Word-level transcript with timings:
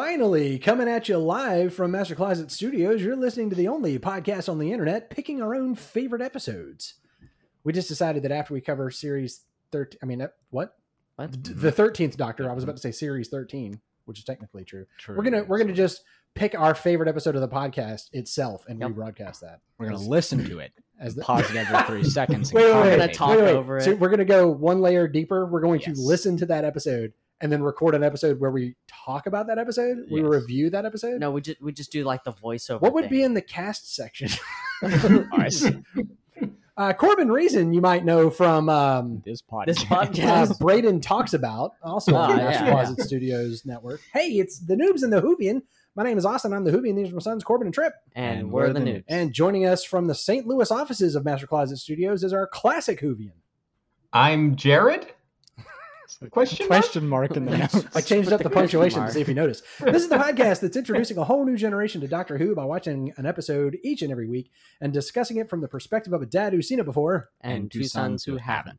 Finally, 0.00 0.58
coming 0.58 0.88
at 0.90 1.08
you 1.08 1.16
live 1.16 1.72
from 1.72 1.90
Master 1.92 2.14
Closet 2.14 2.50
Studios, 2.50 3.00
you're 3.02 3.16
listening 3.16 3.48
to 3.48 3.56
the 3.56 3.68
only 3.68 3.98
podcast 3.98 4.46
on 4.46 4.58
the 4.58 4.70
internet 4.70 5.08
picking 5.08 5.40
our 5.40 5.54
own 5.54 5.74
favorite 5.74 6.20
episodes. 6.20 6.96
We 7.64 7.72
just 7.72 7.88
decided 7.88 8.22
that 8.24 8.30
after 8.30 8.52
we 8.52 8.60
cover 8.60 8.90
series 8.90 9.44
13, 9.72 9.98
I 10.02 10.04
mean, 10.04 10.20
uh, 10.20 10.28
what? 10.50 10.76
What? 11.14 11.32
The 11.42 11.72
13th 11.72 12.18
Doctor. 12.18 12.50
I 12.50 12.52
was 12.52 12.62
about 12.62 12.76
to 12.76 12.82
say 12.82 12.92
series 12.92 13.28
13, 13.30 13.80
which 14.04 14.18
is 14.18 14.24
technically 14.26 14.64
true. 14.64 14.84
True. 14.98 15.16
We're 15.16 15.22
going 15.22 15.32
to 15.32 15.48
we're 15.48 15.56
going 15.56 15.68
to 15.68 15.72
just 15.74 16.02
pick 16.34 16.54
our 16.54 16.74
favorite 16.74 17.08
episode 17.08 17.34
of 17.34 17.40
the 17.40 17.48
podcast 17.48 18.10
itself 18.12 18.66
and 18.68 18.78
Yep. 18.78 18.90
rebroadcast 18.90 19.40
that. 19.40 19.60
we're 19.78 19.86
gonna 19.88 19.96
listen 19.98 20.44
to 20.44 20.58
it. 20.58 20.72
as 21.00 21.14
the 21.14 21.22
Pause 21.22 21.52
it 21.52 21.56
every 21.56 21.82
three 21.84 22.04
seconds. 22.10 22.50
and 22.50 22.56
Wait, 22.56 22.64
wait, 22.66 22.74
We're 22.74 22.82
wait, 22.82 22.98
gonna 22.98 23.14
talk 23.14 23.30
wait, 23.30 23.42
wait. 23.44 23.54
over 23.54 23.80
So 23.80 23.92
it. 23.92 23.98
we're 23.98 24.10
going 24.10 24.18
to 24.18 24.26
go 24.26 24.46
one 24.50 24.82
layer 24.82 25.08
deeper. 25.08 25.46
We're 25.46 25.62
going 25.62 25.80
to 25.80 25.94
listen 25.96 26.36
to 26.36 26.44
that 26.46 26.66
episode 26.66 27.14
and 27.40 27.52
then 27.52 27.62
record 27.62 27.94
an 27.94 28.02
episode 28.02 28.40
where 28.40 28.50
we 28.50 28.76
talk 28.88 29.26
about 29.26 29.46
that 29.48 29.58
episode. 29.58 30.06
We 30.10 30.22
review 30.22 30.70
that 30.70 30.86
episode. 30.86 31.20
No, 31.20 31.30
we 31.30 31.40
just 31.40 31.60
we 31.60 31.72
just 31.72 31.92
do 31.92 32.04
like 32.04 32.24
the 32.24 32.32
voiceover. 32.32 32.80
What 32.80 32.94
would 32.94 33.04
thing. 33.04 33.10
be 33.10 33.22
in 33.22 33.34
the 33.34 33.42
cast 33.42 33.94
section? 33.94 34.28
Us. 34.82 35.66
uh, 36.76 36.92
Corbin 36.94 37.30
Reason, 37.30 37.72
you 37.72 37.80
might 37.80 38.04
know 38.04 38.30
from 38.30 38.68
um, 38.68 39.22
This 39.24 39.42
podcast. 39.42 39.66
This 39.66 40.50
uh. 40.50 40.54
Braden 40.60 41.00
Talks 41.00 41.34
About, 41.34 41.72
also 41.82 42.14
on 42.14 42.30
Oh, 42.30 42.36
the 42.36 42.42
Master 42.42 42.64
yeah, 42.64 42.70
Closet 42.72 43.00
Studios 43.02 43.62
network. 43.64 44.00
Hey, 44.12 44.28
it's 44.38 44.58
the 44.60 44.74
Noobs 44.74 45.02
and 45.02 45.12
the 45.12 45.20
Whovian. 45.20 45.62
My 45.94 46.02
name 46.02 46.18
is 46.18 46.26
Austin. 46.26 46.52
I'm 46.52 46.64
the 46.64 46.72
Whovian. 46.72 46.94
These 46.96 47.10
are 47.10 47.14
my 47.14 47.20
sons, 47.20 47.42
Corbin 47.42 47.68
and 47.68 47.74
Trip. 47.74 47.94
and, 48.14 48.40
And 48.40 48.52
we're 48.52 48.62
we're 48.62 48.72
the 48.74 48.80
the 48.80 48.84
news. 48.84 49.04
And 49.08 49.32
joining 49.32 49.64
us 49.64 49.82
from 49.82 50.06
the 50.08 50.14
St. 50.14 50.46
Louis 50.46 50.70
offices 50.70 51.14
of 51.14 51.24
Master 51.24 51.46
Closet 51.46 51.78
Studios 51.78 52.22
is 52.22 52.32
our 52.34 52.46
classic 52.46 53.00
Whovian. 53.00 53.32
I'm 54.12 54.56
Jared. 54.56 55.06
Question 56.30 56.66
mark? 56.68 56.80
Question 56.82 57.08
mark 57.08 57.36
in 57.36 57.44
the 57.44 57.58
notes. 57.58 57.84
I 57.94 58.00
changed 58.00 58.32
up 58.32 58.38
the 58.38 58.44
the 58.44 58.50
question 58.50 58.80
punctuation 58.80 59.04
to 59.04 59.12
see 59.12 59.20
if 59.20 59.28
you 59.28 59.34
noticed. 59.34 59.64
This 59.80 60.02
is 60.02 60.08
the 60.08 60.16
podcast 60.26 60.60
that's 60.60 60.76
introducing 60.76 61.18
a 61.18 61.24
whole 61.24 61.44
new 61.44 61.56
generation 61.56 62.00
to 62.00 62.08
Doctor 62.08 62.38
Who 62.38 62.54
by 62.54 62.64
watching 62.64 63.12
an 63.16 63.26
episode 63.26 63.76
each 63.84 64.02
and 64.02 64.10
every 64.10 64.26
week 64.28 64.50
and 64.80 64.92
discussing 64.92 65.36
it 65.36 65.50
from 65.50 65.60
the 65.60 65.68
perspective 65.68 66.12
of 66.12 66.22
a 66.22 66.26
dad 66.26 66.52
who's 66.52 66.68
seen 66.68 66.78
it 66.80 66.84
before. 66.86 67.28
and 67.42 67.70
two 67.70 67.84
sons 67.84 68.24
who 68.24 68.36
haven't. 68.38 68.78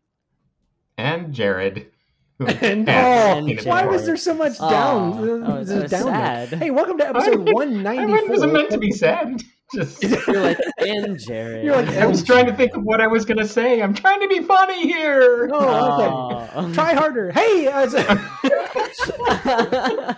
And 0.98 1.32
Jared. 1.34 1.92
who 2.40 2.48
And, 2.48 2.88
has 2.90 3.66
oh, 3.66 3.70
why 3.70 3.86
was 3.86 4.06
there 4.06 4.18
so 4.18 4.34
much 4.34 4.58
down? 4.58 5.18
oh, 5.20 5.58
this 5.64 5.70
that 5.70 5.76
is 5.78 5.82
was 5.84 5.92
down 5.92 6.04
sad. 6.06 6.50
Hey, 6.50 6.72
welcome 6.72 6.98
to 6.98 7.08
episode 7.08 7.48
I- 7.50 7.52
one 7.52 7.86
I 7.86 7.96
ninety 7.96 8.28
wasn't 8.30 8.54
meant 8.54 8.72
to 8.72 8.78
be 8.80 8.92
sad. 8.92 9.44
Just 9.74 10.02
You're 10.28 10.42
like 10.42 10.60
and 10.80 11.20
Jared. 11.20 11.66
You're 11.66 11.76
like, 11.76 11.90
I 11.90 12.06
was 12.06 12.24
trying 12.24 12.46
to 12.46 12.56
think 12.56 12.76
of 12.76 12.84
what 12.84 13.02
I 13.02 13.08
was 13.08 13.26
gonna 13.26 13.48
say. 13.48 13.82
I'm 13.82 13.94
trying 13.94 14.22
to 14.22 14.28
be 14.28 14.42
funny 14.42 14.88
here. 14.88 15.50
Oh, 15.52 16.50
okay. 16.56 16.74
Try 16.74 16.94
harder. 16.94 17.32
Hey, 17.32 17.68
uh, 17.68 17.84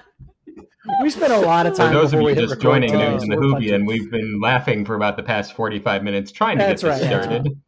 we 1.02 1.10
spent 1.10 1.34
a 1.34 1.40
lot 1.40 1.66
of 1.66 1.76
time. 1.76 1.88
For 1.88 1.94
time. 1.94 1.94
those 1.94 2.14
of 2.14 2.22
you 2.22 2.36
just 2.36 2.62
joining 2.62 2.92
today. 2.92 3.10
News 3.10 3.24
and 3.24 3.32
the 3.32 3.38
We're 3.38 3.44
Hoobie, 3.44 3.74
and 3.74 3.88
we've 3.88 4.12
been 4.12 4.40
laughing 4.40 4.86
for 4.86 4.96
about 4.96 5.18
the 5.18 5.24
past 5.24 5.54
45 5.54 6.04
minutes 6.04 6.32
trying 6.32 6.60
to 6.60 6.66
That's 6.66 6.84
get 6.84 6.90
right, 6.90 7.02
this 7.02 7.10
yeah. 7.10 7.22
started. 7.22 7.60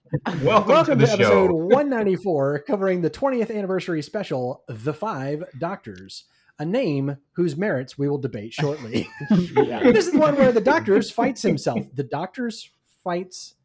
Welcome, 0.44 0.46
Welcome 0.46 0.86
to 0.86 0.92
to, 0.92 0.96
the 0.96 1.12
episode 1.14 1.48
show. 1.48 1.54
194, 1.54 2.60
covering 2.68 3.02
the 3.02 3.10
20th 3.10 3.56
anniversary 3.56 4.02
special, 4.02 4.64
The 4.68 4.94
Five 4.94 5.46
Doctors, 5.58 6.26
a 6.62 6.66
name 6.66 7.18
whose 7.32 7.58
merits 7.58 7.98
we 7.98 8.08
will 8.08 8.20
debate 8.20 8.54
shortly. 8.54 9.10
This 9.30 10.06
is 10.06 10.12
the 10.12 10.20
one 10.20 10.36
where 10.36 10.52
the 10.52 10.62
Doctors 10.62 11.10
fights 11.10 11.42
himself. 11.42 11.80
The 11.96 12.04
Doctors 12.04 12.70
fights 13.04 13.56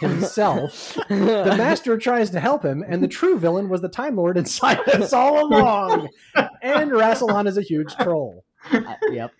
himself. 0.00 0.98
The 1.08 1.54
Master 1.56 1.96
tries 1.96 2.30
to 2.30 2.40
help 2.40 2.64
him, 2.64 2.84
and 2.86 3.02
the 3.02 3.08
true 3.08 3.38
villain 3.38 3.68
was 3.68 3.80
the 3.80 3.88
Time 3.88 4.16
Lord 4.16 4.36
inside 4.36 4.80
us 4.88 5.12
all 5.12 5.46
along. 5.46 6.08
And 6.62 6.90
Rassilon 6.90 7.46
is 7.46 7.56
a 7.56 7.62
huge 7.62 7.94
troll. 7.96 8.44
Uh, 8.72 8.94
yep. 9.10 9.32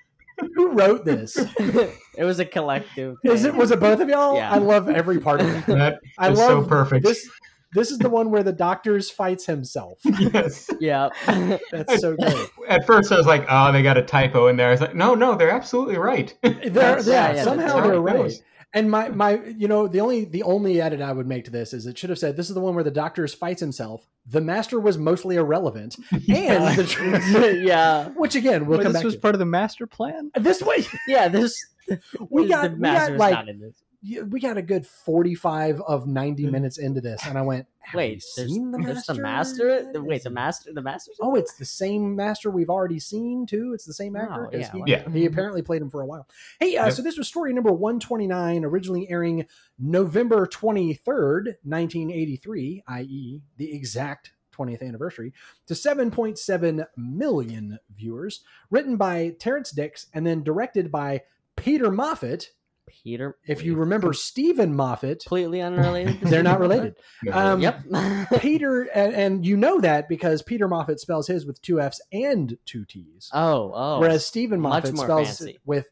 Who 0.55 0.70
wrote 0.70 1.05
this? 1.05 1.36
it 1.36 2.25
was 2.25 2.38
a 2.38 2.44
collective. 2.44 3.16
Is 3.25 3.44
it 3.44 3.54
was 3.54 3.72
it 3.72 3.81
both 3.81 4.00
of 4.00 4.09
y'all? 4.09 4.37
Yeah. 4.37 4.53
I 4.53 4.59
love 4.59 4.88
every 4.88 5.19
part 5.19 5.41
of 5.41 5.49
it. 5.49 5.66
That 5.66 5.99
I 6.16 6.31
is 6.31 6.38
love 6.38 6.65
so 6.65 6.69
perfect. 6.69 7.04
This 7.04 7.28
this 7.72 7.91
is 7.91 7.98
the 7.98 8.08
one 8.10 8.31
where 8.31 8.42
the 8.42 8.53
Doctors 8.53 9.10
fights 9.10 9.47
himself. 9.47 9.98
yes. 10.04 10.69
Yep. 10.81 11.12
That's 11.72 12.00
so 12.00 12.16
great. 12.16 12.48
At 12.69 12.86
first, 12.86 13.12
I 13.12 13.16
was 13.16 13.26
like, 13.26 13.47
"Oh, 13.48 13.72
they 13.72 13.82
got 13.82 13.97
a 13.97 14.03
typo 14.03 14.48
in 14.48 14.56
there." 14.56 14.69
I 14.69 14.72
was 14.72 14.81
like, 14.81 14.94
"No, 14.94 15.14
no, 15.14 15.34
they're 15.36 15.50
absolutely 15.50 15.97
right." 15.97 16.34
They're, 16.42 16.53
That's- 16.70 17.06
yeah, 17.06 17.31
yeah, 17.31 17.34
yeah, 17.36 17.44
somehow 17.44 17.81
they're 17.81 18.00
right. 18.00 18.16
goes. 18.16 18.42
And 18.72 18.88
my 18.88 19.08
my 19.08 19.41
you 19.56 19.66
know 19.66 19.88
the 19.88 20.00
only 20.00 20.25
the 20.26 20.44
only 20.44 20.81
edit 20.81 21.00
I 21.00 21.10
would 21.12 21.26
make 21.26 21.44
to 21.47 21.50
this 21.50 21.72
is 21.72 21.86
it 21.86 21.98
should 21.98 22.08
have 22.10 22.20
said 22.20 22.36
this 22.36 22.48
is 22.48 22.54
the 22.54 22.60
one 22.60 22.76
where 22.76 22.84
the 22.84 22.91
doctors 22.92 23.34
fights 23.34 23.60
himself. 23.60 24.06
The 24.26 24.41
master 24.41 24.78
was 24.78 24.97
mostly 24.97 25.34
irrelevant, 25.34 25.97
and 26.12 26.20
the, 26.28 27.60
yeah. 27.64 28.10
which 28.10 28.37
again 28.37 28.66
we'll 28.66 28.78
But 28.78 28.84
come 28.84 28.92
this 28.92 29.00
back 29.00 29.04
was 29.06 29.14
to. 29.14 29.20
part 29.20 29.34
of 29.34 29.41
the 29.41 29.44
master 29.47 29.88
plan. 29.88 30.31
This 30.37 30.62
way 30.62 30.87
Yeah. 31.08 31.26
This. 31.26 31.52
we 32.31 32.42
the 32.44 32.48
got 32.48 32.70
we 32.72 32.78
master 32.78 33.16
got 33.16 33.47
was 33.47 33.56
like 33.56 33.64
not 34.03 34.09
in 34.11 34.15
this. 34.16 34.22
y- 34.25 34.28
we 34.31 34.41
got 34.41 34.56
a 34.56 34.62
good 34.62 34.87
forty 34.87 35.34
five 35.34 35.81
of 35.83 36.06
ninety 36.06 36.47
minutes 36.47 36.78
into 36.78 37.00
this, 37.00 37.27
and 37.27 37.37
I 37.38 37.43
went, 37.43 37.66
Have 37.81 37.94
Wait, 37.99 38.12
you 38.12 38.21
there's, 38.37 38.50
seen 38.53 38.71
the 38.71 38.78
there's 38.78 38.94
master? 38.97 39.12
the 39.15 39.21
master. 39.22 39.93
The- 39.93 40.03
Wait, 40.03 40.22
the 40.22 40.31
master. 40.31 40.72
The 40.72 40.83
master. 40.83 41.12
Oh, 41.21 41.34
it's 41.34 41.55
the 41.55 41.65
same 41.65 42.15
master 42.15 42.50
we've 42.50 42.71
already 42.71 42.99
seen 43.00 43.47
too. 43.47 43.72
It's 43.75 43.84
the 43.84 43.94
same 43.94 44.16
actor. 44.16 44.47
Oh, 44.47 44.50
'Cause 44.50 44.61
yeah, 44.61 44.72
he, 44.72 44.83
Yeah. 44.91 45.09
he 45.11 45.27
apparently 45.27 45.62
played 45.62 45.83
him 45.83 45.91
for 45.91 46.00
a 46.03 46.06
while. 46.06 46.27
Hey, 46.61 46.77
uh, 46.77 46.84
Yep. 46.87 46.94
so 46.94 47.03
this 47.03 47.19
was 47.19 47.27
story 47.28 47.53
number 47.53 47.72
129, 47.72 48.65
originally 48.65 49.11
airing 49.11 49.47
November 49.78 50.47
23rd, 50.47 51.56
1983, 51.65 52.82
i.e., 52.88 53.41
the 53.56 53.72
exact 53.75 54.32
20th 54.53 54.82
anniversary, 54.82 55.32
to 55.67 55.75
7.7 55.75 56.84
million 56.97 57.78
viewers. 57.97 58.44
Written 58.71 58.97
by 58.97 59.34
Terrance 59.38 59.71
Dicks 59.71 60.06
and 60.12 60.27
then 60.27 60.43
directed 60.43 60.91
by 60.93 61.22
Peter 61.56 61.91
Moffatt. 61.91 62.49
Peter. 63.03 63.37
If 63.47 63.62
you 63.65 63.75
remember 63.77 64.12
Steven 64.12 64.75
Moffat, 64.75 65.21
completely 65.23 65.61
unrelated. 65.61 66.21
they're 66.23 66.43
not 66.43 66.61
related. 66.61 66.97
Um, 67.33 67.61
Yep. 67.61 67.84
Peter, 68.41 68.83
and, 68.95 69.15
and 69.15 69.47
you 69.47 69.56
know 69.56 69.81
that 69.81 70.09
because 70.09 70.43
Peter 70.43 70.69
Moffatt 70.69 70.99
spells 70.99 71.27
his 71.27 71.47
with 71.47 71.61
two 71.62 71.81
F's 71.81 72.00
and 72.12 72.56
two 72.67 72.84
T's. 72.84 73.31
oh, 73.33 73.73
oh. 73.75 74.00
Whereas 74.00 74.27
Steven 74.27 74.61
Moffat 74.61 74.97
spells 74.97 75.27
fancy. 75.29 75.50
it 75.53 75.56
with 75.65 75.89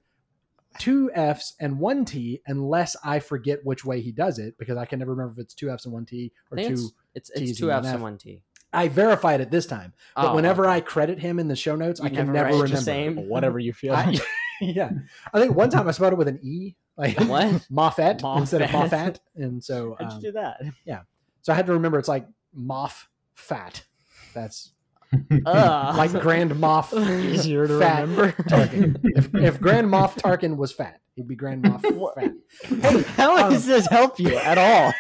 two 0.78 1.10
F's 1.14 1.54
and 1.60 1.78
one 1.78 2.04
T, 2.04 2.41
unless 2.47 2.97
I 3.04 3.19
forget 3.19 3.64
which 3.64 3.84
way 3.84 4.00
he 4.00 4.12
does 4.12 4.38
it, 4.38 4.56
because 4.58 4.76
I 4.76 4.84
can 4.87 4.98
never 4.98 5.12
remember 5.12 5.32
if 5.41 5.44
it's 5.44 5.54
two 5.54 5.70
F's 5.70 5.84
and 5.84 5.94
one 5.94 6.06
T 6.06 6.32
or 6.50 6.56
two. 6.58 6.64
it's, 6.64 6.92
it's, 7.14 7.31
T's 7.31 7.50
it's 7.50 7.60
two 7.60 7.70
and 7.70 7.84
F's 7.84 7.94
and 7.94 8.03
one 8.03 8.19
T. 8.19 8.42
I 8.72 8.88
verified 8.88 9.41
it 9.41 9.50
this 9.50 9.64
time, 9.64 9.94
but 10.14 10.32
Oh, 10.32 10.34
whenever 10.34 10.66
okay. 10.66 10.75
I 10.75 10.81
credit 10.82 11.19
him 11.19 11.38
in 11.38 11.48
the 11.48 11.56
show 11.56 11.75
notes, 11.75 12.00
You 12.00 12.06
I 12.06 12.08
can 12.10 12.19
never 12.26 12.32
never 12.32 12.44
write 12.50 12.56
the 12.56 12.62
remember. 12.64 12.81
same? 12.82 13.16
Whatever 13.28 13.58
you 13.58 13.72
feel. 13.72 13.94
I- 13.94 14.19
yeah, 14.60 14.91
I 15.32 15.41
think 15.41 15.54
one 15.54 15.70
time 15.70 15.88
I 15.88 15.92
spelled 15.92 16.12
it 16.12 16.16
with 16.19 16.28
an 16.28 16.38
E, 16.42 16.75
like 16.98 17.19
What? 17.20 17.66
Moffat, 17.70 18.22
instead 18.22 18.62
of 18.62 18.72
Moffat. 18.72 18.91
Moffat, 18.92 19.20
and 19.36 19.64
so 19.64 19.97
How'd 20.00 20.12
um, 20.12 20.16
you 20.16 20.22
do 20.22 20.32
that? 20.32 20.60
Yeah, 20.84 21.03
so 21.42 21.53
I 21.53 21.56
had 21.56 21.66
to 21.66 21.72
remember 21.72 21.98
it's 21.98 22.09
like 22.09 22.26
Moff 22.56 23.04
Fat. 23.34 23.84
That's 24.34 24.72
Ugh. 25.12 25.26
like 25.97 26.10
Grand 26.20 26.53
Moff 26.53 26.92
Easier 27.25 27.66
to 27.66 27.78
Fat 27.78 28.03
remember. 28.03 28.32
Tarkin. 28.42 29.00
if, 29.04 29.34
if 29.34 29.60
Grand 29.60 29.87
Moff 29.88 30.19
Tarkin 30.19 30.56
was 30.56 30.72
fat, 30.72 31.00
he'd 31.14 31.28
be 31.28 31.37
Grand 31.37 31.64
Moff 31.64 31.82
Fat. 32.14 32.32
Hey, 32.82 33.03
how 33.14 33.47
um, 33.47 33.53
does 33.53 33.64
this 33.64 33.87
help 33.87 34.19
you 34.20 34.37
at 34.37 34.58
all? 34.58 34.92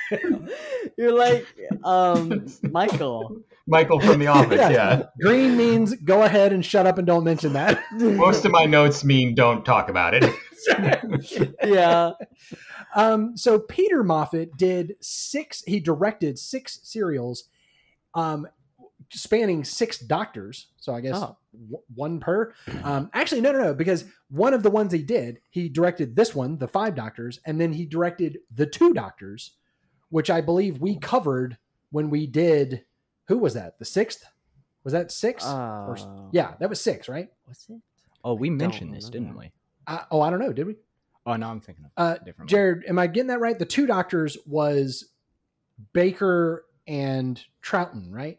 You're 0.96 1.12
like 1.12 1.46
um 1.84 2.46
Michael. 2.62 3.42
Michael 3.66 4.00
from 4.00 4.18
The 4.18 4.28
Office. 4.28 4.56
Yeah. 4.56 4.70
yeah. 4.70 5.02
Green 5.20 5.56
means 5.58 5.94
go 5.96 6.22
ahead 6.22 6.54
and 6.54 6.64
shut 6.64 6.86
up 6.86 6.96
and 6.96 7.06
don't 7.06 7.24
mention 7.24 7.52
that. 7.52 7.82
Most 7.92 8.46
of 8.46 8.50
my 8.50 8.64
notes 8.64 9.04
mean 9.04 9.34
don't 9.34 9.62
talk 9.62 9.90
about 9.90 10.14
it. 10.14 10.24
Yeah. 11.64 12.12
um, 12.94 13.36
so 13.36 13.58
Peter 13.58 14.02
Moffatt 14.04 14.56
did 14.56 14.96
six. 15.00 15.62
He 15.66 15.80
directed 15.80 16.38
six 16.38 16.80
serials, 16.82 17.44
um, 18.14 18.46
spanning 19.10 19.64
six 19.64 19.98
doctors. 19.98 20.66
So 20.78 20.94
I 20.94 21.00
guess 21.00 21.16
Oh. 21.16 21.36
w- 21.52 21.82
one 21.94 22.20
per. 22.20 22.52
Um, 22.84 23.10
actually, 23.14 23.40
no, 23.40 23.52
no, 23.52 23.58
no, 23.60 23.74
because 23.74 24.04
one 24.30 24.54
of 24.54 24.62
the 24.62 24.70
ones 24.70 24.92
he 24.92 25.02
did, 25.02 25.40
he 25.50 25.68
directed 25.68 26.14
this 26.16 26.34
one, 26.34 26.58
the 26.58 26.68
Five 26.68 26.94
Doctors, 26.94 27.40
and 27.46 27.60
then 27.60 27.72
he 27.72 27.84
directed 27.86 28.38
the 28.54 28.66
Two 28.66 28.92
Doctors, 28.92 29.52
which 30.10 30.30
I 30.30 30.40
believe 30.40 30.80
we 30.80 30.96
covered 30.98 31.58
when 31.90 32.10
we 32.10 32.26
did. 32.26 32.84
Who 33.28 33.38
was 33.38 33.54
that? 33.54 33.78
The 33.78 33.84
sixth? 33.84 34.24
Was 34.84 34.92
that 34.92 35.10
six? 35.12 35.44
Or 35.44 35.96
Uh, 35.98 36.28
yeah, 36.32 36.54
that 36.60 36.68
was 36.70 36.80
six, 36.80 37.08
right? 37.08 37.30
What's 37.44 37.68
it? 37.68 37.76
Oh, 38.24 38.34
we 38.34 38.48
mentioned 38.50 38.94
this, 38.94 39.08
didn't 39.10 39.36
we? 39.36 39.52
I, 39.88 40.04
oh, 40.12 40.20
I 40.20 40.30
don't 40.30 40.38
know. 40.38 40.52
Did 40.52 40.66
we? 40.68 40.76
Oh, 41.26 41.34
no, 41.36 41.48
I'm 41.48 41.60
thinking 41.60 41.84
of 41.86 41.90
Uh, 41.96 42.16
different. 42.24 42.48
Jared, 42.50 42.84
am 42.88 42.98
I 42.98 43.06
getting 43.08 43.26
that 43.28 43.40
right? 43.40 43.58
The 43.58 43.66
two 43.66 43.86
doctors 43.86 44.36
was 44.46 45.06
Baker 45.92 46.64
and 46.86 47.42
Troughton, 47.62 48.06
right? 48.10 48.38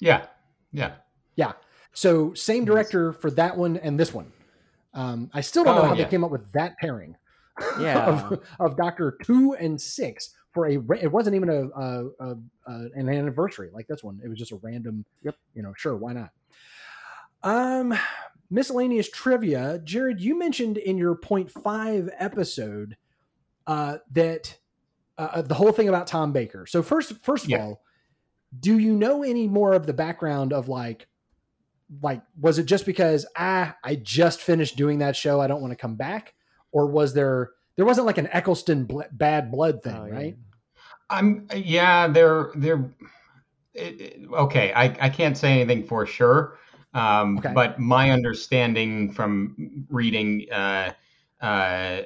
Yeah. 0.00 0.26
Yeah. 0.72 0.92
Yeah. 1.36 1.52
So 1.92 2.32
same 2.34 2.64
director 2.64 3.12
for 3.12 3.30
that 3.32 3.56
one 3.56 3.76
and 3.78 3.98
this 3.98 4.12
one. 4.14 4.32
Um, 4.94 5.30
I 5.34 5.40
still 5.40 5.64
don't 5.64 5.76
know 5.76 5.82
Oh, 5.82 5.86
how 5.86 5.94
yeah. 5.94 6.04
they 6.04 6.10
came 6.10 6.24
up 6.24 6.30
with 6.30 6.50
that 6.52 6.76
pairing 6.78 7.16
Yeah. 7.80 8.08
of, 8.28 8.40
of 8.60 8.76
Doctor 8.76 9.16
Two 9.24 9.54
and 9.54 9.80
Six 9.80 10.34
for 10.52 10.66
a. 10.68 10.74
It 11.00 11.10
wasn't 11.12 11.36
even 11.36 11.48
a, 11.48 11.68
a, 11.68 12.06
a, 12.20 12.36
a 12.66 12.72
an 12.94 13.08
anniversary 13.08 13.70
like 13.72 13.86
this 13.88 14.02
one. 14.04 14.20
It 14.24 14.28
was 14.28 14.38
just 14.38 14.52
a 14.52 14.56
random. 14.56 15.04
Yep. 15.22 15.36
You 15.54 15.62
know, 15.62 15.72
sure, 15.76 15.96
why 15.96 16.12
not? 16.12 16.30
Um, 17.42 17.96
miscellaneous 18.50 19.08
trivia. 19.10 19.80
Jared, 19.84 20.20
you 20.20 20.38
mentioned 20.38 20.76
in 20.76 20.98
your 20.98 21.14
point 21.14 21.50
five 21.50 22.10
episode 22.18 22.96
uh, 23.66 23.98
that 24.12 24.56
uh, 25.18 25.42
the 25.42 25.54
whole 25.54 25.72
thing 25.72 25.88
about 25.88 26.06
Tom 26.06 26.32
Baker. 26.32 26.66
So 26.66 26.82
first, 26.82 27.12
first 27.22 27.44
of 27.44 27.50
Yeah. 27.50 27.62
all, 27.62 27.82
do 28.58 28.78
you 28.78 28.94
know 28.96 29.22
any 29.22 29.46
more 29.46 29.72
of 29.74 29.86
the 29.86 29.92
background 29.92 30.52
of 30.52 30.68
like, 30.68 31.06
like 32.02 32.22
was 32.40 32.58
it 32.58 32.64
just 32.66 32.86
because 32.86 33.26
ah 33.36 33.76
I 33.84 33.96
just 33.96 34.40
finished 34.40 34.76
doing 34.76 34.98
that 35.00 35.16
show 35.16 35.40
I 35.40 35.46
don't 35.46 35.60
want 35.60 35.72
to 35.72 35.76
come 35.76 35.96
back, 35.96 36.34
or 36.72 36.86
was 36.86 37.14
there 37.14 37.50
there 37.76 37.84
wasn't 37.86 38.06
like 38.06 38.18
an 38.18 38.28
Eccleston 38.32 38.84
bl- 38.84 39.02
bad 39.12 39.50
blood 39.50 39.82
thing, 39.82 39.96
Oh, 39.96 40.04
yeah. 40.06 40.12
right? 40.14 40.36
I'm 41.10 41.46
yeah, 41.54 42.06
they're 42.08 42.50
they're 42.54 42.90
it, 43.74 44.00
it- 44.00 44.20
okay. 44.32 44.72
I 44.72 44.84
I 45.00 45.08
can't 45.08 45.36
say 45.36 45.52
anything 45.60 45.84
for 45.84 46.06
sure, 46.06 46.58
um, 46.94 47.38
Okay. 47.38 47.52
but 47.54 47.78
my 47.78 48.10
understanding 48.10 49.12
from 49.12 49.86
reading 49.88 50.46
uh, 50.52 50.92
uh, 51.40 52.02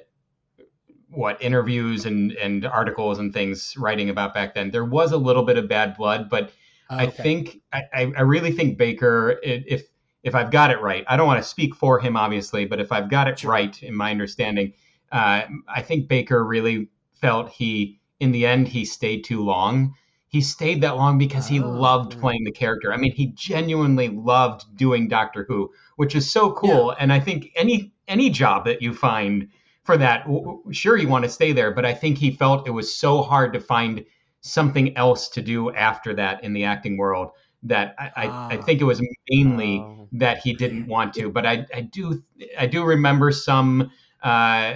what 1.08 1.40
interviews 1.42 2.06
and 2.06 2.32
and 2.32 2.66
articles 2.66 3.19
and 3.19 3.32
things 3.32 3.75
writing 3.76 4.10
about 4.10 4.34
back 4.34 4.54
then, 4.54 4.70
there 4.70 4.84
was 4.84 5.12
a 5.12 5.16
little 5.16 5.44
bit 5.44 5.56
of 5.56 5.69
bad 5.69 5.96
blood, 5.96 6.28
but 6.28 6.52
I 6.98 7.06
Okay. 7.06 7.22
think 7.22 7.60
I, 7.72 7.82
I 7.92 8.12
I 8.19 8.20
really 8.22 8.52
think 8.52 8.78
Baker, 8.78 9.38
if 9.42 9.82
if 10.22 10.34
I've 10.34 10.50
got 10.50 10.70
it 10.70 10.81
right, 10.81 11.04
I 11.08 11.16
don't 11.16 11.26
want 11.26 11.42
to 11.42 11.48
speak 11.48 11.75
for 11.75 11.98
him, 12.00 12.16
obviously, 12.16 12.64
but 12.64 12.80
if 12.80 12.92
I've 12.92 13.10
got 13.10 13.28
it 13.28 13.38
Sure. 13.38 13.50
right 13.50 13.82
in 13.82 13.94
my 13.94 14.10
understanding, 14.10 14.72
uh, 15.12 15.42
I 15.69 15.82
think 15.82 16.08
Baker 16.08 16.44
really 16.44 16.88
felt 17.12 17.50
he, 17.50 18.00
in 18.20 18.32
the 18.32 18.46
end, 18.46 18.69
he 18.69 18.84
stayed 18.84 19.22
too 19.25 19.44
long. 19.44 19.94
He 20.34 20.40
stayed 20.40 20.81
that 20.82 20.96
long 20.96 21.16
because 21.16 21.46
he 21.46 21.60
Oh, 21.60 21.69
loved 21.84 22.19
playing 22.19 22.44
the 22.44 22.50
character. 22.52 22.92
I 22.92 22.96
mean, 22.96 23.12
he 23.12 23.26
genuinely 23.28 24.08
loved 24.08 24.64
doing 24.76 25.06
Doctor 25.08 25.44
Who, 25.48 25.70
which 25.96 26.14
is 26.16 26.31
so 26.31 26.52
cool. 26.52 26.90
And 26.98 27.12
I 27.12 27.20
think 27.20 27.50
any 27.56 27.92
any 28.08 28.31
job 28.31 28.64
that 28.66 28.82
you 28.82 28.94
find 28.94 29.48
for 29.84 29.96
that, 29.98 30.26
sure 30.72 30.96
you 30.96 31.08
want 31.08 31.25
to 31.25 31.31
stay 31.31 31.52
there, 31.52 31.70
but 31.72 31.84
I 31.84 31.94
think 31.94 32.19
he 32.19 32.31
felt 32.32 32.66
it 32.66 32.72
was 32.72 32.94
so 32.94 33.22
hard 33.22 33.52
to 33.52 33.60
find 33.60 34.04
something 34.40 34.96
else 34.96 35.28
to 35.31 35.42
do 35.42 35.72
after 35.75 36.14
that 36.14 36.42
in 36.44 36.52
the 36.52 36.64
acting 36.64 36.96
world 36.96 37.30
that 37.62 37.94
I, 37.98 38.10
I, 38.16 38.34
I 38.50 38.56
Ah. 38.56 38.58
think 38.58 38.80
it 38.80 38.84
was 38.84 39.00
mainly 39.30 39.88
Oh. 39.88 40.08
that 40.12 40.38
he 40.38 40.54
didn't 40.54 40.87
want 40.88 41.14
to. 41.14 41.30
But 41.30 41.46
I, 41.46 41.66
I 41.75 41.82
do 41.82 42.22
I 42.58 42.66
do 42.66 42.84
remember 42.84 43.30
some 43.32 43.90
uh, 44.22 44.75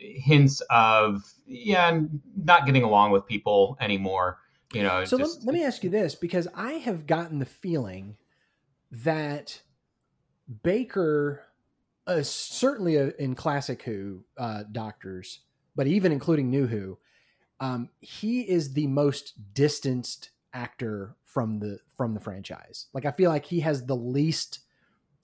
hints 0.00 0.60
of 0.70 1.22
yeah, 1.46 2.00
not 2.36 2.66
getting 2.66 2.82
along 2.82 3.12
with 3.12 3.26
people 3.26 3.76
anymore. 3.80 4.38
You 4.76 4.82
know, 4.84 5.04
So 5.04 5.18
just, 5.18 5.40
let, 5.40 5.46
let 5.46 5.54
me 5.54 5.64
ask 5.64 5.84
you 5.84 5.90
this 5.90 6.14
because 6.14 6.48
I 6.54 6.72
have 6.72 7.06
gotten 7.06 7.38
the 7.38 7.46
feeling 7.46 8.16
that 8.90 9.60
Baker, 10.62 11.42
uh, 12.06 12.22
certainly 12.22 12.98
uh, 12.98 13.10
in 13.18 13.34
classic 13.34 13.82
Who 13.82 14.24
uh, 14.36 14.64
doctors, 14.70 15.40
but 15.74 15.86
even 15.86 16.12
including 16.12 16.50
New 16.50 16.66
Who, 16.66 16.98
um, 17.60 17.88
he 18.00 18.42
is 18.42 18.72
the 18.74 18.86
most 18.86 19.34
distanced 19.54 20.30
actor 20.52 21.16
from 21.24 21.58
the 21.58 21.78
from 21.96 22.14
the 22.14 22.20
franchise. 22.20 22.86
Like 22.92 23.04
I 23.04 23.10
feel 23.10 23.30
like 23.30 23.44
he 23.44 23.60
has 23.60 23.84
the 23.84 23.96
least 23.96 24.60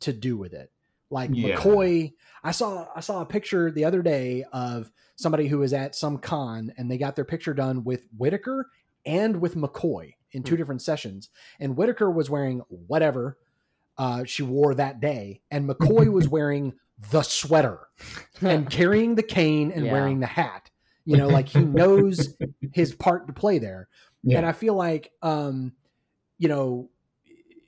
to 0.01 0.13
do 0.13 0.37
with 0.37 0.53
it. 0.53 0.71
Like 1.11 1.31
Yeah. 1.33 1.57
McCoy, 1.57 2.15
I 2.43 2.51
saw 2.51 2.89
I 2.95 3.01
saw 3.01 3.21
a 3.21 3.27
picture 3.27 3.71
the 3.71 3.85
other 3.85 4.03
day 4.03 4.45
of 4.53 4.91
somebody 5.17 5.47
who 5.47 5.59
was 5.59 5.73
at 5.73 5.95
some 5.95 6.19
con 6.19 6.73
and 6.77 6.91
they 6.91 6.99
got 6.99 7.17
their 7.17 7.25
picture 7.25 7.55
done 7.55 7.85
with 7.85 8.07
Whittaker 8.17 8.71
and 9.07 9.41
with 9.41 9.55
McCoy 9.57 10.15
in 10.33 10.43
two 10.43 10.55
Hmm. 10.55 10.59
different 10.59 10.83
sessions. 10.83 11.29
And 11.61 11.77
Whittaker 11.77 12.11
was 12.11 12.31
wearing 12.31 12.61
whatever 12.69 13.39
uh, 13.99 14.25
she 14.25 14.43
wore 14.43 14.75
that 14.75 15.01
day, 15.01 15.43
and 15.51 15.69
McCoy 15.69 16.11
was 16.11 16.27
wearing 16.37 16.73
the 17.11 17.23
sweater 17.23 17.81
and 18.41 18.69
carrying 18.71 19.15
the 19.17 19.23
cane 19.23 19.71
and 19.73 19.85
Yeah. 19.87 19.93
wearing 19.93 20.21
the 20.21 20.27
hat. 20.27 20.71
You 21.05 21.17
know, 21.17 21.29
like 21.29 21.49
he 21.49 21.61
knows 21.65 22.37
his 22.73 22.95
part 22.95 23.27
to 23.27 23.33
play 23.33 23.59
there. 23.59 23.89
Yeah. 24.23 24.39
And 24.39 24.47
I 24.47 24.53
feel 24.53 24.75
like, 24.75 25.11
um, 25.21 25.73
you 26.39 26.49
know, 26.49 26.89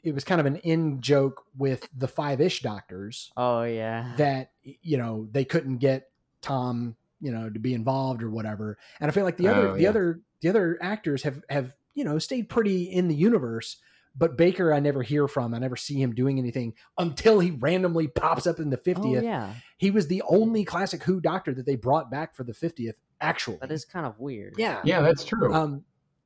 it 0.02 0.14
was 0.14 0.22
kind 0.24 0.40
of 0.40 0.46
an 0.46 0.56
in 0.56 1.00
joke 1.00 1.44
with 1.58 1.88
the 1.96 2.06
five 2.08 2.40
ish 2.40 2.60
doctors 2.62 3.32
Oh 3.36 3.62
yeah. 3.64 4.14
that 4.18 4.52
you 4.62 4.96
know 4.98 5.28
they 5.32 5.44
couldn't 5.44 5.78
get 5.78 6.10
Tom, 6.42 6.94
you 7.24 7.32
know, 7.32 7.48
to 7.50 7.58
be 7.58 7.74
involved 7.74 8.22
or 8.22 8.30
whatever. 8.30 8.78
And 9.00 9.10
I 9.10 9.14
feel 9.14 9.24
like 9.24 9.36
the 9.38 9.48
other 9.48 9.68
Oh, 9.70 9.74
the 9.74 9.82
yeah. 9.82 9.88
other 9.88 10.20
the 10.42 10.48
other 10.50 10.78
actors 10.82 11.22
have 11.24 11.42
have 11.48 11.72
you 11.94 12.04
know 12.04 12.18
stayed 12.18 12.48
pretty 12.48 12.84
in 12.84 13.08
the 13.08 13.14
universe. 13.14 13.78
But 14.16 14.36
Baker, 14.36 14.72
I 14.72 14.78
never 14.78 15.02
hear 15.02 15.26
from. 15.26 15.54
I 15.54 15.58
never 15.58 15.74
see 15.74 16.00
him 16.00 16.14
doing 16.14 16.38
anything 16.38 16.74
until 16.98 17.40
he 17.40 17.50
randomly 17.50 18.06
pops 18.06 18.46
up 18.46 18.60
in 18.60 18.70
the 18.70 18.78
oh 18.78 18.82
fiftieth. 18.84 19.24
yeah. 19.24 19.54
He 19.78 19.90
was 19.90 20.06
the 20.06 20.22
only 20.28 20.64
classic 20.64 21.02
Who 21.02 21.20
doctor 21.20 21.52
that 21.54 21.66
they 21.66 21.74
brought 21.74 22.12
back 22.12 22.36
for 22.36 22.44
the 22.44 22.54
fiftieth. 22.54 22.94
Actually, 23.20 23.56
That 23.60 23.72
is 23.72 23.84
kind 23.84 24.06
of 24.06 24.18
weird. 24.20 24.54
yeah, 24.58 24.80
yeah, 24.84 25.00
that's 25.00 25.24
true. 25.24 25.52
um, 25.52 25.82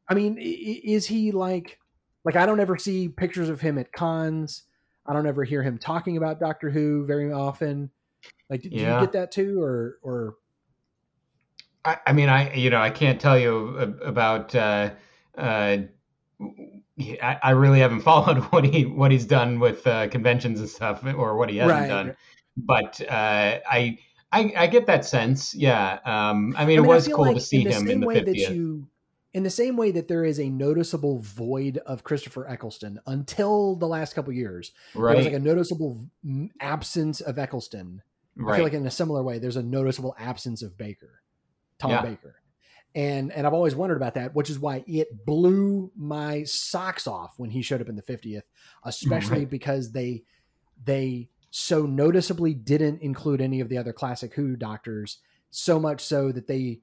I 0.09 0.15
mean, 0.15 0.37
i- 0.39 0.43
i- 0.43 0.81
is 0.85 1.06
he 1.06 1.33
like 1.33 1.79
like 2.25 2.37
I 2.37 2.44
don't 2.44 2.61
ever 2.61 2.77
see 2.77 3.09
pictures 3.09 3.49
of 3.49 3.61
him 3.62 3.79
at 3.79 3.93
cons. 3.93 4.65
I 5.06 5.15
don't 5.15 5.27
ever 5.27 5.44
hear 5.44 5.62
him 5.62 5.79
talking 5.79 6.19
about 6.19 6.41
Doctor 6.41 6.69
Who 6.71 7.06
very 7.06 7.33
often. 7.33 7.91
Like, 8.51 8.61
do, 8.62 8.69
do 8.69 8.77
Yeah. 8.77 8.99
you 9.01 9.06
get 9.06 9.12
that 9.12 9.31
too, 9.33 9.62
or 9.62 9.99
or 10.03 10.35
I, 11.88 11.99
I 12.06 12.12
mean, 12.12 12.29
I 12.29 12.55
you 12.55 12.70
know 12.70 12.81
I 12.81 12.90
can't 12.90 13.20
tell 13.20 13.38
you 13.38 13.76
about. 14.02 14.55
Uh, 14.55 14.90
uh, 15.37 15.79
I, 16.40 17.38
I 17.43 17.50
really 17.50 17.81
haven't 17.81 18.00
followed 18.11 18.38
what 18.52 18.64
he 18.64 18.85
what 18.85 19.11
he's 19.11 19.25
done 19.26 19.61
with 19.61 19.87
uh, 19.87 20.08
conventions 20.08 20.61
and 20.61 20.69
stuff, 20.69 21.05
or 21.05 21.37
what 21.37 21.50
he 21.50 21.58
hasn't 21.58 21.81
Right, 21.81 21.88
done. 21.88 22.17
But 22.56 23.00
uh, 23.02 23.61
I, 23.70 23.99
I 24.32 24.52
I 24.56 24.67
get 24.67 24.87
that 24.87 25.05
sense. 25.05 25.55
Yeah. 25.55 25.99
Um, 26.05 26.55
I 26.56 26.64
mean, 26.64 26.79
I 26.79 26.81
it 26.81 26.82
mean, 26.82 26.90
I 26.90 26.94
was 26.94 27.08
cool 27.08 27.26
like 27.26 27.37
to 27.37 27.40
see 27.40 27.58
in 27.62 27.64
the 27.64 27.70
him 27.70 27.82
same 27.82 27.91
in 27.91 28.00
the 28.00 28.06
way 28.06 28.14
that 28.14 28.26
fiftieth. 28.26 28.50
you, 28.50 28.88
in 29.32 29.43
the 29.44 29.50
same 29.50 29.76
way 29.76 29.91
that 29.93 30.08
there 30.08 30.25
is 30.25 30.41
a 30.41 30.49
noticeable 30.49 31.20
void 31.20 31.79
of 31.87 32.02
Christopher 32.02 32.49
Eccleston 32.49 32.99
until 33.06 33.76
the 33.76 33.87
last 33.87 34.14
couple 34.14 34.32
years. 34.32 34.73
right. 34.94 35.11
There 35.11 35.17
was 35.19 35.26
Right. 35.26 35.32
like 35.32 35.41
a 35.41 35.44
noticeable 35.44 36.11
absence 36.61 37.20
of 37.20 37.38
Eccleston. 37.38 38.02
I 38.46 38.55
feel 38.55 38.64
like 38.64 38.73
in 38.73 38.87
a 38.87 38.91
similar 38.91 39.23
way, 39.23 39.38
there's 39.41 39.56
a 39.56 39.62
noticeable 39.64 40.14
absence 40.19 40.62
of 40.62 40.79
Baker, 40.79 41.23
Tom 41.79 41.91
Yeah. 41.91 42.03
Baker. 42.03 42.35
And 42.95 43.31
and 43.33 43.47
I've 43.47 43.55
always 43.55 43.75
wondered 43.77 43.97
about 43.97 44.15
that, 44.15 44.35
which 44.35 44.51
is 44.51 44.59
why 44.59 44.83
it 44.87 45.25
blew 45.27 45.93
my 45.95 46.43
socks 46.45 47.07
off 47.07 47.35
when 47.39 47.51
he 47.51 47.63
showed 47.63 47.81
up 47.81 47.89
in 47.89 47.97
the 47.97 48.03
50th, 48.03 48.43
especially 48.85 49.41
Right. 49.41 49.51
because 49.51 49.93
they 49.93 50.25
they 50.85 51.29
so 51.51 51.87
noticeably 51.87 52.55
didn't 52.55 53.03
include 53.03 53.41
any 53.41 53.61
of 53.61 53.69
the 53.69 53.79
other 53.79 53.93
classic 53.93 54.35
Who 54.35 54.56
doctors, 54.56 55.19
so 55.51 55.79
much 55.81 56.01
so 56.03 56.31
that 56.32 56.47
they 56.47 56.81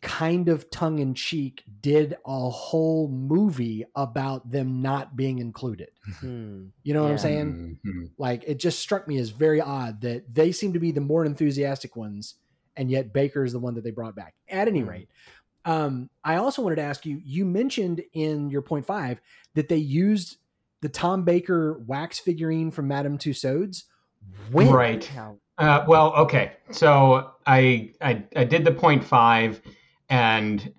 kind 0.00 0.48
of 0.48 0.68
tongue 0.70 0.98
in 0.98 1.14
cheek 1.14 1.62
did 1.80 2.16
a 2.26 2.50
whole 2.50 3.06
movie 3.08 3.84
about 3.94 4.50
them 4.50 4.82
not 4.82 5.14
being 5.16 5.38
included. 5.38 5.90
Hmm. 6.20 6.66
You 6.82 6.92
know 6.94 7.02
what 7.02 7.08
I'm 7.10 7.16
Yeah. 7.16 7.22
saying? 7.22 7.78
Mhm. 7.84 8.10
Like 8.18 8.42
it 8.46 8.58
just 8.58 8.80
struck 8.80 9.06
me 9.06 9.18
as 9.18 9.30
very 9.30 9.60
odd 9.60 10.00
that 10.00 10.34
they 10.34 10.50
seem 10.52 10.72
to 10.72 10.80
be 10.80 10.90
the 10.90 11.00
more 11.00 11.24
enthusiastic 11.24 11.94
ones, 11.96 12.34
and 12.76 12.90
yet 12.90 13.12
Baker 13.12 13.44
is 13.44 13.52
the 13.52 13.58
one 13.58 13.74
that 13.74 13.84
they 13.84 13.90
brought 13.90 14.14
back. 14.14 14.34
At 14.48 14.68
any 14.68 14.80
Hmm. 14.80 14.88
rate, 14.88 15.08
um, 15.64 16.10
I 16.24 16.36
also 16.36 16.62
wanted 16.62 16.76
to 16.76 16.82
ask 16.82 17.06
you. 17.06 17.20
You 17.24 17.44
mentioned 17.44 18.02
in 18.12 18.50
your 18.50 18.62
point 18.62 18.86
five 18.86 19.20
that 19.54 19.68
they 19.68 19.76
used 19.76 20.38
the 20.80 20.88
Tom 20.88 21.24
Baker 21.24 21.78
wax 21.86 22.18
figurine 22.18 22.70
from 22.70 22.88
Madame 22.88 23.18
Tussauds. 23.18 23.84
When? 24.50 24.70
Right. 24.70 25.08
Uh, 25.58 25.84
well, 25.86 26.12
okay. 26.14 26.52
So 26.70 27.32
I, 27.46 27.92
I 28.00 28.24
I 28.34 28.44
did 28.44 28.64
the 28.64 28.72
point 28.72 29.04
five, 29.04 29.60
and 30.08 30.72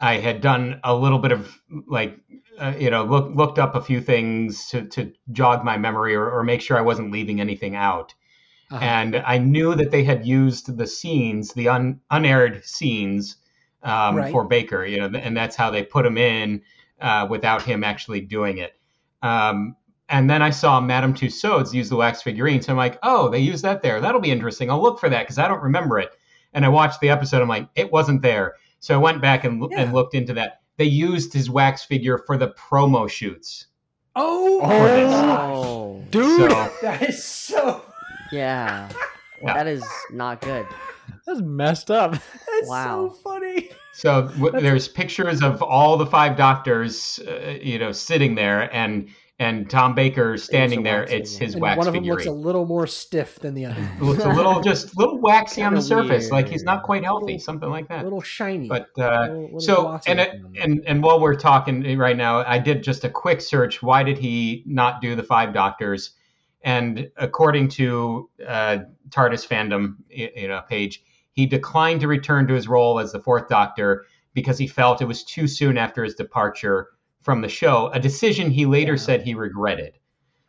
I 0.00 0.16
had 0.18 0.40
done 0.40 0.80
a 0.84 0.94
little 0.94 1.18
bit 1.18 1.32
of 1.32 1.58
like 1.86 2.18
uh, 2.58 2.74
you 2.78 2.90
know 2.90 3.04
look, 3.04 3.34
looked 3.34 3.58
up 3.58 3.74
a 3.74 3.80
few 3.80 4.00
things 4.00 4.66
to, 4.68 4.82
to 4.88 5.12
jog 5.32 5.64
my 5.64 5.78
memory 5.78 6.14
or, 6.14 6.30
or 6.30 6.42
make 6.42 6.60
sure 6.60 6.76
I 6.76 6.82
wasn't 6.82 7.12
leaving 7.12 7.40
anything 7.40 7.74
out. 7.74 8.14
Uh-huh. 8.70 8.84
And 8.84 9.16
I 9.16 9.38
knew 9.38 9.74
that 9.76 9.90
they 9.92 10.02
had 10.04 10.26
used 10.26 10.76
the 10.76 10.86
scenes, 10.86 11.52
the 11.52 11.68
un, 11.68 12.00
unaired 12.10 12.64
scenes 12.64 13.36
um, 13.82 14.16
Right. 14.16 14.32
for 14.32 14.44
Baker. 14.44 14.84
You 14.84 15.08
know, 15.08 15.18
and 15.18 15.36
that's 15.36 15.54
how 15.56 15.70
they 15.70 15.84
put 15.84 16.04
him 16.04 16.18
in 16.18 16.62
uh, 17.00 17.26
without 17.30 17.62
him 17.62 17.84
actually 17.84 18.20
doing 18.22 18.58
it. 18.58 18.72
Um, 19.22 19.76
and 20.08 20.28
then 20.30 20.40
I 20.42 20.50
saw 20.50 20.80
Madame 20.80 21.14
Tussauds 21.14 21.72
use 21.74 21.88
the 21.88 21.96
wax 21.96 22.22
figurine. 22.22 22.62
So 22.62 22.72
I'm 22.72 22.76
like, 22.76 22.98
oh, 23.02 23.28
they 23.28 23.38
used 23.40 23.64
that 23.64 23.82
there. 23.82 24.00
That'll 24.00 24.20
be 24.20 24.30
interesting. 24.30 24.70
I'll 24.70 24.82
look 24.82 24.98
for 25.00 25.08
that 25.08 25.22
because 25.22 25.38
I 25.38 25.48
don't 25.48 25.62
remember 25.62 25.98
it. 25.98 26.10
And 26.52 26.64
I 26.64 26.68
watched 26.68 27.00
the 27.00 27.08
episode. 27.10 27.42
I'm 27.42 27.48
like, 27.48 27.68
it 27.74 27.90
wasn't 27.92 28.22
there. 28.22 28.54
So 28.80 28.94
I 28.94 28.98
went 28.98 29.20
back 29.20 29.44
and, 29.44 29.66
Yeah. 29.70 29.80
and 29.80 29.92
looked 29.92 30.14
into 30.14 30.32
that. 30.34 30.60
They 30.76 30.84
used 30.84 31.32
his 31.32 31.48
wax 31.50 31.84
figure 31.84 32.18
for 32.18 32.36
the 32.36 32.48
promo 32.48 33.08
shoots. 33.08 33.66
oh. 34.14 34.60
Oh. 34.62 36.04
dude, 36.10 36.50
So- 36.50 36.72
that 36.82 37.02
is 37.02 37.24
so. 37.24 37.82
Yeah. 38.32 38.88
Yeah. 39.42 39.54
That 39.54 39.66
is 39.66 39.84
not 40.10 40.40
good. 40.40 40.66
That's 41.26 41.40
messed 41.40 41.90
up. 41.90 42.12
That's 42.12 42.68
Wow. 42.68 43.08
so 43.08 43.14
funny. 43.22 43.70
So 43.92 44.28
w- 44.28 44.60
there's 44.60 44.88
pictures 44.88 45.42
of 45.42 45.62
all 45.62 45.96
the 45.96 46.06
five 46.06 46.36
doctors, 46.36 47.18
uh, 47.26 47.58
you 47.62 47.78
know, 47.78 47.92
sitting 47.92 48.34
there, 48.34 48.74
and 48.74 49.08
and 49.38 49.68
Tom 49.68 49.94
Baker 49.94 50.38
standing 50.38 50.82
there. 50.82 51.04
It's 51.04 51.36
his 51.36 51.52
And 51.54 51.60
wax 51.62 51.76
one 51.76 51.86
of 51.86 51.92
them 51.92 52.04
looks 52.04 52.24
a 52.24 52.30
little 52.30 52.64
more 52.64 52.86
stiff 52.86 53.38
than 53.40 53.52
the 53.52 53.66
other. 53.66 53.90
looks 54.00 54.24
a 54.24 54.28
little 54.30 54.60
just 54.62 54.94
a 54.94 54.98
little 54.98 55.18
waxy 55.20 55.62
on 55.62 55.74
the 55.74 55.80
Kinda 55.80 55.86
surface, 56.08 56.30
like 56.30 56.48
he's 56.48 56.62
not 56.62 56.82
quite 56.84 57.04
healthy, 57.04 57.24
Little- 57.34 57.40
something 57.40 57.68
like 57.68 57.88
that. 57.88 58.00
a 58.00 58.04
little 58.04 58.22
shiny. 58.22 58.68
But 58.68 58.88
uh, 58.98 59.20
Little- 59.28 59.42
little 59.44 59.60
so 59.60 60.00
and, 60.06 60.18
looking 60.18 60.44
on 60.46 60.52
that. 60.54 60.62
and 60.62 60.82
and 60.86 61.02
while 61.02 61.20
we're 61.20 61.34
talking 61.36 61.98
right 61.98 62.16
now, 62.16 62.38
I 62.46 62.58
did 62.58 62.82
just 62.82 63.04
a 63.04 63.10
quick 63.10 63.42
search. 63.42 63.82
Why 63.82 64.02
did 64.02 64.16
he 64.16 64.62
not 64.66 65.02
do 65.02 65.14
the 65.14 65.22
Five 65.22 65.52
Doctors? 65.52 66.12
And 66.66 67.08
according 67.16 67.68
to 67.68 68.28
uh, 68.46 68.78
TARDIS 69.10 69.46
fandom, 69.46 69.98
you 70.10 70.48
know, 70.48 70.60
page, 70.68 71.00
he 71.30 71.46
declined 71.46 72.00
to 72.00 72.08
return 72.08 72.48
to 72.48 72.54
his 72.54 72.66
role 72.66 72.98
as 72.98 73.12
the 73.12 73.20
Fourth 73.20 73.48
Doctor 73.48 74.04
because 74.34 74.58
he 74.58 74.66
felt 74.66 75.00
it 75.00 75.04
was 75.04 75.22
too 75.22 75.46
soon 75.46 75.78
after 75.78 76.02
his 76.02 76.16
departure 76.16 76.88
from 77.20 77.40
the 77.40 77.48
show. 77.48 77.88
A 77.92 78.00
decision 78.00 78.50
he 78.50 78.66
later 78.66 78.94
Yeah. 78.94 78.98
said 78.98 79.22
he 79.22 79.34
regretted. 79.34 79.96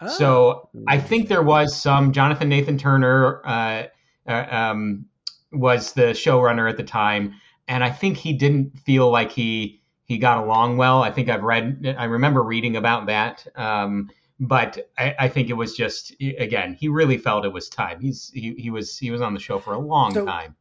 Oh. 0.02 0.08
So 0.08 0.70
I 0.88 0.98
think 0.98 1.28
there 1.28 1.44
was 1.44 1.76
some 1.76 2.12
Jonathan 2.12 2.50
Nathan 2.50 2.80
Turner 2.80 3.46
uh, 3.46 3.84
uh, 4.28 4.46
um, 4.50 5.06
was 5.52 5.94
the 5.94 6.14
showrunner 6.14 6.68
at 6.68 6.78
the 6.78 6.84
time, 6.84 7.36
and 7.68 7.84
I 7.84 7.92
think 7.92 8.18
he 8.18 8.34
didn't 8.34 8.78
feel 8.80 9.12
like 9.12 9.32
he 9.32 9.82
he 10.06 10.18
got 10.18 10.44
along 10.44 10.78
well. 10.78 11.04
I 11.04 11.12
think 11.12 11.30
I've 11.30 11.44
read, 11.44 11.96
I 11.98 12.06
remember 12.06 12.42
reading 12.42 12.76
about 12.76 13.08
that, 13.08 13.46
um, 13.56 14.10
but 14.40 14.90
I, 14.98 15.16
I 15.20 15.28
think 15.30 15.50
it 15.50 15.54
was 15.54 15.76
just 15.76 16.14
again 16.22 16.74
he 16.80 16.88
really 16.90 17.18
felt 17.18 17.46
it 17.46 17.52
was 17.54 17.70
time. 17.70 18.00
He's 18.00 18.30
he, 18.34 18.54
he 18.58 18.70
was 18.70 18.98
he 18.98 19.12
was 19.12 19.22
on 19.22 19.34
the 19.34 19.40
show 19.40 19.60
for 19.60 19.74
a 19.74 19.80
long 19.80 20.14
So- 20.14 20.26
time. 20.26 20.56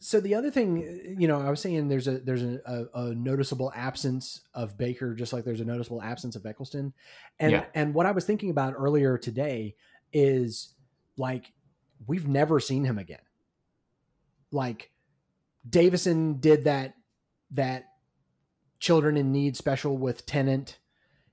so 0.00 0.20
the 0.20 0.34
other 0.34 0.50
thing, 0.50 1.16
you 1.18 1.26
know, 1.26 1.40
I 1.40 1.50
was 1.50 1.60
saying 1.60 1.88
there's 1.88 2.06
a 2.06 2.18
there's 2.18 2.42
a, 2.42 2.60
a, 2.94 3.00
a 3.00 3.14
noticeable 3.14 3.72
absence 3.74 4.42
of 4.54 4.76
Baker, 4.78 5.14
just 5.14 5.32
like 5.32 5.44
there's 5.44 5.60
a 5.60 5.64
noticeable 5.64 6.02
absence 6.02 6.36
of 6.36 6.44
Eccleston, 6.46 6.92
and 7.40 7.52
Yeah. 7.52 7.64
and 7.74 7.94
what 7.94 8.06
I 8.06 8.10
was 8.12 8.24
thinking 8.24 8.50
about 8.50 8.74
earlier 8.76 9.16
today 9.18 9.74
is 10.12 10.74
like 11.16 11.52
we've 12.06 12.28
never 12.28 12.60
seen 12.60 12.84
him 12.84 12.98
again. 12.98 13.18
Like 14.52 14.90
Davison 15.68 16.38
did 16.40 16.64
that 16.64 16.94
that 17.50 17.86
children 18.78 19.16
in 19.16 19.32
need 19.32 19.56
special 19.56 19.96
with 19.98 20.24
Tennant, 20.26 20.78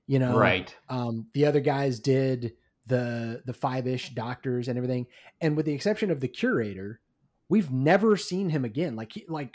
you 0.06 0.18
know, 0.18 0.36
Right. 0.38 0.74
um, 0.88 1.26
the 1.34 1.46
other 1.46 1.60
guys 1.60 1.98
did 2.00 2.54
the 2.86 3.42
the 3.46 3.52
five 3.52 3.86
ish 3.86 4.10
doctors 4.10 4.68
and 4.68 4.76
everything, 4.78 5.06
and 5.40 5.56
with 5.56 5.66
the 5.66 5.72
exception 5.74 6.10
of 6.10 6.20
the 6.20 6.28
curator, 6.28 7.00
we've 7.48 7.70
never 7.72 8.16
seen 8.16 8.50
him 8.50 8.64
again. 8.64 8.94
Like 8.96 9.12
he, 9.12 9.24
like 9.28 9.54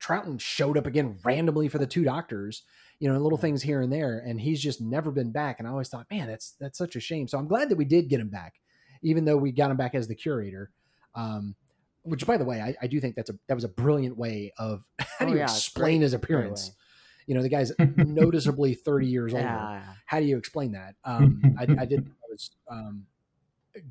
Troughton 0.00 0.40
showed 0.40 0.78
up 0.78 0.86
again 0.86 1.18
randomly 1.24 1.68
for 1.68 1.78
the 1.78 1.86
two 1.86 2.04
doctors, 2.04 2.62
you 2.98 3.08
know, 3.12 3.18
little 3.18 3.38
things 3.38 3.62
here 3.62 3.82
and 3.82 3.92
there, 3.92 4.22
and 4.26 4.40
he's 4.40 4.60
just 4.62 4.80
never 4.80 5.10
been 5.10 5.32
back. 5.32 5.58
And 5.58 5.68
I 5.68 5.70
always 5.70 5.88
thought, 5.88 6.06
man, 6.10 6.26
that's 6.28 6.52
that's 6.58 6.78
such 6.78 6.96
a 6.96 7.00
shame. 7.00 7.28
So 7.28 7.38
I'm 7.38 7.46
glad 7.48 7.68
that 7.68 7.76
we 7.76 7.84
did 7.84 8.08
get 8.08 8.20
him 8.20 8.28
back, 8.30 8.54
even 9.02 9.24
though 9.24 9.36
we 9.36 9.52
got 9.52 9.70
him 9.70 9.76
back 9.76 9.94
as 9.94 10.08
the 10.08 10.14
curator. 10.14 10.70
Um, 11.14 11.54
which, 12.04 12.26
by 12.26 12.36
the 12.36 12.44
way, 12.44 12.60
I, 12.60 12.74
I 12.82 12.86
do 12.88 12.98
think 13.00 13.14
that's 13.14 13.30
a 13.30 13.34
that 13.48 13.54
was 13.54 13.64
a 13.64 13.68
brilliant 13.68 14.16
way 14.16 14.52
of 14.58 14.82
how 14.98 15.26
do 15.26 15.26
Oh, 15.26 15.34
you 15.34 15.38
yeah, 15.38 15.44
explain 15.44 16.00
his 16.00 16.14
appearance. 16.14 16.72
Way. 17.22 17.28
You 17.28 17.34
know, 17.34 17.42
the 17.42 17.48
guy's 17.48 17.72
noticeably 17.96 18.74
30 18.74 19.06
years 19.06 19.32
older 19.32 19.44
Yeah. 19.44 19.82
how 20.06 20.20
do 20.20 20.26
you 20.26 20.36
explain 20.38 20.72
that? 20.72 20.94
Um, 21.04 21.40
I, 21.58 21.62
I 21.80 21.84
did. 21.86 22.00
I 22.06 22.26
was 22.30 22.50
um, 22.70 23.06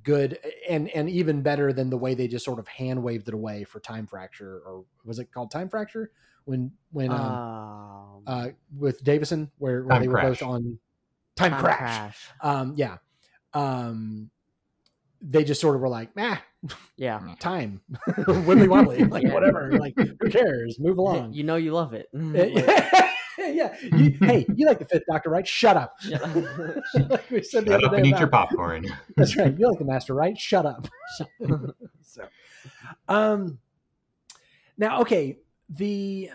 good, 0.03 0.37
and 0.69 0.89
and 0.89 1.09
even 1.09 1.41
better 1.41 1.73
than 1.73 1.89
the 1.89 1.97
way 1.97 2.13
they 2.13 2.27
just 2.27 2.45
sort 2.45 2.59
of 2.59 2.67
hand 2.67 3.01
waved 3.03 3.27
it 3.27 3.33
away 3.33 3.63
for 3.63 3.79
time 3.79 4.07
fracture, 4.07 4.61
or 4.65 4.85
was 5.05 5.19
it 5.19 5.31
called 5.33 5.51
time 5.51 5.69
fracture? 5.69 6.11
When 6.45 6.71
when 6.91 7.11
um, 7.11 7.17
Um, 7.19 8.23
uh, 8.27 8.47
with 8.77 9.03
Davison, 9.03 9.51
where, 9.59 9.83
where 9.83 9.99
they 9.99 10.07
were 10.07 10.15
Crash. 10.15 10.39
both 10.39 10.43
on 10.43 10.79
time, 11.35 11.51
Time 11.51 11.61
crash. 11.61 11.77
Crash. 11.77 12.27
Um, 12.41 12.73
yeah. 12.75 12.97
Um, 13.53 14.29
they 15.21 15.43
just 15.43 15.61
sort 15.61 15.75
of 15.75 15.81
were 15.81 15.89
like, 15.89 16.09
ah, 16.17 16.43
Yeah. 16.97 17.35
time, 17.39 17.81
wibbly 18.07 18.67
wobbly, 18.67 19.03
like 19.03 19.23
Yeah. 19.27 19.33
whatever, 19.33 19.73
like 19.77 19.93
who 19.95 20.29
cares? 20.31 20.79
Move 20.79 20.97
along. 20.97 21.33
You 21.33 21.43
know 21.43 21.57
you 21.57 21.73
love 21.73 21.93
it. 21.93 22.07
Yeah, 23.41 23.75
yeah. 23.81 23.97
You, 23.97 24.17
hey, 24.21 24.45
you 24.55 24.65
like 24.65 24.79
the 24.79 24.85
fifth 24.85 25.05
Doctor, 25.09 25.29
right? 25.29 25.47
Shut 25.47 25.77
up. 25.77 25.97
Shut 26.01 26.21
up. 26.21 27.09
like 27.09 27.29
we 27.29 27.41
said 27.41 27.65
the 27.65 27.71
Shut 27.71 27.83
other 27.83 27.85
up 27.87 27.91
day 27.91 27.97
and 27.97 28.07
eat 28.07 28.19
your 28.19 28.27
popcorn. 28.27 28.85
That's 29.17 29.35
right. 29.35 29.57
You 29.57 29.67
like 29.69 29.79
the 29.79 29.85
master, 29.85 30.13
right? 30.13 30.37
Shut 30.37 30.65
up. 30.65 30.87
so, 32.01 32.23
um, 33.07 33.59
now, 34.77 35.01
okay, 35.01 35.39
the 35.69 36.29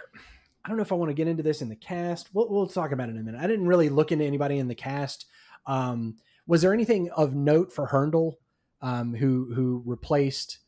I 0.65 0.69
don't 0.69 0.77
know 0.77 0.83
if 0.83 0.93
I 0.93 0.97
want 0.97 1.11
to 1.11 1.15
get 1.15 1.29
into 1.29 1.43
this 1.43 1.63
in 1.63 1.69
the 1.69 1.77
cast. 1.77 2.29
We'll, 2.33 2.49
we'll 2.49 2.67
talk 2.67 2.93
about 2.93 3.09
it 3.09 3.13
in 3.13 3.19
a 3.19 3.23
minute. 3.23 3.41
I 3.41 3.47
didn't 3.47 3.67
really 3.67 3.89
look 3.89 4.11
into 4.11 4.25
anybody 4.25 4.59
in 4.59 4.67
the 4.67 4.75
cast. 4.75 5.27
Um, 5.67 6.17
was 6.47 6.63
there 6.63 6.73
anything 6.73 7.11
of 7.11 7.35
note 7.35 7.73
for 7.73 7.87
Hurndall, 7.87 8.39
um, 8.83 9.15
who 9.15 9.53
who 9.55 9.83
replaced? 9.87 10.59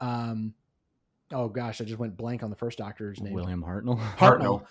Um, 0.00 0.54
oh 1.32 1.48
gosh, 1.48 1.80
I 1.80 1.84
just 1.84 1.98
went 1.98 2.16
blank 2.16 2.42
on 2.42 2.50
the 2.50 2.56
first 2.56 2.78
Doctor's 2.78 3.20
name. 3.20 3.32
William 3.32 3.62
Hartnell. 3.62 3.98
Hartnell. 4.16 4.66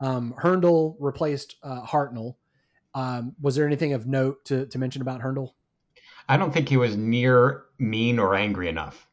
Um, 0.00 0.34
Hurndall 0.38 0.96
replaced 1.00 1.56
uh, 1.62 1.82
Hartnell. 1.82 2.36
Um, 2.94 3.34
was 3.40 3.54
there 3.54 3.66
anything 3.66 3.92
of 3.92 4.06
note 4.06 4.44
to, 4.46 4.66
to 4.66 4.78
mention 4.78 5.02
about 5.02 5.20
Hurndall? 5.20 5.54
I 6.28 6.36
don't 6.36 6.52
think 6.52 6.68
he 6.68 6.76
was 6.76 6.96
near 6.96 7.64
mean 7.78 8.18
or 8.18 8.34
angry 8.34 8.68
enough. 8.68 9.08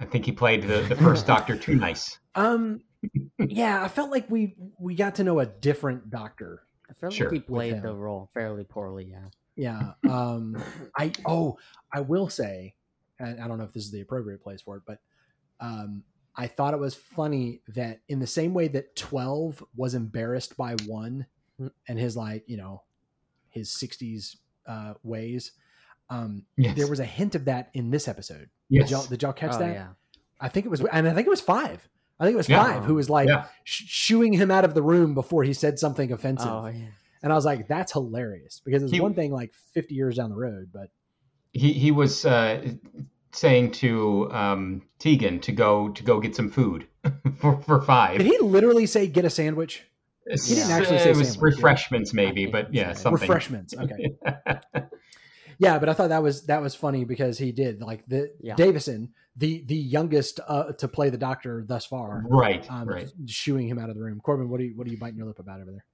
I 0.00 0.04
think 0.04 0.24
he 0.24 0.32
played 0.32 0.62
the, 0.62 0.82
the 0.82 0.96
first 0.96 1.26
Doctor 1.26 1.56
too 1.56 1.74
nice. 1.74 2.18
Um, 2.34 2.82
yeah, 3.38 3.82
I 3.82 3.88
felt 3.88 4.10
like 4.10 4.30
we 4.30 4.54
we 4.78 4.94
got 4.94 5.16
to 5.16 5.24
know 5.24 5.40
a 5.40 5.46
different 5.46 6.10
doctor. 6.10 6.62
I 6.88 6.94
feel 6.94 7.10
Sure. 7.10 7.28
like 7.28 7.34
he 7.34 7.40
played 7.40 7.82
the 7.82 7.92
role 7.92 8.30
fairly 8.32 8.64
poorly. 8.64 9.04
Yeah. 9.10 9.28
Yeah. 9.56 9.92
Um, 10.08 10.62
I 10.96 11.12
oh, 11.26 11.58
I 11.92 12.00
will 12.00 12.28
say, 12.28 12.74
and 13.18 13.40
I 13.40 13.48
don't 13.48 13.58
know 13.58 13.64
if 13.64 13.72
this 13.72 13.84
is 13.84 13.90
the 13.90 14.00
appropriate 14.00 14.42
place 14.42 14.60
for 14.62 14.76
it, 14.76 14.82
but 14.86 15.00
um, 15.60 16.02
I 16.38 16.46
thought 16.46 16.72
it 16.72 16.78
was 16.80 16.94
funny 16.94 17.60
that 17.68 18.00
in 18.08 18.20
the 18.20 18.26
same 18.26 18.54
way 18.54 18.68
that 18.68 18.94
twelve 18.96 19.62
was 19.76 19.94
embarrassed 19.94 20.56
by 20.56 20.74
one 20.86 21.26
Mm. 21.60 21.72
and 21.88 21.98
his 21.98 22.16
like 22.16 22.44
you 22.46 22.56
know 22.56 22.82
his 23.50 23.68
'60s 23.70 24.36
uh, 24.66 24.94
ways, 25.02 25.50
um, 26.08 26.44
Yes. 26.56 26.76
there 26.76 26.86
was 26.86 27.00
a 27.00 27.04
hint 27.04 27.34
of 27.34 27.46
that 27.46 27.70
in 27.74 27.90
this 27.90 28.06
episode. 28.06 28.48
yes. 28.68 28.84
Did 28.84 28.90
y'all 28.92 29.06
did 29.06 29.22
y'all 29.22 29.32
catch 29.32 29.54
oh, 29.54 29.58
that? 29.58 29.72
yeah. 29.74 29.88
I 30.40 30.48
think 30.48 30.66
it 30.66 30.68
was, 30.68 30.84
and 30.92 31.08
I 31.08 31.12
think 31.14 31.26
it 31.26 31.30
was 31.30 31.40
five. 31.40 31.88
I 32.20 32.24
think 32.24 32.34
it 32.34 32.36
was 32.36 32.48
Yeah. 32.48 32.62
five 32.62 32.84
who 32.84 32.94
was 32.94 33.10
like 33.10 33.28
Yeah. 33.28 33.46
sh- 33.64 33.84
shooing 33.88 34.32
him 34.34 34.52
out 34.52 34.64
of 34.64 34.74
the 34.74 34.82
room 34.82 35.14
before 35.14 35.42
he 35.42 35.52
said 35.52 35.78
something 35.80 36.12
offensive. 36.12 36.48
Oh, 36.48 36.66
yeah. 36.66 36.86
And 37.24 37.32
I 37.32 37.34
was 37.34 37.44
like, 37.44 37.66
that's 37.66 37.90
hilarious 37.92 38.60
because 38.64 38.84
it's 38.84 38.92
He- 38.92 39.00
one 39.00 39.14
thing 39.14 39.32
like 39.32 39.52
50 39.74 39.96
years 39.96 40.14
down 40.16 40.30
the 40.30 40.36
road, 40.36 40.70
but 40.72 40.90
he 41.52 41.72
he 41.72 41.90
was 41.90 42.24
uh, 42.24 42.64
saying 43.32 43.72
to 43.72 44.30
um, 44.32 44.82
Tegan 44.98 45.40
to 45.40 45.52
go 45.52 45.90
to 45.90 46.02
go 46.02 46.20
get 46.20 46.34
some 46.34 46.50
food 46.50 46.86
for 47.38 47.60
for 47.62 47.82
five. 47.82 48.18
did 48.18 48.26
he 48.26 48.38
literally 48.38 48.86
say 48.86 49.06
get 49.06 49.24
a 49.24 49.30
sandwich? 49.30 49.84
He 50.26 50.54
didn't 50.54 50.70
actually 50.72 50.98
say 50.98 51.10
it 51.10 51.16
was 51.16 51.32
sandwich, 51.32 51.54
yeah. 51.54 51.56
refreshments 51.56 52.12
maybe, 52.12 52.46
but 52.46 52.72
yeah, 52.72 52.92
something. 52.92 53.20
Refreshments. 53.20 53.74
Okay. 53.74 54.14
yeah, 55.58 55.78
but 55.78 55.88
I 55.88 55.94
thought 55.94 56.10
that 56.10 56.22
was 56.22 56.44
that 56.46 56.60
was 56.60 56.74
funny 56.74 57.04
because 57.04 57.38
he 57.38 57.52
did 57.52 57.80
like 57.80 58.06
the 58.06 58.32
Yeah. 58.40 58.54
Davison, 58.54 59.14
the 59.36 59.62
the 59.66 59.76
youngest 59.76 60.40
uh, 60.46 60.72
to 60.72 60.88
play 60.88 61.08
the 61.10 61.16
doctor 61.16 61.64
thus 61.66 61.86
far, 61.86 62.24
right, 62.28 62.70
um, 62.70 62.88
right. 62.88 63.10
shooing 63.26 63.68
him 63.68 63.78
out 63.78 63.88
of 63.88 63.96
the 63.96 64.02
room. 64.02 64.20
Corbin, 64.20 64.50
what 64.50 64.60
are 64.60 64.64
you 64.64 64.76
what 64.76 64.86
are 64.86 64.90
you 64.90 64.98
biting 64.98 65.16
your 65.16 65.26
lip 65.26 65.38
about 65.38 65.60
over 65.60 65.70
there? 65.70 65.84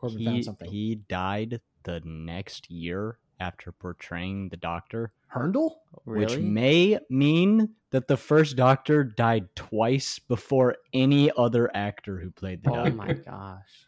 Corbin 0.00 0.24
found 0.24 0.44
something. 0.44 0.70
he 0.70 0.94
died 0.94 1.60
the 1.82 2.00
next 2.04 2.70
year 2.70 3.18
after 3.40 3.72
portraying 3.72 4.48
the 4.48 4.56
Doctor, 4.56 5.12
Hurndall? 5.28 5.82
which 6.04 6.36
may 6.38 6.98
mean 7.10 7.70
that 7.90 8.08
the 8.08 8.16
first 8.16 8.56
Doctor 8.56 9.04
died 9.04 9.48
twice 9.54 10.18
before 10.18 10.76
any 10.92 11.30
other 11.36 11.70
actor 11.74 12.18
who 12.18 12.30
played 12.30 12.62
the 12.62 12.70
Oh 12.70 12.74
Doctor. 12.76 12.92
my 12.92 13.12
gosh. 13.12 13.86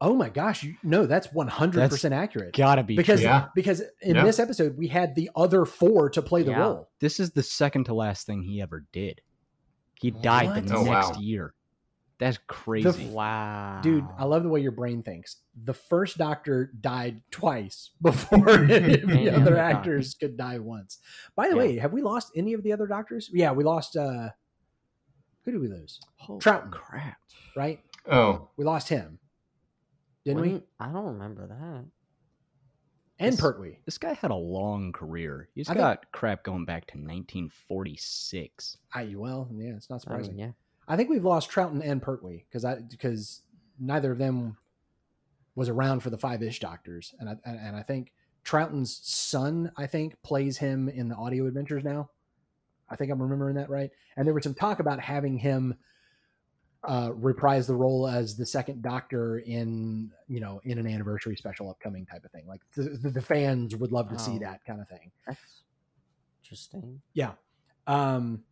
Oh 0.00 0.14
my 0.14 0.28
gosh, 0.28 0.62
you, 0.64 0.74
no, 0.82 1.06
that's 1.06 1.28
100% 1.28 2.12
accurate. 2.12 2.54
Gotta 2.54 2.82
be 2.82 2.96
because 2.96 3.20
true. 3.20 3.28
Yeah. 3.30 3.46
because 3.54 3.80
in 4.02 4.16
Yeah. 4.16 4.24
this 4.24 4.38
episode 4.38 4.76
we 4.76 4.88
had 4.88 5.14
the 5.14 5.30
other 5.34 5.64
four 5.64 6.10
to 6.10 6.20
play 6.20 6.42
the 6.42 6.50
Yeah. 6.50 6.58
role. 6.60 6.88
This 7.00 7.20
is 7.20 7.30
the 7.30 7.42
second 7.42 7.84
to 7.84 7.94
last 7.94 8.26
thing 8.26 8.42
he 8.42 8.60
ever 8.60 8.84
did. 8.92 9.20
He 10.00 10.10
died 10.10 10.48
What? 10.48 10.66
the 10.66 10.76
Oh, 10.76 10.84
next 10.84 11.14
wow. 11.14 11.20
year. 11.20 11.54
That's 12.18 12.38
crazy. 12.46 13.06
Wow. 13.08 13.80
Dude, 13.82 14.06
I 14.16 14.24
love 14.24 14.44
the 14.44 14.48
way 14.48 14.60
your 14.60 14.70
brain 14.72 15.02
thinks. 15.02 15.38
The 15.64 15.74
first 15.74 16.16
doctor 16.16 16.72
died 16.80 17.20
twice 17.32 17.90
before 18.02 18.48
any 18.70 18.94
of 18.94 19.08
the 19.08 19.12
Any 19.16 19.28
other 19.30 19.40
other 19.40 19.56
actors 19.58 20.14
could 20.14 20.36
die 20.36 20.58
once. 20.60 20.98
By 21.34 21.48
the 21.48 21.56
Yeah. 21.56 21.58
way, 21.62 21.76
have 21.78 21.92
we 21.92 22.02
lost 22.02 22.30
any 22.36 22.52
of 22.54 22.62
the 22.62 22.72
other 22.72 22.86
doctors? 22.86 23.28
Yeah, 23.32 23.50
we 23.52 23.64
lost 23.64 23.96
uh 23.96 24.28
who 25.44 25.50
did 25.52 25.60
we 25.60 25.68
lose? 25.68 26.00
Holy 26.16 26.40
Troughton. 26.40 26.70
crap. 26.70 27.18
Right? 27.56 27.80
Oh, 28.10 28.48
We 28.56 28.64
lost 28.64 28.88
him. 28.88 29.18
Didn't 30.24 30.40
we? 30.40 30.62
I 30.80 30.86
don't 30.92 31.04
remember 31.04 31.46
that. 31.48 31.84
And 33.18 33.32
This- 33.32 33.40
Pertwee. 33.40 33.78
This 33.84 33.98
guy 33.98 34.14
had 34.14 34.30
a 34.30 34.34
long 34.36 34.92
career. 34.92 35.48
He's 35.54 35.68
I 35.68 35.72
think- 35.74 35.82
got 35.82 36.12
crap 36.12 36.44
going 36.44 36.64
back 36.64 36.86
to 36.88 36.96
1946. 36.98 38.78
I 38.94 39.14
well, 39.16 39.48
yeah, 39.52 39.74
it's 39.76 39.90
not 39.90 39.96
I 39.96 39.98
surprising. 39.98 40.36
mean, 40.36 40.46
yeah. 40.46 40.52
I 40.88 40.96
think 40.96 41.08
we've 41.10 41.24
lost 41.24 41.50
Troughton 41.50 41.80
and 41.82 42.02
Pertwee 42.02 42.44
because 42.48 42.64
I 42.64 42.76
because 42.76 43.40
neither 43.78 44.12
of 44.12 44.18
them 44.18 44.56
was 45.54 45.68
around 45.68 46.00
for 46.00 46.10
the 46.10 46.18
five 46.18 46.42
ish 46.42 46.60
doctors, 46.60 47.14
and 47.18 47.28
I 47.28 47.36
and, 47.44 47.76
I 47.76 47.82
think 47.82 48.12
Troughton's 48.44 49.00
son, 49.02 49.72
I 49.76 49.86
think, 49.86 50.20
plays 50.22 50.58
him 50.58 50.88
in 50.88 51.08
the 51.08 51.14
audio 51.16 51.46
adventures 51.46 51.84
now. 51.84 52.10
I 52.90 52.96
think 52.96 53.10
I'm 53.10 53.22
remembering 53.22 53.54
that 53.56 53.70
right. 53.70 53.90
And 54.16 54.26
there 54.26 54.34
was 54.34 54.44
some 54.44 54.54
talk 54.54 54.78
about 54.80 55.00
having 55.00 55.38
him 55.38 55.74
uh, 56.82 57.10
reprise 57.14 57.66
the 57.66 57.74
role 57.74 58.06
as 58.06 58.36
the 58.36 58.44
second 58.44 58.82
Doctor 58.82 59.38
in 59.38 60.10
you 60.28 60.40
know 60.40 60.60
in 60.64 60.76
an 60.78 60.86
anniversary 60.86 61.34
special 61.36 61.70
upcoming 61.70 62.04
type 62.04 62.24
of 62.24 62.30
thing. 62.30 62.46
Like 62.46 62.60
the, 62.76 62.98
the, 63.00 63.10
the 63.10 63.22
fans 63.22 63.74
would 63.74 63.90
love 63.92 64.10
to 64.10 64.18
see 64.18 64.32
Oh. 64.36 64.38
that 64.40 64.64
kind 64.66 64.80
of 64.82 64.88
thing. 64.88 65.10
That's 65.26 65.40
interesting. 66.42 67.00
Yeah. 67.14 67.32
Um, 67.86 68.42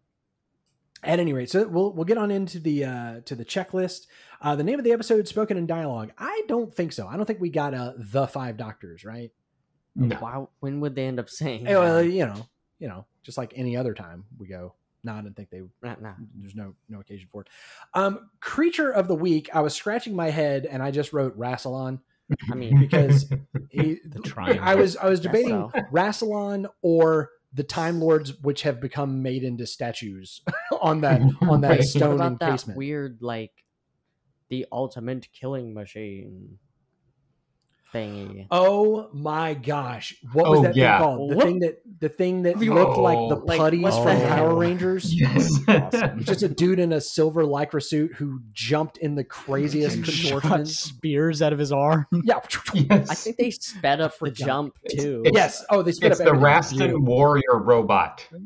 at 1.02 1.18
any 1.18 1.32
rate, 1.32 1.50
so 1.50 1.66
we'll 1.66 1.92
we'll 1.92 2.04
get 2.04 2.18
on 2.18 2.30
into 2.30 2.58
the 2.58 2.84
uh, 2.84 3.20
to 3.24 3.34
the 3.34 3.44
checklist. 3.44 4.06
Uh, 4.40 4.56
the 4.56 4.64
name 4.64 4.78
of 4.78 4.84
the 4.84 4.92
episode, 4.92 5.26
spoken 5.28 5.56
in 5.56 5.66
dialogue. 5.66 6.12
I 6.18 6.42
don't 6.48 6.74
think 6.74 6.92
so. 6.92 7.06
I 7.06 7.16
don't 7.16 7.26
think 7.26 7.40
we 7.40 7.50
got 7.50 7.74
uh, 7.74 7.92
the 7.96 8.26
five 8.26 8.56
doctors, 8.56 9.04
right? 9.04 9.30
No. 9.94 10.18
Wow, 10.20 10.48
when 10.60 10.80
would 10.80 10.94
they 10.94 11.06
end 11.06 11.20
up 11.20 11.28
saying? 11.28 11.66
Eh, 11.66 11.76
Well, 11.76 12.02
you 12.02 12.26
know, 12.26 12.46
you 12.78 12.88
know, 12.88 13.06
just 13.22 13.36
like 13.36 13.52
any 13.56 13.76
other 13.76 13.94
time 13.94 14.24
we 14.38 14.46
go. 14.46 14.74
No, 15.04 15.12
I 15.14 15.20
didn't 15.20 15.36
think 15.36 15.50
they. 15.50 15.62
Nah, 15.82 15.96
nah. 16.00 16.14
There's 16.36 16.54
no 16.54 16.74
no 16.88 17.00
occasion 17.00 17.28
for 17.30 17.42
it. 17.42 17.48
Um, 17.94 18.30
creature 18.40 18.90
of 18.90 19.08
the 19.08 19.16
week. 19.16 19.50
I 19.52 19.60
was 19.60 19.74
scratching 19.74 20.14
my 20.14 20.30
head 20.30 20.66
and 20.66 20.82
I 20.82 20.90
just 20.90 21.12
wrote 21.12 21.36
Rassilon 21.38 21.98
I 22.50 22.54
mean, 22.54 22.78
because 22.78 23.30
he, 23.70 23.98
The 24.04 24.20
triangle. 24.20 24.64
I 24.64 24.74
was 24.74 24.96
I 24.96 25.08
was 25.08 25.20
debating. 25.20 25.70
Rassilon 25.92 26.66
or 26.82 27.30
the 27.54 27.62
Time 27.64 28.00
Lords, 28.00 28.40
which 28.40 28.62
have 28.62 28.80
become 28.80 29.22
made 29.22 29.44
into 29.44 29.66
statues 29.66 30.40
on 30.80 31.00
that 31.02 31.20
on 31.42 31.60
that 31.60 31.68
Right. 31.68 31.78
what 31.80 31.86
stone 31.86 32.14
about 32.14 32.38
that 32.40 32.46
encasement. 32.48 32.76
weird 32.78 33.18
like 33.22 33.64
the 34.48 34.66
ultimate 34.72 35.28
killing 35.32 35.72
machine 35.74 36.58
thingy? 37.94 38.46
Oh 38.50 39.08
my 39.12 39.54
gosh! 39.54 40.14
What 40.32 40.50
was 40.50 40.60
Oh, 40.60 40.62
that 40.62 40.76
yeah. 40.76 40.98
thing 40.98 41.04
called? 41.06 41.30
The 41.30 41.36
What? 41.36 41.46
thing 41.46 41.58
that 41.60 41.82
the 42.00 42.08
thing 42.08 42.42
that 42.42 42.56
Whoa. 42.56 42.74
looked 42.74 42.96
like 42.98 43.18
oh. 43.18 43.28
the 43.28 43.36
Like, 43.36 43.58
putties 43.58 43.82
what 43.82 44.02
from 44.02 44.16
Power 44.20 44.48
hell? 44.48 44.56
Rangers. 44.56 45.14
yes. 45.20 45.58
Awesome. 45.68 46.24
Just 46.24 46.42
a 46.42 46.48
dude 46.48 46.78
in 46.78 46.92
a 46.92 47.00
silver 47.00 47.44
lycra 47.44 47.82
suit 47.82 48.12
who 48.14 48.40
jumped 48.52 48.96
in 48.98 49.14
the 49.14 49.24
craziest 49.24 49.96
And 49.96 50.04
contortions. 50.04 50.78
spears 50.78 51.42
out 51.42 51.52
of 51.52 51.58
his 51.58 51.72
arm. 51.72 52.06
Yeah. 52.24 52.40
yes. 52.74 53.10
I 53.10 53.14
think 53.14 53.36
they 53.36 53.50
sped 53.50 54.00
up 54.00 54.14
for 54.14 54.28
the 54.28 54.34
jump 54.34 54.74
too. 54.88 55.22
it's- 55.24 55.32
Yes. 55.34 55.64
Oh, 55.70 55.82
they 55.82 55.92
spit 55.92 56.12
it's 56.12 56.20
up 56.20 56.26
It's 56.28 56.40
the 56.40 56.46
everything. 56.48 56.90
Raston 56.96 57.04
warrior 57.04 57.58
robot. 57.60 58.26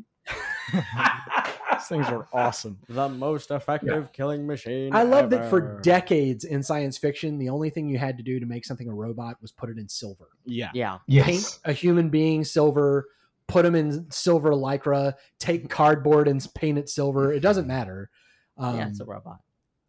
These 1.79 1.87
things 1.87 2.07
are 2.07 2.27
awesome. 2.33 2.77
the 2.89 3.09
most 3.09 3.51
effective 3.51 4.11
killing 4.13 4.45
machine. 4.45 4.95
I 4.95 5.03
love 5.03 5.29
that 5.31 5.49
for 5.49 5.79
decades 5.81 6.43
in 6.43 6.63
science 6.63 6.97
fiction, 6.97 7.37
the 7.37 7.49
only 7.49 7.69
thing 7.69 7.87
you 7.87 7.97
had 7.97 8.17
to 8.17 8.23
do 8.23 8.39
to 8.39 8.45
make 8.45 8.65
something 8.65 8.87
a 8.87 8.93
robot 8.93 9.41
was 9.41 9.51
put 9.51 9.69
it 9.69 9.77
in 9.77 9.87
silver. 9.87 10.29
Yeah. 10.45 10.71
Yeah, 10.73 10.97
Yes. 11.07 11.25
Paint 11.25 11.59
a 11.65 11.73
human 11.73 12.09
being 12.09 12.43
silver, 12.43 13.07
put 13.47 13.63
them 13.63 13.75
in 13.75 14.09
silver 14.11 14.51
lycra, 14.51 15.13
take 15.39 15.69
cardboard 15.69 16.27
and 16.27 16.45
paint 16.55 16.77
it 16.77 16.89
silver. 16.89 17.31
It 17.31 17.39
doesn't 17.39 17.67
matter. 17.67 18.09
Um, 18.57 18.77
yeah, 18.77 18.87
it's 18.87 18.99
a 18.99 19.05
robot. 19.05 19.39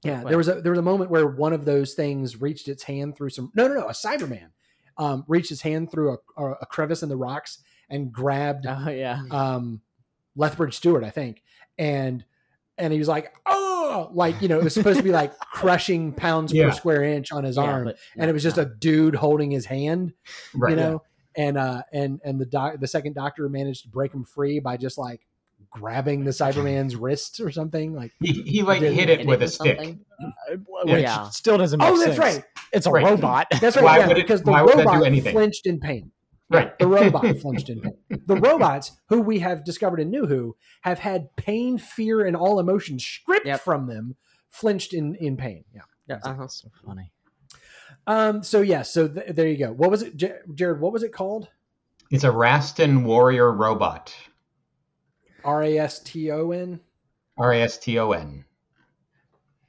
Yeah, 0.02 0.22
there 0.22 0.38
was 0.38 0.48
a 0.48 0.60
there 0.60 0.70
was 0.70 0.78
a 0.78 0.82
moment 0.82 1.10
where 1.10 1.26
one 1.26 1.52
of 1.52 1.64
those 1.64 1.94
things 1.94 2.40
reached 2.40 2.68
its 2.68 2.84
hand 2.84 3.16
through 3.16 3.30
some 3.30 3.50
no 3.54 3.66
no 3.66 3.74
no 3.74 3.88
a 3.88 3.92
Cyberman 3.92 4.50
um, 4.96 5.24
reached 5.26 5.48
his 5.48 5.60
hand 5.62 5.90
through 5.90 6.12
a, 6.12 6.40
a, 6.42 6.52
a 6.62 6.66
crevice 6.66 7.02
in 7.02 7.08
the 7.08 7.16
rocks 7.16 7.58
and 7.90 8.12
grabbed 8.12 8.64
Oh 8.68 8.90
yeah, 8.90 9.22
um, 9.32 9.80
Lethbridge 10.36 10.76
Stewart 10.76 11.02
I 11.02 11.10
think 11.10 11.42
and 11.78 12.24
and 12.76 12.92
he 12.92 12.98
was 12.98 13.08
like 13.08 13.32
oh 13.46 14.10
like 14.12 14.40
you 14.42 14.48
know 14.48 14.58
it 14.58 14.64
was 14.64 14.74
supposed 14.74 14.98
to 14.98 15.02
be 15.04 15.10
like 15.12 15.36
crushing 15.52 16.12
pounds 16.12 16.52
Yeah. 16.52 16.66
per 16.70 16.72
square 16.72 17.04
inch 17.04 17.32
on 17.32 17.44
his 17.44 17.56
Yeah, 17.56 17.62
arm 17.64 17.84
but 17.84 17.98
and 18.16 18.28
it 18.28 18.32
was 18.32 18.42
just 18.42 18.56
no. 18.56 18.64
a 18.64 18.66
dude 18.66 19.14
holding 19.14 19.50
his 19.50 19.64
hand 19.66 20.12
right. 20.54 20.70
you 20.70 20.76
know 20.76 21.02
and 21.36 21.56
uh 21.56 21.82
and 21.92 22.20
and 22.24 22.40
the 22.40 22.46
doc 22.46 22.74
the 22.80 22.86
second 22.86 23.14
doctor 23.14 23.48
managed 23.48 23.82
to 23.82 23.88
break 23.88 24.12
him 24.12 24.24
free 24.24 24.60
by 24.60 24.76
just 24.76 24.98
like 24.98 25.20
grabbing 25.70 26.24
the 26.24 26.30
Cyberman's 26.30 26.96
wrists 26.96 27.40
or 27.40 27.50
something 27.50 27.92
like 27.94 28.12
He, 28.20 28.32
he 28.42 28.62
like 28.62 28.80
hit 28.80 28.92
Hit 28.94 29.10
it 29.10 29.26
with 29.26 29.42
a 29.42 29.48
stick. 29.48 29.78
Uh, 29.78 30.56
Which 30.84 31.02
Yeah. 31.02 31.28
still 31.28 31.58
doesn't 31.58 31.78
make 31.78 31.88
oh 31.88 31.96
that's 31.98 32.16
sense. 32.16 32.18
right 32.18 32.44
It's 32.72 32.86
a 32.86 32.90
Right. 32.90 33.04
robot. 33.04 33.48
That's 33.60 33.76
right. 33.76 33.84
Why 33.84 33.98
yeah, 33.98 34.08
would 34.08 34.16
it- 34.18 34.22
because 34.26 34.42
the 34.42 34.50
why 34.50 34.62
would 34.62 34.74
that 34.78 34.84
do 34.84 34.88
robot 34.88 35.06
anything? 35.06 35.32
flinched 35.32 35.66
in 35.66 35.78
pain. 35.78 36.10
Right. 36.50 36.78
The 36.78 36.86
robot 36.86 37.38
flinched 37.40 37.68
in 37.68 37.80
pain. 37.80 37.98
The 38.26 38.36
robots, 38.36 38.92
who 39.08 39.20
we 39.20 39.38
have 39.40 39.64
discovered 39.64 40.00
in 40.00 40.10
New 40.10 40.26
Who, 40.26 40.56
have 40.82 40.98
had 40.98 41.34
pain, 41.36 41.76
fear, 41.78 42.24
and 42.26 42.34
all 42.34 42.58
emotions 42.58 43.04
stripped 43.04 43.46
Yep. 43.46 43.60
from 43.60 43.86
them, 43.86 44.16
flinched 44.48 44.94
in 44.94 45.14
in 45.16 45.36
pain. 45.36 45.64
Yeah. 45.74 45.82
Yeah, 46.08 46.20
uh-huh. 46.24 46.48
so 46.48 46.68
funny. 46.86 47.12
Um. 48.06 48.42
So 48.42 48.62
yeah. 48.62 48.80
So 48.82 49.08
th- 49.08 49.34
there 49.34 49.46
you 49.46 49.58
go. 49.58 49.72
What 49.72 49.90
was 49.90 50.02
it, 50.02 50.16
J- 50.16 50.38
Jared? 50.54 50.80
What 50.80 50.92
was 50.94 51.02
it 51.02 51.12
called? 51.12 51.48
It's 52.10 52.24
a 52.24 52.30
Raston 52.32 53.04
warrior 53.04 53.52
robot. 53.52 54.14
R 55.44 55.62
A 55.62 55.78
S 55.78 55.98
T 56.00 56.30
O 56.30 56.50
N. 56.52 56.80
R 57.36 57.52
A 57.52 57.60
S 57.60 57.76
T 57.76 57.98
O 57.98 58.12
N. 58.12 58.46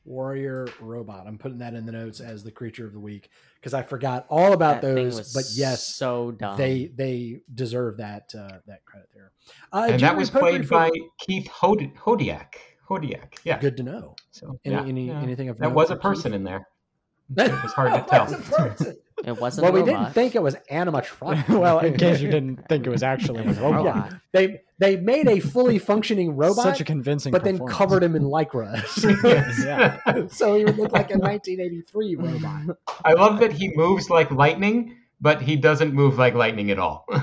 Warrior 0.09 0.67
robot. 0.81 1.27
I'm 1.27 1.37
putting 1.37 1.59
that 1.59 1.75
in 1.75 1.85
the 1.85 1.91
notes 1.91 2.19
as 2.19 2.43
the 2.43 2.49
creature 2.51 2.85
of 2.85 2.93
the 2.93 2.99
week 2.99 3.29
because 3.55 3.75
I 3.75 3.83
forgot 3.83 4.25
all 4.27 4.53
about 4.53 4.81
That 4.81 4.95
those. 4.95 5.31
But 5.33 5.45
yes, 5.53 5.95
so 5.95 6.31
dumb. 6.31 6.57
they 6.57 6.87
they 6.95 7.41
deserve 7.53 7.97
that 7.97 8.33
uh, 8.35 8.57
that 8.65 8.83
credit 8.85 9.09
there. 9.13 9.31
Uh, 9.71 9.87
And 9.91 10.01
that 10.01 10.17
was 10.17 10.31
Popery 10.31 10.39
played 10.41 10.67
for- 10.67 10.73
by 10.73 10.89
Keith 11.19 11.47
Hod- 11.47 11.93
Hodiak. 11.95 12.55
Hodiak. 12.89 13.35
Yeah. 13.43 13.59
Good 13.59 13.77
to 13.77 13.83
know. 13.83 14.15
So 14.31 14.59
Any, 14.65 14.75
yeah, 14.75 14.81
any 14.83 15.07
yeah. 15.09 15.21
anything 15.21 15.49
of 15.49 15.59
That 15.59 15.71
was 15.73 15.91
a 15.91 15.95
person 15.95 16.31
Keith? 16.31 16.37
in 16.37 16.43
there. 16.43 16.67
That 17.31 17.51
It 17.51 17.61
was 17.61 17.73
hard 17.73 17.93
to 17.93 18.09
tell. 18.09 18.95
Was 19.25 19.27
a 19.27 19.33
person. 19.33 19.37
it 19.37 19.41
wasn't. 19.41 19.63
well, 19.63 19.75
a 19.75 19.83
we 19.83 19.91
didn't 19.91 20.13
think 20.13 20.35
it 20.35 20.41
was 20.43 20.55
animatronic. 20.71 21.49
well, 21.59 21.79
in 21.79 21.97
case 21.97 22.21
you 22.21 22.29
didn't 22.31 22.67
think 22.69 22.85
it 22.85 22.89
was 22.89 23.03
actually 23.03 23.39
a 23.39 23.43
It 23.43 23.47
was 23.47 23.57
a 23.57 23.61
robot. 23.61 23.85
robot. 23.85 24.13
they 24.33 24.61
they 24.79 24.95
made 24.97 25.27
a 25.27 25.39
fully 25.39 25.77
functioning 25.77 26.35
robot, 26.37 26.63
Such 26.63 26.81
a 26.81 26.85
convincing 26.85 27.31
but 27.31 27.43
then 27.43 27.59
covered 27.67 28.01
him 28.03 28.15
in 28.15 28.23
lycra, 28.23 28.81
Yes. 29.23 29.61
Yeah. 29.65 30.27
so 30.27 30.55
he 30.55 30.63
would 30.65 30.77
look 30.77 30.91
like 30.93 31.11
a 31.11 31.17
1983 31.17 32.15
robot. 32.15 32.77
I 33.03 33.13
love 33.13 33.39
that 33.41 33.51
he 33.51 33.71
moves 33.75 34.09
like 34.09 34.31
lightning, 34.31 34.95
but 35.19 35.41
he 35.41 35.55
doesn't 35.57 35.93
move 35.93 36.17
like 36.17 36.33
lightning 36.33 36.71
at 36.71 36.79
all. 36.79 37.05
he 37.11 37.17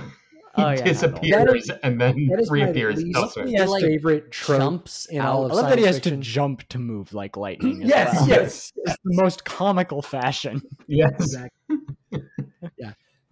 Oh, 0.59 0.71
yeah, 0.71 0.75
not 0.75 0.79
at 0.79 0.79
all. 0.81 0.85
disappears 0.87 1.71
and 1.83 2.01
then 2.01 2.29
That 2.29 2.41
is 2.41 2.51
my 2.51 2.55
reappears 2.55 2.97
least 3.03 3.17
elsewhere. 3.17 3.47
He, 3.47 3.59
like, 3.63 3.83
favorite 3.83 4.31
trope 4.31 4.59
jumps 4.59 5.05
in 5.07 5.21
all 5.21 5.45
out. 5.45 5.51
of 5.51 5.53
I 5.53 5.55
love 5.61 5.69
that 5.71 5.79
he 5.79 5.85
has 5.85 5.97
science 5.97 6.05
to 6.05 6.17
jump 6.17 6.63
to 6.71 6.79
move 6.79 7.13
like 7.13 7.37
lightning. 7.37 7.83
Yes, 7.83 8.15
well. 8.15 8.29
yes, 8.29 8.73
It's 8.77 8.97
the 9.05 9.23
most 9.23 9.45
comical 9.45 10.01
fashion. 10.03 10.63
Yes. 10.89 11.11
exactly. 11.21 11.51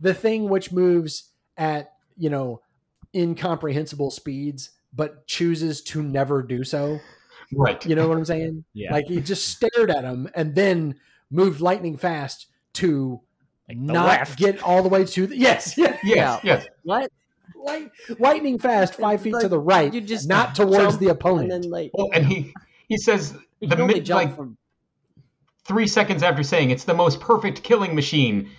Yeah, 0.04 0.10
the 0.12 0.14
thing 0.14 0.48
which 0.48 0.72
moves 0.72 1.30
at 1.56 1.92
you 2.16 2.30
know 2.30 2.60
incomprehensible 3.14 4.10
speeds, 4.10 4.70
but 4.92 5.26
chooses 5.26 5.82
to 5.82 6.02
never 6.02 6.42
do 6.42 6.64
so. 6.64 7.00
Right. 7.52 7.84
You 7.86 7.94
know 7.94 8.08
what 8.08 8.16
I'm 8.18 8.24
saying? 8.24 8.64
Yeah. 8.72 8.92
Like 8.92 9.06
he 9.06 9.20
just 9.20 9.48
stared 9.48 9.90
at 9.90 10.02
him 10.04 10.28
and 10.34 10.54
then 10.54 10.96
moved 11.30 11.60
lightning 11.60 11.96
fast 11.96 12.46
to 12.74 13.20
Like 13.68 13.76
not 13.78 14.06
left. 14.06 14.38
get 14.38 14.62
all 14.62 14.82
the 14.82 14.88
way 14.88 15.04
to 15.04 15.26
the 15.26 15.36
yes, 15.36 15.74
yeah, 15.78 15.98
Yes. 16.02 16.04
Yeah. 16.04 16.40
Yes. 16.42 16.66
What? 16.82 17.10
light, 17.56 17.90
lightning 18.18 18.58
fast, 18.58 18.94
five 18.94 19.22
feet 19.22 19.36
to 19.40 19.48
the 19.48 19.58
right, 19.58 19.92
You 19.92 20.00
just 20.00 20.28
not 20.28 20.54
towards 20.54 20.98
the 20.98 21.08
opponent. 21.08 21.52
And 21.52 21.64
then 21.64 21.70
like 21.70 21.90
Well, 21.94 22.08
and 22.12 22.26
he 22.26 22.52
he 22.88 22.96
says 22.96 23.36
the 23.60 23.76
mid, 23.86 24.08
like 24.08 24.34
from 24.34 24.56
three 25.64 25.86
seconds 25.86 26.22
after 26.22 26.42
saying 26.42 26.70
it's 26.70 26.84
the 26.84 26.94
most 26.94 27.20
perfect 27.20 27.62
killing 27.62 27.94
machine, 27.94 28.50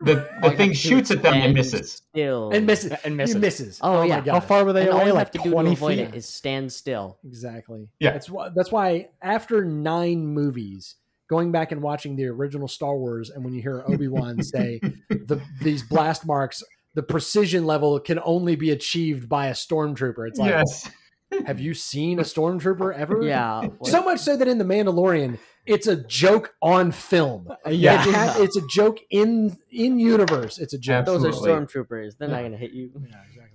the 0.00 0.28
the 0.42 0.50
thing 0.52 0.72
shoots 0.72 1.10
at 1.10 1.22
them 1.22 1.32
and 1.34 1.42
stand 1.42 1.54
misses. 1.54 1.92
Still 1.92 2.50
and 2.50 2.66
misses, 2.66 2.92
And 2.92 3.00
He 3.04 3.10
misses. 3.16 3.36
misses. 3.36 3.78
Oh, 3.82 3.98
oh 3.98 4.02
yeah. 4.02 4.18
my 4.18 4.24
god! 4.24 4.32
How 4.34 4.40
far 4.40 4.64
were 4.64 4.72
they 4.72 4.82
And 4.82 4.90
all 4.90 4.96
away? 4.98 5.06
you 5.08 5.12
Like 5.14 5.18
have 5.26 5.30
to 5.32 5.38
do 5.38 5.44
to 5.44 5.50
20 5.50 5.72
avoid 5.72 5.96
feet? 5.98 6.08
it 6.08 6.14
is 6.14 6.28
stand 6.28 6.72
still. 6.72 7.18
Exactly. 7.24 7.88
Yeah. 7.98 8.12
That's 8.12 8.28
why. 8.28 8.50
That's 8.54 8.70
why 8.70 9.08
after 9.22 9.64
nine 9.64 10.26
movies, 10.26 10.96
going 11.30 11.50
back 11.52 11.72
and 11.72 11.82
watching 11.82 12.14
the 12.16 12.26
original 12.26 12.68
Star 12.68 12.96
Wars, 12.96 13.30
and 13.30 13.44
when 13.44 13.54
you 13.54 13.62
hear 13.62 13.82
Obi 13.88 14.08
Wan 14.08 14.42
say 14.42 14.80
the 15.08 15.40
these 15.62 15.82
blast 15.82 16.26
marks, 16.26 16.62
the 16.94 17.02
precision 17.02 17.64
level 17.64 17.98
can 18.00 18.20
only 18.24 18.54
be 18.56 18.70
achieved 18.70 19.28
by 19.28 19.46
a 19.48 19.52
stormtrooper. 19.52 20.28
It's 20.28 20.38
like, 20.38 20.50
yes. 20.50 20.90
have 21.46 21.58
you 21.58 21.74
seen 21.74 22.18
a 22.18 22.22
stormtrooper 22.22 22.94
ever? 22.94 23.22
Yeah. 23.22 23.66
So 23.84 24.02
much 24.02 24.20
so 24.20 24.36
that 24.36 24.46
in 24.46 24.58
the 24.58 24.64
Mandalorian, 24.64 25.38
it's 25.66 25.86
a 25.86 25.96
joke 25.96 26.54
on 26.62 26.92
film. 26.92 27.48
Yeah. 27.68 28.06
It 28.08 28.14
ha- 28.14 28.36
it's 28.38 28.56
a 28.56 28.66
joke 28.68 28.98
in 29.10 29.56
in 29.70 29.98
universe. 29.98 30.58
It's 30.58 30.72
a 30.74 30.78
joke. 30.78 31.04
Those 31.06 31.24
are 31.24 31.30
stormtroopers. 31.30 32.16
They're 32.18 32.28
not 32.28 32.42
gonna 32.42 32.56
hit 32.56 32.72
you. 32.72 32.90
Yeah, 32.94 33.16
exactly. 33.28 33.52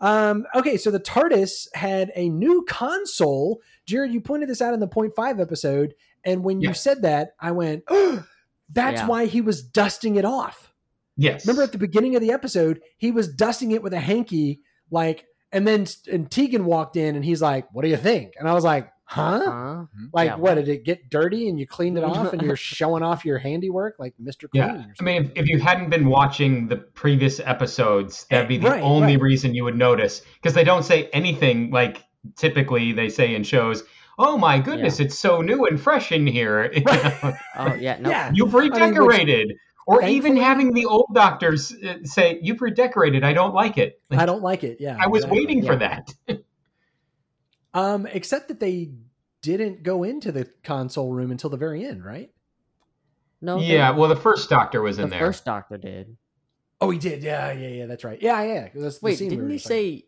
Um, 0.00 0.46
okay, 0.54 0.76
so 0.76 0.90
the 0.92 1.00
TARDIS 1.00 1.66
had 1.74 2.12
a 2.14 2.28
new 2.28 2.64
console. 2.68 3.60
Jared, 3.84 4.12
you 4.12 4.20
pointed 4.20 4.48
this 4.48 4.62
out 4.62 4.72
in 4.74 4.78
the 4.80 4.86
point 4.86 5.12
five 5.16 5.40
episode, 5.40 5.94
and 6.24 6.44
when 6.44 6.60
you 6.60 6.72
said 6.72 7.02
that, 7.02 7.30
I 7.40 7.50
went, 7.50 7.82
oh, 7.88 8.24
"That's 8.72 9.00
Yeah. 9.00 9.06
why 9.08 9.26
he 9.26 9.40
was 9.40 9.62
dusting 9.62 10.14
it 10.16 10.24
off." 10.24 10.72
Yes. 11.16 11.44
Remember 11.44 11.64
at 11.64 11.72
the 11.72 11.78
beginning 11.78 12.14
of 12.14 12.22
the 12.22 12.30
episode, 12.30 12.80
he 12.96 13.10
was 13.10 13.26
dusting 13.26 13.72
it 13.72 13.82
with 13.82 13.92
a 13.92 13.98
hanky, 13.98 14.60
like, 14.92 15.26
and 15.50 15.66
then 15.66 15.86
and 16.12 16.30
Tegan 16.30 16.64
walked 16.64 16.94
in, 16.96 17.16
and 17.16 17.24
he's 17.24 17.42
like, 17.42 17.66
"What 17.72 17.82
do 17.82 17.88
you 17.88 17.96
think?" 17.96 18.34
And 18.38 18.48
I 18.48 18.54
was 18.54 18.62
like, 18.62 18.92
huh? 19.08 19.40
Huh? 19.44 19.84
Like, 20.12 20.28
Yeah, 20.28 20.36
what 20.36 20.54
did 20.56 20.68
it 20.68 20.84
get 20.84 21.08
dirty 21.10 21.48
and 21.48 21.58
you 21.58 21.66
cleaned 21.66 21.96
it 21.98 22.04
off 22.04 22.32
and 22.32 22.42
you're 22.46 22.56
showing 22.56 23.02
off 23.02 23.24
your 23.24 23.38
handiwork 23.38 23.96
like 23.98 24.14
Mr. 24.22 24.48
Clean? 24.50 24.62
Yeah, 24.64 24.84
I 25.00 25.02
mean, 25.02 25.24
if, 25.24 25.30
if 25.44 25.48
you 25.48 25.58
hadn't 25.58 25.90
been 25.90 26.08
watching 26.08 26.68
the 26.68 26.76
previous 26.76 27.40
episodes, 27.40 28.26
that'd 28.30 28.48
be 28.48 28.58
the 28.58 28.68
Right, 28.70 28.82
only 28.82 29.14
right. 29.16 29.22
reason 29.22 29.54
you 29.54 29.64
would 29.64 29.76
notice 29.76 30.22
because 30.34 30.54
they 30.54 30.64
don't 30.64 30.82
say 30.84 31.08
anything 31.12 31.70
like 31.70 32.04
typically 32.36 32.92
they 32.92 33.08
say 33.08 33.34
in 33.34 33.42
shows. 33.44 33.82
Oh 34.18 34.36
my 34.36 34.58
goodness, 34.58 35.00
it's 35.00 35.18
so 35.18 35.40
new 35.40 35.64
and 35.66 35.80
fresh 35.80 36.12
in 36.12 36.26
here. 36.26 36.70
You, 36.76 36.82
Oh 37.56 37.74
yeah, 37.74 37.96
no. 38.00 38.10
Yeah. 38.10 38.30
You've 38.34 38.52
which- 38.52 38.72
redecorated, 38.72 39.52
or 39.86 40.02
even 40.04 40.36
having 40.36 40.74
the 40.74 40.84
old 40.84 41.06
doctors 41.14 41.72
uh, 41.72 41.94
say, 42.04 42.38
"You've 42.42 42.60
redecorated. 42.60 43.24
I 43.24 43.32
don't 43.32 43.54
like 43.54 43.78
it." 43.78 44.00
Like, 44.10 44.20
I 44.20 44.26
don't 44.26 44.42
like 44.42 44.64
it. 44.64 44.76
Yeah, 44.80 44.96
I 45.00 45.06
was 45.06 45.22
exactly. 45.22 45.38
waiting 45.38 45.64
for 45.64 45.76
that. 45.76 46.12
Um, 47.78 48.06
except 48.06 48.48
that 48.48 48.60
they 48.60 48.90
didn't 49.42 49.82
go 49.82 50.02
into 50.02 50.32
the 50.32 50.48
console 50.64 51.12
room 51.12 51.30
until 51.30 51.50
the 51.50 51.56
very 51.56 51.84
end, 51.84 52.04
right? 52.04 52.30
No. 53.40 53.60
yeah, 53.60 53.92
the, 53.92 54.00
well, 54.00 54.08
the 54.08 54.16
first 54.16 54.50
doctor 54.50 54.82
was 54.82 54.96
the 54.96 55.04
in 55.04 55.10
there. 55.10 55.20
first 55.20 55.44
doctor 55.44 55.76
did. 55.76 56.16
Oh, 56.80 56.90
he 56.90 56.98
did. 56.98 57.22
Yeah, 57.22 57.52
yeah, 57.52 57.68
yeah. 57.68 57.86
That's 57.86 58.04
right. 58.04 58.20
Yeah, 58.20 58.42
yeah. 58.42 58.68
That's 58.74 58.98
the 58.98 59.04
Wait, 59.04 59.18
scene 59.18 59.30
didn't 59.30 59.44
were 59.44 59.50
he 59.50 59.56
just 59.56 59.66
talking 59.68 59.98
say? 60.00 60.04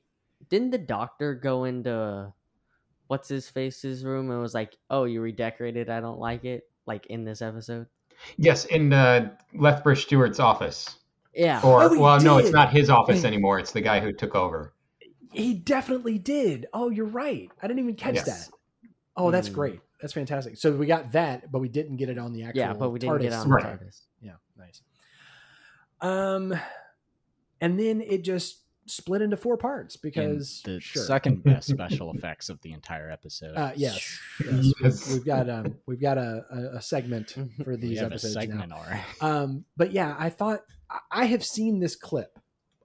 Didn't 0.48 0.70
the 0.70 0.78
doctor 0.78 1.34
go 1.34 1.64
into 1.64 2.32
what's 3.06 3.28
his 3.28 3.48
face's 3.48 4.04
room 4.04 4.30
and 4.30 4.40
was 4.40 4.54
like, 4.54 4.76
"Oh, 4.88 5.04
you 5.04 5.20
redecorated. 5.20 5.88
I 5.90 6.00
don't 6.00 6.18
like 6.18 6.44
it." 6.44 6.64
Like 6.86 7.06
in 7.06 7.24
this 7.24 7.40
episode. 7.42 7.86
Yes, 8.36 8.64
in 8.64 8.92
uh, 8.92 9.30
Lethbridge 9.54 10.02
Stewart's 10.02 10.40
office. 10.40 10.96
Yeah. 11.34 11.60
Or, 11.62 11.84
Oh, 11.84 11.92
he 11.94 11.98
well, 11.98 12.20
no, 12.20 12.38
it's 12.38 12.50
not 12.50 12.72
his 12.72 12.90
office 12.90 13.24
anymore. 13.24 13.60
It's 13.60 13.72
the 13.72 13.80
guy 13.80 14.00
who 14.00 14.12
took 14.12 14.34
over. 14.34 14.74
He 15.32 15.54
definitely 15.54 16.18
did. 16.18 16.66
Oh, 16.72 16.90
you're 16.90 17.06
right. 17.06 17.50
I 17.62 17.66
didn't 17.66 17.80
even 17.80 17.94
catch 17.96 18.16
Yes. 18.16 18.48
that. 18.48 18.54
Oh, 19.16 19.30
that's 19.30 19.48
Hmm. 19.48 19.54
great. 19.54 19.80
That's 20.00 20.12
fantastic. 20.12 20.56
So 20.56 20.72
we 20.74 20.86
got 20.86 21.12
that, 21.12 21.52
but 21.52 21.58
we 21.60 21.68
didn't 21.68 21.96
get 21.96 22.08
it 22.08 22.18
on 22.18 22.32
the 22.32 22.42
actual. 22.44 22.58
yeah, 22.58 22.72
but 22.72 22.90
we 22.90 22.98
didn't 22.98 23.18
get 23.20 23.32
TARDIS. 23.32 23.40
on 23.40 23.48
the 23.48 23.54
Right. 23.54 23.64
TARDIS. 23.80 24.00
Yeah, 24.22 24.36
nice. 24.56 24.80
Um, 26.00 26.54
and 27.60 27.78
then 27.78 28.00
it 28.00 28.22
just 28.22 28.62
split 28.86 29.22
into 29.22 29.36
four 29.36 29.56
parts 29.56 29.94
And 29.96 30.02
because 30.02 30.62
the 30.64 30.80
sure. 30.80 31.02
second 31.04 31.44
best 31.44 31.68
special 31.68 32.12
effects 32.14 32.48
of 32.48 32.60
the 32.62 32.72
entire 32.72 33.10
episode. 33.10 33.54
Uh, 33.56 33.72
yes, 33.76 34.18
yes. 34.44 34.72
Yes. 34.82 35.12
We've 35.12 35.24
got 35.24 35.48
um, 35.50 35.76
we've 35.86 36.00
got 36.00 36.18
a, 36.18 36.44
a, 36.50 36.76
a 36.78 36.82
segment 36.82 37.36
for 37.62 37.72
we 37.72 37.76
these 37.76 37.98
have 38.00 38.10
a 38.10 38.14
episodes 38.14 38.34
now. 38.34 38.40
segment. 38.40 38.72
Um, 39.20 39.64
but 39.76 39.92
yeah, 39.92 40.16
I 40.18 40.30
thought 40.30 40.62
I- 40.88 40.98
I 41.12 41.24
have 41.26 41.44
seen 41.44 41.78
this 41.78 41.94
clip 41.94 42.38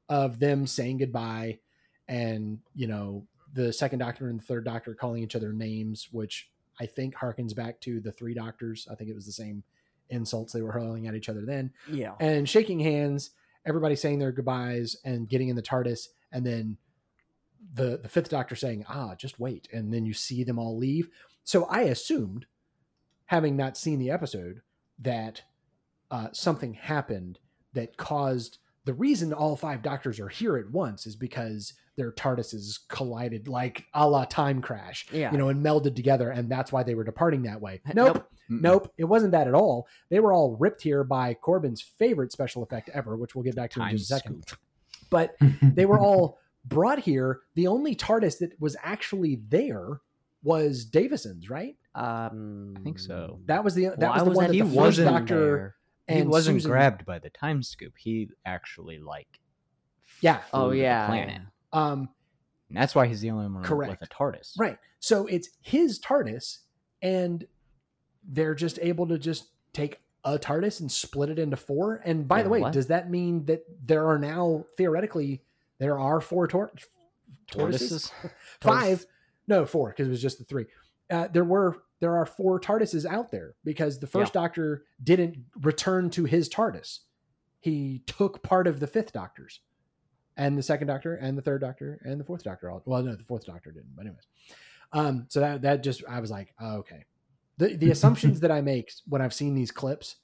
of 0.09 0.37
them 0.39 0.67
saying 0.67 0.97
goodbye, 0.97 1.59
and 2.07 2.59
you 2.75 2.87
know 2.87 3.25
the 3.53 3.71
second 3.71 3.99
Doctor 3.99 4.29
and 4.29 4.39
the 4.39 4.43
third 4.45 4.65
Doctor 4.65 4.93
calling 4.93 5.23
each 5.23 5.35
other 5.35 5.53
names, 5.53 6.09
which 6.11 6.49
I 6.79 6.85
think 6.85 7.15
harkens 7.15 7.55
back 7.55 7.79
to 7.81 7.99
the 8.01 8.11
three 8.11 8.33
Doctors. 8.33 8.87
I 8.91 8.95
think 8.95 9.09
it 9.09 9.15
was 9.15 9.25
the 9.25 9.31
same 9.31 9.63
insults 10.09 10.53
they 10.53 10.61
were 10.61 10.71
hurling 10.73 11.07
at 11.07 11.15
each 11.15 11.29
other 11.29 11.45
then, 11.45 11.71
Yeah. 11.91 12.13
and 12.19 12.47
shaking 12.47 12.79
hands, 12.79 13.31
everybody 13.65 13.95
saying 13.95 14.19
their 14.19 14.31
goodbyes 14.31 14.97
and 15.03 15.27
getting 15.29 15.49
in 15.49 15.55
the 15.55 15.61
TARDIS, 15.63 16.09
and 16.31 16.45
then 16.45 16.77
the 17.73 17.97
the 17.97 18.09
fifth 18.09 18.29
Doctor 18.29 18.55
saying, 18.55 18.85
"Ah, 18.87 19.15
just 19.15 19.39
wait," 19.39 19.67
and 19.73 19.91
then 19.93 20.05
you 20.05 20.13
see 20.13 20.43
them 20.43 20.59
all 20.59 20.77
leave. 20.77 21.09
So 21.43 21.65
I 21.65 21.81
assumed, 21.83 22.45
having 23.25 23.55
not 23.55 23.77
seen 23.77 23.97
the 23.99 24.11
episode, 24.11 24.61
that 24.99 25.43
uh, 26.11 26.29
something 26.33 26.73
happened 26.75 27.39
that 27.73 27.97
caused 27.97 28.59
the 28.85 28.93
reason 28.93 29.33
all 29.33 29.55
five 29.55 29.81
doctors 29.81 30.19
are 30.19 30.29
here 30.29 30.57
at 30.57 30.69
once 30.71 31.05
is 31.07 31.15
because 31.15 31.73
their 31.97 32.11
TARDISes 32.11 32.79
collided 32.89 33.47
like 33.47 33.85
a 33.93 34.07
la 34.07 34.25
time 34.25 34.61
crash, 34.61 35.07
Yeah. 35.11 35.31
you 35.31 35.37
know, 35.37 35.49
and 35.49 35.63
melded 35.65 35.95
together, 35.95 36.29
and 36.29 36.49
that's 36.49 36.71
why 36.71 36.83
they 36.83 36.93
were 36.95 37.03
departing 37.03 37.43
that 37.43 37.59
way. 37.61 37.81
Nope. 37.93 38.27
Nope, 38.47 38.61
nope, 38.83 38.93
it 38.97 39.05
wasn't 39.05 39.31
that 39.31 39.47
at 39.47 39.55
all. 39.55 39.87
They 40.09 40.19
were 40.19 40.31
all 40.33 40.55
ripped 40.57 40.83
here 40.83 41.03
by 41.03 41.33
Corbin's 41.33 41.81
favorite 41.81 42.31
special 42.31 42.61
effect 42.63 42.89
ever, 42.93 43.17
which 43.17 43.33
we'll 43.33 43.43
get 43.43 43.55
back 43.55 43.71
to 43.71 43.81
in 43.81 43.89
just 43.97 44.11
a 44.11 44.15
second. 44.17 44.43
scoop. 44.47 44.59
But 45.09 45.35
they 45.63 45.85
were 45.87 45.99
all 45.99 46.37
brought 46.65 46.99
here. 46.99 47.39
The 47.55 47.65
only 47.67 47.95
TARDIS 47.95 48.37
that 48.39 48.59
was 48.61 48.75
actually 48.83 49.39
there 49.49 50.01
was 50.43 50.85
Davison's, 50.85 51.49
right? 51.49 51.75
Um, 51.95 52.75
I 52.77 52.81
think 52.81 52.99
so. 52.99 53.39
That 53.45 53.63
was 53.63 53.73
the 53.73 53.85
that 53.97 53.99
Why 53.99 54.21
was 54.21 54.23
the 54.23 54.29
was 54.29 54.37
one 54.37 54.47
that 54.51 54.57
that 54.57 54.63
the 54.65 54.75
first 54.75 54.99
Doctor 54.99 55.35
there? 55.55 55.75
He 56.07 56.21
wasn't 56.23 56.55
Susan- 56.57 56.71
grabbed 56.71 57.05
by 57.05 57.19
the 57.19 57.29
time 57.29 57.63
scoop. 57.63 57.93
He 57.97 58.29
actually 58.45 58.99
like 58.99 59.39
Yeah. 60.21 60.41
Oh 60.53 60.71
yeah. 60.71 61.07
planet. 61.07 61.41
Um, 61.73 62.09
And 62.69 62.77
that's 62.77 62.95
why 62.95 63.07
he's 63.07 63.21
the 63.21 63.31
only 63.31 63.47
one 63.47 63.63
Correct. 63.63 63.99
with 63.99 64.09
a 64.09 64.13
TARDIS. 64.13 64.53
Right. 64.57 64.77
So 64.99 65.27
it's 65.27 65.49
his 65.61 65.99
TARDIS, 65.99 66.59
and 67.01 67.45
they're 68.27 68.55
just 68.55 68.79
able 68.81 69.07
to 69.07 69.17
just 69.19 69.49
take 69.73 69.99
a 70.23 70.39
TARDIS 70.39 70.79
and 70.79 70.91
split 70.91 71.29
it 71.29 71.37
into 71.37 71.57
four. 71.57 72.01
And 72.05 72.27
by 72.27 72.41
the 72.41 72.49
way, 72.49 72.61
what? 72.61 72.73
does 72.73 72.87
that 72.87 73.11
mean 73.11 73.45
that 73.45 73.63
there 73.85 74.07
are 74.07 74.17
now 74.17 74.65
theoretically 74.77 75.43
there 75.77 75.99
are 75.99 76.19
four 76.21 76.47
tor- 76.47 76.71
tortoises? 77.47 78.11
Tortoises. 78.61 78.61
Five? 78.61 79.05
No, 79.47 79.65
four 79.67 79.89
because 79.89 80.07
it 80.07 80.11
was 80.11 80.21
just 80.21 80.39
the 80.39 80.45
three. 80.45 80.65
Uh, 81.09 81.27
there 81.31 81.43
were 81.43 81.83
there 81.99 82.15
are 82.17 82.25
four 82.25 82.59
TARDISes 82.59 83.05
out 83.05 83.31
there 83.31 83.55
because 83.63 83.99
the 83.99 84.07
first 84.07 84.33
Doctor 84.33 84.83
didn't 85.03 85.37
return 85.61 86.09
to 86.11 86.25
his 86.25 86.49
TARDIS. 86.49 86.99
He 87.61 88.03
took 88.05 88.43
part 88.43 88.67
of 88.67 88.79
the 88.79 88.87
fifth 88.87 89.13
Doctor's, 89.13 89.61
and 90.37 90.57
the 90.57 90.63
second 90.63 90.87
Doctor, 90.87 91.15
and 91.15 91.37
the 91.37 91.41
third 91.41 91.61
Doctor, 91.61 91.99
and 92.03 92.19
the 92.19 92.25
fourth 92.25 92.43
Doctor. 92.43 92.69
All 92.69 92.81
well, 92.85 93.01
no, 93.01 93.15
the 93.15 93.23
fourth 93.23 93.45
Doctor 93.45 93.71
didn't. 93.71 93.95
But 93.95 94.05
anyways, 94.05 94.27
um, 94.93 95.25
so 95.29 95.39
that 95.39 95.61
that 95.63 95.83
just 95.83 96.03
I 96.07 96.19
was 96.19 96.29
like, 96.31 96.53
oh, 96.59 96.77
okay. 96.77 97.05
The 97.57 97.75
the 97.77 97.91
assumptions 97.95 98.39
that 98.41 98.51
I 98.51 98.61
make 98.61 98.91
when 99.07 99.21
I've 99.21 99.33
seen 99.33 99.55
these 99.55 99.71
clips 99.71 100.17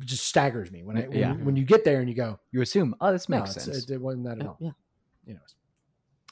just 0.00 0.26
staggers 0.26 0.70
me 0.70 0.82
when 0.82 0.96
I 0.98 1.00
when, 1.08 1.18
Yeah. 1.18 1.32
when 1.34 1.56
you 1.56 1.64
get 1.64 1.84
there 1.84 2.00
and 2.00 2.08
you 2.08 2.14
go, 2.14 2.38
You 2.52 2.60
assume, 2.62 2.94
oh, 3.00 3.10
this 3.12 3.28
makes 3.28 3.50
it's- 3.50 3.64
sense. 3.64 3.90
It, 3.90 3.94
it 3.94 4.00
wasn't 4.00 4.24
that 4.24 4.38
at 4.38 4.42
Yeah, 4.44 4.48
all 4.48 4.56
yeah. 4.60 4.70
you 5.26 5.34
know 5.34 5.40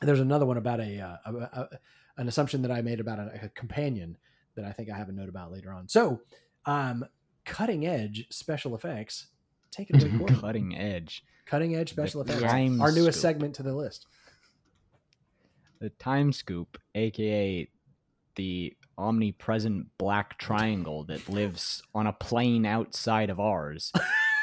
there's 0.02 0.20
another 0.20 0.44
one 0.44 0.58
about 0.58 0.78
a, 0.80 1.00
uh, 1.00 1.16
a, 1.24 1.32
a 1.34 1.68
an 2.18 2.28
assumption 2.28 2.60
that 2.62 2.70
i 2.70 2.82
made 2.82 3.00
about 3.00 3.18
a, 3.18 3.44
a 3.44 3.48
companion 3.50 4.14
that 4.56 4.64
i 4.64 4.72
think 4.72 4.90
i 4.90 4.96
have 4.96 5.08
a 5.08 5.12
note 5.12 5.28
about 5.28 5.52
later 5.52 5.72
on 5.72 5.86
so 5.88 6.20
um 6.66 7.04
cutting 7.44 7.86
edge 7.86 8.26
special 8.30 8.74
effects 8.74 9.28
take 9.70 9.90
it 9.90 10.02
away 10.02 10.10
Corbin. 10.18 10.36
Cutting 10.40 10.76
edge. 10.76 11.22
cutting 11.44 11.76
edge 11.76 11.90
special 11.90 12.24
The 12.24 12.32
effects 12.34 12.52
time 12.52 12.80
our 12.80 12.90
newest 12.92 13.18
scoop. 13.20 13.22
segment 13.32 13.54
to 13.56 13.62
the 13.62 13.74
list 13.74 14.06
The 15.80 15.90
time 15.90 16.32
scoop, 16.32 16.78
aka 16.94 17.68
the 18.36 18.76
omnipresent 18.98 19.86
black 19.98 20.38
triangle 20.38 21.04
that 21.04 21.28
lives 21.28 21.82
on 21.94 22.06
a 22.06 22.12
plane 22.12 22.64
outside 22.66 23.28
of 23.30 23.38
ours 23.40 23.92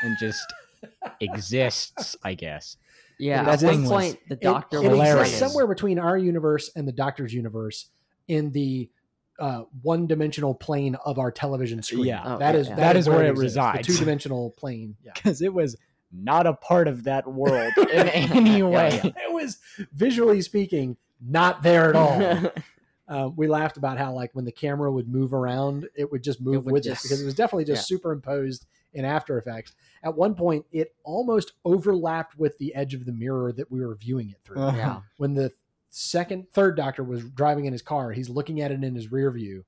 and 0.04 0.16
just 0.20 0.42
exists, 1.22 2.16
I 2.24 2.34
guess. 2.36 2.78
Yeah. 3.20 3.44
That 3.44 3.62
At 3.64 3.66
one 3.66 3.74
thing 3.74 3.82
was- 3.84 3.90
point, 3.92 4.20
the 4.30 4.36
doctor 4.36 4.78
it, 4.78 4.90
was 4.90 5.00
hilarious. 5.00 5.38
somewhere 5.40 5.68
between 5.68 5.98
our 6.00 6.18
universe 6.18 6.72
and 6.76 6.88
the 6.88 6.92
doctor's 6.92 7.34
universe 7.34 7.90
in 8.28 8.52
the 8.52 8.90
uh, 9.40 9.64
one-dimensional 9.82 10.54
plane 10.56 10.96
of 11.06 11.18
our 11.20 11.32
television 11.32 11.82
screen 11.82 12.06
Yeah. 12.06 12.22
Oh, 12.24 12.38
that 12.38 12.54
yeah, 12.56 12.62
is 12.62 12.70
yeah. 12.70 12.76
That 12.76 12.96
is 12.98 13.10
where 13.10 13.24
it 13.26 13.36
resides. 13.38 13.88
the 13.88 13.94
two-dimensional 13.94 14.52
plane 14.52 14.96
yeah 15.04 15.12
Because 15.16 15.42
it 15.42 15.54
was 15.54 15.76
not 16.12 16.46
a 16.46 16.54
part 16.54 16.88
of 16.88 17.06
that 17.06 17.28
world 17.32 17.74
in 17.78 18.08
any 18.10 18.62
way. 18.64 19.02
yeah. 19.04 19.12
it 19.28 19.34
was 19.34 19.58
visually 19.94 20.42
speaking 20.42 20.98
not 21.20 21.64
there 21.64 21.90
at 21.90 21.96
all 21.96 22.52
uh, 23.08 23.30
we 23.36 23.48
laughed 23.48 23.78
about 23.78 23.98
how 23.98 24.14
like 24.14 24.30
when 24.34 24.46
the 24.46 24.52
camera 24.52 24.92
would 24.92 25.08
move 25.08 25.34
around 25.34 25.88
it 25.96 26.12
would 26.12 26.24
just 26.24 26.40
move 26.42 26.66
would 26.66 26.74
with 26.74 26.84
just- 26.84 27.04
it 27.04 27.08
because 27.08 27.22
it 27.22 27.26
was 27.26 27.34
definitely 27.34 27.66
just 27.66 27.88
superimposed 27.88 28.66
in 28.94 29.04
after 29.06 29.40
effects 29.40 29.74
at 30.04 30.16
one 30.16 30.36
point 30.36 30.64
it 30.72 30.94
almost 31.04 31.54
overlapped 31.66 32.38
with 32.38 32.56
the 32.60 32.76
edge 32.76 32.94
of 32.94 33.06
the 33.06 33.12
mirror 33.12 33.52
that 33.52 33.72
we 33.72 33.84
were 33.84 33.96
viewing 33.96 34.30
it 34.30 34.38
through 34.44 34.62
Uh-huh. 34.62 34.78
yeah. 34.78 35.00
when 35.18 35.34
the 35.34 35.52
second 35.96 36.50
third 36.54 36.76
doctor 36.76 37.04
was 37.04 37.24
driving 37.24 37.66
in 37.66 37.72
his 37.72 37.84
car 37.84 38.12
he's 38.12 38.28
looking 38.28 38.62
at 38.62 38.72
it 38.72 38.84
in 38.84 38.96
his 38.96 39.12
rear 39.12 39.30
view 39.30 39.64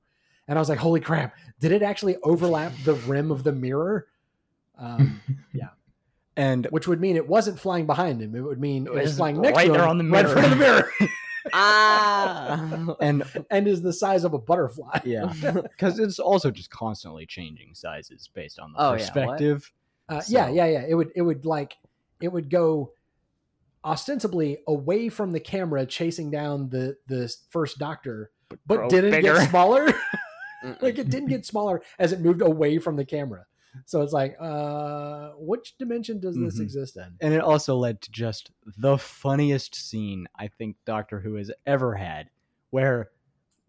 and 0.48 0.58
i 0.58 0.62
was 0.62 0.70
like 0.70 0.80
holy 0.80 1.00
crap 1.00 1.36
did 1.60 1.72
it 1.72 1.84
actually 1.84 2.16
overlap 2.24 2.74
the 2.84 2.96
rim 2.96 3.30
of 3.32 3.44
the 3.44 3.52
mirror 3.52 4.08
um, 4.78 5.22
yeah. 5.54 5.70
And 6.36 6.68
which 6.72 6.86
would 6.86 7.00
mean 7.00 7.16
it 7.16 7.30
wasn't 7.30 7.58
flying 7.60 7.86
behind 7.86 8.22
him 8.22 8.36
it 8.36 8.42
would 8.42 8.60
mean 8.60 8.88
it 8.88 8.94
was, 8.94 9.04
was 9.04 9.18
flying 9.18 9.40
next 9.40 9.56
right 9.56 9.68
to 9.68 9.74
him 9.74 9.78
there 9.78 9.88
on 9.88 9.98
the 10.00 10.04
right 10.04 10.26
in 10.26 10.32
front 10.32 10.46
of 10.46 10.50
the 10.50 10.58
mirror 10.58 10.92
ah. 11.54 12.96
and 13.00 13.24
and 13.52 13.68
is 13.68 13.84
the 13.84 13.94
size 13.94 14.24
of 14.24 14.34
a 14.34 14.40
butterfly 14.40 15.00
yeah, 15.06 15.32
because 15.62 16.00
it's 16.00 16.18
also 16.18 16.50
just 16.50 16.72
constantly 16.72 17.26
changing 17.26 17.74
sizes 17.76 18.30
based 18.34 18.60
on 18.60 18.74
the 18.74 18.80
Oh, 18.80 18.84
yeah, 18.84 18.90
what? 18.90 19.00
perspective. 19.14 19.72
Uh, 20.10 20.22
yeah, 20.28 20.50
yeah, 20.50 20.66
yeah. 20.66 20.86
It 20.88 20.96
would 20.96 21.12
it 21.16 21.22
would 21.22 21.46
like 21.46 21.78
it 22.20 22.30
would 22.30 22.50
go 22.50 22.92
ostensibly 23.86 24.58
away 24.68 25.10
from 25.10 25.32
the 25.32 25.40
camera, 25.40 25.86
chasing 25.86 26.32
down 26.32 26.70
the 26.70 26.98
the 27.08 27.34
first 27.50 27.78
Doctor, 27.78 28.32
but 28.66 28.78
grow 28.78 28.90
didn't 28.90 29.12
bigger. 29.12 29.36
get 29.36 29.50
smaller. 29.50 29.88
Like 30.82 30.98
it 30.98 31.10
didn't 31.12 31.30
get 31.30 31.46
smaller 31.46 31.84
as 32.00 32.12
it 32.12 32.22
moved 32.22 32.42
away 32.42 32.80
from 32.80 32.96
the 32.96 33.06
camera. 33.06 33.46
So 33.86 34.02
it's 34.02 34.14
like, 34.14 34.36
uh, 34.40 35.32
which 35.38 35.78
dimension 35.78 36.20
does 36.20 36.36
this 36.36 36.58
Mhm. 36.58 36.64
exist 36.64 36.98
in? 36.98 37.18
And 37.22 37.36
it 37.36 37.42
also 37.42 37.76
led 37.76 38.02
to 38.02 38.12
just 38.12 38.50
the 38.78 38.98
funniest 38.98 39.76
scene 39.76 40.26
I 40.36 40.48
think 40.48 40.78
Doctor 40.84 41.20
Who 41.20 41.36
has 41.36 41.52
ever 41.68 41.94
had, 41.94 42.32
where 42.72 43.12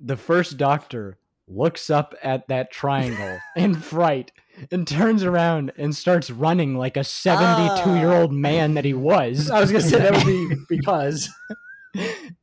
the 0.01 0.17
first 0.17 0.57
doctor 0.57 1.19
looks 1.49 1.91
up 1.91 2.15
at 2.23 2.49
that 2.49 2.71
triangle 2.71 3.39
in 3.57 3.75
fright 3.81 4.33
and 4.71 4.87
turns 4.87 5.23
around 5.23 5.73
and 5.77 5.95
starts 5.95 6.31
running 6.31 6.77
like 6.77 6.97
a 6.97 7.05
72 7.05 7.97
year 7.97 8.13
old 8.13 8.31
ah. 8.31 8.35
man 8.35 8.75
that 8.75 8.85
he 8.85 8.95
was. 8.95 9.51
I 9.53 9.61
was 9.61 9.71
gonna 9.71 9.85
say 9.85 9.99
that 9.99 10.13
would 10.13 10.27
be 10.27 10.57
because. 10.69 11.29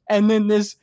And 0.10 0.30
then 0.30 0.48
this 0.48 0.76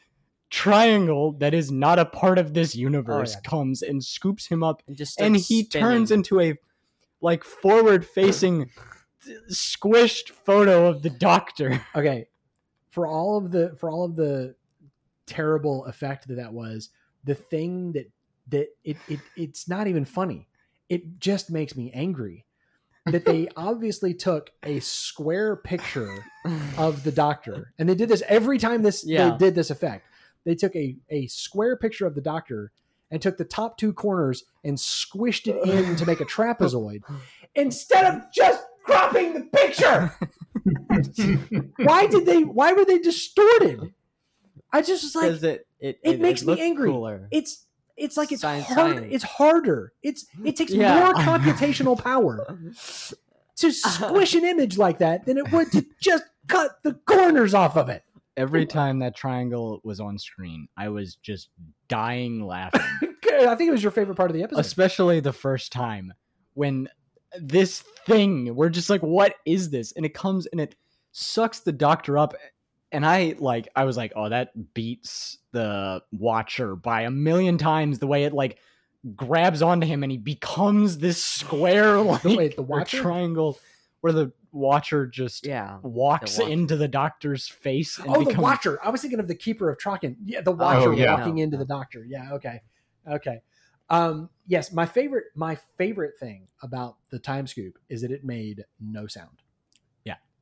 triangle 0.50 1.32
that 1.32 1.54
is 1.54 1.70
not 1.70 1.98
a 1.98 2.04
part 2.04 2.38
of 2.38 2.54
this 2.54 2.74
oh, 2.76 2.80
universe 2.80 3.34
yeah. 3.34 3.48
comes 3.48 3.82
and 3.82 4.02
scoops 4.02 4.46
him 4.46 4.62
up 4.64 4.82
And 4.88 4.96
just 4.96 5.20
and 5.20 5.36
he 5.36 5.64
turns 5.64 6.10
into 6.10 6.40
a 6.40 6.54
like 7.20 7.44
forward 7.44 8.04
facing 8.04 8.70
squished 9.50 10.30
photo 10.30 10.86
of 10.86 11.02
the 11.02 11.10
doctor. 11.10 11.84
Okay, 11.94 12.26
for 12.90 13.06
all 13.06 13.38
of 13.38 13.50
the 13.50 13.76
for 13.78 13.90
all 13.90 14.04
of 14.04 14.16
the 14.16 14.54
terrible 15.26 15.84
effect 15.86 16.28
that 16.28 16.36
that 16.36 16.52
was, 16.52 16.90
the 17.24 17.34
thing 17.34 17.92
that 17.92 18.10
that 18.48 18.68
it, 18.84 18.96
it 19.08 19.20
it's 19.36 19.68
not 19.68 19.86
even 19.86 20.04
funny. 20.04 20.48
It 20.88 21.20
just 21.20 21.50
makes 21.50 21.76
me 21.76 21.92
angry 21.92 22.46
that 23.06 23.24
they 23.24 23.48
obviously 23.56 24.12
took 24.14 24.50
a 24.62 24.80
square 24.80 25.56
picture 25.56 26.24
of 26.78 27.04
the 27.04 27.12
doctor 27.12 27.72
and 27.78 27.88
they 27.88 27.94
did 27.94 28.08
this 28.08 28.22
every 28.28 28.58
time 28.58 28.82
this 28.82 29.04
Yeah. 29.06 29.30
they 29.30 29.38
did 29.38 29.54
this 29.54 29.70
effect 29.70 30.06
they 30.44 30.54
took 30.54 30.74
a, 30.74 30.96
a 31.10 31.26
square 31.28 31.76
picture 31.76 32.06
of 32.06 32.14
the 32.14 32.20
doctor 32.20 32.72
and 33.10 33.20
took 33.22 33.36
the 33.36 33.44
top 33.44 33.76
two 33.78 33.92
corners 33.92 34.44
and 34.64 34.76
squished 34.76 35.46
it 35.46 35.56
in 35.68 35.96
to 35.96 36.06
make 36.06 36.20
a 36.20 36.24
trapezoid 36.24 37.02
instead 37.54 38.04
of 38.14 38.22
just 38.32 38.64
cropping 38.84 39.34
the 39.34 39.40
picture 39.42 40.12
why 41.84 42.06
did 42.06 42.26
they 42.26 42.42
why 42.42 42.72
were 42.72 42.84
they 42.84 42.98
distorted 42.98 43.92
i 44.72 44.80
just 44.82 45.02
was 45.04 45.14
like 45.14 45.24
because 45.26 45.42
it 45.44 45.66
it, 45.80 45.98
it 46.02 46.20
makes 46.20 46.44
me 46.44 46.60
angry. 46.60 46.88
Cooler. 46.90 47.28
it's 47.30 47.66
it's 47.96 48.16
like 48.16 48.32
it's 48.32 48.42
Science, 48.42 48.66
hard 48.66 48.96
science. 48.96 49.06
it's 49.14 49.24
harder 49.24 49.92
it's 50.02 50.26
it 50.44 50.56
takes 50.56 50.72
Yeah. 50.72 50.98
more 50.98 51.14
computational 51.14 51.98
power 52.02 52.58
to 53.56 53.70
squish 53.72 54.34
an 54.34 54.44
image 54.44 54.78
like 54.78 54.98
that 54.98 55.26
than 55.26 55.36
it 55.38 55.50
would 55.52 55.70
to 55.72 55.84
just 56.00 56.24
cut 56.48 56.82
the 56.82 56.94
corners 57.06 57.54
off 57.54 57.76
of 57.76 57.88
it 57.88 58.02
every 58.36 58.64
time 58.64 58.98
that 59.00 59.14
triangle 59.14 59.80
was 59.84 60.00
on 60.00 60.18
screen 60.18 60.66
i 60.76 60.88
was 60.88 61.16
just 61.16 61.48
dying 61.88 62.44
laughing 62.46 62.80
i 63.46 63.54
think 63.54 63.68
it 63.68 63.72
was 63.72 63.82
your 63.82 63.92
favorite 63.92 64.14
part 64.14 64.30
of 64.30 64.36
the 64.36 64.42
episode 64.42 64.60
especially 64.60 65.20
the 65.20 65.32
first 65.32 65.72
time 65.72 66.12
when 66.54 66.88
this 67.40 67.82
thing 68.06 68.54
we're 68.54 68.68
just 68.68 68.88
like 68.90 69.02
what 69.02 69.34
is 69.44 69.70
this 69.70 69.92
and 69.92 70.04
it 70.06 70.14
comes 70.14 70.46
and 70.46 70.60
it 70.60 70.74
sucks 71.12 71.60
the 71.60 71.72
doctor 71.72 72.16
up 72.18 72.34
and 72.92 73.06
i 73.06 73.34
like 73.38 73.68
i 73.76 73.84
was 73.84 73.96
like 73.96 74.12
oh 74.16 74.28
that 74.28 74.50
beats 74.74 75.38
the 75.52 76.02
watcher 76.12 76.76
by 76.76 77.02
a 77.02 77.10
million 77.10 77.58
times 77.58 77.98
the 77.98 78.06
way 78.06 78.24
it 78.24 78.32
like 78.32 78.58
grabs 79.16 79.62
onto 79.62 79.86
him 79.86 80.02
and 80.02 80.12
he 80.12 80.18
becomes 80.18 80.98
this 80.98 81.22
square 81.22 81.98
like 82.00 82.24
wait, 82.24 82.56
the 82.56 82.62
or 82.62 82.66
Watcher? 82.66 83.00
triangle 83.00 83.58
where 84.00 84.12
the 84.12 84.32
watcher 84.52 85.06
just 85.06 85.46
yeah. 85.46 85.78
walks 85.82 86.36
The 86.36 86.42
Watcher. 86.42 86.52
into 86.52 86.76
the 86.76 86.88
doctor's 86.88 87.48
face 87.48 87.98
and 87.98 88.08
oh 88.08 88.24
the 88.24 88.40
watcher 88.40 88.78
i 88.84 88.90
was 88.90 89.00
thinking 89.00 89.20
of 89.20 89.28
the 89.28 89.34
keeper 89.34 89.70
of 89.70 89.78
Traken. 89.78 90.16
yeah 90.24 90.40
the 90.40 90.52
watcher 90.52 90.92
yeah. 90.92 91.14
walking 91.14 91.38
into 91.38 91.56
the 91.56 91.64
doctor 91.64 92.04
yeah 92.06 92.32
okay 92.32 92.60
okay 93.08 93.40
um 93.90 94.28
yes 94.46 94.72
my 94.72 94.86
favorite 94.86 95.26
my 95.34 95.54
favorite 95.78 96.18
thing 96.18 96.48
about 96.62 96.96
the 97.10 97.18
time 97.18 97.46
scoop 97.46 97.78
is 97.88 98.02
that 98.02 98.10
it 98.10 98.24
made 98.24 98.64
no 98.80 99.06
sound 99.06 99.38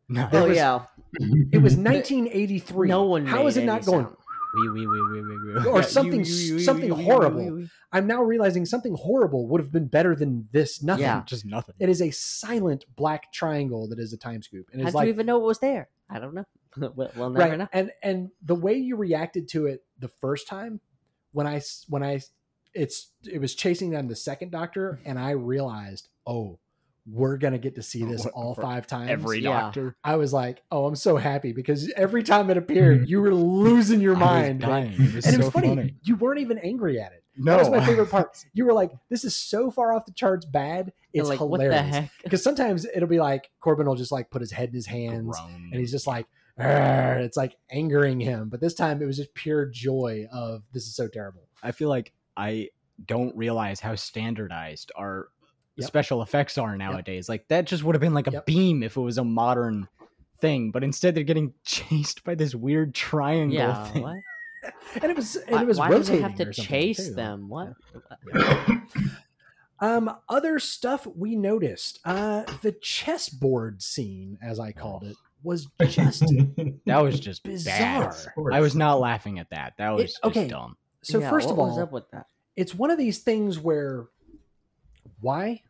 no. 0.08 0.28
Oh 0.32 0.48
was- 0.48 0.56
yeah. 0.56 0.80
it 1.52 1.62
was 1.62 1.76
1983 1.76 2.88
No 2.88 3.04
one. 3.04 3.26
how 3.26 3.46
is 3.46 3.56
made 3.56 3.62
it 3.62 3.66
not 3.66 3.84
going 3.84 4.04
sound. 4.04 4.16
Wee, 4.54 4.68
wee, 4.70 4.86
wee, 4.86 5.02
wee, 5.02 5.20
wee, 5.20 5.54
wee. 5.54 5.66
Or 5.68 5.76
Yeah, 5.80 5.82
something- 5.82 6.24
something 6.24 6.90
horrible. 6.90 7.66
I'm 7.92 8.06
now 8.06 8.22
realizing 8.22 8.64
something 8.66 8.94
horrible 8.94 9.46
would 9.48 9.60
have 9.60 9.72
been 9.72 9.86
better 9.86 10.14
than 10.14 10.48
this 10.52 10.82
nothing. 10.82 11.02
Yeah. 11.04 11.22
just 11.26 11.44
nothing. 11.46 11.74
It 11.78 11.88
is 11.88 12.02
a 12.02 12.10
silent 12.10 12.84
black 12.96 13.32
triangle 13.32 13.88
that 13.88 13.98
is 13.98 14.12
a 14.12 14.16
time 14.18 14.42
scoop, 14.42 14.68
and 14.72 14.80
How 14.82 14.88
it's 14.88 14.92
did 14.94 14.98
like 14.98 15.06
you 15.06 15.12
even 15.12 15.26
know 15.26 15.36
it 15.36 15.44
was 15.46 15.58
there? 15.58 15.88
I 16.10 16.18
don't 16.18 16.34
know. 16.34 16.44
we'll, 16.76 17.10
we'll 17.16 17.30
never 17.30 17.50
right. 17.50 17.58
know. 17.58 17.68
And 17.72 17.90
and 18.02 18.30
the 18.42 18.54
way 18.54 18.74
you 18.74 18.96
reacted 18.96 19.48
to 19.50 19.66
it 19.66 19.84
the 19.98 20.08
first 20.08 20.46
time, 20.48 20.80
when 21.32 21.46
I 21.46 21.56
s- 21.56 21.84
when 21.88 22.02
I 22.02 22.20
it's 22.74 23.10
it 23.30 23.40
was 23.40 23.54
chasing 23.54 23.90
down 23.90 24.08
the 24.08 24.16
second 24.16 24.50
Doctor, 24.50 24.98
and 25.04 25.18
I 25.18 25.30
realized, 25.30 26.08
oh, 26.26 26.58
we're 27.10 27.36
gonna 27.36 27.58
get 27.58 27.74
to 27.76 27.82
see 27.82 28.04
this 28.06 28.26
all 28.26 28.54
for 28.54 28.62
five 28.62 28.86
times. 28.86 29.10
Every 29.10 29.40
Yeah. 29.40 29.60
doctor. 29.60 29.96
I 30.04 30.16
was 30.16 30.32
like, 30.32 30.62
oh, 30.70 30.86
I'm 30.86 30.96
so 30.96 31.16
happy 31.16 31.52
because 31.52 31.90
every 31.96 32.22
time 32.22 32.50
it 32.50 32.56
appeared, 32.56 32.98
mm-hmm. 33.02 33.08
you 33.10 33.20
were 33.20 33.34
losing 33.34 34.00
your 34.00 34.16
I 34.16 34.18
was 34.18 34.24
mind. 34.26 34.60
dying. 34.60 34.92
It 34.92 35.14
was 35.14 35.26
And 35.26 35.34
it 35.34 35.44
was 35.44 35.50
funny, 35.52 35.68
funny. 35.68 35.94
you 36.02 36.16
weren't 36.16 36.40
even 36.40 36.58
angry 36.58 37.00
at 37.00 37.12
it. 37.12 37.24
No, 37.36 37.52
That 37.52 37.60
was 37.60 37.70
my 37.70 37.84
favorite 37.86 38.10
part. 38.10 38.44
You 38.52 38.64
were 38.64 38.72
like, 38.72 38.90
"This 39.08 39.24
is 39.24 39.36
so 39.36 39.70
far 39.70 39.92
off 39.92 40.06
the 40.06 40.12
charts 40.12 40.44
bad. 40.44 40.92
It's 41.12 41.28
like, 41.28 41.38
hilarious." 41.38 41.74
what 41.74 41.90
the 41.92 42.00
heck? 42.00 42.10
Because 42.24 42.42
sometimes 42.42 42.84
it'll 42.84 43.08
be 43.08 43.20
like 43.20 43.48
Corbin 43.60 43.86
will 43.86 43.94
just 43.94 44.10
like 44.10 44.28
put 44.30 44.40
his 44.40 44.50
head 44.50 44.70
in 44.70 44.74
his 44.74 44.86
hands, 44.86 45.38
Groan. 45.38 45.68
and 45.70 45.78
he's 45.80 45.92
just 45.92 46.06
like, 46.08 46.26
it's 46.58 47.36
like 47.36 47.56
angering 47.70 48.18
him. 48.20 48.48
But 48.48 48.60
this 48.60 48.74
time 48.74 49.00
it 49.00 49.06
was 49.06 49.16
just 49.16 49.32
pure 49.34 49.66
joy 49.66 50.26
of 50.32 50.64
this 50.72 50.86
is 50.86 50.96
so 50.96 51.06
terrible. 51.08 51.42
I 51.62 51.70
feel 51.72 51.88
like 51.88 52.12
I 52.36 52.70
don't 53.06 53.36
realize 53.36 53.78
how 53.78 53.94
standardized 53.94 54.90
our 54.96 55.28
Yep. 55.78 55.86
special 55.86 56.22
effects 56.22 56.58
are 56.58 56.76
nowadays. 56.76 57.28
Like 57.28 57.46
that 57.48 57.66
just 57.66 57.84
would 57.84 57.94
have 57.94 58.00
been 58.00 58.14
like 58.14 58.26
a 58.26 58.32
Yep. 58.32 58.46
beam 58.46 58.82
if 58.82 58.96
it 58.96 59.00
was 59.00 59.18
a 59.18 59.24
modern 59.24 59.88
thing, 60.40 60.70
but 60.70 60.84
instead 60.84 61.14
they're 61.14 61.24
getting 61.24 61.52
chased 61.64 62.24
by 62.24 62.34
this 62.34 62.54
weird 62.54 62.94
triangle 62.94 63.56
Yeah. 63.56 63.84
thing. 63.88 64.02
What? 64.02 64.16
And 65.00 65.04
it 65.04 65.16
was 65.16 65.36
and 65.36 65.50
Why, 65.54 65.62
it 65.62 65.66
was 65.66 65.78
why 65.78 65.88
do 65.88 65.94
rotating. 65.94 66.16
they 66.16 66.22
have 66.22 66.34
to 66.36 66.52
chase 66.52 67.08
too. 67.08 67.14
them? 67.14 67.48
What? 67.48 67.74
Um, 69.80 70.10
other 70.28 70.58
stuff 70.58 71.06
we 71.06 71.36
noticed. 71.36 72.00
Uh, 72.04 72.42
the 72.62 72.72
chessboard 72.72 73.80
scene, 73.80 74.36
as 74.42 74.58
I 74.58 74.72
called 74.72 75.04
it, 75.04 75.14
was 75.44 75.68
just 75.88 76.20
That 76.86 76.98
was 77.00 77.20
just 77.20 77.44
bizarre. 77.44 78.10
bad. 78.36 78.52
I 78.52 78.60
was 78.60 78.74
not 78.74 78.98
laughing 78.98 79.38
at 79.38 79.48
that. 79.50 79.74
That 79.78 79.90
was 79.90 80.02
It- 80.02 80.06
just 80.08 80.24
okay. 80.24 80.48
dumb. 80.48 80.76
So 81.02 81.20
Yeah, 81.20 81.30
first 81.30 81.46
what 81.46 81.52
of 81.52 81.58
was 81.58 81.76
all, 81.78 81.82
up 81.84 81.92
with 81.92 82.10
that? 82.10 82.26
it's 82.56 82.74
one 82.74 82.90
of 82.90 82.98
these 82.98 83.20
things 83.20 83.60
where 83.60 84.06
why 85.20 85.62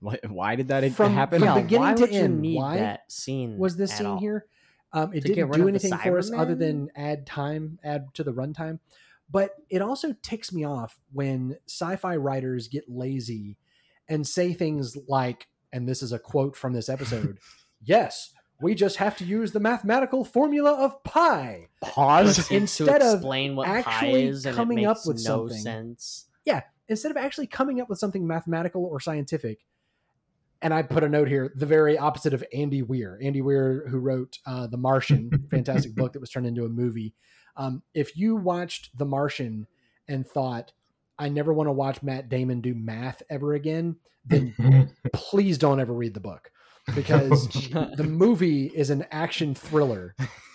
Why, 0.00 0.18
why 0.28 0.56
did 0.56 0.68
that 0.68 0.90
From- 0.92 1.12
happen? 1.14 1.38
from 1.40 1.48
yeah, 1.48 1.62
beginning 1.62 1.80
why 1.88 1.94
to 1.94 2.00
would 2.02 2.12
you 2.12 2.20
end, 2.20 2.40
need 2.40 2.56
why 2.56 2.76
that 2.78 3.10
scene? 3.10 3.56
was 3.58 3.76
this 3.76 3.92
at 3.92 3.98
scene 3.98 4.06
all? 4.06 4.18
here? 4.18 4.46
Um, 4.92 5.12
it 5.12 5.22
To 5.22 5.28
didn't 5.34 5.50
do 5.52 5.68
anything 5.68 5.96
for 5.96 6.18
us 6.18 6.30
other 6.32 6.54
than 6.54 6.90
add 6.94 7.26
time, 7.26 7.78
add 7.82 8.06
to 8.14 8.22
the 8.24 8.32
runtime. 8.32 8.78
But 9.30 9.50
it 9.68 9.82
also 9.82 10.14
ticks 10.22 10.52
me 10.52 10.64
off 10.64 10.98
when 11.12 11.56
sci-fi 11.66 12.16
writers 12.16 12.68
get 12.68 12.84
lazy 12.88 13.56
and 14.08 14.26
say 14.26 14.52
things 14.52 14.96
like, 15.08 15.48
and 15.72 15.88
this 15.88 16.02
is 16.02 16.12
a 16.12 16.18
quote 16.18 16.54
from 16.56 16.72
this 16.72 16.88
episode: 16.88 17.38
"Yes, 17.82 18.32
we 18.60 18.74
just 18.76 18.96
have 18.98 19.16
to 19.16 19.24
use 19.24 19.50
the 19.52 19.58
mathematical 19.60 20.24
formula 20.24 20.72
of 20.74 21.02
pi." 21.02 21.66
Pause. 21.82 22.46
To 22.48 22.54
Instead 22.56 23.02
of 23.02 23.14
explain 23.14 23.56
what 23.56 23.66
pi 23.66 23.78
actually 23.80 24.26
is 24.26 24.46
and 24.46 24.54
coming 24.56 24.78
it 24.78 24.84
up 24.84 24.98
with 25.04 25.16
no 25.16 25.48
something. 25.48 25.58
sense. 25.58 26.26
Yeah, 26.44 26.62
instead 26.88 27.10
of 27.10 27.16
actually 27.16 27.48
coming 27.48 27.80
up 27.80 27.88
with 27.88 27.98
something 27.98 28.24
mathematical 28.26 28.84
or 28.84 29.00
scientific, 29.00 29.58
and 30.62 30.72
I 30.74 30.82
put 30.82 31.04
a 31.04 31.08
note 31.08 31.28
here, 31.28 31.52
the 31.54 31.66
very 31.66 31.98
opposite 31.98 32.32
of 32.34 32.44
Andy 32.52 32.82
Weir. 32.82 33.18
Andy 33.22 33.42
Weir, 33.42 33.86
who 33.88 33.98
wrote 33.98 34.38
uh, 34.46 34.66
The 34.66 34.76
Martian, 34.76 35.30
fantastic 35.50 35.94
book 35.94 36.12
that 36.12 36.20
was 36.20 36.30
turned 36.30 36.46
into 36.46 36.64
a 36.64 36.68
movie. 36.68 37.14
Um, 37.56 37.82
if 37.94 38.16
you 38.16 38.36
watched 38.36 38.96
The 38.96 39.04
Martian 39.04 39.66
and 40.08 40.26
thought, 40.26 40.72
I 41.18 41.28
never 41.28 41.52
want 41.52 41.68
to 41.68 41.72
watch 41.72 42.02
Matt 42.02 42.28
Damon 42.28 42.60
do 42.60 42.74
math 42.74 43.22
ever 43.30 43.54
again, 43.54 43.96
then 44.26 44.54
please 45.12 45.56
don't 45.58 45.80
ever 45.80 45.92
read 45.92 46.14
the 46.14 46.20
book 46.20 46.50
because 46.94 47.48
the 47.96 48.04
movie 48.06 48.66
is 48.66 48.90
an 48.90 49.06
action 49.10 49.54
thriller 49.54 50.14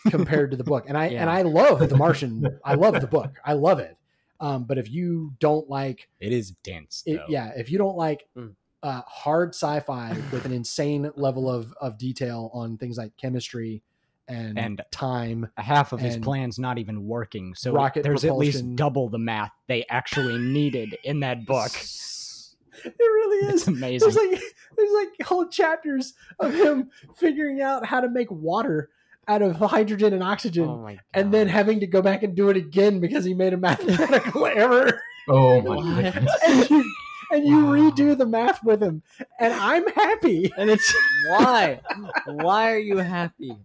compared 0.10 0.52
to 0.52 0.58
the 0.58 0.64
book. 0.64 0.86
And 0.88 0.98
I 0.98 1.08
and 1.08 1.30
I 1.30 1.42
love 1.42 1.80
The 1.90 1.98
Martian. 1.98 2.60
I 2.64 2.76
love 2.76 3.00
the 3.02 3.08
book. 3.08 3.32
I 3.44 3.54
love 3.54 3.80
it. 3.80 3.98
Um, 4.40 4.64
but 4.64 4.78
if 4.78 4.90
you 4.90 5.34
don't 5.40 5.70
like 5.70 6.08
It 6.20 6.32
is 6.34 6.52
dense. 6.64 7.04
it, 7.06 7.22
yeah, 7.30 7.52
if 7.56 7.70
you 7.72 7.78
don't 7.78 7.96
like 7.98 8.24
Mm. 8.38 8.56
Uh, 8.84 9.02
hard 9.08 9.50
sci-fi 9.50 10.16
with 10.32 10.46
an 10.46 10.52
insane 10.52 11.12
level 11.16 11.50
of 11.50 11.74
of 11.82 11.98
detail 11.98 12.50
on 12.54 12.78
things 12.78 12.98
like 12.98 13.16
chemistry 13.18 13.82
and, 14.28 14.58
And- 14.58 14.82
time, 14.92 15.50
half 15.58 15.92
of 15.94 16.00
his 16.00 16.16
plan's 16.18 16.58
not 16.58 16.78
even 16.78 17.06
working. 17.06 17.54
So 17.56 17.74
rocket 17.74 18.04
there's 18.04 18.24
at 18.24 18.38
least 18.38 18.76
double 18.76 19.10
the 19.10 19.18
math 19.20 19.52
they 19.68 19.86
actually 19.90 20.38
needed 20.38 20.98
in 21.04 21.20
that 21.22 21.46
book. 21.46 21.72
it 22.86 22.94
really 22.98 23.48
It's 23.54 23.64
is. 23.64 23.68
amazing. 23.68 24.10
There's 24.10 24.16
like 24.32 24.42
there's 24.78 24.92
like 24.94 25.28
whole 25.28 25.48
chapters 25.48 26.14
of 26.40 26.54
him 26.54 26.90
figuring 27.18 27.62
out 27.62 27.86
how 27.86 28.00
to 28.00 28.10
make 28.10 28.32
water 28.32 28.90
out 29.28 29.42
of 29.42 29.56
hydrogen 29.58 30.14
and 30.14 30.24
oxygen, 30.24 30.68
Oh 30.68 30.78
my 30.78 30.98
and 31.14 31.32
then 31.34 31.48
having 31.48 31.80
to 31.82 31.88
go 31.88 32.02
back 32.02 32.24
and 32.24 32.36
do 32.36 32.50
it 32.50 32.58
again 32.58 33.00
because 33.00 33.24
he 33.26 33.34
made 33.34 33.54
a 33.54 33.58
mathematical 33.58 34.46
error. 34.48 35.00
oh 35.30 35.62
my 35.62 35.76
What? 36.02 36.14
goodness. 36.14 36.86
And 37.32 37.46
you, 37.46 37.66
Wow. 37.66 37.72
redo 37.74 38.18
the 38.18 38.26
math 38.26 38.64
with 38.64 38.82
him, 38.82 39.02
and 39.40 39.54
I'm 39.54 39.88
happy. 39.88 40.52
and 40.58 40.70
it's 40.70 40.94
why? 41.30 41.82
Why 42.26 42.72
are 42.74 42.80
you 42.80 42.98
happy? 42.98 43.58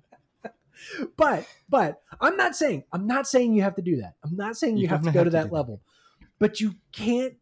but 1.17 1.47
but 1.69 2.01
I'm 2.21 2.37
not 2.37 2.55
saying 2.55 2.85
I'm 2.93 3.07
not 3.07 3.27
saying 3.27 3.55
you 3.55 3.63
have 3.63 3.77
to 3.77 3.83
do 3.83 3.97
that. 4.03 4.15
I'm 4.25 4.37
not 4.37 4.57
saying 4.57 4.77
you, 4.77 4.83
You 4.83 4.89
have 4.89 5.03
to 5.03 5.11
go 5.11 5.19
have 5.21 5.25
to 5.27 5.31
that 5.31 5.45
do 5.45 5.49
that. 5.49 5.55
level. 5.55 5.81
But 6.39 6.61
you 6.61 6.75
can't 6.93 7.35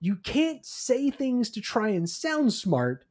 you 0.00 0.16
can't 0.16 0.64
say 0.64 1.10
things 1.10 1.50
to 1.50 1.60
try 1.60 1.88
and 1.90 2.08
sound 2.08 2.52
smart 2.52 3.04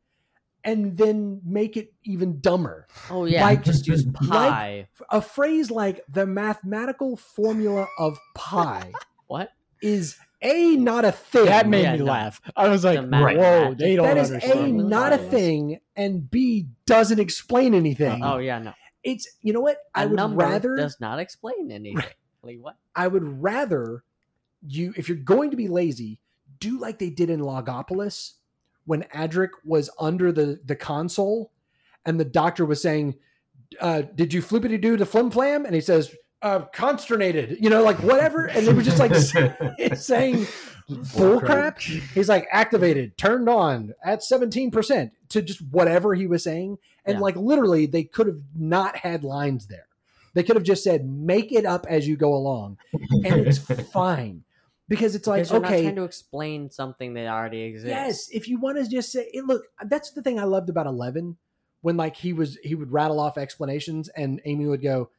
and 0.63 0.95
then 0.95 1.41
make 1.43 1.75
it 1.77 1.93
even 2.03 2.39
dumber. 2.39 2.87
Oh 3.09 3.25
yeah, 3.25 3.43
Like- 3.43 3.63
just 3.63 3.87
use 3.87 4.05
like- 4.27 4.87
A 5.09 5.21
phrase 5.21 5.71
like 5.71 6.01
the 6.07 6.27
mathematical 6.27 7.17
formula 7.17 7.87
of 7.97 8.19
pi 8.35 8.91
what? 9.27 9.49
is 9.81 10.17
a 10.41 10.75
not 10.75 11.05
a 11.05 11.11
thing. 11.11 11.45
That 11.45 11.67
made 11.67 11.83
Yeah, 11.83 11.93
me 11.93 11.99
no. 11.99 12.05
laugh. 12.05 12.41
I 12.55 12.67
was 12.69 12.83
like, 12.83 12.97
The 12.99 13.07
math- 13.07 13.37
whoa, 13.37 13.73
they 13.73 13.95
don't 13.95 14.05
that 14.07 14.17
is 14.17 14.31
understand. 14.31 14.79
a 14.79 14.83
not 14.83 15.13
a 15.13 15.17
thing 15.17 15.79
and 15.95 16.29
b 16.29 16.67
doesn't 16.85 17.19
explain 17.19 17.73
anything. 17.73 18.21
Oh 18.23 18.37
yeah, 18.37 18.59
no. 18.59 18.73
It's 19.03 19.27
you 19.41 19.53
know 19.53 19.61
what? 19.61 19.77
I 19.95 20.03
A 20.03 20.07
would 20.07 20.15
number 20.15 20.37
rather 20.37 20.75
does 20.75 20.97
not 20.99 21.19
explain 21.19 21.71
anything. 21.71 22.03
Like 22.43 22.57
what? 22.59 22.75
I 22.95 23.07
would 23.07 23.41
rather 23.41 24.03
you, 24.67 24.93
if 24.95 25.07
you're 25.09 25.17
going 25.17 25.51
to 25.51 25.57
be 25.57 25.67
lazy, 25.67 26.19
do 26.59 26.79
like 26.79 26.99
they 26.99 27.09
did 27.09 27.29
in 27.29 27.39
Logopolis 27.39 28.33
when 28.85 29.03
Adric 29.13 29.49
was 29.63 29.89
under 29.99 30.31
the, 30.31 30.59
the 30.65 30.75
console 30.75 31.51
and 32.05 32.19
the 32.19 32.25
doctor 32.25 32.65
was 32.65 32.81
saying, 32.81 33.15
uh, 33.79 34.01
Did 34.01 34.33
you 34.33 34.41
flippity 34.41 34.77
do 34.79 34.97
the 34.97 35.05
flim 35.05 35.29
flam? 35.31 35.65
And 35.65 35.73
he 35.75 35.81
says, 35.81 36.15
uh, 36.41 36.61
consternated, 36.73 37.57
you 37.59 37.69
know, 37.69 37.83
like 37.83 37.97
whatever. 38.03 38.45
And 38.45 38.65
they 38.65 38.73
were 38.73 38.81
just 38.81 38.99
like 38.99 39.13
saying 39.95 40.47
bullcrap. 40.89 41.79
He's 41.79 42.29
like 42.29 42.47
activated, 42.51 43.17
turned 43.17 43.49
on 43.49 43.93
at 44.03 44.21
17% 44.21 45.11
to 45.29 45.41
just 45.41 45.61
whatever 45.61 46.13
he 46.13 46.27
was 46.27 46.43
saying. 46.43 46.77
And 47.05 47.15
Yeah. 47.15 47.21
like 47.21 47.35
literally, 47.35 47.85
they 47.85 48.03
could 48.03 48.27
have 48.27 48.41
not 48.55 48.97
had 48.97 49.23
lines 49.23 49.67
there. 49.67 49.87
They 50.33 50.43
could 50.43 50.55
have 50.55 50.63
just 50.63 50.83
said, 50.83 51.05
make 51.07 51.51
it 51.51 51.65
up 51.65 51.85
as 51.89 52.07
you 52.07 52.15
go 52.15 52.33
along. 52.33 52.77
And 53.25 53.47
it's 53.47 53.57
fine. 53.91 54.43
Because 54.87 55.15
it's 55.15 55.27
like, 55.27 55.39
Because 55.39 55.51
you're 55.51 55.61
not 55.61 55.71
okay, 55.71 55.83
trying 55.83 55.95
to 55.95 56.03
explain 56.03 56.69
something 56.69 57.13
that 57.13 57.27
already 57.27 57.61
exists. 57.61 57.89
yes, 57.89 58.29
if 58.31 58.47
you 58.49 58.59
want 58.59 58.77
to 58.77 58.89
just 58.89 59.11
say, 59.11 59.29
it, 59.33 59.45
look, 59.45 59.63
that's 59.85 60.11
the 60.11 60.21
thing 60.21 60.39
I 60.39 60.43
loved 60.43 60.69
about 60.69 60.85
11 60.87 61.37
when 61.81 61.97
like 61.97 62.15
he 62.15 62.33
was, 62.33 62.57
he 62.63 62.75
would 62.75 62.91
rattle 62.91 63.19
off 63.19 63.37
explanations 63.37 64.09
and 64.09 64.41
Amy 64.45 64.65
would 64.65 64.81
go, 64.81 65.09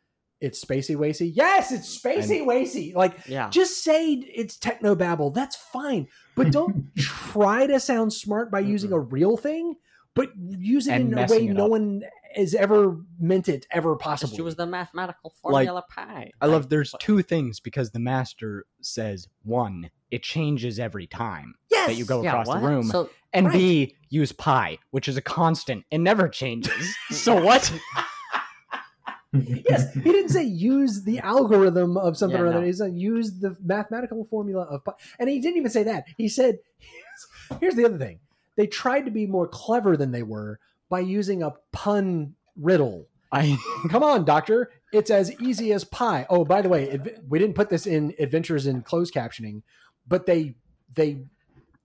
it's 0.43 0.63
spacey 0.63 0.97
wacy. 0.97 1.31
Yes, 1.33 1.73
it's 1.73 1.99
spacey 1.99 2.45
wacy. 2.45 2.95
Like, 2.95 3.15
Yeah. 3.27 3.49
just 3.49 3.83
say 3.83 4.13
it's 4.13 4.57
techno 4.59 4.95
babble. 4.95 5.31
That's 5.31 5.57
fine. 5.57 6.09
But 6.35 6.51
don't 6.53 6.95
try 6.99 7.67
to 7.67 7.79
sound 7.81 8.13
smart 8.13 8.51
by 8.51 8.61
using 8.61 8.93
a 8.93 8.99
real 8.99 9.37
thing, 9.37 9.77
but 10.15 10.29
use 10.37 10.87
it 10.89 10.93
And 10.95 11.13
in 11.13 11.19
a 11.19 11.27
way 11.27 11.47
no 11.47 11.65
up. 11.67 11.71
one 11.71 12.03
has 12.35 12.55
ever 12.55 12.97
meant 13.21 13.49
it 13.49 13.67
ever 13.71 13.95
possible. 13.95 14.31
Just 14.37 14.43
was 14.43 14.57
the 14.57 14.67
mathematical 14.67 15.33
Like, 15.45 15.67
formula 15.67 15.85
pi. 15.89 16.31
I 16.41 16.47
love 16.47 16.69
there's 16.71 16.95
two 16.99 17.23
things 17.23 17.61
because 17.61 17.91
the 17.93 17.99
master 18.01 18.65
says 18.81 19.29
one, 19.45 19.91
it 20.11 20.23
changes 20.23 20.79
every 20.81 21.07
time 21.07 21.55
yes. 21.71 21.87
that 21.89 21.95
you 21.95 22.05
go 22.05 22.23
yeah, 22.23 22.31
across 22.31 22.47
what? 22.49 22.61
the 22.61 22.67
room, 22.67 22.83
So 22.85 23.11
and 23.33 23.47
right. 23.47 23.53
B, 23.55 23.97
use 24.11 24.33
pi, 24.33 24.79
which 24.91 25.09
is 25.09 25.17
a 25.17 25.23
constant. 25.23 25.85
and 25.93 26.03
never 26.03 26.29
changes. 26.29 26.95
so 27.11 27.43
what? 27.43 27.73
yes, 29.69 29.93
he 29.95 30.01
didn't 30.01 30.29
say 30.31 30.43
use 30.45 31.03
the 31.05 31.19
algorithm 31.25 31.97
of 31.97 32.17
something 32.17 32.39
Yeah, 32.39 32.45
or 32.45 32.49
other. 32.49 32.61
no. 32.61 32.67
He 32.67 32.73
said 32.73 32.95
use 32.95 33.39
the 33.41 33.57
mathematical 33.63 34.25
formula 34.27 34.65
of 34.65 34.85
pi. 34.85 34.93
And 35.19 35.29
he 35.29 35.41
didn't 35.41 35.57
even 35.57 35.71
say 35.71 35.83
that. 35.85 36.05
He 36.19 36.29
said, 36.29 36.59
here's 37.61 37.75
the 37.75 37.85
other 37.85 37.99
thing. 37.99 38.21
They 38.57 38.67
tried 38.67 39.07
to 39.07 39.11
be 39.11 39.27
more 39.27 39.49
clever 39.49 39.97
than 39.97 40.11
they 40.13 40.23
were 40.23 40.59
by 40.91 41.01
using 41.01 41.43
a 41.43 41.55
pun 41.73 42.35
riddle. 42.57 43.09
I 43.33 43.57
Come 43.89 44.03
on, 44.03 44.27
doctor. 44.27 44.71
It's 44.93 45.11
as 45.11 45.33
easy 45.41 45.73
as 45.73 45.85
pie. 45.85 46.27
Oh, 46.29 46.45
by 46.45 46.61
the 46.61 46.69
way, 46.69 47.01
we 47.27 47.39
didn't 47.39 47.55
put 47.55 47.71
this 47.71 47.87
in 47.87 48.15
adventures 48.19 48.67
in 48.67 48.83
closed 48.83 49.15
captioning, 49.15 49.63
but 50.07 50.27
they 50.27 50.55
they 50.95 51.23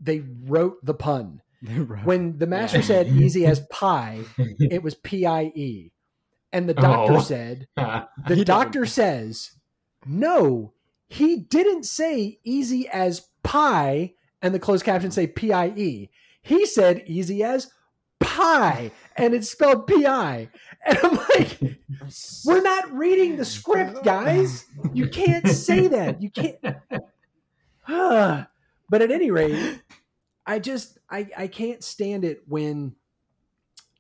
they 0.01 0.23
wrote 0.43 0.83
the 0.83 0.93
pun. 0.93 1.41
When 2.03 2.37
the 2.37 2.47
master 2.47 2.79
Yeah. 2.79 2.83
said 2.83 3.07
easy 3.07 3.45
as 3.45 3.61
pie, 3.71 4.25
it 4.37 4.83
was 4.83 4.95
P 4.95 5.25
I 5.25 5.43
E. 5.55 5.91
And 6.51 6.67
the 6.67 6.75
oh. 6.77 6.81
doctor 6.81 7.13
Oh. 7.13 7.19
said, 7.21 7.67
He 8.27 8.35
the 8.35 8.45
doctor 8.45 8.85
says, 8.85 9.51
no, 10.05 10.73
he 11.07 11.37
didn't 11.37 11.85
say 11.85 12.39
easy 12.43 12.87
as 12.89 13.27
pie, 13.43 14.13
and 14.41 14.53
the 14.53 14.59
closed 14.59 14.85
caption 14.85 15.11
say 15.11 15.27
P 15.27 15.51
I 15.51 15.67
E. 15.67 16.09
He 16.41 16.65
said 16.65 17.03
easy 17.07 17.43
as 17.43 17.71
pie, 18.19 18.91
and 19.15 19.33
it's 19.33 19.49
spelled 19.49 19.87
P 19.87 20.05
I. 20.05 20.49
And 20.85 20.97
I'm 21.03 21.15
like, 21.15 21.59
we're 22.45 22.61
not 22.61 22.91
reading 22.93 23.35
the 23.35 23.45
script, 23.45 24.03
guys. 24.03 24.65
You 24.93 25.09
can't 25.09 25.47
say 25.47 25.87
that. 25.87 26.21
You 26.21 26.29
can't. 26.29 26.57
but 28.89 29.01
at 29.01 29.11
any 29.11 29.31
rate, 29.31 29.81
I 30.45 30.59
just 30.59 30.97
I 31.09 31.27
I 31.37 31.47
can't 31.47 31.83
stand 31.83 32.23
it 32.23 32.41
when 32.47 32.95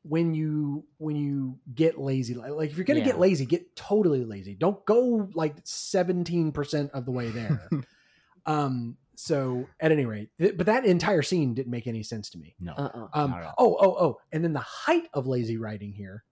when 0.07 0.33
you 0.33 0.85
when 0.97 1.15
you 1.15 1.57
get 1.73 1.99
lazy. 1.99 2.33
Like 2.33 2.51
like 2.51 2.71
if 2.71 2.77
you're 2.77 2.85
gonna 2.85 3.01
get 3.01 3.19
lazy, 3.19 3.45
get 3.45 3.75
totally 3.75 4.23
lazy. 4.23 4.55
Don't 4.55 4.83
go 4.85 5.29
like 5.33 5.55
seventeen 5.63 6.51
percent 6.51 6.91
of 6.93 7.05
the 7.05 7.11
way 7.11 7.29
there. 7.29 7.69
um. 8.45 8.97
So 9.19 9.67
at 9.79 9.91
any 9.91 10.05
rate, 10.05 10.29
th- 10.39 10.55
but 10.57 10.67
that 10.67 10.85
entire 10.85 11.23
scene 11.23 11.55
didn't 11.55 11.71
make 11.71 11.87
any 11.87 12.03
sense 12.03 12.29
to 12.29 12.37
me. 12.37 12.55
no. 12.59 12.73
Uh-uh. 12.73 13.07
Um, 13.13 13.35
oh, 13.57 13.75
oh, 13.79 13.95
oh. 13.99 14.17
And 14.31 14.43
then 14.43 14.53
the 14.53 14.59
height 14.59 15.09
of 15.11 15.25
lazy 15.25 15.57
writing 15.57 15.91
here, 15.91 16.23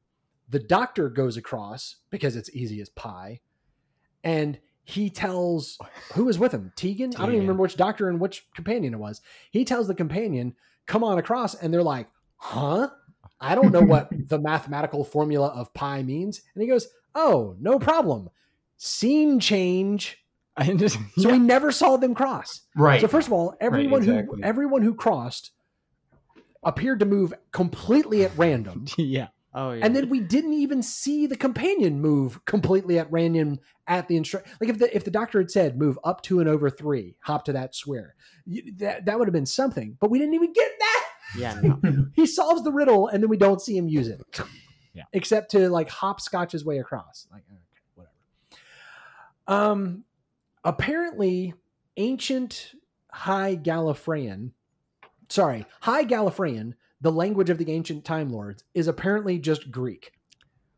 the 0.49 0.59
doctor 0.59 1.09
goes 1.09 1.35
across 1.35 1.95
because 2.11 2.35
it's 2.35 2.51
easy 2.55 2.79
as 2.81 2.89
pie. 2.89 3.41
And 4.23 4.59
he 4.83 5.09
tells 5.09 5.79
who 6.13 6.25
was 6.25 6.37
with 6.37 6.51
him? 6.51 6.71
Tegan? 6.75 7.15
I 7.15 7.21
don't 7.21 7.29
even 7.29 7.41
remember 7.41 7.63
which 7.63 7.75
doctor 7.75 8.07
and 8.07 8.19
which 8.19 8.45
companion 8.53 8.93
it 8.93 8.99
was. 8.99 9.19
He 9.49 9.65
tells 9.65 9.87
the 9.87 9.95
companion, 9.95 10.55
come 10.85 11.03
on 11.03 11.17
across. 11.17 11.55
And 11.55 11.73
they're 11.73 11.81
like, 11.81 12.07
huh? 12.35 12.89
I 13.39 13.55
don't 13.55 13.71
know 13.71 13.81
what 13.81 14.09
the 14.29 14.39
mathematical 14.39 15.03
formula 15.03 15.47
of 15.49 15.73
pi 15.73 16.03
means. 16.03 16.41
And 16.53 16.61
he 16.61 16.67
goes, 16.67 16.87
oh, 17.13 17.55
no 17.59 17.79
problem. 17.79 18.29
Scene 18.77 19.39
change. 19.39 20.17
Just 20.77 20.97
So 21.17 21.29
we 21.31 21.39
never 21.39 21.71
saw 21.71 21.97
them 21.97 22.15
cross. 22.15 22.61
right. 22.77 23.01
So 23.01 23.07
first 23.07 23.27
of 23.27 23.33
all, 23.33 23.55
everyone 23.59 24.01
exactly. 24.03 24.37
who 24.37 24.43
everyone 24.43 24.81
who 24.83 24.93
crossed 24.93 25.51
appeared 26.63 26.99
to 26.99 27.05
move 27.05 27.33
completely 27.51 28.23
at 28.23 28.31
random. 28.37 28.85
yeah. 28.97 29.27
Oh 29.53 29.71
yeah. 29.71 29.85
And 29.85 29.95
then 29.95 30.09
we 30.09 30.19
didn't 30.19 30.53
even 30.53 30.81
see 30.81 31.27
the 31.27 31.35
companion 31.37 32.01
move 32.01 32.43
completely 32.45 32.99
at 32.99 33.11
random 33.11 33.59
at 33.87 34.07
the 34.07 34.17
instruct. 34.17 34.47
Like 34.59 34.69
if 34.69 34.79
the 34.79 34.93
if 34.95 35.03
the 35.03 35.11
doctor 35.11 35.39
had 35.39 35.51
said 35.51 35.77
move 35.77 35.97
up 36.03 36.21
two 36.21 36.39
and 36.39 36.49
over 36.49 36.69
three, 36.69 37.15
hop 37.19 37.45
to 37.45 37.53
that 37.53 37.75
square, 37.75 38.15
you- 38.45 38.73
that 38.77 39.05
that 39.05 39.17
would 39.19 39.27
have 39.27 39.33
been 39.33 39.45
something. 39.45 39.97
But 39.99 40.09
we 40.09 40.19
didn't 40.19 40.33
even 40.35 40.53
get 40.53 40.71
that. 40.79 41.04
Yeah, 41.37 41.59
no. 41.61 42.07
He 42.15 42.25
solves 42.25 42.63
the 42.63 42.71
riddle 42.71 43.07
and 43.07 43.21
then 43.23 43.29
we 43.29 43.37
don't 43.37 43.61
see 43.61 43.77
him 43.77 43.87
use 43.87 44.07
it. 44.07 44.21
Yeah. 44.93 45.03
Except 45.13 45.51
to 45.51 45.69
like 45.69 45.89
hopscotch 45.89 46.51
his 46.53 46.63
way 46.65 46.77
across. 46.79 47.27
Like 47.31 47.43
okay, 47.51 47.59
whatever. 47.95 49.71
Um 49.71 50.03
apparently 50.63 51.53
ancient 51.97 52.73
High 53.11 53.55
Gallifreyan, 53.55 54.51
sorry, 55.29 55.65
High 55.81 56.05
Gallifreyan, 56.05 56.73
the 57.01 57.11
language 57.11 57.49
of 57.49 57.57
the 57.57 57.71
ancient 57.71 58.03
Time 58.05 58.29
Lords, 58.31 58.63
is 58.73 58.87
apparently 58.87 59.37
just 59.39 59.71
Greek. 59.71 60.11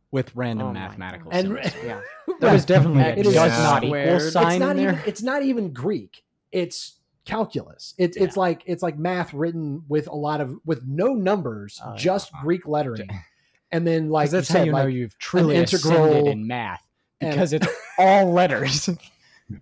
With 0.09 0.33
random 0.35 0.67
Oh 0.67 0.73
my 0.73 0.79
mathematical 0.87 1.31
And 1.31 1.47
symbols. 1.47 1.73
Yeah. 1.83 2.01
There 2.39 2.53
was 2.53 2.63
definitely 2.65 3.01
a 3.03 3.15
It 3.15 3.23
does 3.23 3.51
is 3.51 3.59
not 3.59 3.83
equal 3.83 3.95
It's 3.97 4.31
sign 4.31 4.47
it's 4.53 4.59
not 4.59 4.77
in 4.77 4.85
there. 4.85 5.03
it's 5.05 5.21
not 5.21 5.43
even 5.43 5.73
Greek. 5.73 6.23
It's 6.51 6.95
calculus. 7.27 7.93
It's 7.97 8.17
it's 8.17 8.35
like 8.37 8.63
it's 8.65 8.81
like 8.81 8.97
math 8.97 9.33
written 9.33 9.83
with 9.87 10.07
a 10.07 10.15
lot 10.15 10.41
of 10.41 10.55
with 10.65 10.81
no 10.85 11.13
numbers, 11.13 11.79
Oh, 11.83 11.91
yeah. 11.91 11.97
just 11.97 12.31
Greek 12.41 12.67
lettering. 12.67 13.09
And 13.71 13.85
then 13.85 14.09
like 14.09 14.29
that's 14.31 14.49
you 14.49 14.53
how 14.53 14.59
said, 14.59 14.65
you 14.67 14.71
know 14.71 14.77
like, 14.85 14.93
you've 14.93 15.17
truly 15.19 15.55
integral 15.57 16.05
ascended 16.05 16.31
in 16.31 16.47
math 16.47 16.85
and- 17.21 17.31
because 17.31 17.53
it's 17.53 17.67
all 17.99 18.31
letters. 18.31 18.89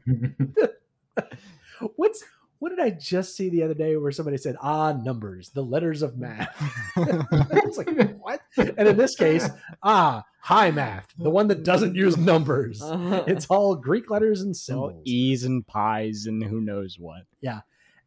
what's 1.95 2.23
what 2.65 2.75
did 2.75 2.84
I 2.84 2.89
just 2.89 3.36
see 3.36 3.49
the 3.49 3.62
other 3.62 3.75
day 3.75 3.95
where 3.95 4.12
somebody 4.12 4.38
said, 4.38 4.56
ah, 4.60 4.92
numbers, 4.92 5.52
the 5.52 5.62
letters 5.62 6.02
of 6.02 6.17
math? 6.17 6.50
it's 6.98 7.77
like, 7.77 7.90
what? 8.19 8.42
And 8.58 8.87
in 8.87 8.98
this 8.98 9.15
case, 9.15 9.48
ah, 9.83 10.23
high 10.40 10.71
math, 10.71 11.06
the 11.15 11.29
one 11.29 11.48
that 11.50 11.63
doesn't 11.63 11.94
use 11.94 12.17
numbers. 12.17 12.81
It's 13.27 13.46
all 13.52 13.75
Greek 13.75 14.10
letters 14.10 14.42
and 14.42 14.50
all 14.50 14.56
symbols. 14.56 15.04
E's 15.06 15.44
and 15.44 15.67
pies 15.67 16.25
and 16.25 16.44
who 16.44 16.60
knows 16.60 16.98
what. 16.98 17.25
Yeah. 17.40 17.60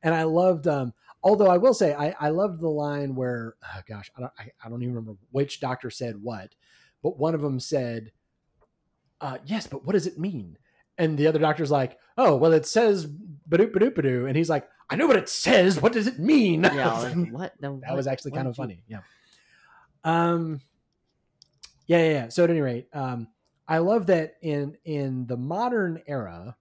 And 0.03 0.13
I 0.13 0.25
loved. 0.25 0.67
Um, 0.67 0.93
although 1.23 1.47
I 1.47 1.59
will 1.59 1.73
say, 1.73 1.95
I, 1.95 2.17
I 2.19 2.31
loved 2.31 2.61
the 2.61 2.69
line 2.69 3.15
where, 3.15 3.55
oh 3.63 3.81
gosh, 3.89 4.11
I 4.17 4.23
don't, 4.23 4.33
I, 4.41 4.51
I 4.65 4.69
don't 4.69 4.83
even 4.83 4.97
remember 4.97 5.21
which 5.31 5.61
doctor 5.61 5.89
said 5.89 6.17
what, 6.21 6.57
but 7.01 7.17
one 7.17 7.37
of 7.37 7.43
them 7.43 7.61
said, 7.61 8.11
uh, 9.21 9.39
"Yes, 9.47 9.69
but 9.69 9.87
what 9.87 9.93
does 9.93 10.09
it 10.09 10.19
mean?" 10.19 10.59
And 10.99 11.17
the 11.17 11.27
other 11.29 11.39
doctor's 11.39 11.71
like, 11.71 11.97
"Oh, 12.17 12.37
well, 12.37 12.53
it 12.53 12.67
says 12.67 13.07
badoop 13.07 13.73
badoop 13.73 13.95
badoo," 13.95 14.27
and 14.27 14.37
he's 14.37 14.51
like, 14.51 14.69
"I 14.91 14.97
know 14.97 15.07
what 15.07 15.17
it 15.17 15.29
says. 15.29 15.81
What 15.81 15.93
does 15.93 16.07
it 16.09 16.19
mean?" 16.19 16.65
yeah. 16.65 16.93
Like, 16.93 17.15
what? 17.31 17.55
The, 17.61 17.81
that 17.87 17.95
was 17.97 18.07
actually 18.07 18.33
kind 18.33 18.49
of 18.49 18.53
you- 18.59 18.63
funny. 18.63 18.83
Yeah. 18.89 19.01
Um. 20.05 20.61
Yeah, 21.87 21.99
yeah, 21.99 22.11
yeah. 22.11 22.29
So 22.29 22.45
at 22.45 22.51
any 22.51 22.61
rate, 22.61 22.89
um, 22.93 23.29
I 23.67 23.79
love 23.79 24.07
that 24.07 24.35
in 24.43 24.77
in 24.85 25.27
the 25.27 25.37
modern 25.37 26.03
era, 26.07 26.57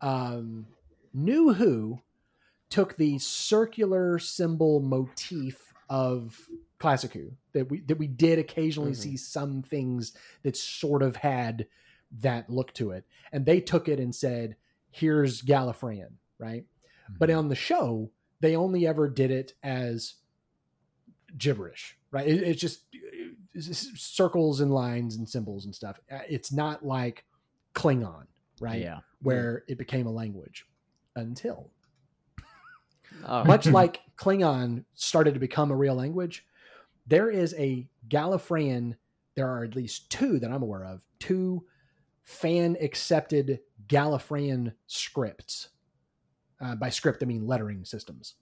um, 0.00 0.66
New 1.12 1.52
Who 1.54 2.00
took 2.68 2.96
the 2.96 3.18
circular 3.18 4.18
symbol 4.18 4.80
motif 4.80 5.72
of 5.88 6.38
Classic 6.78 7.12
Who 7.12 7.30
that 7.52 7.70
we 7.70 7.80
that 7.82 7.98
we 7.98 8.06
did 8.06 8.38
occasionally 8.38 8.92
Mhm. 8.92 8.96
see 8.96 9.16
some 9.16 9.62
things 9.62 10.12
that 10.42 10.56
sort 10.56 11.02
of 11.02 11.16
had 11.16 11.66
that 12.20 12.48
look 12.50 12.72
to 12.74 12.90
it, 12.92 13.04
and 13.32 13.44
they 13.44 13.60
took 13.60 13.88
it 13.88 13.98
and 14.00 14.14
said, 14.14 14.56
"Here's 14.90 15.42
Gallifreyan," 15.42 16.12
right? 16.38 16.64
But 17.18 17.30
on 17.30 17.48
the 17.48 17.54
show, 17.54 18.10
they 18.40 18.56
only 18.56 18.86
ever 18.86 19.08
did 19.08 19.30
it 19.30 19.54
as 19.62 20.14
gibberish, 21.36 21.96
right? 22.10 22.26
It, 22.26 22.42
it's 22.42 22.60
just 22.60 22.82
it's 23.54 24.00
circles 24.00 24.60
and 24.60 24.72
lines 24.72 25.16
and 25.16 25.28
symbols 25.28 25.64
and 25.64 25.74
stuff. 25.74 26.00
Uh, 26.10 26.18
It's 26.28 26.52
not 26.52 26.84
like 26.84 27.24
Klingon, 27.74 28.26
right? 28.60 28.80
Yeah. 28.80 29.00
Where 29.22 29.64
it 29.68 29.78
became 29.78 30.06
a 30.06 30.12
language 30.12 30.66
until 31.14 31.70
Oh, 33.24 33.44
much 33.44 33.66
like 33.66 34.00
Klingon 34.16 34.84
started 34.94 35.34
to 35.34 35.40
become 35.40 35.70
a 35.70 35.76
real 35.76 35.94
language, 35.94 36.44
there 37.06 37.30
is 37.30 37.54
a 37.54 37.88
Gallifreyan. 38.08 38.96
There 39.34 39.48
are 39.48 39.64
at 39.64 39.76
least 39.76 40.10
two 40.10 40.38
that 40.40 40.50
I'm 40.50 40.62
aware 40.62 40.84
of, 40.84 41.02
two 41.18 41.64
fan 42.26 42.76
accepted 42.80 43.60
Gallifreyan 43.86 44.72
scripts. 44.86 45.70
Uh, 46.60 46.74
by 46.74 46.90
script, 46.90 47.22
I 47.22 47.26
mean 47.26 47.46
lettering 47.46 47.84
systems. 47.84 48.34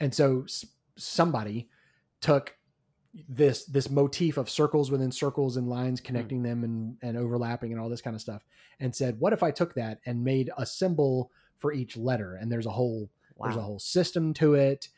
And 0.00 0.14
so 0.14 0.42
s- 0.44 0.66
somebody 0.96 1.68
took 2.20 2.54
this 3.28 3.64
this 3.66 3.90
motif 3.90 4.36
of 4.36 4.48
circles 4.48 4.90
within 4.90 5.12
circles 5.12 5.56
and 5.58 5.68
lines 5.68 6.00
connecting 6.00 6.42
them 6.42 6.64
and, 6.64 6.96
and 7.02 7.16
overlapping 7.16 7.72
and 7.72 7.80
all 7.80 7.88
this 7.90 8.00
kind 8.00 8.16
of 8.16 8.22
stuff 8.22 8.44
and 8.80 8.94
said, 8.94 9.18
what 9.20 9.32
if 9.32 9.42
I 9.42 9.50
took 9.50 9.74
that 9.74 10.00
and 10.06 10.24
made 10.24 10.50
a 10.56 10.64
symbol 10.64 11.30
for 11.58 11.72
each 11.72 11.96
letter? 11.96 12.36
And 12.36 12.50
there's 12.50 12.66
a 12.66 12.70
whole 12.70 13.10
there's 13.48 13.56
a 13.56 13.62
whole 13.62 13.78
system 13.78 14.34
to 14.34 14.54
it, 14.54 14.88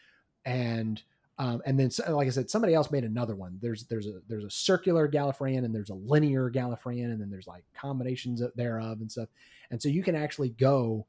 and 0.45 1.03
um, 1.39 1.63
and 1.67 1.79
then 1.79 1.91
like 2.09 2.27
I 2.29 2.31
said, 2.31 2.49
somebody 2.49 2.75
else 2.75 2.91
made 2.91 3.05
another 3.05 3.35
one. 3.35 3.59
There's 3.61 3.85
there's 3.85 4.07
a 4.07 4.21
there's 4.29 4.45
a 4.45 4.51
circular 4.51 5.09
Gallifreyan 5.09 5.65
and 5.65 5.75
there's 5.75 5.91
a 5.91 5.95
linear 5.95 6.49
Gallifreyan, 6.51 7.07
and 7.07 7.21
then 7.21 7.29
there's 7.31 7.47
like 7.49 7.65
combinations 7.75 8.41
of- 8.41 8.53
thereof 8.55 9.01
and 9.01 9.11
stuff. 9.11 9.29
And 9.71 9.83
so 9.83 9.89
you 9.89 10.03
can 10.05 10.15
actually 10.15 10.51
go 10.51 11.07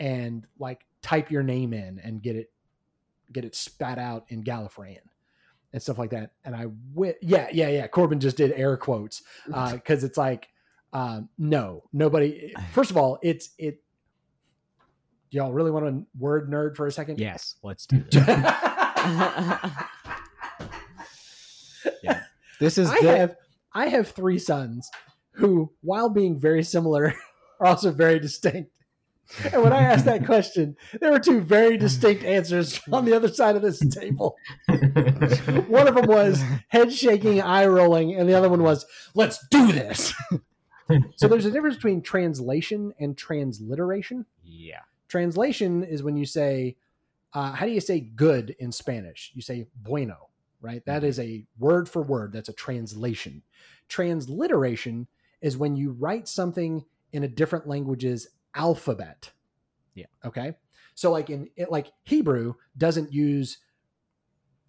and 0.00 0.46
like 0.58 0.86
type 1.02 1.30
your 1.30 1.42
name 1.42 1.72
in 1.74 1.98
and 2.02 2.22
get 2.22 2.36
it 2.36 2.50
get 3.32 3.44
it 3.44 3.54
spat 3.54 3.98
out 3.98 4.24
in 4.28 4.42
Gallifreyan 4.44 5.00
and 5.72 5.82
stuff 5.82 5.98
like 5.98 6.10
that. 6.10 6.32
And 6.44 6.54
I 6.56 6.66
wi- 6.94 7.16
yeah 7.20 7.48
yeah 7.52 7.68
yeah. 7.68 7.86
Corbin 7.86 8.18
just 8.18 8.38
did 8.38 8.52
air 8.52 8.78
quotes 8.78 9.22
because 9.46 10.04
it's 10.04 10.16
like 10.16 10.48
um, 10.94 11.28
no 11.36 11.82
nobody. 11.92 12.54
First 12.72 12.90
of 12.90 12.96
all, 12.96 13.18
it's 13.22 13.50
it. 13.58 13.82
Do 15.30 15.38
y'all 15.38 15.52
really 15.52 15.70
want 15.72 15.86
to 15.86 16.06
word 16.18 16.48
nerd 16.50 16.76
for 16.76 16.86
a 16.86 16.92
second? 16.92 17.18
Yes, 17.18 17.56
let's 17.62 17.84
do 17.84 18.02
this. 22.02 22.16
This 22.58 22.78
is 22.78 22.90
I 22.90 23.00
the, 23.00 23.16
have 23.16 23.36
I 23.74 23.88
have 23.88 24.08
three 24.08 24.38
sons 24.38 24.90
who, 25.32 25.70
while 25.82 26.08
being 26.08 26.38
very 26.38 26.62
similar, 26.62 27.14
are 27.60 27.66
also 27.66 27.92
very 27.92 28.18
distinct. 28.18 28.70
And 29.52 29.62
when 29.62 29.72
I 29.72 29.82
asked 29.82 30.04
that 30.06 30.24
question, 30.26 30.76
there 31.00 31.10
were 31.10 31.18
two 31.18 31.40
very 31.40 31.76
distinct 31.76 32.24
answers 32.24 32.80
on 32.92 33.04
the 33.04 33.14
other 33.14 33.28
side 33.28 33.56
of 33.56 33.62
this 33.62 33.80
table. 33.90 34.36
One 34.66 35.88
of 35.88 35.94
them 35.96 36.06
was 36.06 36.42
head 36.68 36.92
shaking, 36.92 37.42
eye 37.42 37.66
rolling, 37.66 38.14
and 38.14 38.28
the 38.28 38.34
other 38.34 38.48
one 38.48 38.62
was, 38.62 38.86
let's 39.14 39.44
do 39.50 39.72
this. 39.72 40.14
so 41.16 41.28
there's 41.28 41.44
a 41.44 41.50
difference 41.50 41.76
between 41.76 42.02
translation 42.02 42.92
and 42.98 43.16
transliteration. 43.16 44.26
yeah. 44.44 44.80
Translation 45.08 45.84
is 45.84 46.02
when 46.02 46.16
you 46.16 46.26
say, 46.26 46.76
uh, 47.34 47.52
how 47.52 47.66
do 47.66 47.72
you 47.72 47.80
say 47.80 48.00
good 48.00 48.56
in 48.58 48.72
Spanish? 48.72 49.32
You 49.34 49.42
say 49.42 49.66
bueno, 49.76 50.30
right? 50.60 50.84
That 50.86 51.04
is 51.04 51.18
a 51.18 51.44
word 51.58 51.88
for 51.88 52.02
word. 52.02 52.32
That's 52.32 52.48
a 52.48 52.54
translation. 52.54 53.42
Transliteration 53.88 55.06
is 55.40 55.56
when 55.56 55.76
you 55.76 55.92
write 55.92 56.28
something 56.28 56.84
in 57.12 57.24
a 57.24 57.28
different 57.28 57.66
language's 57.66 58.28
alphabet. 58.54 59.30
Yeah. 59.94 60.06
Okay. 60.24 60.54
So 60.94 61.10
like 61.10 61.30
in 61.30 61.48
it, 61.56 61.70
like 61.70 61.92
Hebrew 62.04 62.54
doesn't 62.76 63.12
use 63.12 63.58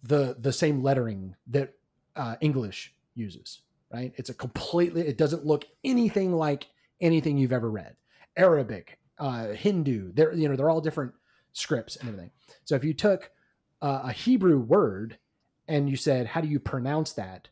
the 0.02 0.36
the 0.38 0.52
same 0.52 0.82
lettering 0.82 1.34
that 1.48 1.74
uh, 2.16 2.36
English 2.40 2.94
uses, 3.14 3.62
right? 3.92 4.12
It's 4.16 4.30
a 4.30 4.34
completely. 4.34 5.06
It 5.06 5.18
doesn't 5.18 5.46
look 5.46 5.64
anything 5.84 6.32
like 6.32 6.68
anything 7.00 7.38
you've 7.38 7.52
ever 7.52 7.70
read. 7.70 7.96
Arabic, 8.36 8.98
uh, 9.18 9.48
Hindu, 9.48 10.12
they're 10.12 10.34
you 10.34 10.48
know 10.48 10.56
they're 10.56 10.70
all 10.70 10.80
different 10.80 11.12
scripts 11.52 11.96
and 11.96 12.08
everything. 12.08 12.30
So 12.64 12.74
if 12.74 12.84
you 12.84 12.94
took 12.94 13.30
uh, 13.82 14.02
a 14.04 14.12
Hebrew 14.12 14.58
word 14.58 15.18
and 15.66 15.88
you 15.88 15.96
said, 15.96 16.26
"How 16.26 16.40
do 16.40 16.48
you 16.48 16.60
pronounce 16.60 17.12
that?" 17.14 17.48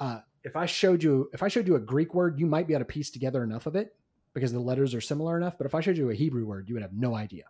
Uh, 0.00 0.20
if 0.44 0.56
I 0.56 0.66
showed 0.66 1.02
you 1.02 1.30
if 1.32 1.42
I 1.42 1.48
showed 1.48 1.68
you 1.68 1.76
a 1.76 1.80
Greek 1.80 2.14
word, 2.14 2.38
you 2.38 2.46
might 2.46 2.66
be 2.66 2.74
able 2.74 2.82
to 2.82 2.92
piece 2.92 3.10
together 3.10 3.42
enough 3.42 3.66
of 3.66 3.76
it 3.76 3.94
because 4.34 4.52
the 4.52 4.60
letters 4.60 4.94
are 4.94 5.00
similar 5.00 5.36
enough. 5.36 5.56
But 5.58 5.66
if 5.66 5.74
I 5.74 5.80
showed 5.80 5.96
you 5.96 6.10
a 6.10 6.14
Hebrew 6.14 6.46
word, 6.46 6.68
you 6.68 6.74
would 6.74 6.82
have 6.82 6.92
no 6.92 7.14
idea, 7.14 7.44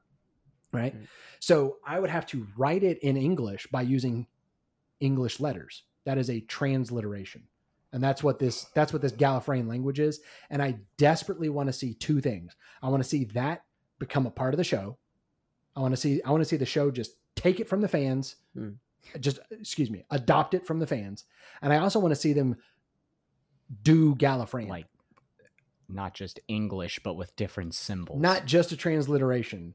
right? 0.72 0.96
Mm. 0.96 1.06
So 1.40 1.76
I 1.86 2.00
would 2.00 2.10
have 2.10 2.26
to 2.26 2.46
write 2.56 2.82
it 2.82 2.98
in 2.98 3.16
English 3.16 3.66
by 3.68 3.82
using 3.82 4.26
English 5.00 5.40
letters. 5.40 5.84
That 6.04 6.18
is 6.18 6.30
a 6.30 6.40
transliteration. 6.40 7.44
And 7.92 8.02
that's 8.02 8.22
what 8.22 8.38
this 8.38 8.66
that's 8.74 8.92
what 8.92 9.02
this 9.02 9.12
Gallifreyan 9.12 9.68
language 9.68 10.00
is. 10.00 10.20
And 10.50 10.62
I 10.62 10.78
desperately 10.96 11.48
want 11.48 11.68
to 11.68 11.72
see 11.72 11.94
two 11.94 12.20
things. 12.20 12.56
I 12.82 12.88
want 12.88 13.02
to 13.02 13.08
see 13.08 13.24
that 13.26 13.64
become 13.98 14.26
a 14.26 14.30
part 14.30 14.54
of 14.54 14.58
the 14.58 14.64
show. 14.64 14.98
I 15.76 15.80
want 15.80 15.92
to 15.92 15.96
see 15.96 16.22
I 16.22 16.30
want 16.30 16.42
to 16.42 16.48
see 16.48 16.56
the 16.56 16.66
show 16.66 16.90
just 16.90 17.12
take 17.36 17.60
it 17.60 17.68
from 17.68 17.80
the 17.80 17.88
fans. 17.88 18.36
Hmm. 18.54 18.70
Just 19.20 19.40
excuse 19.50 19.90
me, 19.90 20.04
adopt 20.10 20.54
it 20.54 20.66
from 20.66 20.78
the 20.78 20.86
fans. 20.86 21.24
And 21.60 21.72
I 21.72 21.78
also 21.78 21.98
want 21.98 22.12
to 22.12 22.20
see 22.20 22.32
them 22.32 22.56
do 23.82 24.14
Gallifreyan. 24.14 24.68
Like 24.68 24.86
not 25.88 26.14
just 26.14 26.40
English, 26.48 27.00
but 27.02 27.14
with 27.14 27.34
different 27.36 27.74
symbols. 27.74 28.20
not 28.20 28.46
just 28.46 28.72
a 28.72 28.76
transliteration. 28.76 29.74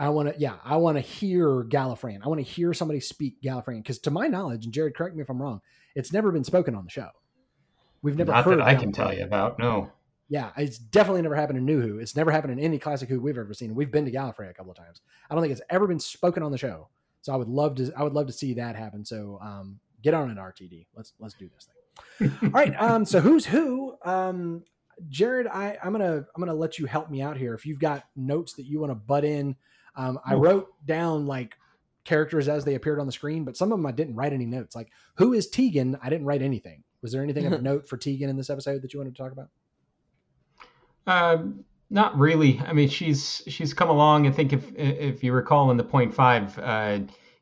I 0.00 0.10
want 0.10 0.32
to, 0.32 0.40
yeah, 0.40 0.54
I 0.64 0.76
want 0.76 0.96
to 0.96 1.00
hear 1.00 1.64
Gallifreyan. 1.64 2.20
I 2.24 2.28
want 2.28 2.38
to 2.38 2.44
hear 2.44 2.72
somebody 2.72 3.00
speak 3.00 3.42
Gallifreyan 3.42 3.82
because, 3.82 3.98
to 4.00 4.12
my 4.12 4.28
knowledge, 4.28 4.64
and 4.64 4.72
Jared, 4.72 4.94
correct 4.94 5.16
me 5.16 5.22
if 5.22 5.28
I'm 5.28 5.42
wrong, 5.42 5.60
it's 5.96 6.12
never 6.12 6.30
been 6.30 6.44
spoken 6.44 6.76
on 6.76 6.84
the 6.84 6.90
show. 6.90 7.08
We've 8.00 8.16
never 8.16 8.30
Not 8.30 8.44
heard. 8.44 8.60
that 8.60 8.66
I 8.68 8.76
can 8.76 8.92
tell 8.92 9.12
you 9.12 9.24
about. 9.24 9.58
No. 9.58 9.90
Yeah, 10.28 10.50
it's 10.56 10.78
definitely 10.78 11.22
never 11.22 11.34
happened 11.34 11.58
in 11.58 11.64
New 11.64 11.80
Who. 11.80 11.98
It's 11.98 12.14
never 12.14 12.30
happened 12.30 12.52
in 12.52 12.58
any 12.58 12.78
classic 12.78 13.08
Who 13.08 13.20
we've 13.20 13.38
ever 13.38 13.54
seen. 13.54 13.74
We've 13.74 13.90
been 13.90 14.04
to 14.04 14.10
Gallifrey 14.10 14.50
a 14.50 14.54
couple 14.54 14.70
of 14.70 14.76
times. 14.76 15.00
I 15.30 15.34
don't 15.34 15.42
think 15.42 15.52
it's 15.52 15.62
ever 15.70 15.86
been 15.86 16.00
spoken 16.00 16.42
on 16.42 16.52
the 16.52 16.58
show. 16.58 16.88
So 17.22 17.32
I 17.32 17.36
would 17.36 17.48
love 17.48 17.76
to. 17.76 17.92
I 17.96 18.02
would 18.02 18.12
love 18.12 18.26
to 18.26 18.32
see 18.32 18.54
that 18.54 18.76
happen. 18.76 19.04
So 19.04 19.38
um, 19.42 19.80
get 20.02 20.14
on 20.14 20.30
an 20.30 20.36
RTD. 20.36 20.86
Let's 20.94 21.14
let's 21.18 21.34
do 21.34 21.48
this 21.48 21.66
thing. 21.66 22.38
All 22.42 22.50
right. 22.50 22.74
Um, 22.78 23.04
so 23.04 23.20
who's 23.20 23.44
who? 23.44 23.94
Um, 24.04 24.64
Jared, 25.08 25.46
I, 25.46 25.78
I'm 25.82 25.92
gonna 25.92 26.16
I'm 26.34 26.40
gonna 26.40 26.54
let 26.54 26.78
you 26.78 26.86
help 26.86 27.10
me 27.10 27.22
out 27.22 27.36
here. 27.36 27.54
If 27.54 27.64
you've 27.64 27.80
got 27.80 28.04
notes 28.16 28.54
that 28.54 28.66
you 28.66 28.80
want 28.80 28.90
to 28.90 28.96
butt 28.96 29.24
in, 29.24 29.56
um, 29.96 30.18
I 30.24 30.34
wrote 30.34 30.68
down 30.86 31.26
like 31.26 31.54
characters 32.04 32.48
as 32.48 32.64
they 32.64 32.74
appeared 32.74 33.00
on 33.00 33.06
the 33.06 33.12
screen, 33.12 33.44
but 33.44 33.56
some 33.56 33.72
of 33.72 33.78
them 33.78 33.86
I 33.86 33.92
didn't 33.92 34.16
write 34.16 34.32
any 34.32 34.46
notes. 34.46 34.74
Like 34.74 34.90
who 35.16 35.32
is 35.32 35.48
Tegan? 35.48 35.98
I 36.02 36.10
didn't 36.10 36.26
write 36.26 36.42
anything. 36.42 36.82
Was 37.02 37.12
there 37.12 37.22
anything 37.22 37.46
of 37.46 37.52
a 37.52 37.58
note 37.62 37.88
for 37.88 37.96
Tegan 37.96 38.28
in 38.28 38.36
this 38.36 38.50
episode 38.50 38.82
that 38.82 38.92
you 38.92 39.00
wanted 39.00 39.14
to 39.14 39.22
talk 39.22 39.32
about? 39.32 39.48
Uh, 41.08 41.38
not 41.90 42.16
really. 42.18 42.60
I 42.60 42.74
mean, 42.74 42.88
she's 42.88 43.42
she's 43.48 43.72
come 43.72 43.88
along. 43.88 44.26
I 44.26 44.30
think 44.30 44.52
if 44.52 44.70
if 44.76 45.24
you 45.24 45.32
recall 45.32 45.70
in 45.70 45.78
the 45.78 45.84
point 45.84 46.14
five, 46.14 46.58
uh, 46.58 47.00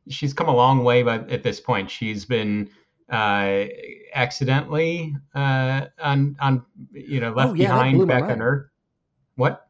she's 0.09 0.33
come 0.33 0.49
a 0.49 0.55
long 0.55 0.85
way. 0.85 1.03
But 1.03 1.31
at 1.31 1.43
this 1.43 1.59
point, 1.59 1.91
she's 1.91 2.25
been 2.25 2.71
uh, 3.11 3.65
accidentally 4.15 5.17
uh, 5.35 5.87
on 6.01 6.37
on 6.41 6.65
you 6.93 7.19
know 7.21 7.33
left 7.33 7.51
Oh, 7.51 7.55
yeah, 7.55 7.69
behind 7.69 8.07
back 8.07 8.23
on 8.23 8.41
Earth. 8.41 8.69
What? 9.35 9.67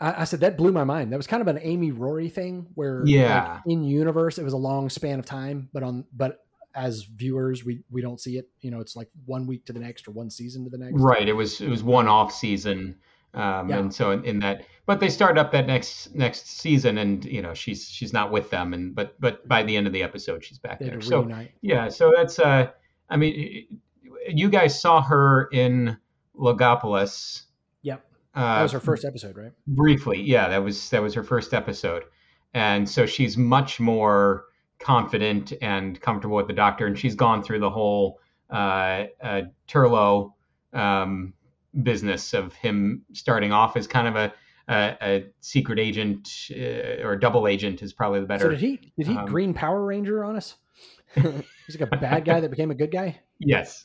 I, 0.00 0.22
I 0.22 0.24
said 0.24 0.40
that 0.40 0.56
blew 0.56 0.70
my 0.70 0.84
mind. 0.84 1.12
That 1.12 1.16
was 1.16 1.26
kind 1.26 1.40
of 1.40 1.48
an 1.48 1.58
Amy 1.60 1.90
Rory 1.90 2.28
thing, 2.28 2.68
where 2.74 3.02
Yeah. 3.04 3.54
like, 3.54 3.62
in 3.66 3.82
universe 3.82 4.38
it 4.38 4.44
was 4.44 4.52
a 4.52 4.58
long 4.58 4.90
span 4.90 5.18
of 5.18 5.26
time, 5.26 5.68
but 5.72 5.82
on 5.82 6.04
but 6.12 6.38
as 6.72 7.02
viewers 7.02 7.64
we 7.64 7.82
we 7.90 8.00
don't 8.00 8.20
see 8.20 8.38
it. 8.38 8.48
You 8.60 8.70
know, 8.70 8.80
it's 8.80 8.94
like 8.94 9.08
one 9.26 9.48
week 9.48 9.66
to 9.66 9.72
the 9.72 9.80
next 9.80 10.06
or 10.06 10.12
one 10.12 10.30
season 10.30 10.62
to 10.64 10.70
the 10.70 10.78
next. 10.78 11.00
Right. 11.00 11.28
It 11.28 11.32
was 11.32 11.60
it 11.60 11.68
was 11.68 11.82
one 11.82 12.06
off 12.06 12.32
season. 12.32 12.96
Um, 13.34 13.68
Yeah. 13.68 13.78
and 13.78 13.94
so 13.94 14.12
in, 14.12 14.24
in 14.24 14.38
that, 14.40 14.64
but 14.86 15.00
they 15.00 15.08
start 15.08 15.36
up 15.38 15.50
that 15.52 15.66
next 15.66 16.14
next 16.14 16.46
season, 16.46 16.98
and 16.98 17.24
you 17.24 17.42
know 17.42 17.54
she's 17.54 17.88
she's 17.88 18.12
not 18.12 18.30
with 18.30 18.50
them, 18.50 18.72
and 18.74 18.94
but 18.94 19.20
but 19.20 19.46
by 19.48 19.62
the 19.62 19.76
end 19.76 19.86
of 19.86 19.92
the 19.92 20.02
episode 20.02 20.44
she's 20.44 20.58
back 20.58 20.78
They 20.78 20.88
there. 20.88 21.00
So 21.00 21.20
reunite. 21.22 21.50
Yeah, 21.60 21.88
so 21.88 22.12
that's 22.16 22.38
uh 22.38 22.68
I 23.10 23.16
mean 23.16 23.80
you 24.28 24.48
guys 24.48 24.80
saw 24.80 25.02
her 25.02 25.48
in 25.52 25.96
Logopolis. 26.38 27.42
Yep. 27.82 28.04
Uh 28.34 28.56
That 28.56 28.62
was 28.62 28.72
her 28.72 28.80
first 28.80 29.04
episode, 29.04 29.36
right? 29.36 29.52
briefly. 29.66 30.20
Yeah, 30.22 30.48
that 30.48 30.62
was 30.62 30.90
that 30.90 31.02
was 31.02 31.14
her 31.14 31.24
first 31.24 31.54
episode. 31.54 32.04
And 32.52 32.88
so 32.88 33.04
she's 33.06 33.36
much 33.36 33.80
more 33.80 34.44
confident 34.78 35.52
and 35.62 36.00
comfortable 36.00 36.36
with 36.36 36.46
the 36.46 36.52
doctor 36.52 36.86
and 36.86 36.98
she's 36.98 37.14
gone 37.14 37.42
through 37.42 37.58
the 37.60 37.70
whole 37.70 38.20
uh 38.50 39.04
uh 39.22 39.42
Turlough 39.66 40.32
um 40.72 41.32
business 41.82 42.34
of 42.34 42.54
him 42.54 43.02
starting 43.12 43.52
off 43.52 43.76
as 43.76 43.86
kind 43.86 44.08
of 44.08 44.16
a 44.16 44.32
a, 44.68 44.96
a 45.02 45.26
secret 45.40 45.78
agent 45.78 46.48
uh, 46.50 47.02
or 47.06 47.16
double 47.16 47.46
agent 47.46 47.82
is 47.82 47.92
probably 47.92 48.20
the 48.20 48.26
better. 48.26 48.46
So 48.46 48.50
did 48.50 48.60
he 48.60 48.92
did 48.96 49.06
he 49.06 49.16
um, 49.16 49.26
Green 49.26 49.52
Power 49.54 49.84
Ranger 49.84 50.24
on 50.24 50.36
us? 50.36 50.54
He's 51.14 51.78
like 51.78 51.92
a 51.92 51.96
bad 51.96 52.24
guy 52.24 52.40
that 52.40 52.50
became 52.50 52.70
a 52.70 52.74
good 52.74 52.90
guy. 52.90 53.20
Yes. 53.38 53.84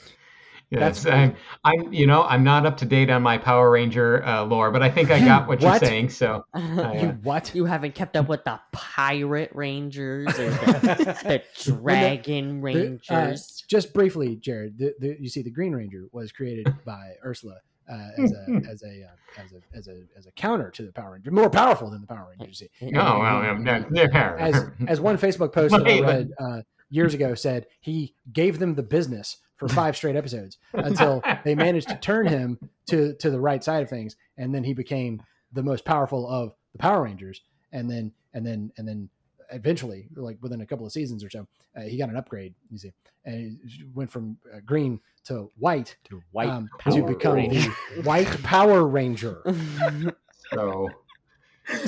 That's 0.72 1.04
Yes, 1.04 1.12
I'm, 1.12 1.36
I'm, 1.64 1.92
you 1.92 2.06
know, 2.06 2.24
I'm 2.26 2.44
not 2.44 2.68
up 2.68 2.78
to 2.78 2.86
date 2.86 3.10
on 3.10 3.24
my 3.24 3.40
Power 3.40 3.72
Ranger 3.72 4.24
uh, 4.24 4.44
lore, 4.44 4.70
but 4.70 4.84
I 4.84 4.90
think 4.92 5.10
I 5.10 5.20
got 5.20 5.48
what, 5.48 5.60
What? 5.62 5.82
you're 5.82 5.90
saying. 5.90 6.10
So, 6.10 6.46
I, 6.54 6.60
You 6.94 7.08
uh, 7.08 7.12
what? 7.24 7.56
you 7.56 7.66
haven't 7.66 7.96
kept 7.96 8.16
up 8.16 8.30
with 8.30 8.44
the 8.44 8.60
pirate 8.72 9.50
rangers 9.56 10.28
or 10.38 10.52
the, 10.52 11.42
the 11.66 11.74
dragon 11.74 12.58
The- 12.58 12.62
rangers. 12.62 13.02
uh, 13.10 13.66
just 13.68 13.94
briefly, 13.96 14.36
Jared. 14.36 14.78
The, 14.78 14.94
the, 15.00 15.18
you 15.20 15.30
see, 15.30 15.42
the 15.42 15.50
Green 15.50 15.74
Ranger 15.74 16.06
was 16.12 16.32
created 16.32 16.72
by 16.86 17.14
Ursula 17.26 17.56
uh, 17.90 18.10
as 18.18 18.32
a 18.32 18.62
as 18.70 18.84
a 18.84 19.04
uh, 19.04 19.44
as 19.44 19.52
a 19.52 19.78
as 19.78 19.88
a 19.88 20.02
as 20.18 20.28
a 20.28 20.32
counter 20.32 20.70
to 20.72 20.84
the 20.86 20.92
Power 20.92 21.14
Rangers, 21.14 21.34
more 21.34 21.50
powerful 21.50 21.90
than 21.90 22.02
the 22.02 22.08
Power 22.08 22.28
Rangers. 22.30 22.62
You 22.62 22.90
see, 22.90 22.96
oh 22.96 23.20
well, 23.20 23.38
um, 23.50 23.64
no, 23.64 23.86
no, 23.90 24.04
as 24.38 24.66
as 24.88 25.02
one 25.02 25.18
Facebook 25.18 25.54
post 25.54 25.76
that 25.76 25.88
I 25.88 26.00
read 26.08 26.32
uh, 26.40 26.62
years 26.90 27.14
ago 27.14 27.36
said, 27.36 27.68
he 27.80 28.14
gave 28.32 28.60
them 28.60 28.76
the 28.76 28.84
business 28.84 29.38
for 29.58 29.68
five 29.68 29.96
straight 29.96 30.16
episodes 30.16 30.58
until 30.74 31.22
they 31.44 31.56
managed 31.56 31.90
to 31.90 31.98
turn 31.98 32.28
him 32.28 32.60
to 32.88 33.14
to 33.16 33.30
the 33.30 33.40
right 33.40 33.64
side 33.64 33.84
of 33.84 33.90
things, 33.90 34.16
and 34.38 34.54
then 34.54 34.64
he 34.64 34.74
became 34.74 35.22
the 35.52 35.64
most 35.64 35.86
powerful 35.86 36.30
of 36.30 36.54
the 36.72 36.78
Power 36.78 37.04
Rangers, 37.04 37.42
and 37.72 37.90
then 37.90 38.12
and 38.34 38.46
then 38.46 38.72
and 38.78 38.88
then 38.88 39.10
eventually, 39.52 40.08
like 40.16 40.38
within 40.42 40.62
a 40.62 40.66
couple 40.66 40.86
of 40.86 40.92
seasons 40.92 41.24
or 41.24 41.30
so, 41.30 41.48
uh, 41.78 41.82
he 41.82 41.98
got 41.98 42.10
an 42.10 42.18
upgrade. 42.18 42.54
You 42.72 42.78
see, 42.78 42.92
and 43.26 43.60
he 43.68 43.84
went 43.94 44.12
from 44.12 44.38
uh, 44.54 44.60
green 44.66 45.00
to 45.26 45.50
white 45.58 45.96
To 46.06 46.22
white 46.32 46.50
um, 46.50 46.70
Power 46.80 46.94
to 46.94 47.04
become 47.04 47.36
Ranger. 47.36 47.72
the 47.96 48.02
White 48.04 48.44
Power 48.44 48.88
Ranger. 48.88 49.44
so 50.54 50.90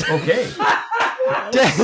okay. 0.09 0.49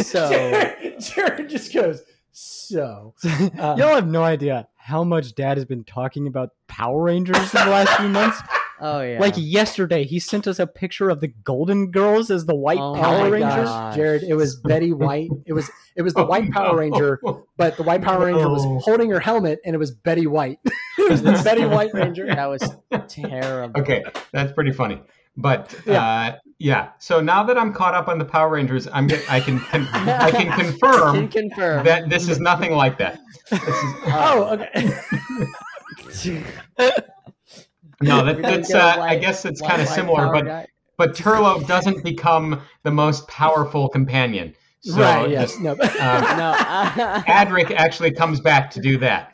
So- 0.03 0.29
Jared, 0.29 0.99
Jared 0.99 1.49
just 1.49 1.73
goes 1.73 2.01
so. 2.31 3.13
Uh, 3.25 3.75
Y'all 3.77 3.95
have 3.95 4.07
no 4.07 4.23
idea 4.23 4.67
how 4.75 5.03
much 5.03 5.33
Dad 5.35 5.57
has 5.57 5.65
been 5.65 5.83
talking 5.83 6.27
about 6.27 6.51
Power 6.67 7.01
Rangers 7.03 7.37
in 7.37 7.65
the 7.65 7.71
last 7.71 7.97
few 7.99 8.07
months. 8.09 8.39
Oh 8.79 9.01
yeah. 9.01 9.19
Like 9.19 9.33
yesterday, 9.37 10.03
he 10.03 10.19
sent 10.19 10.47
us 10.47 10.59
a 10.59 10.67
picture 10.67 11.09
of 11.09 11.21
the 11.21 11.27
Golden 11.43 11.91
Girls 11.91 12.29
as 12.31 12.45
the 12.45 12.55
White 12.55 12.79
Oh 12.79 12.95
Power 12.95 13.29
Rangers. 13.31 13.65
gosh. 13.69 13.95
Jared, 13.95 14.23
it 14.23 14.35
was 14.35 14.55
Betty 14.57 14.91
White. 14.93 15.29
It 15.45 15.53
was 15.53 15.69
it 15.95 16.01
was 16.03 16.13
the 16.13 16.25
White 16.31 16.51
Power 16.51 16.77
Ranger, 16.77 17.19
but 17.57 17.77
the 17.77 17.83
White 17.83 18.01
Power 18.01 18.25
Ranger 18.25 18.43
No. 18.43 18.49
was 18.49 18.83
holding 18.85 19.09
her 19.11 19.19
helmet, 19.19 19.59
and 19.65 19.73
it 19.75 19.79
was 19.79 19.91
Betty 19.91 20.27
White. 20.27 20.59
it 20.97 21.09
was 21.11 21.21
the 21.21 21.33
Betty 21.43 21.65
White 21.65 21.93
Ranger. 21.93 22.27
that 22.27 22.45
was 22.45 22.63
terrible. 23.07 23.79
Okay, 23.81 24.03
that's 24.31 24.51
pretty 24.53 24.71
funny. 24.71 25.01
But 25.39 25.75
Yeah. 25.85 26.03
uh, 26.03 26.35
yeah, 26.57 26.89
so 26.97 27.21
now 27.21 27.43
that 27.43 27.55
I'm 27.59 27.71
caught 27.71 27.93
up 27.93 28.07
on 28.07 28.17
the 28.17 28.25
Power 28.25 28.49
Rangers, 28.49 28.87
I'm 28.91 29.05
get, 29.05 29.23
I 29.31 29.39
can 29.39 29.59
con- 29.59 29.87
I 29.93 30.31
can 30.31 30.51
confirm 30.59 31.27
Can 31.29 31.49
confirm 31.49 31.85
that 31.85 32.09
this 32.09 32.27
is 32.27 32.39
nothing 32.39 32.71
like 32.71 32.97
that. 32.97 33.19
This 33.51 33.61
is, 33.61 33.93
Oh, 34.07 34.57
okay. 34.59 34.97
No, 38.01 38.23
that, 38.25 38.41
that's 38.41 38.69
get 38.69 38.77
a 38.77 38.99
uh, 38.99 39.03
I 39.03 39.17
guess 39.17 39.45
it's 39.45 39.61
kind 39.61 39.81
of 39.81 39.87
similar, 39.87 40.31
but 40.31 40.45
guy. 40.45 40.67
but 40.97 41.15
Turlough 41.15 41.67
doesn't 41.67 42.03
become 42.03 42.61
the 42.83 42.91
most 42.91 43.27
powerful 43.27 43.89
companion. 43.89 44.53
So, 44.81 45.01
right. 45.01 45.29
Yes. 45.29 45.57
No. 45.59 45.75
Uh, 45.81 46.35
no. 46.37 47.23
Adric 47.27 47.71
actually 47.71 48.11
comes 48.11 48.39
back 48.39 48.69
to 48.71 48.79
do 48.79 48.97
that. 48.99 49.33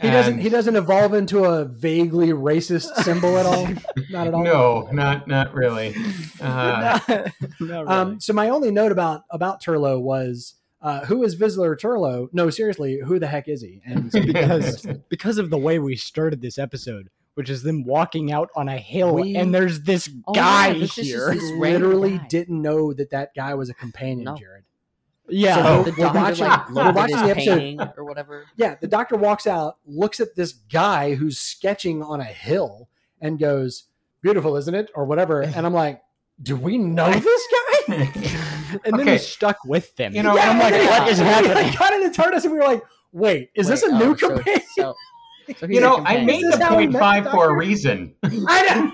he 0.00 0.08
doesn't. 0.08 0.38
He 0.38 0.48
doesn't 0.48 0.76
evolve 0.76 1.14
into 1.14 1.44
a 1.44 1.64
vaguely 1.64 2.28
racist 2.28 2.94
symbol 3.02 3.36
at 3.36 3.46
all. 3.46 3.68
Not 4.10 4.28
at 4.28 4.34
all. 4.34 4.44
No, 4.44 4.88
not 4.92 5.26
not 5.26 5.52
really. 5.54 5.94
Uh, 6.40 6.98
Not 7.08 7.42
really. 7.60 7.86
Um, 7.86 8.20
so 8.20 8.32
my 8.32 8.48
only 8.48 8.70
note 8.70 8.92
about 8.92 9.22
about 9.30 9.62
Turlough 9.62 10.00
was 10.00 10.54
uh, 10.84 11.04
who 11.06 11.22
is 11.22 11.34
Vislor 11.34 11.78
Turlough? 11.78 12.28
No, 12.32 12.50
seriously, 12.50 13.00
who 13.04 13.18
the 13.18 13.26
heck 13.26 13.48
is 13.48 13.62
he? 13.62 13.80
And 13.86 14.12
so 14.12 14.20
because 14.20 14.86
because 15.08 15.38
of 15.38 15.48
the 15.48 15.58
way 15.58 15.78
we 15.78 15.96
started 15.96 16.42
this 16.42 16.58
episode, 16.58 17.08
which 17.34 17.50
is 17.50 17.62
them 17.62 17.84
walking 17.84 18.32
out 18.32 18.48
on 18.56 18.68
a 18.68 18.78
hill, 18.78 19.14
We- 19.16 19.36
and 19.36 19.54
there's 19.54 19.80
this 19.82 20.08
Oh, 20.26 20.32
guy 20.32 20.68
yeah, 20.68 20.78
this 20.80 20.94
here. 20.94 21.32
just- 21.32 21.40
This 21.40 21.52
random 21.58 21.60
literally 21.90 22.18
guy. 22.18 22.26
didn't 22.28 22.62
know 22.62 22.92
that 22.94 23.10
that 23.10 23.34
guy 23.34 23.54
was 23.54 23.68
a 23.70 23.74
companion, 23.74 24.24
No. 24.24 24.36
Jared. 24.36 24.64
yeah, 25.28 25.54
So 25.56 25.62
Oh. 25.62 25.82
the 25.84 25.90
we're 25.92 25.96
doctor 25.96 26.18
watching- 26.20 26.44
like 26.46 26.70
we're 26.70 26.92
watching 26.92 27.16
the 27.16 27.30
episode- 27.30 27.92
or 27.96 28.04
whatever. 28.04 28.44
Yeah, 28.56 28.76
the 28.80 28.86
doctor 28.88 29.16
walks 29.16 29.46
out, 29.46 29.76
looks 29.86 30.20
at 30.20 30.36
this 30.36 30.52
guy 30.52 31.14
who's 31.14 31.38
sketching 31.38 32.02
on 32.02 32.20
a 32.20 32.24
hill, 32.24 32.88
and 33.20 33.38
goes, 33.38 33.84
"Beautiful, 34.22 34.56
isn't 34.56 34.74
it?" 34.74 34.90
or 34.94 35.04
whatever. 35.04 35.42
And 35.56 35.64
I'm 35.66 35.74
like, 35.74 36.02
"Do 36.42 36.56
we 36.56 36.78
know 36.78 37.10
this 37.10 37.42
guy?" 37.88 37.94
and 38.84 38.92
then 38.94 39.00
Okay. 39.00 39.12
he's 39.12 39.26
stuck 39.26 39.58
with 39.64 39.94
them. 39.96 40.14
You 40.14 40.22
know, 40.22 40.34
Yeah, 40.36 40.50
I'm 40.50 40.58
like, 40.58 40.72
"What 40.72 40.78
is 40.78 40.84
then 40.84 40.88
what 40.90 41.04
he- 41.04 41.10
is 41.10 41.18
and 41.20 41.28
then 41.28 41.44
happening? 41.44 41.72
He 41.72 41.76
got 41.78 41.92
into 41.94 42.10
TARDIS, 42.22 42.44
and 42.44 42.52
we 42.52 42.58
were 42.58 42.64
like, 42.64 42.82
"Wait, 43.12 43.50
is 43.54 43.66
this 43.68 43.82
a 43.82 43.90
Wait, 43.90 43.98
new 43.98 44.12
oh, 44.12 44.16
so- 44.16 44.28
companion?" 44.28 44.62
So, 44.76 44.94
so 45.58 45.66
you 45.66 45.80
know, 45.80 46.02
I 46.04 46.24
made 46.24 46.44
the 46.44 46.50
this 46.50 46.60
how 46.60 46.76
we 46.76 46.84
point 46.84 46.92
met 46.94 47.00
five 47.00 47.30
for 47.30 47.50
a 47.50 47.56
reason. 47.56 48.14
I 48.22 48.92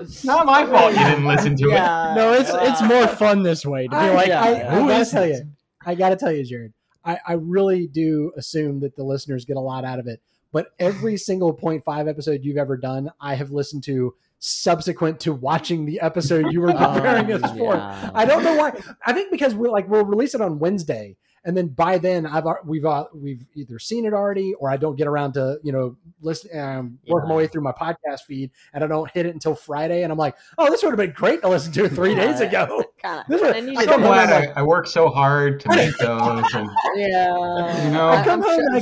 It's 0.00 0.24
not 0.24 0.46
my 0.46 0.66
fault 0.66 0.92
you 0.92 1.04
didn't 1.04 1.26
listen 1.26 1.56
to 1.56 1.64
it. 1.70 2.14
No, 2.14 2.32
it's 2.32 2.50
it's 2.52 2.82
more 2.82 3.06
fun 3.06 3.42
this 3.42 3.64
way 3.64 3.84
to 3.84 3.90
be 3.90 3.96
I, 3.96 4.10
like, 4.14 4.28
yeah, 4.28 4.42
I. 4.42 4.48
I 4.48 4.74
who 4.74 4.88
gotta 4.88 5.00
is 5.00 5.10
tell 5.10 5.26
you, 5.26 5.42
I 5.84 5.94
gotta 5.94 6.16
tell 6.16 6.32
you, 6.32 6.44
Jared. 6.44 6.72
I, 7.04 7.18
I 7.26 7.32
really 7.34 7.86
do 7.86 8.32
assume 8.36 8.80
that 8.80 8.96
the 8.96 9.04
listeners 9.04 9.44
get 9.44 9.56
a 9.56 9.60
lot 9.60 9.84
out 9.84 9.98
of 9.98 10.06
it. 10.06 10.20
But 10.52 10.68
every 10.78 11.16
single 11.16 11.52
point 11.52 11.84
five 11.84 12.08
episode 12.08 12.40
you've 12.42 12.56
ever 12.56 12.76
done, 12.76 13.10
I 13.20 13.34
have 13.34 13.50
listened 13.50 13.84
to 13.84 14.14
subsequent 14.38 15.20
to 15.20 15.32
watching 15.32 15.84
the 15.84 16.00
episode 16.00 16.52
you 16.52 16.60
were 16.60 16.72
preparing 16.72 17.30
Oh, 17.32 17.36
us 17.36 17.58
for. 17.58 17.74
I 17.76 18.24
don't 18.24 18.44
know 18.44 18.56
why. 18.56 18.78
I 19.04 19.12
think 19.12 19.30
because 19.30 19.54
we're 19.54 19.70
like 19.70 19.88
we'll 19.88 20.04
release 20.04 20.34
it 20.34 20.40
on 20.40 20.58
Wednesday, 20.58 21.16
and 21.48 21.56
then 21.56 21.68
by 21.68 21.96
then 21.98 22.26
I've 22.26 22.44
we've 22.64 22.84
uh, 22.84 23.06
we've 23.14 23.44
either 23.54 23.78
seen 23.78 24.04
it 24.04 24.12
already, 24.12 24.52
or 24.60 24.70
I 24.70 24.76
don't 24.76 24.94
get 24.96 25.06
around 25.08 25.32
to 25.32 25.58
you 25.64 25.72
know 25.72 25.96
listen 26.20 26.56
um, 26.60 26.98
work 27.08 27.26
my 27.26 27.34
way 27.34 27.46
through 27.46 27.62
my 27.62 27.72
podcast 27.72 28.20
feed, 28.26 28.50
and 28.74 28.84
I 28.84 28.86
don't 28.86 29.10
hit 29.10 29.24
it 29.26 29.32
until 29.34 29.54
Friday, 29.54 30.02
and 30.02 30.12
I'm 30.12 30.18
like, 30.18 30.36
oh, 30.58 30.70
this 30.70 30.82
would 30.82 30.90
have 30.90 30.98
been 30.98 31.12
great 31.12 31.40
to 31.42 31.48
listen 31.48 31.72
to 31.72 31.88
three 31.88 32.14
days 32.14 32.40
ago. 32.40 32.84
Kinda- 33.02 33.24
This 33.28 33.40
is- 33.42 33.52
kinda 33.54 33.70
need 33.70 33.78
I 33.78 33.84
to 33.86 33.90
I'm 33.92 33.94
come 33.94 34.02
go 34.02 34.06
home 34.12 34.26
glad 34.26 34.48
I, 34.56 34.60
I 34.60 34.62
worked 34.62 34.88
so 34.88 35.08
hard 35.08 35.60
to 35.60 35.68
make 35.70 35.96
those. 35.98 36.44
And, 36.54 36.68
Yeah. 36.96 37.84
You 37.86 37.90
know- 37.92 38.08
I 38.10 38.22
come 38.24 38.42
I'm 38.42 38.48
home 38.48 38.54
sure- 38.56 38.66
and 38.66 38.76
I 38.76 38.80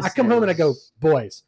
go, 0.00 0.06
I 0.06 0.08
come 0.10 0.28
home 0.30 0.42
and 0.42 0.50
I 0.50 0.54
go, 0.54 0.74
boys, 1.00 1.44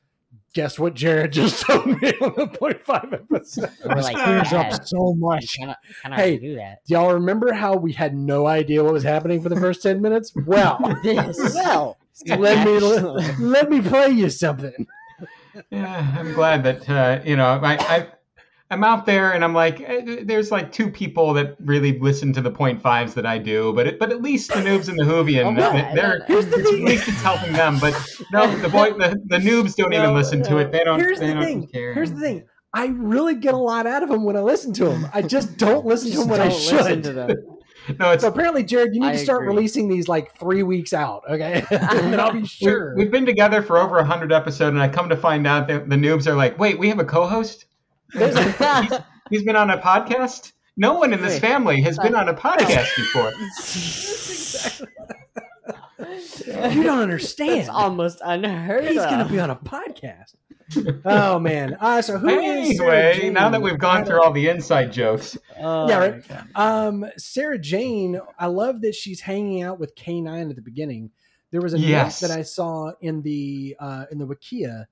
guess 0.55 0.79
what 0.79 0.95
Jared 0.95 1.33
just 1.33 1.63
told 1.67 1.87
me 1.87 2.13
on 2.21 2.35
the 2.37 2.47
point 2.49 2.85
five 2.85 3.13
episode. 3.13 3.71
We're 3.85 3.97
like, 4.03 4.17
clears 4.17 4.51
"Dad, 4.51 4.73
up 4.75 4.85
so 4.87 5.15
much. 5.17 5.57
Can 5.57 5.71
I, 5.71 5.77
can 6.03 6.13
I 6.13 6.17
Hey. 6.17 6.39
do 6.39 6.55
that? 6.57 6.79
Do 6.87 6.95
y'all 6.95 7.15
remember 7.15 7.53
how 7.53 7.77
we 7.77 7.93
had 7.93 8.15
no 8.15 8.47
idea 8.47 8.83
what 8.85 8.93
was 8.93 9.03
happening 9.05 9.41
for 9.43 9.49
the 9.49 9.57
first 9.61 9.83
ten 9.83 10.01
minutes? 10.03 10.33
Well, 10.47 10.79
This. 11.03 11.39
well, 11.55 11.97
let 12.39 12.67
me 12.67 12.79
let 13.39 13.71
me 13.71 13.81
play 13.81 14.09
you 14.11 14.29
something. 14.31 14.87
yeah, 15.71 16.15
I'm 16.19 16.33
glad 16.35 16.63
that 16.65 16.89
uh, 16.89 17.21
you 17.25 17.37
know 17.37 17.47
I, 17.63 17.75
I 17.75 18.07
I'm 18.73 18.85
out 18.85 19.05
there 19.05 19.33
and 19.33 19.43
I'm 19.43 19.53
like 19.53 19.81
eh, 19.81 20.23
there's 20.25 20.51
like 20.53 20.71
two 20.71 20.91
people 20.91 21.33
that 21.35 21.57
really 21.61 21.99
listen 21.99 22.33
to 22.35 22.41
the 22.41 22.51
point 22.51 22.81
fives 22.81 23.15
that 23.15 23.27
I 23.27 23.39
do, 23.39 23.73
but 23.73 23.87
it, 23.87 23.99
but 23.99 24.11
at 24.11 24.23
least 24.23 24.49
the 24.49 24.61
noobs 24.61 24.89
and 24.89 24.97
the 24.99 25.03
Whovian 25.05 25.45
Oh, 25.45 25.59
yeah, 25.77 25.95
they're 25.95 26.25
Here's 26.27 26.47
the 26.47 26.57
at 26.59 26.65
least 26.81 27.09
it's 27.09 27.21
helping 27.23 27.53
them. 27.53 27.79
But 27.81 27.95
no, 28.33 28.57
the 28.59 28.69
boy 28.69 28.93
the, 28.93 29.21
the 29.27 29.39
noobs 29.39 29.75
don't 29.75 29.93
even 29.93 30.07
No, 30.07 30.15
listen 30.15 30.43
to 30.45 30.59
it. 30.59 30.71
They 30.71 30.85
don't. 30.85 31.01
Here's 31.01 31.19
they 31.19 31.29
the 31.29 31.35
don't 31.35 31.43
thing. 31.45 31.67
care. 31.69 31.95
Here's 31.95 32.13
the 32.13 32.21
thing. 32.21 32.45
I 32.73 32.87
really 32.87 33.35
get 33.35 33.55
a 33.55 33.59
lot 33.59 33.89
out 33.89 34.05
of 34.05 34.09
them 34.09 34.23
when 34.23 34.37
I 34.37 34.41
listen 34.41 34.73
to 34.75 34.85
them. 34.85 35.09
I 35.13 35.23
just 35.23 35.57
don't 35.57 35.85
listen 35.85 36.13
to 36.13 36.19
them 36.19 36.29
when 36.29 36.41
I 36.41 36.49
Don't 36.49 36.57
listen 36.59 36.87
should. 36.87 37.03
to 37.05 37.13
them. 37.13 37.31
No, 37.99 38.11
it's 38.13 38.23
So 38.23 38.29
apparently, 38.29 38.63
Jared, 38.63 38.95
you 38.95 39.01
need 39.01 39.07
I 39.09 39.13
to 39.13 39.19
start 39.19 39.43
agree. 39.43 39.55
releasing 39.57 39.89
these 39.89 40.07
like 40.07 40.39
three 40.39 40.63
weeks 40.63 40.93
out, 40.93 41.23
okay? 41.29 41.65
and 41.71 42.13
then 42.13 42.21
I'll 42.21 42.31
be 42.31 42.41
We- 42.41 42.47
sure. 42.47 42.95
We've 42.95 43.11
been 43.11 43.25
together 43.27 43.63
for 43.63 43.79
over 43.79 43.97
100 43.97 44.31
episodes, 44.33 44.75
and 44.75 44.81
I 44.81 44.87
come 44.89 45.09
to 45.09 45.17
find 45.17 45.47
out 45.47 45.67
that 45.69 45.89
the 45.89 45.97
noobs 45.97 46.27
are 46.27 46.35
like, 46.37 46.59
wait, 46.59 46.79
we 46.79 46.89
have 46.91 46.99
a 47.01 47.05
co 47.05 47.27
host? 48.13 48.39
he's, 48.91 49.01
he's 49.31 49.43
been 49.45 49.57
on 49.57 49.71
a 49.71 49.79
podcast? 49.79 50.53
No 50.77 50.95
one 50.95 51.13
in 51.13 51.21
this 51.21 51.35
Wait. 51.35 51.41
family 51.43 51.83
has 51.83 51.99
been 51.99 52.15
on 52.15 52.29
a 52.29 52.35
podcast 52.35 52.95
before. 52.97 53.33
you 56.71 56.83
don't 56.83 57.01
understand. 57.01 57.51
It's 57.61 57.69
almost 57.69 58.21
unheard 58.25 58.85
He's 58.85 58.99
of. 58.99 59.11
going 59.11 59.27
to 59.27 59.31
be 59.33 59.39
on 59.41 59.51
a 59.51 59.57
podcast. 59.57 60.35
oh 61.05 61.39
man. 61.39 61.77
Uh, 61.81 62.01
so 62.01 62.17
who 62.17 62.29
is 62.29 62.77
Sarah 62.79 62.91
Anyway, 62.97 63.21
Jane? 63.21 63.33
now 63.33 63.49
that 63.51 63.61
we've 63.61 63.79
gone 63.79 64.05
through 64.05 64.23
all 64.23 64.31
the 64.33 64.49
inside 64.49 64.93
jokes, 64.93 65.37
Oh, 65.59 65.89
Yeah, 65.89 65.99
right. 65.99 66.23
Um, 66.55 67.05
Sarah 67.17 67.59
Jane, 67.59 68.21
I 68.39 68.47
love 68.47 68.81
that 68.83 68.95
she's 68.95 69.21
hanging 69.21 69.63
out 69.63 69.79
with 69.81 69.95
K9 69.97 70.49
at 70.51 70.57
the 70.57 70.63
beginning. 70.63 71.11
There 71.51 71.61
was 71.61 71.75
a 71.75 71.79
Yes. 71.79 72.23
note 72.23 72.29
that 72.29 72.39
I 72.39 72.43
saw 72.43 72.93
in 73.01 73.23
the 73.23 73.77
uh, 73.81 74.05
in 74.13 74.19
the 74.19 74.27
Wikia 74.27 74.85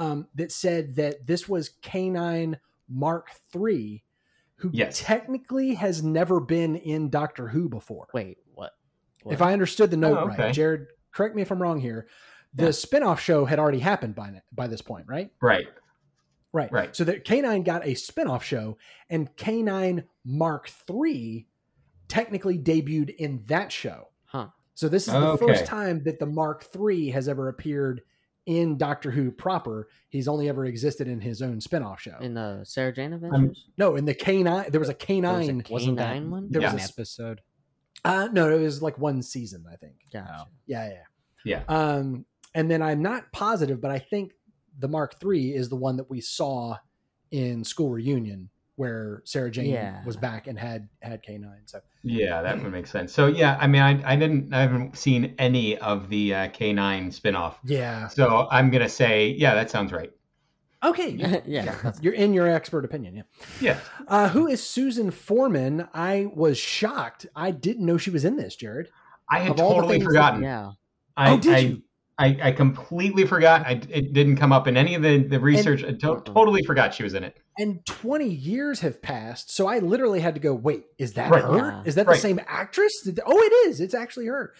um, 0.00 0.26
that 0.34 0.50
said 0.50 0.96
that 0.96 1.26
this 1.26 1.48
was 1.48 1.70
K9 1.82 2.58
Mark 2.88 3.28
III, 3.54 4.02
who 4.56 4.70
Yes. 4.72 4.98
technically 4.98 5.74
has 5.74 6.02
never 6.02 6.40
been 6.40 6.74
in 6.76 7.10
Doctor 7.10 7.48
Who 7.48 7.68
before. 7.68 8.08
Wait, 8.14 8.38
what? 8.54 8.72
what? 9.22 9.32
If 9.32 9.42
I 9.42 9.52
understood 9.52 9.90
the 9.90 9.96
note 9.98 10.18
Oh, 10.18 10.26
right. 10.26 10.54
Jared, 10.54 10.86
correct 11.12 11.36
me 11.36 11.42
if 11.42 11.52
I'm 11.52 11.60
wrong 11.62 11.80
here. 11.80 12.08
The 12.54 12.64
Yeah. 12.64 12.68
spinoff 12.70 13.18
show 13.18 13.44
had 13.44 13.58
already 13.58 13.78
happened 13.78 14.14
by 14.14 14.40
by 14.52 14.66
this 14.66 14.82
point, 14.82 15.06
right? 15.06 15.30
right? 15.40 15.68
Right. 16.52 16.72
Right. 16.72 16.96
So 16.96 17.04
that 17.04 17.24
K9 17.24 17.62
got 17.62 17.86
a 17.86 17.94
spin-off 17.94 18.42
show 18.42 18.76
and 19.08 19.34
K9 19.36 20.04
Mark 20.24 20.68
III 20.90 21.46
technically 22.08 22.58
debuted 22.58 23.14
in 23.16 23.44
that 23.46 23.70
show. 23.70 24.08
Huh. 24.24 24.48
So 24.74 24.88
this 24.88 25.06
is 25.06 25.12
the 25.14 25.20
Okay. 25.20 25.46
first 25.46 25.66
time 25.66 26.02
that 26.04 26.18
the 26.18 26.26
Mark 26.26 26.66
III 26.74 27.10
has 27.10 27.28
ever 27.28 27.48
appeared 27.48 28.02
in 28.46 28.76
Doctor 28.78 29.10
Who 29.10 29.30
proper. 29.30 29.88
He's 30.08 30.26
only 30.28 30.48
ever 30.48 30.64
existed 30.64 31.06
in 31.08 31.20
his 31.20 31.42
own 31.42 31.60
spin-off 31.60 32.00
show. 32.00 32.16
In 32.20 32.34
the 32.34 32.62
Sarah 32.64 32.92
Jane 32.92 33.12
Adventures? 33.12 33.66
no, 33.76 33.96
in 33.96 34.04
the 34.04 34.14
K9 34.14 34.44
there 34.44 34.54
was 34.54 34.66
a 34.66 34.70
There 34.70 34.80
was 34.80 34.88
a 34.88 34.94
K9 34.94 35.70
Wasn't 35.70 35.96
that- 35.98 36.16
K9 36.16 36.28
one? 36.30 36.48
there 36.50 36.62
Yeah. 36.62 36.72
was 36.74 36.82
an 36.84 36.88
episode. 36.90 37.40
uh 38.04 38.28
no, 38.32 38.50
it 38.54 38.60
was 38.60 38.80
like 38.82 38.98
one 38.98 39.22
season, 39.22 39.64
I 39.70 39.76
think. 39.76 39.94
Gotcha. 40.12 40.46
Yeah, 40.66 40.88
yeah. 40.88 41.02
Yeah. 41.44 41.62
Um, 41.68 42.24
and 42.54 42.70
then 42.70 42.82
I'm 42.82 43.02
not 43.02 43.30
positive, 43.32 43.80
but 43.80 43.90
I 43.90 43.98
think 43.98 44.32
the 44.78 44.88
Mark 44.88 45.14
III 45.24 45.54
is 45.54 45.68
the 45.68 45.76
one 45.76 45.96
that 45.98 46.08
we 46.10 46.20
saw 46.20 46.76
in 47.30 47.62
School 47.64 47.90
Reunion 47.90 48.48
where 48.80 49.20
Sarah 49.26 49.50
Jane 49.50 49.66
Yeah. 49.66 50.02
was 50.06 50.16
back 50.16 50.46
and 50.46 50.58
had 50.58 50.88
had 51.02 51.22
K9. 51.22 51.52
So 51.66 51.80
Yeah, 52.02 52.40
that 52.40 52.62
would 52.62 52.72
make 52.72 52.86
sense. 52.86 53.12
So 53.12 53.26
yeah, 53.26 53.58
I 53.60 53.66
mean, 53.66 53.82
I, 53.82 54.12
I 54.12 54.16
didn't, 54.16 54.54
I 54.54 54.62
haven't 54.62 54.96
seen 54.96 55.34
any 55.38 55.76
of 55.76 56.08
the 56.08 56.34
uh, 56.34 56.48
K9 56.48 57.08
spinoff. 57.08 57.56
yeah, 57.62 58.08
So 58.08 58.48
I'm 58.50 58.70
gonna 58.70 58.88
say, 58.88 59.28
yeah, 59.36 59.54
that 59.54 59.70
sounds 59.70 59.92
right. 59.92 60.10
okay, 60.82 61.10
yeah. 61.46 61.64
that's- 61.66 62.00
you're 62.00 62.14
in 62.14 62.32
your 62.32 62.48
expert 62.48 62.86
opinion. 62.86 63.16
Yeah. 63.16 63.22
Yeah. 63.60 63.78
Uh, 64.08 64.30
who 64.30 64.46
is 64.46 64.66
Susan 64.66 65.10
Foreman? 65.10 65.86
I 65.92 66.28
was 66.34 66.56
shocked. 66.56 67.26
I 67.36 67.50
didn't 67.50 67.84
know 67.84 67.98
she 67.98 68.08
was 68.10 68.24
in 68.24 68.36
this, 68.38 68.56
Jared. 68.56 68.88
I 69.28 69.40
had 69.40 69.52
Of 69.52 69.60
all 69.60 69.68
the 69.68 69.74
totally 69.74 69.92
things 69.96 70.04
that- 70.04 70.08
forgotten. 70.08 70.42
Yeah. 70.42 70.72
I, 71.18 71.32
oh, 71.32 71.38
did 71.38 71.54
I, 71.54 71.58
you? 71.58 71.82
I, 72.20 72.38
I 72.42 72.52
completely 72.52 73.26
forgot. 73.26 73.66
I, 73.66 73.80
it 73.88 74.12
didn't 74.12 74.36
come 74.36 74.52
up 74.52 74.66
in 74.68 74.76
any 74.76 74.94
of 74.94 75.02
the, 75.02 75.18
the 75.22 75.40
research. 75.40 75.82
I 75.82 75.92
to- 75.92 76.22
totally 76.24 76.62
forgot 76.62 76.92
she 76.94 77.02
was 77.02 77.14
in 77.14 77.24
it. 77.24 77.38
And 77.58 77.84
20 77.86 78.28
years 78.28 78.80
have 78.80 79.00
passed, 79.00 79.54
so 79.54 79.66
I 79.66 79.78
literally 79.78 80.20
had 80.20 80.34
to 80.34 80.40
go, 80.40 80.54
wait, 80.54 80.84
is 80.98 81.14
that 81.14 81.30
Right. 81.30 81.42
her? 81.42 81.56
Yeah. 81.56 81.82
Is 81.86 81.94
that 81.96 82.06
Right. 82.06 82.14
the 82.16 82.20
same 82.20 82.40
actress? 82.46 82.92
Did- 83.04 83.20
oh, 83.24 83.38
it 83.38 83.68
is. 83.70 83.80
It's 83.80 83.94
actually 83.94 84.26
her. 84.26 84.52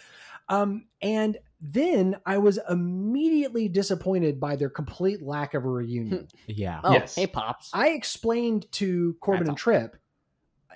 Um, 0.49 0.87
and 1.01 1.37
then 1.61 2.17
I 2.27 2.39
was 2.39 2.59
immediately 2.69 3.69
disappointed 3.69 4.41
by 4.41 4.57
their 4.57 4.71
complete 4.71 5.23
lack 5.23 5.55
of 5.55 5.65
a 5.65 5.69
reunion. 5.69 6.29
Yeah. 6.47 6.81
Oh, 6.83 6.93
Yes. 6.93 7.15
hey, 7.15 7.27
Pops. 7.27 7.71
I 7.73 7.91
explained 7.91 8.67
to 8.73 9.17
Corbin 9.21 9.45
That's 9.45 9.51
and 9.51 9.59
Tripp 9.59 9.97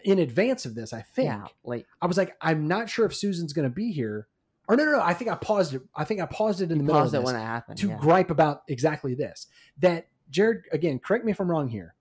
in 0.05 0.19
advance 0.19 0.67
of 0.67 0.75
this, 0.75 0.93
I 0.93 1.01
think. 1.01 1.27
Yeah, 1.29 1.47
like 1.65 1.87
I 2.03 2.07
was 2.07 2.19
like, 2.19 2.37
I'm 2.41 2.69
not 2.69 2.91
sure 2.91 3.07
if 3.07 3.15
Susan's 3.15 3.53
going 3.55 3.69
to 3.69 3.75
be 3.75 3.91
here. 3.91 4.29
Or 4.67 4.77
no, 4.77 4.85
no, 4.85 4.93
no. 4.93 5.01
I 5.01 5.15
think 5.15 5.31
I 5.31 5.35
paused 5.35 5.75
it. 5.75 5.83
I 5.95 6.05
think 6.05 6.21
I 6.21 6.27
paused 6.27 6.61
it 6.63 6.71
in 6.71 6.79
the 6.79 6.85
middle 6.85 7.03
of 7.03 7.11
this 7.11 7.23
when 7.23 7.37
it 7.37 7.41
happened. 7.41 7.79
to 7.79 7.89
yeah. 7.89 7.99
gripe 8.01 8.31
about 8.31 8.63
exactly 8.69 9.15
this. 9.15 9.47
That 9.79 10.09
Jared, 10.31 10.65
again, 10.73 10.99
correct 10.99 11.25
me 11.25 11.33
if 11.33 11.41
I'm 11.41 11.51
wrong 11.51 11.69
here. 11.69 11.95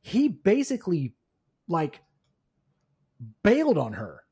He 0.00 0.28
basically 0.28 1.14
like 1.68 2.00
bailed 3.42 3.76
on 3.76 3.92
her, 3.94 4.22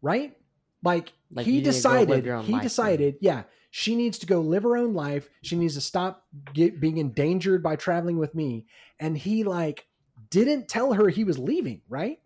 right? 0.00 0.36
Like, 0.82 1.12
Like, 1.30 1.44
he 1.44 1.52
you 1.52 1.56
need 1.58 1.64
to 1.64 1.82
go 1.82 1.88
live 1.90 2.06
decided, 2.08 2.44
he 2.46 2.52
life, 2.52 2.62
decided, 2.62 3.16
yeah, 3.20 3.42
she 3.70 3.94
needs 3.96 4.18
to 4.20 4.26
go 4.26 4.40
live 4.40 4.62
her 4.62 4.76
own 4.76 4.94
life. 4.94 5.28
She 5.42 5.56
needs 5.56 5.74
to 5.74 5.80
stop 5.80 6.24
get, 6.54 6.80
being 6.80 6.96
endangered 6.98 7.62
by 7.62 7.76
traveling 7.76 8.16
with 8.16 8.34
me. 8.34 8.66
And 8.98 9.18
he 9.18 9.44
like 9.44 9.86
didn't 10.30 10.68
tell 10.68 10.94
her 10.94 11.08
he 11.08 11.24
was 11.24 11.38
leaving, 11.38 11.82
right? 11.88 12.20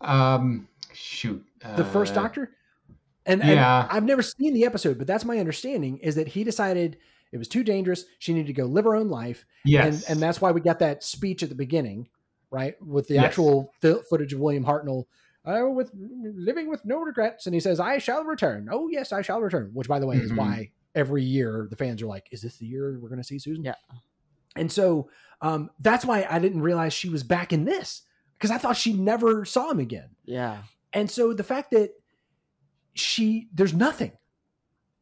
Um, 0.00 0.68
shoot. 0.92 1.44
The 1.76 1.84
first 1.84 2.12
Uh, 2.12 2.22
doctor. 2.22 2.50
And, 3.26 3.42
and. 3.42 3.58
I've 3.60 4.04
never 4.04 4.22
seen 4.22 4.54
the 4.54 4.64
episode, 4.64 4.98
but 4.98 5.06
that's 5.06 5.24
my 5.24 5.38
understanding 5.38 5.98
is 5.98 6.14
that 6.14 6.28
he 6.28 6.44
decided 6.44 6.96
it 7.32 7.38
was 7.38 7.48
too 7.48 7.64
dangerous. 7.64 8.04
She 8.20 8.32
needed 8.32 8.46
to 8.46 8.52
go 8.52 8.64
live 8.66 8.84
her 8.84 8.94
own 8.94 9.08
life. 9.08 9.44
Yes. 9.64 10.04
and 10.04 10.12
and 10.12 10.22
that's 10.22 10.40
why 10.40 10.52
we 10.52 10.60
got 10.60 10.78
that 10.78 11.02
speech 11.02 11.42
at 11.42 11.48
the 11.48 11.54
beginning, 11.56 12.08
right, 12.50 12.74
with 12.80 13.08
the 13.08 13.14
Yes. 13.14 13.24
actual 13.24 13.72
fi- 13.82 14.00
footage 14.08 14.32
of 14.32 14.40
William 14.40 14.64
Hartnell. 14.64 15.04
Uh, 15.44 15.68
with 15.68 15.90
living 15.94 16.68
with 16.68 16.84
no 16.84 16.98
regrets, 16.98 17.46
and 17.46 17.54
he 17.54 17.60
says, 17.60 17.78
"I 17.78 17.98
shall 17.98 18.24
return." 18.24 18.68
Oh 18.70 18.88
yes, 18.88 19.12
I 19.12 19.22
shall 19.22 19.40
return. 19.40 19.70
Which, 19.74 19.86
by 19.88 19.98
the 20.00 20.06
way, 20.06 20.16
is 20.16 20.32
Mhm. 20.32 20.36
why 20.38 20.70
every 20.94 21.22
year 21.22 21.68
the 21.70 21.76
fans 21.76 22.02
are 22.02 22.06
like, 22.06 22.26
"Is 22.32 22.42
this 22.42 22.56
the 22.58 22.66
year 22.66 22.98
we're 23.00 23.08
going 23.08 23.20
to 23.20 23.26
see 23.26 23.38
Susan?" 23.38 23.62
Yeah. 23.64 23.74
And 24.56 24.70
so 24.72 25.08
um, 25.42 25.70
that's 25.80 26.04
why 26.04 26.26
I 26.28 26.38
didn't 26.38 26.62
realize 26.62 26.92
she 26.94 27.08
was 27.10 27.22
back 27.22 27.52
in 27.52 27.64
this 27.64 28.02
because 28.38 28.50
I 28.50 28.58
thought 28.58 28.76
she 28.76 28.92
never 28.94 29.44
saw 29.44 29.70
him 29.70 29.78
again. 29.80 30.08
Yeah. 30.24 30.62
And 30.92 31.10
so 31.10 31.32
the 31.34 31.44
fact 31.44 31.70
that 31.72 31.90
she 32.96 33.48
there's 33.52 33.74
nothing. 33.74 34.12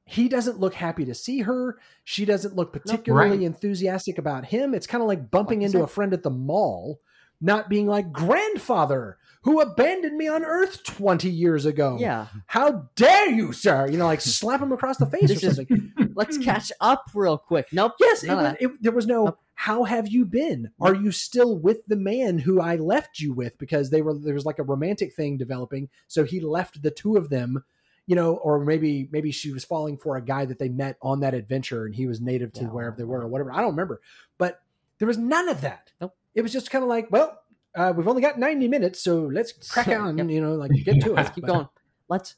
He 0.07 0.29
doesn't 0.29 0.61
look 0.61 0.75
happy 0.75 1.07
to 1.07 1.15
see 1.15 1.41
her. 1.41 1.79
She 2.05 2.27
doesn't 2.27 2.55
look 2.55 2.73
particularly 2.75 3.39
right. 3.39 3.43
enthusiastic 3.47 4.19
about 4.19 4.45
him. 4.45 4.75
It's 4.75 4.87
kind 4.87 5.01
of 5.03 5.09
like 5.09 5.31
bumping 5.31 5.61
Like, 5.61 5.67
into 5.67 5.79
that- 5.79 5.85
a 5.85 5.89
friend 5.89 6.13
at 6.13 6.23
the 6.23 6.31
mall, 6.31 7.01
not 7.41 7.71
being 7.71 7.87
like 7.87 8.13
grandfather 8.13 9.17
who 9.45 9.61
abandoned 9.61 10.17
me 10.17 10.29
on 10.29 10.45
Earth 10.45 10.85
20 10.85 11.31
years 11.31 11.65
ago. 11.67 11.97
Yeah. 12.01 12.27
How 12.47 12.89
dare 12.97 13.31
you, 13.31 13.53
sir? 13.53 13.89
You 13.89 13.97
know, 13.99 14.07
like 14.07 14.21
slap 14.21 14.61
him 14.61 14.73
across 14.73 14.97
the 14.99 15.07
face 15.07 15.31
or 15.31 15.35
This 15.35 15.59
is- 15.59 15.61
Let's 16.15 16.39
catch 16.39 16.71
up 16.81 17.05
real 17.15 17.37
quick. 17.39 17.67
Nope. 17.73 17.93
Yes, 17.99 18.23
it 18.25 18.31
was, 18.31 18.57
it, 18.61 18.71
there 18.83 18.93
was 18.93 19.07
no. 19.07 19.25
Nope. 19.25 19.39
How 19.57 19.85
have 19.85 20.07
you 20.09 20.25
been? 20.25 20.71
Are 20.81 20.95
you 20.95 21.13
still 21.13 21.57
with 21.59 21.87
the 21.87 21.97
man 21.97 22.39
who 22.39 22.61
I 22.61 22.77
left 22.77 23.21
you 23.21 23.33
with? 23.33 23.57
Because 23.59 23.91
they 23.91 24.03
were 24.03 24.15
there 24.19 24.35
was 24.35 24.45
like 24.45 24.59
a 24.59 24.65
romantic 24.65 25.15
thing 25.15 25.37
developing. 25.39 25.89
So 26.09 26.25
he 26.25 26.41
left 26.41 26.83
the 26.83 26.91
two 26.91 27.17
of 27.17 27.31
them, 27.31 27.65
you 28.07 28.15
know, 28.17 28.35
or 28.37 28.65
maybe 28.65 29.09
maybe 29.13 29.31
she 29.33 29.53
was 29.53 29.65
falling 29.65 29.97
for 29.97 30.17
a 30.17 30.23
guy 30.23 30.45
that 30.45 30.59
they 30.59 30.69
met 30.69 30.97
on 31.03 31.21
that 31.21 31.35
adventure, 31.35 31.87
and 31.87 31.95
he 31.95 32.07
was 32.07 32.21
native 32.21 32.53
to 32.55 32.63
Yeah. 32.63 32.69
wherever 32.69 32.97
they 32.97 33.05
were 33.05 33.23
or 33.23 33.29
whatever. 33.29 33.53
I 33.53 33.59
don't 33.63 33.71
remember, 33.71 34.01
but 34.39 34.61
there 34.99 35.09
was 35.09 35.19
none 35.19 35.49
of 35.49 35.61
that. 35.63 35.93
Nope. 36.01 36.15
It 36.35 36.43
was 36.43 36.53
just 36.53 36.71
kind 36.71 36.83
of 36.83 36.89
like, 36.89 37.11
well, 37.11 37.41
uh, 37.75 37.93
we've 37.97 38.07
only 38.09 38.23
got 38.23 38.39
ninety 38.39 38.69
minutes, 38.69 39.01
so 39.01 39.23
let's 39.33 39.53
crack 39.71 39.89
on. 39.89 40.19
Yep. 40.19 40.29
You 40.29 40.41
know, 40.41 40.55
like 40.55 40.71
get 40.73 41.01
to 41.03 41.11
it. 41.13 41.15
Let's 41.15 41.31
keep 41.31 41.43
But- 41.47 41.53
going. 41.53 41.69
Let's 42.09 42.35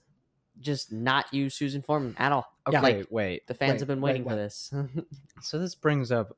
just 0.60 0.90
not 0.92 1.26
use 1.34 1.54
Susan 1.54 1.82
Foreman 1.82 2.14
at 2.18 2.32
all. 2.32 2.46
Okay, 2.66 2.76
Yeah. 2.76 2.80
Like 2.80 3.06
wait. 3.10 3.46
the 3.46 3.52
fans 3.54 3.72
Wait, 3.72 3.78
have 3.80 3.88
been 3.88 4.00
wait, 4.00 4.10
waiting 4.12 4.24
for 4.28 4.34
this. 4.36 4.72
So 5.42 5.58
this 5.58 5.74
brings 5.74 6.10
up 6.10 6.36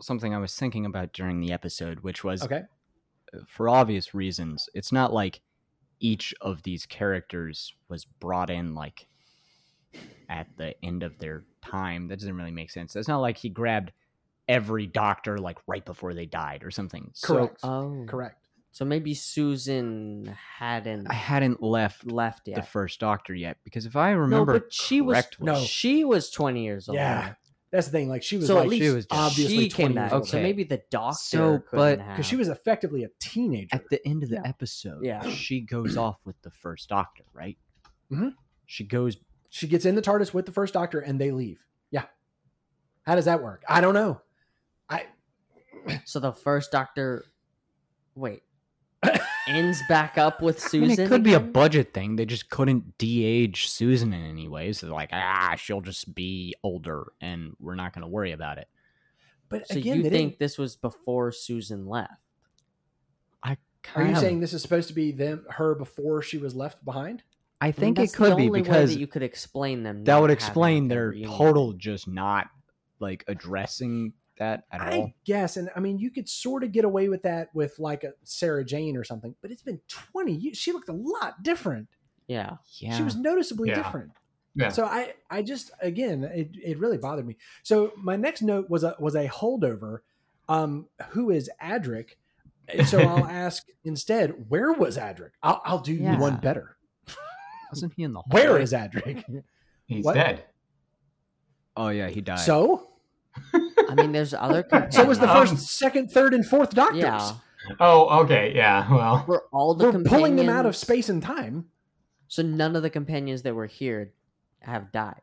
something 0.00 0.34
I 0.34 0.38
was 0.38 0.54
thinking 0.54 0.84
about 0.84 1.12
during 1.12 1.40
the 1.40 1.52
episode, 1.52 2.00
which 2.00 2.22
was 2.24 2.42
Okay. 2.42 2.62
for 3.46 3.68
obvious 3.68 4.12
reasons, 4.14 4.68
it's 4.74 4.92
not 4.92 5.12
like 5.12 5.40
each 6.00 6.34
of 6.40 6.62
these 6.62 6.86
characters 6.86 7.74
was 7.88 8.04
brought 8.04 8.50
in 8.50 8.74
like 8.74 9.06
at 10.28 10.48
the 10.56 10.74
end 10.84 11.02
of 11.02 11.18
their 11.18 11.44
time. 11.62 12.08
That 12.08 12.18
doesn't 12.18 12.36
really 12.36 12.50
make 12.50 12.70
sense. 12.70 12.96
It's 12.96 13.08
not 13.08 13.20
like 13.20 13.36
he 13.36 13.48
grabbed 13.48 13.92
every 14.48 14.86
doctor 14.86 15.38
like 15.38 15.58
right 15.66 15.84
before 15.84 16.14
they 16.14 16.26
died 16.26 16.64
or 16.64 16.70
something. 16.70 17.12
Correct. 17.22 17.58
oh, 17.62 18.04
Correct. 18.06 18.40
So 18.72 18.84
maybe 18.84 19.14
Susan 19.14 20.36
hadn't 20.58 21.06
I 21.08 21.14
hadn't 21.14 21.62
left 21.62 22.10
left 22.10 22.46
the 22.46 22.60
first 22.60 22.98
doctor 22.98 23.32
yet 23.32 23.56
because 23.62 23.86
if 23.86 23.94
I 23.94 24.12
no, 24.12 24.18
remember 24.18 24.54
but 24.54 24.72
she 24.72 25.00
was 25.00 25.24
No. 25.38 25.54
she 25.60 26.02
was 26.02 26.28
twenty 26.28 26.64
years 26.64 26.88
old. 26.88 26.96
Yeah. 26.96 27.34
That's 27.74 27.88
the 27.88 27.92
thing. 27.92 28.08
Like 28.08 28.22
she 28.22 28.36
was 28.36 28.46
So 28.46 28.54
like 28.54 28.64
at 28.64 28.68
least 28.70 28.84
she 28.84 28.90
was 28.90 29.06
obviously 29.10 29.56
she 29.64 29.68
came 29.68 29.86
20 29.92 29.94
years 29.94 30.10
back. 30.10 30.12
old. 30.12 30.28
So 30.28 30.40
maybe 30.40 30.62
the 30.62 30.80
doctor 30.90 31.18
So, 31.20 31.62
but- 31.72 31.98
because 31.98 32.24
she 32.24 32.36
was 32.36 32.46
effectively 32.48 33.02
a 33.02 33.08
teenager. 33.18 33.74
at 33.74 33.88
the 33.90 34.06
end 34.06 34.22
of 34.22 34.28
the 34.28 34.36
Yeah. 34.36 34.42
episode, 34.48 35.04
Yeah. 35.04 35.28
she 35.30 35.60
goes 35.60 35.96
off 35.96 36.18
with 36.24 36.40
the 36.42 36.52
first 36.52 36.88
doctor, 36.88 37.24
right? 37.32 37.58
Mhm. 38.12 38.34
She 38.66 38.84
goes 38.84 39.16
She 39.50 39.66
gets 39.66 39.84
in 39.84 39.94
the 39.96 40.02
TARDIS 40.02 40.32
with 40.34 40.46
the 40.46 40.52
first 40.52 40.72
Doctor, 40.74 40.98
and 41.00 41.20
they 41.20 41.30
leave. 41.32 41.64
Yeah. 41.90 42.06
How 43.02 43.14
does 43.16 43.24
that 43.26 43.40
work? 43.42 43.62
I 43.68 43.80
don't 43.80 43.94
know. 43.94 44.20
I 44.88 45.06
So 46.04 46.18
the 46.20 46.32
first 46.32 46.70
doctor, 46.72 47.24
wait, 48.14 48.42
ends 49.48 49.82
back 49.88 50.16
up 50.18 50.40
with 50.42 50.56
I 50.64 50.68
Susan. 50.68 50.88
mean, 50.88 51.00
it 51.00 51.08
could 51.08 51.22
be 51.22 51.34
a 51.34 51.40
budget 51.40 51.92
thing. 51.92 52.16
They 52.16 52.24
just 52.26 52.48
couldn't 52.50 52.96
de-age 52.98 53.68
Susan 53.68 54.12
in 54.12 54.24
any 54.24 54.48
way, 54.48 54.72
so 54.72 54.86
they're 54.86 54.94
like, 54.94 55.10
ah, 55.12 55.54
she'll 55.56 55.80
just 55.80 56.14
be 56.14 56.54
older, 56.62 57.12
and 57.20 57.54
we're 57.60 57.74
not 57.74 57.92
going 57.92 58.02
to 58.02 58.08
worry 58.08 58.32
about 58.32 58.58
it. 58.58 58.68
but 59.48 59.68
So 59.68 59.76
again, 59.78 59.98
you 59.98 60.02
think 60.04 60.12
didn't- 60.32 60.38
this 60.38 60.56
was 60.58 60.76
before 60.76 61.30
Susan 61.32 61.86
left? 61.86 62.12
I 63.42 63.56
are 63.94 64.02
you 64.04 64.12
of, 64.12 64.18
saying 64.18 64.40
this 64.40 64.52
is 64.54 64.62
supposed 64.62 64.88
to 64.88 64.94
be 64.94 65.12
them 65.12 65.44
her 65.50 65.74
before 65.74 66.22
she 66.22 66.38
was 66.38 66.54
left 66.54 66.82
behind? 66.84 67.22
I 67.60 67.66
I 67.66 67.68
mean, 67.68 67.74
think 67.74 67.98
it 67.98 68.12
could 68.12 68.36
be 68.36 68.48
because 68.50 68.94
that 68.94 69.00
you 69.00 69.06
could 69.06 69.22
explain 69.22 69.82
them. 69.82 70.04
that 70.04 70.20
would 70.20 70.30
explain 70.30 70.88
their 70.88 71.12
total 71.14 71.72
just 71.74 72.08
not 72.08 72.48
like 73.00 73.24
addressing 73.28 74.12
that 74.38 74.64
at 74.72 74.80
all. 74.80 75.04
I 75.06 75.14
guess, 75.24 75.56
and 75.56 75.70
I 75.76 75.80
mean, 75.80 75.98
you 75.98 76.10
could 76.10 76.28
sort 76.28 76.64
of 76.64 76.72
get 76.72 76.84
away 76.84 77.08
with 77.08 77.22
that 77.22 77.48
with 77.54 77.78
like 77.78 78.04
a 78.04 78.12
Sarah 78.24 78.64
Jane 78.64 78.96
or 78.96 79.04
something. 79.04 79.34
But 79.42 79.50
it's 79.50 79.62
been 79.62 79.80
twenty 79.88 80.32
years. 80.32 80.56
She 80.56 80.72
looked 80.72 80.88
a 80.88 80.92
lot 80.92 81.42
different. 81.42 81.88
Yeah, 82.26 82.56
Yeah, 82.78 82.96
She 82.96 83.02
was 83.02 83.16
noticeably 83.16 83.68
Yeah. 83.68 83.82
different. 83.82 84.12
Yeah. 84.56 84.68
So 84.70 84.84
I, 84.84 85.14
I 85.30 85.42
just 85.42 85.72
again, 85.80 86.24
it, 86.24 86.50
it 86.62 86.78
really 86.78 86.96
bothered 86.96 87.26
me. 87.26 87.36
So 87.64 87.92
my 87.96 88.16
next 88.16 88.40
note 88.42 88.70
was 88.70 88.84
a 88.84 88.94
was 88.98 89.14
a 89.14 89.26
holdover. 89.28 89.98
Um, 90.48 90.86
who 91.10 91.30
is 91.30 91.50
Adric? 91.62 92.10
So 92.86 93.04
I'll 93.06 93.24
ask 93.30 93.64
instead, 93.84 94.46
where 94.48 94.72
was 94.72 94.96
Adric? 94.96 95.30
I'll, 95.42 95.60
I'll 95.64 95.78
do 95.80 95.92
Yeah. 95.94 96.14
you 96.14 96.18
one 96.18 96.36
better. 96.36 96.76
wasn't 97.72 97.92
he 97.96 98.04
in 98.04 98.12
the 98.12 98.20
Where 98.30 98.46
hallway? 98.48 98.62
is 98.62 98.72
Adric? 98.72 99.42
He's 99.86 100.04
What? 100.04 100.14
dead. 100.14 100.44
Oh 101.76 101.88
yeah, 101.88 102.08
he 102.08 102.20
died. 102.20 102.38
So 102.38 102.90
I 103.96 104.00
I 104.00 104.02
mean, 104.02 104.12
there's 104.12 104.34
other. 104.34 104.64
So 104.90 105.04
was 105.04 105.18
the 105.18 105.30
Um, 105.30 105.46
first, 105.46 105.58
second, 105.68 106.10
third, 106.10 106.34
and 106.34 106.46
fourth 106.46 106.70
Doctors. 106.74 107.00
Yeah, 107.02 107.32
Oh, 107.80 108.22
okay, 108.24 108.52
yeah. 108.54 108.90
Well, 108.92 109.24
we're 109.26 109.40
all 109.52 109.74
the 109.74 109.90
We're 109.90 110.02
pulling 110.04 110.36
them 110.36 110.48
out 110.50 110.66
of 110.66 110.76
space 110.76 111.08
and 111.08 111.22
time. 111.22 111.66
So 112.28 112.42
none 112.42 112.76
of 112.76 112.82
the 112.82 112.90
companions 112.90 113.42
that 113.42 113.54
were 113.54 113.66
here 113.66 114.12
have 114.60 114.92
died, 114.92 115.20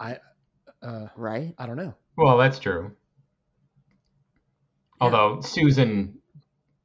Uh, 0.00 1.06
right? 1.16 1.54
I 1.58 1.66
don't 1.66 1.76
know. 1.76 1.94
well, 2.16 2.36
that's 2.36 2.58
true. 2.58 2.92
Although 5.00 5.40
Susan, 5.40 6.18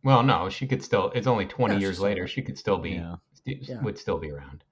well, 0.03 0.23
no, 0.23 0.49
she 0.49 0.67
could 0.67 0.83
still. 0.83 1.11
It's 1.13 1.27
only 1.27 1.45
twenty 1.45 1.75
Yeah, 1.75 1.81
years 1.81 1.99
later. 1.99 2.27
still- 2.27 2.33
She 2.35 2.41
could 2.41 2.57
still 2.57 2.77
be, 2.77 2.91
Yeah. 2.91 3.15
st- 3.33 3.67
Yeah. 3.67 3.81
would 3.81 3.97
still 3.97 4.17
be 4.17 4.31
around. 4.31 4.63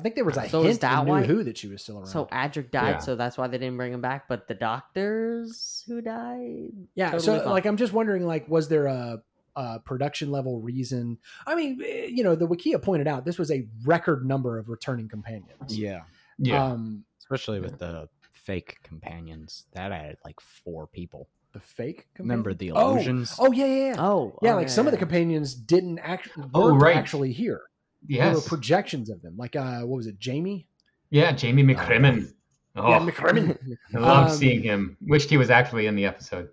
I 0.00 0.02
think 0.02 0.14
there 0.14 0.24
was 0.24 0.36
a 0.36 0.48
So 0.48 0.60
is 0.62 0.66
hint 0.68 0.80
that 0.80 0.98
in 1.00 1.04
New 1.06 1.10
why- 1.12 1.22
Who 1.24 1.44
that 1.44 1.58
she 1.58 1.68
was 1.68 1.82
still 1.82 1.98
around. 1.98 2.06
So 2.06 2.26
Adric 2.26 2.70
died, 2.70 2.90
Yeah. 2.90 2.98
so 2.98 3.16
that's 3.16 3.36
why 3.38 3.46
they 3.48 3.58
didn't 3.58 3.76
bring 3.76 3.92
him 3.92 4.00
back. 4.00 4.28
But 4.28 4.48
the 4.48 4.54
doctors 4.54 5.84
who 5.86 6.00
died, 6.00 6.72
yeah, 6.94 7.10
totally 7.12 7.24
so 7.24 7.38
fine. 7.40 7.50
like 7.50 7.66
I'm 7.66 7.76
just 7.76 7.92
wondering, 7.92 8.26
like, 8.26 8.48
was 8.48 8.68
there 8.68 8.86
a, 8.86 9.22
a 9.56 9.80
production 9.80 10.30
level 10.30 10.60
reason? 10.60 11.18
I 11.46 11.54
mean, 11.54 11.80
eh, 11.84 12.06
you 12.06 12.22
know, 12.24 12.34
the 12.34 12.46
Wikia 12.48 12.80
pointed 12.82 13.06
out 13.08 13.24
this 13.24 13.38
was 13.38 13.50
a 13.50 13.66
record 13.84 14.24
number 14.26 14.58
of 14.58 14.68
returning 14.68 15.08
companions. 15.08 15.76
Yeah. 15.78 16.02
Yeah, 16.38 16.64
Um, 16.72 17.04
Especially 17.20 17.60
with 17.60 17.78
the 17.78 18.08
fake 18.32 18.78
companions. 18.82 19.66
That 19.72 19.92
added 19.92 20.16
like 20.24 20.40
four 20.40 20.86
people. 20.86 21.28
the 21.52 21.58
fake. 21.60 22.06
Remember 22.18 22.54
the 22.54 22.70
Oh, 22.70 22.92
illusions? 22.92 23.34
Oh, 23.40 23.50
yeah, 23.50 23.66
yeah, 23.66 23.84
yeah. 23.86 23.94
oh 23.98 24.38
yeah, 24.40 24.52
oh, 24.52 24.56
like 24.56 24.68
some 24.68 24.86
of 24.86 24.92
the 24.92 24.96
companions 24.98 25.52
didn't 25.52 25.98
actually 25.98 26.48
Oh, 26.54 26.76
right. 26.76 26.94
actually 26.96 27.32
here. 27.32 27.62
There 28.08 28.18
were 28.28 28.34
yes, 28.34 28.48
projections 28.48 29.10
of 29.10 29.20
them. 29.22 29.36
Like 29.36 29.56
uh 29.56 29.80
what 29.80 29.96
was 29.98 30.06
it, 30.06 30.18
Jamie? 30.18 30.66
yeah. 31.10 31.32
Jamie 31.32 31.62
McCrimmon. 31.64 32.32
Oh, 32.76 32.88
Yeah, 32.88 33.00
McCrimmon. 33.00 33.58
I 33.94 33.98
love 33.98 34.30
Um, 34.30 34.36
seeing 34.36 34.62
him. 34.62 34.96
Wished 35.02 35.28
he 35.28 35.36
was 35.36 35.50
actually 35.50 35.86
in 35.86 35.96
the 35.96 36.06
episode. 36.06 36.48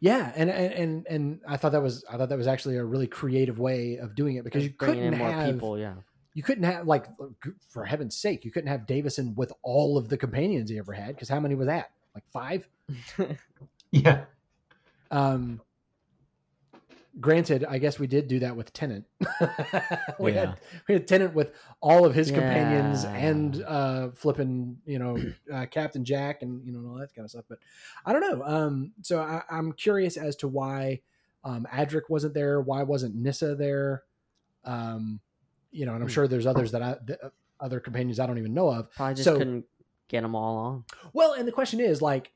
Yeah, 0.00 0.32
and, 0.34 0.50
and 0.50 0.72
and 0.74 1.06
and 1.08 1.40
I 1.46 1.56
thought 1.56 1.72
that 1.72 1.82
was 1.82 2.04
I 2.10 2.16
thought 2.16 2.28
that 2.28 2.36
was 2.38 2.48
actually 2.48 2.76
a 2.76 2.84
really 2.84 3.06
creative 3.06 3.60
way 3.60 3.98
of 3.98 4.16
doing 4.16 4.34
it 4.36 4.42
because 4.44 4.64
you 4.64 4.70
Just 4.70 4.78
bringing 4.78 4.96
couldn't 5.04 5.12
in 5.14 5.18
more 5.20 5.30
have 5.30 5.52
people. 5.54 5.78
Yeah, 5.78 5.94
you 6.34 6.42
couldn't 6.42 6.64
have 6.64 6.88
like 6.88 7.06
for 7.68 7.84
heaven's 7.84 8.16
sake 8.16 8.44
you 8.44 8.50
couldn't 8.50 8.68
have 8.68 8.84
Davison 8.86 9.32
with 9.36 9.52
all 9.62 9.96
of 9.96 10.08
the 10.08 10.16
companions 10.16 10.70
he 10.70 10.78
ever 10.78 10.92
had 10.92 11.14
because 11.14 11.28
how 11.28 11.38
many 11.38 11.54
was 11.54 11.68
that 11.68 11.90
like 12.16 12.24
five? 12.32 12.68
Yeah, 13.92 14.24
Um, 15.10 15.60
granted, 17.20 17.64
I 17.68 17.78
guess 17.78 17.98
we 17.98 18.06
did 18.06 18.28
do 18.28 18.38
that 18.40 18.56
with 18.56 18.72
Tennant. 18.72 19.04
we 20.18 20.32
Yeah. 20.32 20.40
had 20.46 20.56
we 20.88 20.94
had 20.94 21.06
Tennant 21.06 21.34
with 21.34 21.52
all 21.80 22.04
of 22.04 22.14
his 22.14 22.30
companions 22.30 23.04
and 23.04 23.62
uh, 23.64 24.10
flipping, 24.12 24.78
you 24.86 24.98
know, 24.98 25.18
uh, 25.52 25.66
Captain 25.66 26.04
Jack 26.04 26.42
and 26.42 26.64
you 26.66 26.72
know 26.72 26.88
all 26.90 26.96
that 26.98 27.14
kind 27.14 27.24
of 27.24 27.30
stuff. 27.30 27.44
But 27.48 27.58
I 28.06 28.12
don't 28.12 28.20
know. 28.22 28.44
Um, 28.44 28.92
so 29.02 29.20
I, 29.20 29.42
I'm 29.50 29.72
curious 29.72 30.16
as 30.16 30.36
to 30.36 30.48
why 30.48 31.00
um, 31.44 31.66
Adric 31.72 32.02
wasn't 32.08 32.34
there. 32.34 32.60
Why 32.60 32.82
wasn't 32.82 33.14
Nyssa 33.14 33.54
there? 33.56 34.04
Um, 34.64 35.20
you 35.70 35.86
know, 35.86 35.94
and 35.94 36.02
I'm 36.02 36.08
Hmm. 36.08 36.12
sure 36.14 36.28
there's 36.28 36.46
others 36.46 36.72
that 36.72 36.82
I, 36.82 36.96
the, 37.04 37.24
uh, 37.24 37.30
other 37.60 37.80
companions 37.80 38.20
I 38.20 38.26
don't 38.26 38.38
even 38.38 38.54
know 38.54 38.68
of. 38.70 38.90
probably 38.90 39.14
just 39.14 39.24
So- 39.24 39.38
couldn't 39.38 39.64
get 40.08 40.22
them 40.22 40.34
all 40.34 40.56
on. 40.56 40.84
Well, 41.12 41.32
and 41.32 41.46
the 41.48 41.52
question 41.52 41.80
is 41.80 42.02
like, 42.02 42.30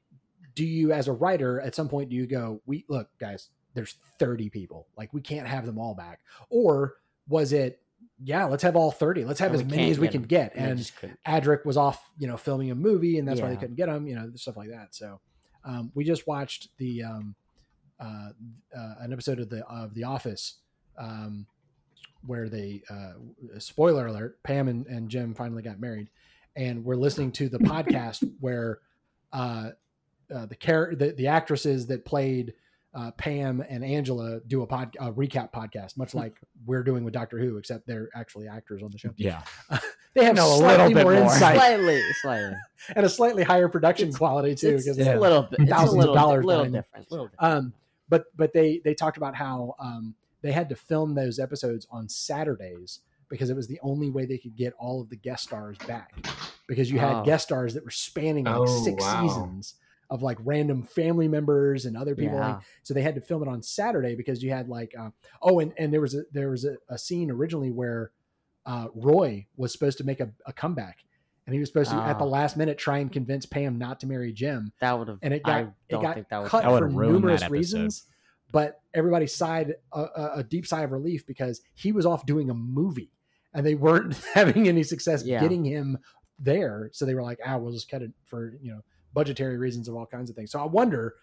do 0.54 0.64
you 0.64 0.92
as 0.92 1.06
a 1.08 1.12
writer 1.12 1.60
at 1.60 1.74
some 1.74 1.88
point 1.88 2.08
do 2.08 2.16
you 2.16 2.26
go, 2.26 2.62
we 2.64 2.84
look, 2.88 3.10
guys, 3.18 3.50
there's 3.76 3.94
30 4.18 4.50
people. 4.50 4.88
Like 4.96 5.14
we 5.14 5.20
can't 5.20 5.46
have 5.46 5.64
them 5.66 5.78
all 5.78 5.94
back. 5.94 6.20
Or 6.50 6.94
was 7.28 7.52
it, 7.52 7.80
yeah, 8.24 8.44
let's 8.46 8.62
have 8.64 8.74
all 8.74 8.90
30. 8.90 9.24
Let's 9.24 9.38
have 9.40 9.52
And 9.52 9.60
as 9.62 9.66
many 9.70 9.90
as 9.90 9.98
we 10.00 10.08
can 10.08 10.14
can 10.14 10.22
'em. 10.22 10.26
get. 10.28 10.54
And 10.56 10.64
they 10.66 10.70
And 10.70 10.78
just 10.78 10.96
couldn't. 10.96 11.18
Adric 11.26 11.64
was 11.64 11.76
off, 11.76 12.10
you 12.18 12.26
know, 12.26 12.36
filming 12.36 12.70
a 12.70 12.74
movie 12.74 13.18
and 13.18 13.28
that's 13.28 13.40
why 13.40 13.50
they 13.50 13.56
couldn't 13.56 13.76
get 13.76 13.88
him, 13.88 14.06
you 14.08 14.16
know, 14.16 14.30
stuff 14.34 14.56
like 14.56 14.70
that. 14.70 14.94
So 14.94 15.20
um, 15.64 15.92
we 15.94 16.02
just 16.04 16.26
watched 16.26 16.68
the 16.78 17.02
um, 17.04 17.34
uh, 18.00 18.30
uh, 18.76 18.94
an 19.00 19.12
episode 19.12 19.38
of 19.40 19.48
the 19.50 19.64
of 19.66 19.94
The 19.94 20.04
Office 20.04 20.56
um, 20.98 21.46
where 22.26 22.48
they 22.48 22.82
uh, 22.90 23.12
spoiler 23.58 24.06
alert, 24.06 24.42
Pam 24.42 24.68
and, 24.68 24.86
and 24.86 25.08
Jim 25.08 25.34
finally 25.34 25.62
got 25.62 25.78
married, 25.80 26.08
and 26.56 26.84
we're 26.84 26.96
listening 26.96 27.32
to 27.32 27.48
the 27.48 27.58
podcast 27.72 28.28
where 28.40 28.80
uh, 29.32 29.70
uh, 30.34 30.46
the 30.46 30.56
char- 30.56 30.94
the 30.94 31.12
the 31.12 31.26
actresses 31.26 31.86
that 31.88 32.04
played 32.04 32.54
uh, 32.96 33.10
Pam 33.12 33.62
and 33.68 33.84
Angela 33.84 34.40
do 34.48 34.62
a 34.62 34.66
pod 34.66 34.96
a 34.98 35.12
recap 35.12 35.52
podcast, 35.52 35.96
much 35.96 36.14
like 36.14 36.40
we're 36.64 36.82
doing 36.82 37.04
with 37.04 37.12
Doctor 37.14 37.38
Who, 37.38 37.58
except 37.58 37.86
they're 37.86 38.08
actually 38.14 38.48
actors 38.48 38.82
on 38.82 38.90
the 38.90 38.98
show. 38.98 39.10
Yeah. 39.16 39.42
They 40.14 40.24
have 40.24 40.34
Know 40.34 40.54
a 40.54 40.56
slightly 40.56 40.94
little 40.94 40.94
bit 40.94 41.02
more 41.04 41.12
more. 41.12 41.22
insight 41.24 41.56
Slightly, 41.56 42.00
slightly. 42.22 42.56
and 42.96 43.04
a 43.04 43.08
slightly 43.10 43.42
higher 43.42 43.68
production 43.68 44.10
quality 44.14 44.54
too. 44.54 44.68
Because 44.70 44.86
it's 44.86 44.96
they're- 44.96 45.18
a 45.18 45.20
little 45.20 45.42
bit. 45.42 45.60
It's 45.60 45.70
thousands 45.70 45.92
a 45.92 45.92
of 45.92 45.98
little, 45.98 46.14
dollars 46.14 46.44
little 46.46 46.64
behind- 46.64 46.72
different. 46.84 47.10
Little 47.12 47.26
different. 47.28 47.52
um, 47.54 47.72
but 48.08 48.24
but 48.34 48.54
they 48.54 48.80
they 48.82 48.94
talked 48.94 49.18
about 49.18 49.34
how 49.34 49.74
um, 49.78 50.14
they 50.40 50.52
had 50.52 50.70
to 50.70 50.74
film 50.74 51.14
those 51.14 51.38
episodes 51.38 51.86
on 51.90 52.08
Saturdays 52.08 53.00
because 53.28 53.50
it 53.50 53.56
was 53.56 53.66
the 53.66 53.78
only 53.82 54.08
way 54.08 54.24
they 54.24 54.38
could 54.38 54.56
get 54.56 54.72
all 54.78 55.02
of 55.02 55.10
the 55.10 55.16
guest 55.16 55.42
stars 55.44 55.76
back 55.86 56.14
because 56.66 56.90
you 56.90 56.98
had 56.98 57.16
Oh. 57.16 57.22
guest 57.22 57.44
stars 57.48 57.74
that 57.74 57.84
were 57.84 57.90
spanning 57.90 58.44
like 58.44 58.56
Oh, 58.56 58.84
six 58.84 59.02
wow. 59.02 59.20
seasons 59.28 59.74
of 60.10 60.22
like 60.22 60.38
random 60.44 60.82
family 60.82 61.28
members 61.28 61.84
and 61.86 61.96
other 61.96 62.14
people 62.14 62.36
Yeah. 62.38 62.54
like, 62.56 62.62
so 62.82 62.94
they 62.94 63.02
had 63.02 63.14
to 63.16 63.20
film 63.20 63.42
it 63.42 63.48
on 63.48 63.62
Saturday 63.62 64.14
because 64.14 64.42
you 64.42 64.50
had 64.50 64.68
like 64.68 64.94
uh, 64.98 65.10
oh 65.42 65.60
and, 65.60 65.72
and 65.78 65.92
there 65.92 66.00
was 66.00 66.14
a 66.14 66.22
there 66.32 66.50
was 66.50 66.64
a, 66.64 66.76
a 66.88 66.96
scene 66.98 67.30
originally 67.30 67.70
where 67.70 68.12
uh, 68.66 68.88
Roy 68.94 69.46
was 69.56 69.72
supposed 69.72 69.98
to 69.98 70.04
make 70.04 70.20
a, 70.20 70.30
a 70.46 70.52
comeback 70.52 70.98
and 71.46 71.54
he 71.54 71.60
was 71.60 71.68
supposed 71.68 71.90
to 71.90 71.96
at 71.96 72.18
the 72.18 72.24
Ah. 72.24 72.28
last 72.28 72.56
minute 72.56 72.78
try 72.78 72.98
and 72.98 73.12
convince 73.12 73.46
Pam 73.46 73.78
not 73.78 74.00
to 74.00 74.06
marry 74.06 74.32
Jim 74.32 74.72
That 74.80 74.98
would 74.98 75.08
have. 75.08 75.18
and 75.22 75.32
it 75.34 75.42
got 75.44 75.54
I 75.56 75.60
it 75.60 75.68
don't 75.88 76.02
got 76.02 76.14
think 76.14 76.28
that 76.28 76.46
cut 76.46 76.62
That 76.64 76.78
for 76.78 76.88
numerous 76.88 77.48
reasons. 77.48 78.04
But 78.52 78.80
everybody 78.94 79.26
sighed 79.26 79.74
a, 79.92 80.00
a, 80.00 80.30
a 80.36 80.42
deep 80.44 80.66
sigh 80.68 80.82
of 80.82 80.92
relief 80.92 81.26
because 81.26 81.62
he 81.74 81.90
was 81.90 82.06
off 82.06 82.24
doing 82.26 82.48
a 82.48 82.54
movie, 82.54 83.10
and 83.52 83.66
they 83.66 83.74
weren't 83.74 84.16
having 84.34 84.68
any 84.68 84.84
success 84.84 85.24
Yeah. 85.24 85.40
getting 85.40 85.64
him 85.64 85.98
there. 86.38 86.90
So 86.92 87.04
they 87.06 87.14
were 87.16 87.24
like, 87.24 87.40
"Ah, 87.44 87.56
we'll 87.58 87.72
just 87.72 87.90
cut 87.90 88.02
it 88.02 88.12
for 88.24 88.54
you 88.62 88.72
know 88.72 88.80
budgetary 89.16 89.56
reasons 89.58 89.88
of 89.88 89.96
all 89.96 90.06
kinds 90.06 90.30
of 90.30 90.36
things." 90.36 90.50
So 90.52 90.60
I 90.60 90.66
wonder, 90.66 91.14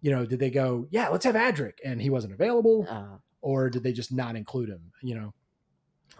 you 0.00 0.10
know, 0.10 0.24
did 0.24 0.38
they 0.38 0.50
go, 0.50 0.86
"Yeah, 0.90 1.08
let's 1.08 1.24
have 1.26 1.34
Adric," 1.34 1.74
and 1.84 2.00
he 2.00 2.08
wasn't 2.08 2.32
available, 2.32 2.86
Uh, 2.88 3.18
or 3.42 3.68
did 3.68 3.82
they 3.82 3.92
just 3.92 4.12
not 4.12 4.36
include 4.36 4.68
him? 4.70 4.92
You 5.02 5.16
know, 5.16 5.34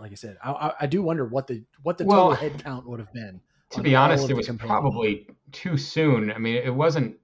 like 0.01 0.13
I 0.13 0.17
said, 0.17 0.37
I, 0.45 0.51
I, 0.53 0.73
I 0.83 0.87
do 0.87 1.03
wonder 1.03 1.25
what 1.25 1.47
the 1.47 1.65
what 1.83 1.97
the 1.99 2.05
Well, 2.05 2.31
total 2.31 2.51
head 2.51 2.63
count 2.65 2.87
would 2.89 3.01
have 3.01 3.13
been. 3.13 3.41
to 3.71 3.83
be 3.83 3.95
honest, 3.97 4.29
it 4.29 4.35
was 4.35 4.47
companions. 4.47 4.81
probably 4.83 5.27
too 5.53 5.77
soon. 5.79 6.31
I 6.31 6.39
mean, 6.39 6.57
it 6.57 6.75
wasn't. 6.75 7.17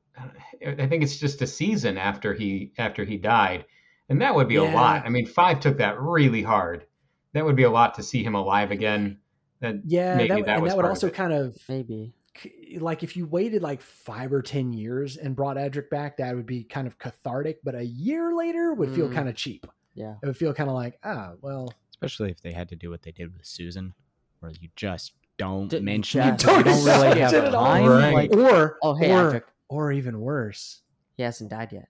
I 0.67 0.87
think 0.89 1.03
it's 1.05 1.19
just 1.19 1.43
a 1.43 1.47
season 1.47 1.97
after 1.99 2.35
he 2.35 2.73
after 2.79 3.05
he 3.05 3.17
died, 3.19 3.67
and 4.09 4.21
that 4.23 4.35
would 4.35 4.49
be 4.49 4.55
Yeah. 4.55 4.63
a 4.63 4.75
lot. 4.75 5.05
I 5.07 5.11
mean, 5.11 5.27
five 5.27 5.61
took 5.61 5.79
that 5.79 6.01
really 6.01 6.43
hard. 6.43 6.87
That 7.35 7.45
would 7.45 7.57
be 7.57 7.63
a 7.65 7.71
lot 7.71 7.95
to 7.95 8.03
see 8.03 8.25
him 8.25 8.35
alive 8.35 8.71
again. 8.73 9.19
That 9.61 9.77
Yeah, 9.85 10.17
maybe 10.17 10.29
that, 10.29 10.47
that 10.47 10.55
and 10.55 10.63
was 10.63 10.71
that 10.73 10.77
would 10.77 10.83
part 10.83 10.97
of 10.97 11.05
also 11.05 11.11
kind 11.11 11.33
of 11.33 11.57
maybe. 11.69 12.15
C- 12.43 12.79
like 12.81 13.03
if 13.03 13.17
you 13.17 13.27
waited 13.27 13.63
like 13.63 13.81
five 13.81 14.33
or 14.33 14.43
ten 14.43 14.73
years 14.73 15.17
and 15.17 15.35
brought 15.37 15.57
Adric 15.57 15.91
back, 15.91 16.17
that 16.19 16.35
would 16.37 16.47
be 16.47 16.65
kind 16.65 16.87
of 16.87 16.99
cathartic. 16.99 17.61
But 17.65 17.75
a 17.75 17.85
year 17.85 18.35
later 18.35 18.73
would 18.75 18.91
feel 18.95 19.09
Mm. 19.09 19.15
kind 19.15 19.29
of 19.29 19.35
cheap. 19.35 19.67
Yeah. 19.95 20.15
It 20.23 20.27
would 20.27 20.37
feel 20.37 20.55
kind 20.55 20.69
of 20.71 20.75
like 20.77 20.99
ah, 21.05 21.33
well, 21.41 21.73
Especially 21.91 22.31
if 22.31 22.41
they 22.43 22.53
had 22.53 22.69
to 22.69 22.77
do 22.77 22.91
what 22.91 23.03
they 23.03 23.11
did 23.13 23.33
with 23.35 23.45
Susan, 23.45 23.93
where 24.41 24.53
you 24.61 24.69
just 24.77 25.13
don't 25.37 25.69
Didn't 25.69 25.85
mention 25.85 26.21
just- 26.39 26.45
it. 26.45 26.57
You 26.59 26.63
don't 26.65 26.85
really 26.85 27.21
have 27.21 27.31
Did 27.31 27.45
it 27.45 27.55
all. 27.55 27.89
Right. 27.89 28.15
Like, 28.15 28.33
or 28.33 28.79
Oh, 28.83 28.95
hey, 28.95 29.13
or, 29.13 29.33
Adric. 29.33 29.43
or 29.69 29.91
even 29.93 30.21
worse. 30.21 30.83
He 31.17 31.23
hasn't 31.25 31.51
died 31.51 31.73
yet. 31.73 31.89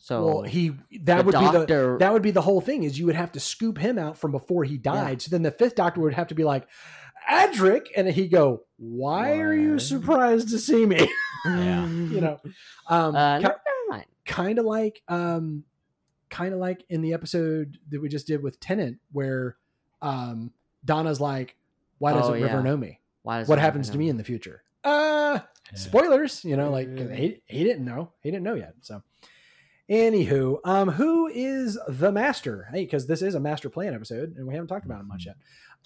So 0.00 0.24
well, 0.24 0.42
he 0.42 0.70
that 1.02 1.18
the 1.18 1.22
would 1.24 1.34
be 1.34 1.74
the 1.74 1.96
that 1.98 2.12
would 2.12 2.22
be 2.22 2.30
the 2.30 2.40
whole 2.40 2.60
thing 2.60 2.84
is 2.84 2.98
you 2.98 3.06
would 3.06 3.16
have 3.16 3.32
to 3.32 3.40
scoop 3.40 3.78
him 3.78 3.98
out 3.98 4.16
from 4.16 4.30
before 4.30 4.62
he 4.64 4.78
died. 4.78 5.20
So 5.20 5.30
then 5.30 5.42
the 5.42 5.50
fifth 5.50 5.74
doctor 5.74 6.00
would 6.00 6.14
have 6.14 6.28
to 6.28 6.36
be 6.36 6.44
like, 6.44 6.68
Adric, 7.28 7.86
and 7.96 8.08
he'd 8.08 8.28
go, 8.30 8.64
"Why 8.78 9.38
are 9.40 9.54
you 9.54 9.78
surprised 9.78 10.48
to 10.50 10.58
see 10.58 10.86
me?" 10.86 11.08
Yeah. 11.46 11.86
you 11.86 12.20
know, 12.20 12.40
um, 12.88 13.14
Uh, 13.14 13.38
ki- 13.38 13.42
never 13.44 13.58
mind. 13.90 14.06
kind 14.24 14.58
of 14.58 14.64
like 14.64 15.02
um 15.08 15.64
kind 16.30 16.52
of 16.52 16.58
like 16.60 16.84
in 16.88 17.00
the 17.02 17.12
episode 17.14 17.78
that 17.90 18.00
we 18.00 18.08
just 18.08 18.26
did 18.26 18.42
with 18.42 18.58
Tennant, 18.60 18.98
where 19.12 19.56
um 20.02 20.52
Donna's 20.84 21.20
like 21.20 21.56
why 21.98 22.12
doesn't 22.12 22.34
Oh, 22.34 22.40
River 22.40 22.62
know 22.62 22.76
me? 22.76 23.00
Why 23.22 23.38
does 23.40 23.48
what 23.48 23.58
happens 23.58 23.88
to 23.88 23.94
know? 23.94 23.98
me? 24.00 24.08
in 24.08 24.16
the 24.16 24.24
future? 24.24 24.62
Uh 24.84 25.40
spoilers 25.74 26.44
you 26.44 26.56
know 26.56 26.70
like 26.70 26.88
he, 26.98 27.42
he 27.46 27.64
didn't 27.64 27.84
know. 27.84 28.12
He 28.22 28.30
didn't 28.30 28.44
know 28.44 28.54
yet 28.54 28.74
so. 28.80 29.02
Anywho 29.90 30.58
um 30.64 30.88
who 30.90 31.26
is 31.28 31.78
the 31.88 32.12
master? 32.12 32.68
Hey 32.72 32.84
because 32.84 33.06
this 33.06 33.22
is 33.22 33.34
a 33.34 33.40
master 33.40 33.70
plan 33.70 33.94
episode 33.94 34.36
and 34.36 34.46
we 34.46 34.54
haven't 34.54 34.68
talked 34.68 34.84
about 34.86 35.00
it 35.00 35.04
much 35.06 35.26
yet. 35.26 35.36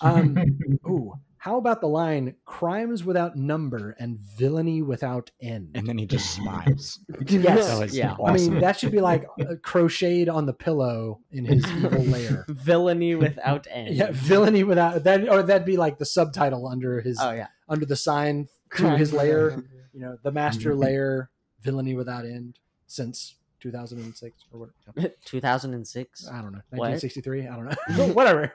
Um 0.00 0.36
ooh 0.88 1.14
how 1.44 1.56
about 1.56 1.80
the 1.80 1.88
line 1.88 2.36
crimes 2.44 3.02
without 3.02 3.34
number 3.34 3.96
and 3.98 4.16
villainy 4.20 4.80
without 4.80 5.32
end 5.40 5.70
and 5.74 5.84
then 5.88 5.98
he 5.98 6.06
just 6.06 6.30
smiles. 6.36 7.00
yes 7.26 7.66
That 7.66 7.80
was 7.80 7.96
Yeah. 7.96 8.14
I 8.24 8.32
mean, 8.32 8.60
that 8.60 8.78
should 8.78 8.92
be 8.92 9.00
like 9.00 9.24
uh, 9.40 9.56
crocheted 9.60 10.28
on 10.28 10.46
the 10.46 10.52
pillow 10.52 11.18
in 11.32 11.44
his 11.44 11.66
evil 11.76 12.02
lair. 12.04 12.44
Villainy 12.48 13.16
without 13.16 13.66
end. 13.68 13.94
Yeah, 13.96 14.10
villainy 14.12 14.62
without 14.62 15.02
that, 15.02 15.28
or 15.28 15.42
that'd 15.42 15.66
be 15.66 15.76
like 15.76 15.98
the 15.98 16.06
subtitle 16.06 16.68
under 16.68 17.00
his 17.00 17.18
Oh 17.20 17.32
yeah. 17.32 17.48
under 17.68 17.86
the 17.86 17.96
sign 17.96 18.46
to 18.76 18.96
his 18.96 19.12
lair. 19.12 19.64
You 19.92 20.00
know, 20.00 20.18
the 20.22 20.30
Master 20.30 20.74
Mhm. 20.76 20.78
Layer 20.84 21.30
villainy 21.60 21.96
without 21.96 22.24
end 22.24 22.58
since 22.86 23.34
2006 23.60 24.44
or 24.52 24.60
what? 24.94 25.10
2006. 25.24 26.28
I 26.28 26.40
don't 26.40 26.52
know. 26.52 26.60
What? 26.70 26.90
1963. 26.90 27.48
I 27.48 27.56
don't 27.56 27.66
know. 27.98 28.12
Whatever. 28.14 28.52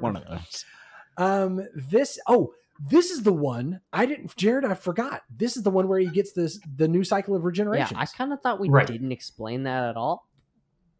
One 0.00 0.16
of 0.16 0.24
those. 0.26 0.64
Um, 1.18 1.66
this 1.74 2.18
oh, 2.26 2.52
this 2.90 3.10
is 3.10 3.22
the 3.22 3.32
one 3.32 3.80
I 3.92 4.06
didn't. 4.06 4.34
Jared, 4.36 4.64
I 4.64 4.74
forgot. 4.74 5.22
This 5.34 5.56
is 5.56 5.62
the 5.62 5.70
one 5.70 5.88
where 5.88 5.98
he 5.98 6.08
gets 6.08 6.32
this 6.32 6.60
the 6.76 6.88
new 6.88 7.04
cycle 7.04 7.34
of 7.34 7.44
regeneration. 7.44 7.78
Yeah, 7.78 7.84
regeneration. 7.84 8.14
I 8.14 8.18
kind 8.18 8.32
of 8.32 8.40
thought 8.42 8.60
we 8.60 8.68
Right. 8.68 8.86
didn't 8.86 9.12
explain 9.12 9.62
that 9.64 9.84
at 9.90 9.96
all. 9.96 10.26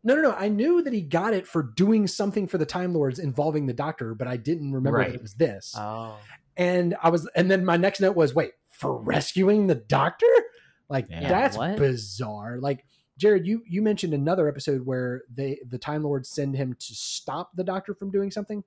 no, 0.03 0.15
no, 0.15 0.23
no. 0.23 0.33
I 0.33 0.49
knew 0.49 0.83
that 0.83 0.93
he 0.93 1.01
got 1.03 1.35
it 1.35 1.47
for 1.49 1.63
doing 1.63 2.07
something 2.07 2.47
for 2.47 2.59
the 2.59 2.65
Time 2.67 2.95
Lords 2.95 3.19
involving 3.19 3.67
the 3.67 3.73
Doctor, 3.75 4.15
but 4.15 4.29
I 4.29 4.37
didn't 4.37 4.73
remember 4.73 4.99
Right. 4.99 5.09
that 5.09 5.17
it 5.17 5.23
was 5.23 5.35
this. 5.35 5.75
Oh, 5.77 6.17
and 6.57 6.97
I 7.03 7.11
was, 7.11 7.29
and 7.35 7.51
then 7.51 7.65
my 7.65 7.77
next 7.77 8.01
note 8.01 8.17
was, 8.17 8.33
wait, 8.35 8.53
for 8.71 8.97
rescuing 8.97 9.67
the 9.67 9.75
Doctor? 9.75 10.27
Like 10.89 11.09
Yeah, 11.11 11.29
that's 11.29 11.57
what? 11.59 11.77
bizarre. 11.77 12.59
Like 12.61 12.85
Jared, 13.19 13.47
you 13.47 13.63
you 13.69 13.83
mentioned 13.83 14.15
another 14.15 14.47
episode 14.49 14.87
where 14.87 15.23
they 15.35 15.59
the 15.69 15.79
Time 15.79 16.05
Lords 16.05 16.29
send 16.31 16.55
him 16.57 16.75
to 16.79 16.95
stop 16.95 17.51
the 17.57 17.65
Doctor 17.65 17.93
from 17.95 18.11
doing 18.13 18.31
something. 18.31 18.63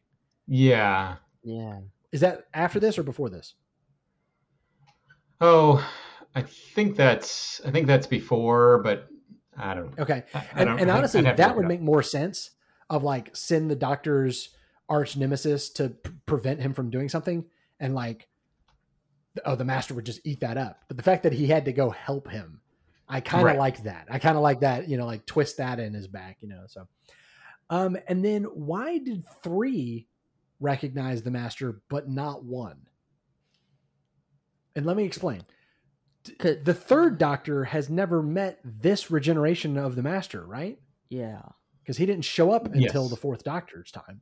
Yeah. 0.48 1.16
Yeah. 1.44 1.80
Is 2.12 2.22
that 2.22 2.46
after 2.54 2.80
this 2.80 2.98
or 2.98 3.04
before 3.04 3.30
this? 3.30 3.54
Oh, 5.42 5.86
I 6.36 6.42
think 6.42 6.96
that's 6.96 7.62
I 7.66 7.72
think 7.72 7.88
that's 7.88 8.08
before, 8.08 8.82
but 8.84 9.08
I 9.58 9.74
don't 9.74 9.96
know. 9.98 10.04
Okay. 10.04 10.24
I- 10.34 10.38
I 10.38 10.46
and, 10.56 10.68
don't- 10.70 10.80
and 10.80 10.92
honestly, 10.92 11.20
I'd 11.22 11.26
have 11.28 11.36
to 11.38 11.42
that 11.44 11.56
would 11.56 11.68
make 11.68 11.82
more 11.82 12.04
sense 12.04 12.52
of 12.90 13.04
like 13.04 13.36
send 13.36 13.70
the 13.70 13.76
doctor's 13.76 14.50
arch 14.90 15.16
nemesis 15.16 15.70
to 15.70 15.90
p- 15.90 16.12
prevent 16.26 16.60
him 16.60 16.74
from 16.74 16.90
doing 16.90 17.08
something, 17.10 17.46
and 17.80 17.94
like, 17.94 18.28
oh, 19.46 19.56
the 19.56 19.64
master 19.66 19.94
would 19.94 20.06
just 20.06 20.20
eat 20.26 20.40
that 20.40 20.58
up. 20.58 20.84
But 20.88 20.98
the 20.98 21.04
fact 21.04 21.24
that 21.24 21.34
he 21.34 21.46
had 21.48 21.66
to 21.66 21.72
go 21.72 21.92
help 21.92 22.30
him, 22.30 22.62
I 23.08 23.22
kind 23.22 23.42
of 23.42 23.46
Right. 23.48 23.60
like 23.60 23.84
that. 23.84 24.08
I 24.10 24.18
kind 24.20 24.36
of 24.36 24.42
like 24.44 24.62
that. 24.62 24.90
You 24.90 24.98
know, 24.98 25.06
like 25.06 25.26
twist 25.28 25.58
that 25.58 25.80
in 25.80 25.94
his 25.94 26.08
back. 26.08 26.38
You 26.42 26.50
know, 26.50 26.64
so. 26.68 26.88
Um, 27.70 27.98
and 28.08 28.26
then 28.26 28.46
why 28.46 28.98
did 28.98 29.24
three 29.44 30.08
recognize 30.60 31.22
the 31.24 31.32
master 31.32 31.82
but 31.90 32.10
not 32.10 32.44
one? 32.44 32.88
And 34.76 34.86
let 34.86 34.98
me 34.98 35.04
explain. 35.04 35.42
The 36.40 36.74
third 36.74 37.18
doctor 37.18 37.64
has 37.64 37.90
never 37.90 38.22
met 38.22 38.60
this 38.64 39.10
regeneration 39.10 39.78
of 39.78 39.96
the 39.96 40.04
master, 40.04 40.46
right? 40.46 40.80
Yeah. 41.10 41.42
because 41.82 41.98
he 41.98 42.06
didn't 42.06 42.24
show 42.26 42.52
up 42.52 42.68
until 42.68 43.02
Yes. 43.04 43.10
the 43.10 43.16
fourth 43.18 43.44
doctor's 43.44 43.90
time. 43.92 44.22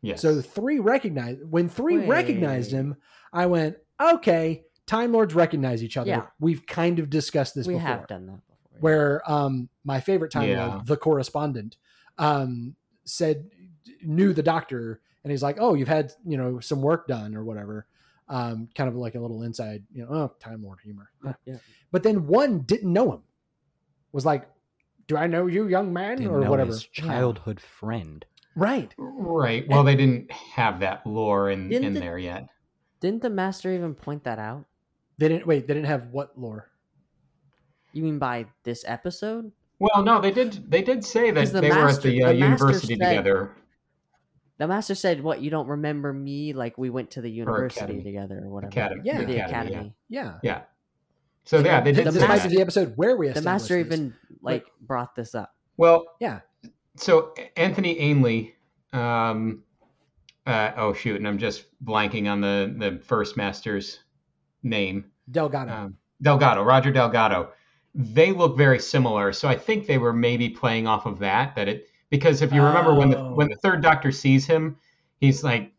Yes. 0.00 0.22
So 0.22 0.40
three 0.40 0.78
recognized 0.78 1.40
when 1.50 1.68
three 1.68 1.98
recognized 1.98 2.70
him, 2.72 2.96
I 3.34 3.44
went, 3.44 3.76
okay, 4.00 4.64
Time 4.86 5.12
Lords 5.12 5.34
recognize 5.34 5.84
each 5.84 5.98
other. 5.98 6.08
Yeah. 6.08 6.26
We've 6.40 6.64
kind 6.64 6.98
of 6.98 7.10
discussed 7.10 7.54
this 7.54 7.66
we 7.66 7.74
before. 7.74 7.86
have 7.86 8.06
done 8.06 8.24
that 8.28 8.40
before. 8.46 8.78
Where 8.80 9.30
um 9.30 9.68
my 9.84 10.00
favorite 10.00 10.32
Time 10.32 10.48
Yeah. 10.48 10.66
Lord, 10.76 10.86
the 10.86 10.96
correspondent, 10.96 11.76
um 12.16 12.76
said 13.04 13.50
knew 14.02 14.32
the 14.32 14.42
doctor 14.42 15.02
and 15.24 15.30
he's 15.30 15.42
like, 15.42 15.56
Oh, 15.60 15.74
you've 15.74 15.88
had, 15.88 16.12
you 16.26 16.36
know, 16.36 16.60
some 16.60 16.82
work 16.82 17.06
done 17.06 17.34
or 17.34 17.44
whatever. 17.44 17.86
Um, 18.28 18.68
kind 18.74 18.88
of 18.88 18.96
like 18.96 19.14
a 19.14 19.20
little 19.20 19.42
inside, 19.42 19.82
you 19.92 20.02
know, 20.04 20.08
oh, 20.10 20.32
Time 20.40 20.62
Lord 20.62 20.78
humor. 20.82 21.10
Yeah, 21.24 21.32
yeah. 21.44 21.56
But 21.90 22.02
then 22.02 22.26
one 22.26 22.60
didn't 22.60 22.92
know 22.92 23.12
him. 23.12 23.22
Was 24.12 24.24
like, 24.24 24.48
Do 25.08 25.16
I 25.16 25.26
know 25.26 25.46
you, 25.46 25.68
young 25.68 25.92
man? 25.92 26.16
Didn't 26.18 26.32
or 26.32 26.40
know 26.40 26.50
whatever. 26.50 26.70
his 26.70 26.84
childhood 26.84 27.60
friend. 27.60 28.24
Right. 28.54 28.94
right. 28.98 29.66
Well, 29.68 29.82
they 29.82 29.96
didn't 29.96 30.30
have 30.30 30.80
that 30.80 31.06
lore 31.06 31.50
in, 31.50 31.72
in 31.72 31.94
the- 31.94 32.00
there 32.00 32.18
yet. 32.18 32.48
Didn't 33.00 33.22
the 33.22 33.30
master 33.30 33.72
even 33.72 33.94
point 33.94 34.24
that 34.24 34.38
out? 34.38 34.64
They 35.18 35.28
didn't 35.28 35.46
wait. 35.46 35.66
They 35.66 35.74
didn't 35.74 35.86
have 35.88 36.08
what 36.12 36.38
lore? 36.38 36.70
You 37.92 38.02
mean 38.02 38.18
by 38.18 38.46
this 38.62 38.84
episode? 38.86 39.52
Well, 39.78 40.02
no, 40.02 40.20
they 40.20 40.30
did. 40.30 40.70
They 40.70 40.82
did 40.82 41.04
say 41.04 41.30
that 41.32 41.52
the 41.52 41.60
they 41.60 41.70
were 41.70 41.88
at 41.88 42.00
the, 42.02 42.22
uh, 42.22 42.28
the 42.28 42.36
university 42.36 42.94
said- 42.96 43.08
together. 43.08 43.56
The 44.62 44.68
master 44.68 44.94
said, 44.94 45.24
"What 45.24 45.42
you 45.42 45.50
don't 45.50 45.66
remember 45.66 46.12
me? 46.12 46.52
Like 46.52 46.78
we 46.78 46.88
went 46.88 47.10
to 47.12 47.20
the 47.20 47.28
university 47.28 48.00
together 48.00 48.42
or 48.44 48.48
whatever." 48.48 48.70
Academy. 48.70 49.00
Yeah. 49.04 49.24
the 49.24 49.44
Academy, 49.44 49.70
academy. 49.72 49.94
Yeah. 50.08 50.34
Yeah. 50.44 50.60
So 51.42 51.58
yeah, 51.58 51.80
they 51.80 51.90
did 51.90 52.06
this 52.06 52.14
say 52.14 52.28
might 52.28 52.38
that. 52.38 52.48
be 52.48 52.54
the 52.54 52.62
episode 52.62 52.92
where 52.94 53.16
we 53.16 53.26
The 53.26 53.32
established 53.38 53.44
master 53.64 53.82
this. 53.82 53.86
even 53.92 54.14
like 54.40 54.64
brought 54.80 55.16
this 55.16 55.34
up. 55.34 55.52
Well, 55.78 56.04
Yeah. 56.20 56.40
So 56.94 57.34
Anthony 57.56 57.98
Ainley, 57.98 58.54
um, 58.92 59.64
uh, 60.46 60.70
oh 60.76 60.92
shoot, 60.92 61.16
and 61.16 61.26
I'm 61.26 61.38
just 61.38 61.64
blanking 61.84 62.30
on 62.30 62.40
the 62.40 62.72
the 62.78 63.00
first 63.04 63.36
master's 63.36 63.98
name. 64.62 65.10
Delgado. 65.28 65.72
Um, 65.72 65.96
Delgado, 66.22 66.62
Roger 66.62 66.92
Delgado. 66.92 67.50
They 67.96 68.30
look 68.30 68.56
very 68.56 68.78
similar, 68.78 69.32
so 69.32 69.48
I 69.48 69.56
think 69.56 69.88
they 69.88 69.98
were 69.98 70.12
maybe 70.12 70.48
playing 70.50 70.86
off 70.86 71.04
of 71.04 71.18
that. 71.18 71.56
That 71.56 71.66
it 71.66 71.88
because 72.12 72.42
if 72.42 72.52
you 72.52 72.62
remember 72.62 72.94
when 72.94 73.08
the 73.10 73.18
Oh. 73.18 73.34
when 73.34 73.48
the 73.48 73.56
oh. 73.56 73.60
third 73.62 73.82
Doctor 73.82 74.12
sees 74.12 74.46
him, 74.46 74.76
he's 75.18 75.42
like, 75.42 75.72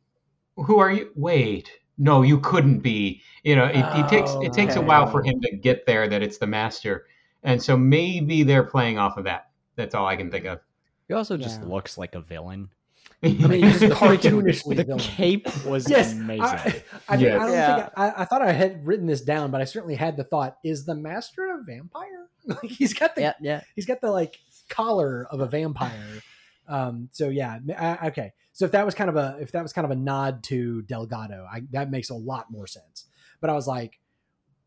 "Who 0.58 0.80
are 0.80 0.92
you? 0.92 1.12
Wait, 1.16 1.70
no, 1.98 2.24
you 2.24 2.40
couldn't 2.40 2.80
be." 2.80 3.22
You 3.44 3.56
know, 3.56 3.66
it, 3.66 3.86
it 4.00 4.10
takes 4.10 4.32
it 4.42 4.52
takes 4.52 4.76
a 4.76 4.80
oh, 4.80 4.82
while 4.82 5.06
for 5.06 5.22
him 5.24 5.40
to 5.42 5.56
get 5.56 5.86
there 5.86 6.08
that 6.08 6.24
it's 6.24 6.40
the 6.40 6.48
Master, 6.48 7.06
and 7.44 7.62
so 7.62 7.78
maybe 7.78 8.42
they're 8.44 8.64
playing 8.64 8.98
off 8.98 9.16
of 9.18 9.26
that. 9.26 9.52
That's 9.76 9.94
all 9.94 10.08
I 10.08 10.16
can 10.16 10.32
think 10.32 10.46
of. 10.46 10.60
He 11.08 11.14
also 11.14 11.38
just 11.38 11.62
Yeah. 11.62 11.68
looks 11.68 11.98
like 11.98 12.16
a 12.16 12.22
villain. 12.22 12.70
I 13.24 13.28
mean, 13.30 13.64
he's 13.64 13.80
The 13.80 13.90
cartoonishly 13.90 14.76
the 14.76 14.84
villain. 14.86 15.00
cape 15.00 15.66
was 15.66 15.88
yes, 15.90 16.14
amazing. 16.14 16.42
I, 16.44 16.84
I, 17.08 17.16
mean, 17.16 17.26
Yes. 17.26 17.42
I 17.42 17.46
don't 17.46 17.52
Yeah. 17.54 17.76
think 17.76 17.90
I, 17.96 18.14
I 18.18 18.26
thought 18.26 18.42
I 18.42 18.52
had 18.52 18.86
written 18.88 19.06
this 19.06 19.22
down, 19.22 19.52
but 19.52 19.62
I 19.62 19.66
certainly 19.66 19.96
had 19.96 20.18
the 20.18 20.24
thought: 20.24 20.58
is 20.64 20.86
the 20.86 20.96
master 20.96 21.46
a 21.54 21.64
vampire? 21.64 22.28
like 22.48 22.64
he's 22.72 22.94
got 22.94 23.14
the 23.16 23.22
Yeah, 23.22 23.34
yeah. 23.40 23.62
he's 23.76 23.86
got 23.86 24.02
the 24.02 24.10
like 24.12 24.40
collar 24.74 25.28
of 25.30 25.40
a 25.42 25.46
vampire. 25.46 26.22
Um, 26.68 27.10
so 27.12 27.30
yeah, 27.30 27.60
I, 27.78 28.08
okay. 28.08 28.34
So 28.54 28.66
if 28.66 28.72
that 28.72 28.86
was 28.86 28.96
kind 28.96 29.10
of 29.10 29.16
a 29.16 29.38
if 29.40 29.52
that 29.52 29.62
was 29.64 29.74
kind 29.74 29.86
of 29.86 29.92
a 29.92 29.96
nod 29.96 30.44
to 30.46 30.82
Delgado, 30.84 31.46
I, 31.52 31.62
that 31.72 31.92
makes 31.92 32.10
a 32.10 32.16
lot 32.16 32.50
more 32.52 32.68
sense. 32.68 33.06
But 33.42 33.50
I 33.50 33.54
was 33.54 33.68
like, 33.68 34.00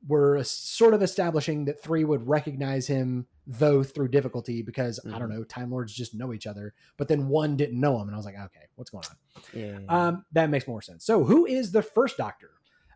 we're 0.07 0.43
sort 0.45 0.95
of 0.95 1.03
establishing 1.03 1.65
that 1.65 1.83
three 1.83 2.05
would 2.05 2.27
recognize 2.29 2.87
him 2.87 3.27
though 3.47 3.83
through 3.83 4.09
difficulty 4.09 4.61
because 4.63 5.01
I 5.13 5.19
don't 5.19 5.31
know, 5.31 5.43
Time 5.45 5.71
Lords 5.71 5.93
just 5.95 6.15
know 6.15 6.33
each 6.35 6.47
other. 6.47 6.75
But 6.97 7.09
then 7.09 7.29
one 7.29 7.57
didn't 7.57 7.81
know 7.81 7.97
him, 8.01 8.09
and 8.09 8.15
I 8.15 8.17
was 8.17 8.27
like, 8.27 8.35
okay, 8.35 8.67
what's 8.75 8.91
going 8.91 9.05
on? 9.09 9.43
yeah. 9.55 9.79
Um, 9.89 10.25
that 10.33 10.51
makes 10.51 10.67
more 10.69 10.83
sense. 10.83 11.05
So, 11.05 11.25
who 11.25 11.47
is 11.47 11.73
the 11.73 11.83
first 11.83 12.17
Doctor? 12.17 12.51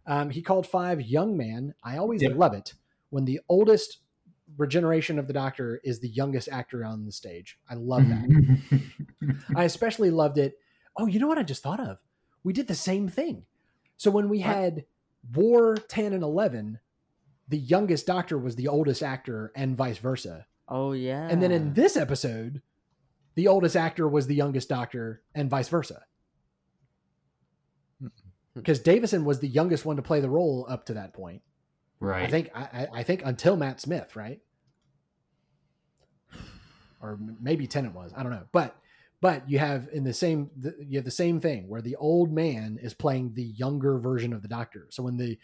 Um, 0.06 0.30
he 0.30 0.42
called 0.42 0.66
five 0.66 1.00
young 1.00 1.36
man. 1.36 1.74
I 1.84 1.96
always 1.98 2.22
Yep. 2.22 2.36
love 2.36 2.54
it 2.54 2.74
when 3.11 3.24
the 3.24 3.40
oldest 3.48 3.98
regeneration 4.57 5.18
of 5.18 5.26
the 5.26 5.32
Doctor 5.32 5.80
is 5.84 6.01
the 6.01 6.09
youngest 6.09 6.48
actor 6.51 6.84
on 6.84 7.05
the 7.05 7.12
stage. 7.12 7.59
I 7.68 7.74
love 7.74 8.09
that. 8.09 8.28
Mm-hmm. 8.28 9.57
I 9.57 9.64
especially 9.64 10.11
loved 10.11 10.38
it. 10.38 10.59
Oh, 10.96 11.07
you 11.07 11.20
know 11.20 11.26
what 11.26 11.38
I 11.38 11.42
just 11.42 11.62
thought 11.62 11.80
of? 11.80 11.98
We 12.42 12.53
did 12.53 12.68
the 12.68 12.74
same 12.74 13.09
thing. 13.09 13.44
So 13.96 14.11
when 14.11 14.28
we 14.28 14.40
had 14.40 14.84
War 15.34 15.76
10 15.76 16.12
and 16.12 16.22
11, 16.22 16.78
the 17.48 17.59
youngest 17.59 18.07
Doctor 18.07 18.38
was 18.38 18.57
the 18.57 18.68
oldest 18.68 19.03
actor 19.03 19.53
and 19.55 19.76
vice 19.76 19.98
versa. 19.98 20.46
oh 20.68 20.92
yeah. 20.92 21.28
And 21.28 21.42
then 21.42 21.53
in 21.53 21.74
this 21.74 21.96
episode, 21.96 22.62
the 23.34 23.48
oldest 23.48 23.76
actor 23.76 24.09
was 24.09 24.26
the 24.26 24.34
youngest 24.34 24.68
Doctor 24.68 25.22
and 25.34 25.51
vice 25.51 25.68
versa. 25.68 26.03
Because 28.55 28.80
Davison 28.80 29.24
was 29.24 29.40
the 29.40 29.48
youngest 29.48 29.84
one 29.84 29.96
to 29.96 30.03
play 30.03 30.20
the 30.20 30.30
role 30.30 30.66
up 30.68 30.86
to 30.86 30.94
that 30.94 31.12
point. 31.12 31.42
Right. 32.01 32.24
I 32.24 32.30
think 32.30 32.51
I, 32.55 32.88
I- 32.92 33.03
think 33.03 33.22
until 33.24 33.57
Matt 33.57 33.80
Smith, 33.80 34.16
right? 34.16 34.40
Or 37.03 37.18
maybe 37.40 37.66
Tennant 37.66 37.94
was. 37.94 38.12
I 38.16 38.22
don't 38.22 38.32
know. 38.32 38.44
But 38.53 38.76
but 39.22 39.48
you 39.48 39.59
have 39.59 39.88
in 39.92 40.05
the 40.05 40.12
same 40.12 40.51
the, 40.57 40.74
you 40.86 40.98
have 40.98 41.05
the 41.05 41.11
same 41.11 41.40
thing 41.40 41.68
where 41.68 41.80
the 41.82 41.96
old 41.96 42.32
man 42.32 42.78
is 42.82 42.92
playing 42.94 43.32
the 43.34 43.42
younger 43.42 43.98
version 43.98 44.32
of 44.32 44.42
the 44.42 44.48
Doctor. 44.48 44.86
So 44.90 45.03
when 45.03 45.16
the 45.16 45.38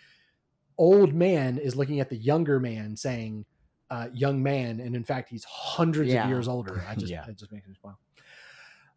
old 0.78 1.14
man 1.14 1.56
is 1.58 1.74
looking 1.74 2.00
at 2.00 2.10
the 2.10 2.16
younger 2.16 2.60
man 2.60 2.96
saying 2.96 3.46
uh, 3.90 4.08
"young 4.12 4.42
man," 4.42 4.80
and 4.80 4.94
in 4.94 5.04
fact 5.04 5.30
he's 5.30 5.44
hundreds 5.44 6.12
Yeah. 6.12 6.24
of 6.24 6.28
years 6.30 6.46
older. 6.48 6.84
I 6.88 6.94
just 6.94 7.10
Yeah. 7.10 7.26
it 7.26 7.38
just 7.38 7.52
makes 7.52 7.66
me 7.66 7.74
smile. 7.80 7.98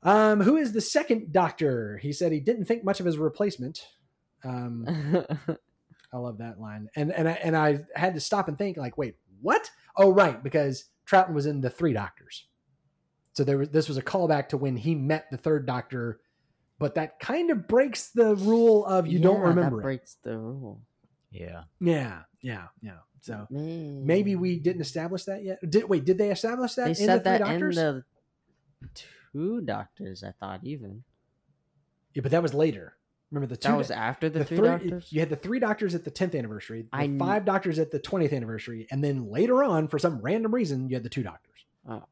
Um, 0.04 0.42
who 0.42 0.58
is 0.58 0.72
the 0.74 0.82
second 0.82 1.32
Doctor? 1.32 1.98
He 1.98 2.12
said 2.14 2.32
he 2.32 2.40
didn't 2.42 2.66
think 2.66 2.84
much 2.84 3.00
of 3.00 3.06
his 3.06 3.18
replacement. 3.18 3.86
Um, 4.44 4.86
I 6.14 6.18
love 6.18 6.38
that 6.40 6.60
line. 6.60 6.90
And 6.96 7.12
and 7.12 7.28
I 7.30 7.34
and 7.44 7.56
I 7.56 7.82
had 7.96 8.14
to 8.16 8.20
stop 8.20 8.48
and 8.48 8.58
think 8.58 8.78
like, 8.78 8.98
wait, 8.98 9.16
what? 9.42 9.70
Oh, 9.96 10.12
right, 10.12 10.42
because 10.44 10.86
Troughton 11.08 11.34
was 11.34 11.46
in 11.46 11.62
the 11.62 11.70
Three 11.70 11.94
Doctors. 11.94 12.46
So 13.34 13.44
there 13.44 13.58
was 13.58 13.70
this 13.70 13.88
was 13.88 13.98
a 13.98 14.02
callback 14.02 14.50
to 14.50 14.58
when 14.58 14.76
he 14.78 14.96
met 14.96 15.30
the 15.32 15.38
third 15.38 15.66
Doctor, 15.66 16.20
but 16.80 16.96
that 16.96 17.20
kind 17.20 17.52
of 17.52 17.68
breaks 17.68 18.10
the 18.10 18.36
rule 18.36 18.86
of 18.86 19.08
you 19.08 19.20
don't 19.20 19.40
remember 19.40 19.78
That 19.78 19.82
it. 19.82 19.84
breaks 19.84 20.18
the 20.24 20.38
rule. 20.38 20.82
yeah. 21.32 21.64
Yeah, 21.80 22.22
yeah, 22.42 22.68
yeah. 22.82 22.98
So 23.22 23.46
Man. 23.50 24.06
maybe 24.06 24.36
we 24.36 24.58
didn't 24.60 24.82
establish 24.82 25.26
that 25.26 25.44
yet. 25.44 25.60
Did 25.70 25.88
wait? 25.90 26.06
Did 26.06 26.18
they 26.18 26.32
establish 26.32 26.74
that 26.76 26.86
They 26.86 26.90
in 26.92 26.96
said 26.96 27.20
the 27.24 27.30
Three 27.30 27.38
that 27.38 27.40
Doctors? 27.40 27.78
in 27.78 28.04
the 28.82 28.90
two 29.34 29.62
doctors. 29.62 30.24
I 30.24 30.32
thought 30.40 30.62
even. 30.64 31.04
yeah, 32.14 32.22
but 32.22 32.32
that 32.32 32.42
was 32.42 32.54
later. 32.54 32.96
Remember 33.32 33.48
the 33.48 33.58
two 33.58 33.70
That 33.70 33.78
was 33.78 33.92
after 33.92 34.28
the, 34.30 34.40
the 34.40 34.46
three, 34.46 34.58
three- 34.58 34.68
doctors. 34.68 35.08
You 35.12 35.20
had 35.20 35.30
the 35.30 35.36
three 35.36 35.60
doctors 35.60 35.94
at 35.94 36.04
the 36.04 36.10
tenth 36.12 36.34
anniversary, 36.34 36.84
the 36.84 36.90
I 36.92 37.06
kn- 37.06 37.20
five 37.20 37.46
doctors 37.46 37.78
at 37.78 37.92
the 37.92 38.00
twentieth 38.00 38.34
anniversary, 38.34 38.88
and 38.90 39.04
then 39.04 39.30
later 39.30 39.64
on, 39.64 39.88
for 39.88 40.00
some 40.00 40.20
random 40.22 40.54
reason, 40.54 40.90
you 40.90 40.96
had 40.96 41.04
the 41.04 41.10
two 41.10 41.22
doctors. 41.24 41.66
Oh. 41.88 42.04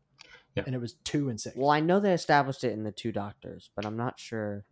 Yeah. 0.56 0.64
And 0.66 0.74
it 0.76 0.82
was 0.82 0.94
two 1.04 1.30
and 1.30 1.40
six. 1.40 1.56
Well, 1.56 1.70
I 1.70 1.80
know 1.80 2.00
they 2.00 2.14
established 2.14 2.64
it 2.64 2.72
in 2.74 2.84
the 2.84 2.92
two 2.92 3.12
doctors, 3.12 3.70
but 3.76 3.86
I'm 3.86 3.98
not 3.98 4.20
sure 4.20 4.64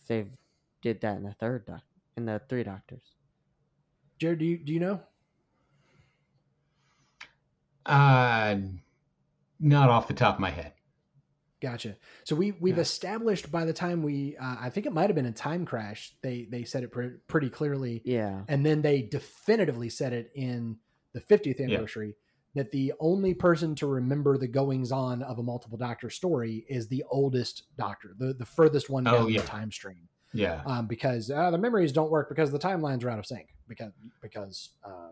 if 0.00 0.06
they 0.06 0.26
did 0.82 1.00
that 1.02 1.16
in 1.16 1.22
the 1.22 1.32
third 1.40 1.64
doc 1.66 1.80
in 2.16 2.26
the 2.26 2.40
three 2.48 2.62
doctors. 2.64 3.02
Jared, 4.18 4.38
do 4.38 4.44
you 4.44 4.58
do 4.58 4.72
you 4.72 4.80
know? 4.80 5.00
Uh, 7.84 8.56
not 9.58 9.90
off 9.90 10.06
the 10.08 10.14
top 10.14 10.34
of 10.34 10.40
my 10.40 10.50
head. 10.50 10.72
Gotcha. 11.62 11.96
So 12.24 12.34
we 12.34 12.50
we've 12.52 12.76
Yeah. 12.76 12.82
established 12.82 13.52
by 13.52 13.64
the 13.64 13.72
time 13.72 14.02
we, 14.02 14.36
uh, 14.36 14.56
I 14.58 14.68
think 14.68 14.84
it 14.84 14.92
might 14.92 15.06
have 15.08 15.14
been 15.14 15.26
a 15.26 15.32
time 15.32 15.64
crash. 15.64 16.12
They 16.20 16.48
they 16.50 16.64
said 16.64 16.82
it 16.82 16.90
pre- 16.90 17.18
pretty 17.28 17.48
clearly, 17.50 18.02
Yeah. 18.04 18.42
and 18.48 18.66
then 18.66 18.82
they 18.82 19.02
definitively 19.02 19.88
said 19.88 20.12
it 20.12 20.32
in 20.34 20.78
the 21.12 21.20
50th 21.20 21.60
anniversary 21.60 22.16
that 22.54 22.72
the 22.72 22.92
only 22.98 23.32
person 23.32 23.76
to 23.76 23.86
remember 23.86 24.36
the 24.36 24.48
goings 24.48 24.90
on 24.90 25.22
of 25.22 25.38
a 25.38 25.42
multiple 25.42 25.78
doctor 25.78 26.10
story 26.10 26.66
is 26.68 26.88
the 26.88 27.04
oldest 27.10 27.62
doctor, 27.78 28.14
the 28.18 28.34
the 28.34 28.44
furthest 28.44 28.90
one 28.90 29.04
down 29.04 29.30
yeah. 29.30 29.40
the 29.40 29.46
time 29.46 29.70
stream, 29.70 30.08
Yeah. 30.34 30.62
um, 30.66 30.88
because 30.88 31.30
uh, 31.30 31.52
the 31.52 31.58
memories 31.58 31.92
don't 31.92 32.10
work 32.10 32.28
because 32.28 32.50
the 32.50 32.58
timelines 32.58 33.04
are 33.04 33.10
out 33.10 33.20
of 33.20 33.26
sync 33.26 33.54
because 33.68 33.92
because 34.20 34.70
uh, 34.84 35.10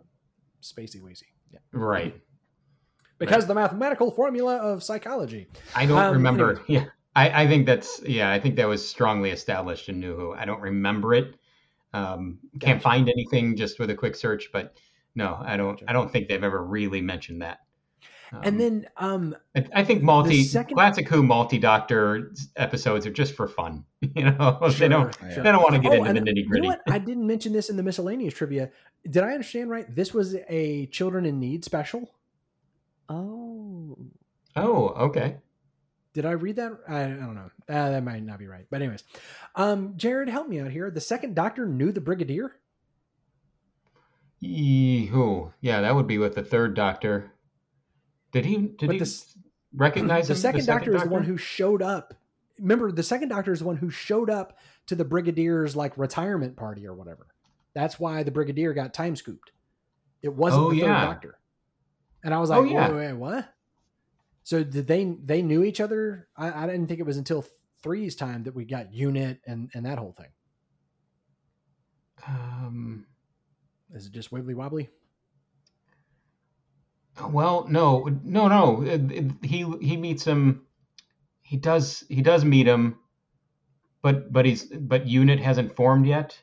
spacey 0.60 1.00
weasy. 1.00 1.28
Yeah. 1.52 1.60
Right. 1.72 2.20
Because 3.20 3.46
the 3.46 3.54
mathematical 3.54 4.10
formula 4.10 4.56
of 4.56 4.82
psychology. 4.82 5.46
I 5.76 5.86
don't 5.86 5.98
Um, 5.98 6.12
remember. 6.14 6.50
anyways. 6.50 6.64
Yeah. 6.68 6.84
I, 7.14 7.42
I 7.42 7.46
think 7.48 7.66
that's 7.66 8.00
yeah. 8.04 8.30
I 8.32 8.38
think 8.40 8.56
that 8.56 8.66
was 8.68 8.86
strongly 8.88 9.30
established 9.30 9.88
in 9.88 10.00
New 10.00 10.16
Who. 10.16 10.32
I 10.32 10.44
don't 10.44 10.60
remember 10.60 11.14
it. 11.14 11.34
Um, 11.92 12.38
can't 12.60 12.80
find 12.80 13.08
anything 13.08 13.56
just 13.56 13.78
with 13.80 13.90
a 13.90 13.94
quick 13.94 14.14
search, 14.16 14.50
but 14.52 14.76
no, 15.14 15.36
I 15.44 15.56
don't. 15.56 15.72
Gotcha. 15.74 15.90
I 15.90 15.92
don't 15.92 16.10
think 16.10 16.28
they've 16.28 16.42
ever 16.42 16.62
really 16.64 17.00
mentioned 17.00 17.42
that. 17.42 17.58
Um, 18.32 18.40
and 18.44 18.60
then 18.60 18.86
um, 18.96 19.34
I, 19.56 19.64
I 19.74 19.84
think 19.84 20.04
multi 20.04 20.44
second- 20.44 20.76
classic 20.76 21.08
Who 21.08 21.24
multi 21.24 21.58
Doctor 21.58 22.30
episodes 22.54 23.04
are 23.06 23.10
just 23.12 23.34
for 23.34 23.48
fun. 23.48 23.84
You 24.16 24.24
know, 24.30 24.58
they 24.78 24.88
don't 24.88 25.14
sure. 25.34 25.42
they 25.42 25.52
don't 25.52 25.62
want 25.62 25.74
to 25.74 25.80
get 25.80 25.92
Oh, 25.98 26.04
into 26.04 26.20
the 26.22 26.30
nitty 26.30 26.44
You 26.44 26.60
know 26.62 26.68
gritty. 26.70 26.80
I 26.88 26.98
didn't 26.98 27.26
mention 27.26 27.52
this 27.52 27.68
in 27.70 27.76
the 27.76 27.82
miscellaneous 27.82 28.32
trivia. 28.34 28.70
Did 29.08 29.24
I 29.24 29.32
understand 29.32 29.68
right? 29.68 29.92
This 29.94 30.14
was 30.14 30.36
a 30.48 30.86
children 30.86 31.26
in 31.26 31.38
need 31.40 31.64
special. 31.64 32.10
Oh. 33.10 33.98
Oh, 34.56 34.88
okay. 34.88 35.36
Did 36.14 36.24
I 36.26 36.32
read 36.32 36.56
that? 36.56 36.72
I, 36.88 37.04
I 37.04 37.08
don't 37.08 37.34
know. 37.34 37.50
Uh, 37.68 37.90
that 37.90 38.02
might 38.02 38.22
not 38.24 38.38
be 38.38 38.46
right. 38.46 38.66
But 38.70 38.82
anyways, 38.82 39.04
um, 39.54 39.94
Jared, 39.96 40.28
help 40.28 40.48
me 40.48 40.60
out 40.60 40.70
here. 40.70 40.90
The 40.90 41.00
second 41.00 41.34
Doctor 41.34 41.66
knew 41.66 41.92
the 41.92 42.00
Brigadier. 42.00 42.56
Yee-hoo. 44.40 45.52
Yeah, 45.60 45.82
that 45.82 45.94
would 45.94 46.06
be 46.06 46.18
with 46.18 46.34
the 46.34 46.42
third 46.42 46.74
Doctor. 46.74 47.32
Did 48.32 48.46
he? 48.46 48.56
Did 48.56 48.86
But 48.86 48.92
he 48.94 48.98
the 48.98 49.24
recognize 49.74 50.28
The 50.28 50.34
him? 50.34 50.40
second, 50.40 50.66
Doctor, 50.66 50.94
is 50.96 51.02
the 51.02 51.08
one 51.08 51.24
who 51.24 51.36
showed 51.36 51.82
up. 51.82 52.14
Remember, 52.58 52.90
the 52.92 53.02
second 53.02 53.28
Doctor 53.28 53.52
is 53.52 53.60
the 53.60 53.64
one 53.66 53.76
who 53.76 53.90
showed 53.90 54.30
up 54.30 54.58
to 54.86 54.94
the 54.94 55.04
Brigadier's 55.04 55.76
like 55.76 55.96
retirement 55.98 56.56
party 56.56 56.86
or 56.86 56.94
whatever. 56.94 57.26
That's 57.74 58.00
why 58.00 58.22
the 58.22 58.30
Brigadier 58.30 58.72
got 58.72 58.94
time 58.94 59.14
scooped. 59.16 59.52
It 60.22 60.34
wasn't 60.34 60.62
Oh, 60.62 60.70
the 60.70 60.80
third 60.80 60.86
yeah. 60.86 61.04
Doctor. 61.04 61.38
And 62.22 62.34
I 62.34 62.38
was 62.38 62.50
like, 62.50 62.60
Oh, 62.60 62.64
yeah. 62.64 62.88
wait, 62.90 62.96
wait, 63.08 63.12
what? 63.14 63.48
So 64.44 64.64
did 64.64 64.86
they 64.86 65.04
they 65.24 65.42
knew 65.42 65.62
each 65.64 65.80
other? 65.80 66.28
I, 66.36 66.64
I 66.64 66.66
didn't 66.66 66.86
think 66.88 67.00
it 67.00 67.06
was 67.06 67.16
until 67.18 67.44
three's 67.82 68.16
time 68.16 68.44
that 68.44 68.54
we 68.54 68.64
got 68.64 68.92
unit 68.92 69.40
and 69.46 69.70
and 69.74 69.86
that 69.86 69.98
whole 69.98 70.12
thing. 70.12 70.30
Um. 72.26 73.06
Is 73.94 74.06
it 74.06 74.12
just 74.12 74.30
wibbly 74.30 74.54
wobbly? 74.54 74.88
Well, 77.30 77.66
no, 77.68 78.04
no, 78.24 78.48
no. 78.48 78.82
It- 78.82 79.10
it- 79.12 79.44
He 79.44 79.64
he 79.80 79.96
meets 79.96 80.24
him. 80.24 80.66
He 81.42 81.56
does 81.56 82.04
he 82.08 82.22
does 82.22 82.44
meet 82.44 82.66
him, 82.66 82.98
but 84.02 84.32
but 84.32 84.46
he's 84.46 84.64
but 84.64 85.06
unit 85.06 85.40
hasn't 85.40 85.76
formed 85.76 86.06
yet. 86.06 86.40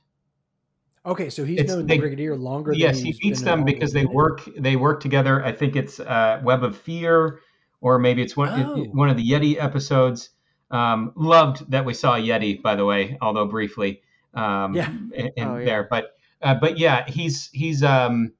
Okay, 1.07 1.29
so 1.29 1.45
he's 1.45 1.59
It's- 1.59 1.73
known 1.75 1.87
they- 1.87 1.95
the 1.95 2.01
Brigadier 2.01 2.35
longer. 2.35 2.73
yes, 2.73 2.97
than 2.97 3.05
he 3.07 3.17
beats 3.21 3.41
them 3.41 3.63
because 3.63 3.93
they 3.93 4.05
work 4.05 4.41
they 4.57 4.75
work 4.75 4.99
together. 5.01 5.43
I 5.43 5.51
think 5.53 5.75
it's 5.75 5.99
uh, 5.99 6.41
Web 6.43 6.63
of 6.63 6.75
Fear, 6.77 7.39
or 7.81 7.97
maybe 7.97 8.21
it's 8.21 8.35
one 8.35 8.49
Oh. 8.49 8.83
one 8.91 9.09
of 9.09 9.15
the 9.17 9.23
Yeti 9.27 9.55
episodes. 9.61 10.29
Um, 10.69 11.13
loved 11.15 11.71
that 11.71 11.85
we 11.85 11.93
saw 11.93 12.15
Yeti, 12.17 12.61
by 12.61 12.75
the 12.75 12.83
way, 12.83 13.17
although 13.21 13.45
briefly. 13.47 14.01
Um, 14.33 14.73
Yeah. 14.75 14.89
in, 15.13 15.31
in 15.37 15.47
Oh, 15.47 15.57
yeah. 15.57 15.65
there, 15.65 15.87
but 15.89 16.11
uh, 16.41 16.55
but 16.55 16.77
yeah, 16.77 17.05
he's 17.07 17.49
he's 17.53 17.83
um 17.83 18.33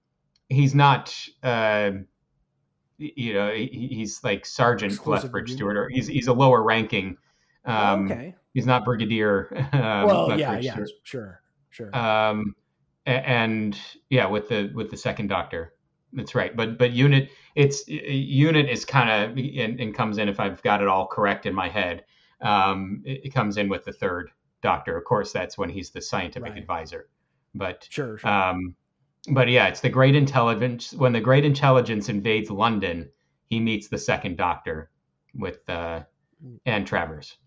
he's 0.49 0.75
not. 0.75 1.15
Uh, 1.41 1.91
you 2.99 3.33
know, 3.33 3.51
he, 3.53 3.89
he's 3.91 4.23
like 4.23 4.43
Sergeant 4.45 4.91
Exclusive 4.93 5.25
Lethbridge 5.25 5.53
Stewart, 5.53 5.77
or 5.77 5.87
he's 5.87 6.07
he's 6.07 6.27
a 6.27 6.33
lower 6.33 6.63
ranking. 6.63 7.17
Um, 7.63 8.09
Oh, 8.09 8.13
okay. 8.13 8.35
He's 8.53 8.65
not 8.65 8.83
Brigadier. 8.85 9.49
Um, 9.73 10.05
Well, 10.07 10.29
yeah, 10.37 10.49
Lethbridge 10.49 10.65
yeah, 10.65 10.73
Stewart. 10.73 10.89
sure, 11.03 11.41
sure. 11.77 11.95
Um, 11.95 12.55
and 13.05 13.79
yeah, 14.09 14.27
with 14.27 14.49
the 14.49 14.71
with 14.73 14.89
the 14.91 14.97
second 14.97 15.27
Doctor, 15.27 15.73
that's 16.11 16.35
right. 16.35 16.55
But 16.55 16.77
but 16.77 16.91
unit, 16.91 17.29
it's 17.55 17.87
unit 17.87 18.69
is 18.69 18.83
kind 18.83 19.09
of 19.09 19.37
and, 19.37 19.79
and 19.79 19.95
comes 19.95 20.17
in 20.17 20.27
if 20.27 20.39
I've 20.39 20.61
got 20.63 20.81
it 20.81 20.87
all 20.87 21.07
correct 21.07 21.45
in 21.45 21.53
my 21.53 21.69
head. 21.69 22.03
Um, 22.41 23.01
it, 23.05 23.21
it 23.25 23.33
comes 23.33 23.57
in 23.57 23.69
with 23.69 23.85
the 23.85 23.93
third 23.93 24.31
Doctor. 24.61 24.97
Of 24.97 25.05
course, 25.05 25.31
that's 25.31 25.57
when 25.57 25.69
he's 25.69 25.91
the 25.91 26.01
scientific 26.01 26.49
Right. 26.49 26.57
advisor. 26.57 27.09
But 27.55 27.87
sure, 27.89 28.17
sure. 28.17 28.29
um, 28.29 28.75
but 29.29 29.47
yeah, 29.47 29.67
it's 29.67 29.81
the 29.81 29.89
great 29.89 30.15
intelligence. 30.15 30.93
When 30.93 31.13
the 31.13 31.21
great 31.21 31.45
intelligence 31.45 32.09
invades 32.09 32.49
London, 32.51 33.09
he 33.49 33.59
meets 33.59 33.87
the 33.87 33.97
second 33.97 34.37
Doctor 34.37 34.89
with 35.33 35.67
uh, 35.69 36.01
Anne 36.65 36.85
Travers. 36.85 37.37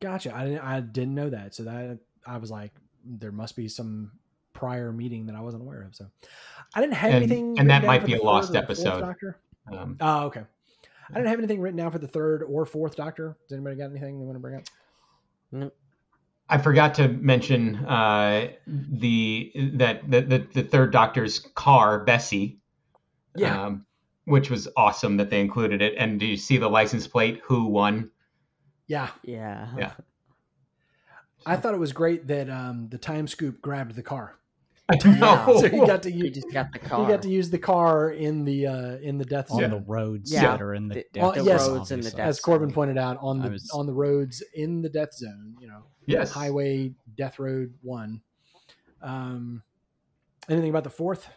Gotcha. 0.00 0.34
I 0.34 0.44
didn't. 0.44 0.60
I 0.60 0.80
didn't 0.80 1.14
know 1.14 1.30
that. 1.30 1.54
So 1.54 1.62
that 1.64 1.98
I 2.26 2.38
was 2.38 2.50
like, 2.50 2.72
there 3.06 3.32
must 3.32 3.56
be 3.56 3.68
some 3.68 4.12
prior 4.52 4.92
meeting 4.92 5.26
that 5.26 5.36
I 5.36 5.40
wasn't 5.40 5.62
aware 5.62 5.82
of. 5.82 5.94
So 5.94 6.06
I 6.74 6.80
didn't 6.80 6.94
have 6.94 7.10
And- 7.12 7.16
anything. 7.24 7.58
and 7.58 7.70
that 7.70 7.84
might 7.84 8.04
be 8.04 8.14
a 8.14 8.22
lost 8.22 8.50
or 8.50 8.52
the 8.54 8.58
fourth 8.60 8.70
episode. 8.70 9.00
Doctor. 9.00 9.36
Um, 9.70 9.96
Oh, 10.00 10.24
okay. 10.26 10.44
I 11.10 11.14
didn't 11.14 11.28
have 11.28 11.38
anything 11.38 11.60
written 11.60 11.76
down 11.76 11.90
for 11.92 11.98
the 11.98 12.08
third 12.08 12.42
or 12.42 12.66
fourth 12.66 12.96
Doctor. 12.96 13.36
Does 13.48 13.54
anybody 13.56 13.76
got 13.76 13.90
anything 13.90 14.18
they 14.18 14.24
want 14.24 14.36
to 14.36 14.40
bring 14.40 14.56
up? 14.56 15.72
I 16.48 16.58
forgot 16.58 16.94
to 16.94 17.08
mention 17.08 17.76
uh, 17.86 18.48
the 18.66 19.52
that 19.74 20.08
the, 20.10 20.20
the 20.20 20.38
the 20.54 20.62
third 20.62 20.92
Doctor's 20.92 21.40
car, 21.40 22.04
Bessie. 22.04 22.60
Yeah. 23.34 23.64
Um, 23.66 23.86
which 24.24 24.50
was 24.50 24.66
awesome 24.76 25.18
that 25.18 25.30
they 25.30 25.40
included 25.40 25.82
it. 25.82 25.94
And 25.98 26.18
do 26.18 26.26
you 26.26 26.36
see 26.36 26.56
the 26.56 26.68
license 26.68 27.06
plate? 27.06 27.40
Who 27.44 27.66
won? 27.66 28.10
Yeah. 28.88 29.10
Yeah. 29.22 29.68
Yeah. 29.78 29.92
I 31.46 31.56
thought 31.56 31.72
it 31.74 31.80
was 31.80 31.92
great 31.92 32.26
that 32.26 32.50
um, 32.50 32.88
the 32.90 32.98
time 32.98 33.26
scoop 33.28 33.60
grabbed 33.62 33.94
the 33.94 34.02
car. 34.02 34.34
I 34.88 34.96
Yeah. 35.04 35.14
know. 35.14 35.60
So 35.60 35.68
he 35.68 35.78
got 35.78 36.02
to 36.04 36.10
He 36.10 36.18
use 36.18 36.34
just 36.34 36.52
got 36.52 36.72
the 36.72 36.78
car. 36.78 36.98
he 37.00 37.04
car. 37.06 37.08
got 37.14 37.22
to 37.22 37.28
use 37.28 37.50
the 37.50 37.58
car 37.58 38.10
in 38.10 38.44
the 38.44 38.66
uh, 38.66 38.96
in 38.98 39.16
the 39.16 39.24
death 39.24 39.50
on 39.50 39.60
zone. 39.60 39.70
the 39.70 39.80
roads 39.80 40.32
Yeah. 40.32 40.42
that 40.42 40.62
are 40.62 40.74
in 40.74 40.88
the, 40.88 40.94
The- 40.96 41.04
death 41.12 41.34
the 41.34 41.58
zone, 41.58 41.78
roads 41.78 41.90
in 41.92 42.00
the 42.02 42.10
death 42.10 42.20
As 42.28 42.40
Corbin 42.40 42.68
zone. 42.68 42.74
pointed 42.74 42.98
out 42.98 43.16
on 43.20 43.40
the 43.40 43.50
was- 43.50 43.70
on 43.72 43.86
the 43.86 43.92
roads 43.92 44.42
in 44.54 44.82
the 44.82 44.88
death 44.88 45.12
zone, 45.14 45.56
you 45.60 45.66
know, 45.68 45.84
yes. 46.06 46.30
Highway 46.32 46.92
Death 47.16 47.38
Road 47.38 47.74
One. 47.82 48.20
Um, 49.02 49.62
anything 50.48 50.70
about 50.70 50.84
the 50.84 50.90
fourth? 50.90 51.28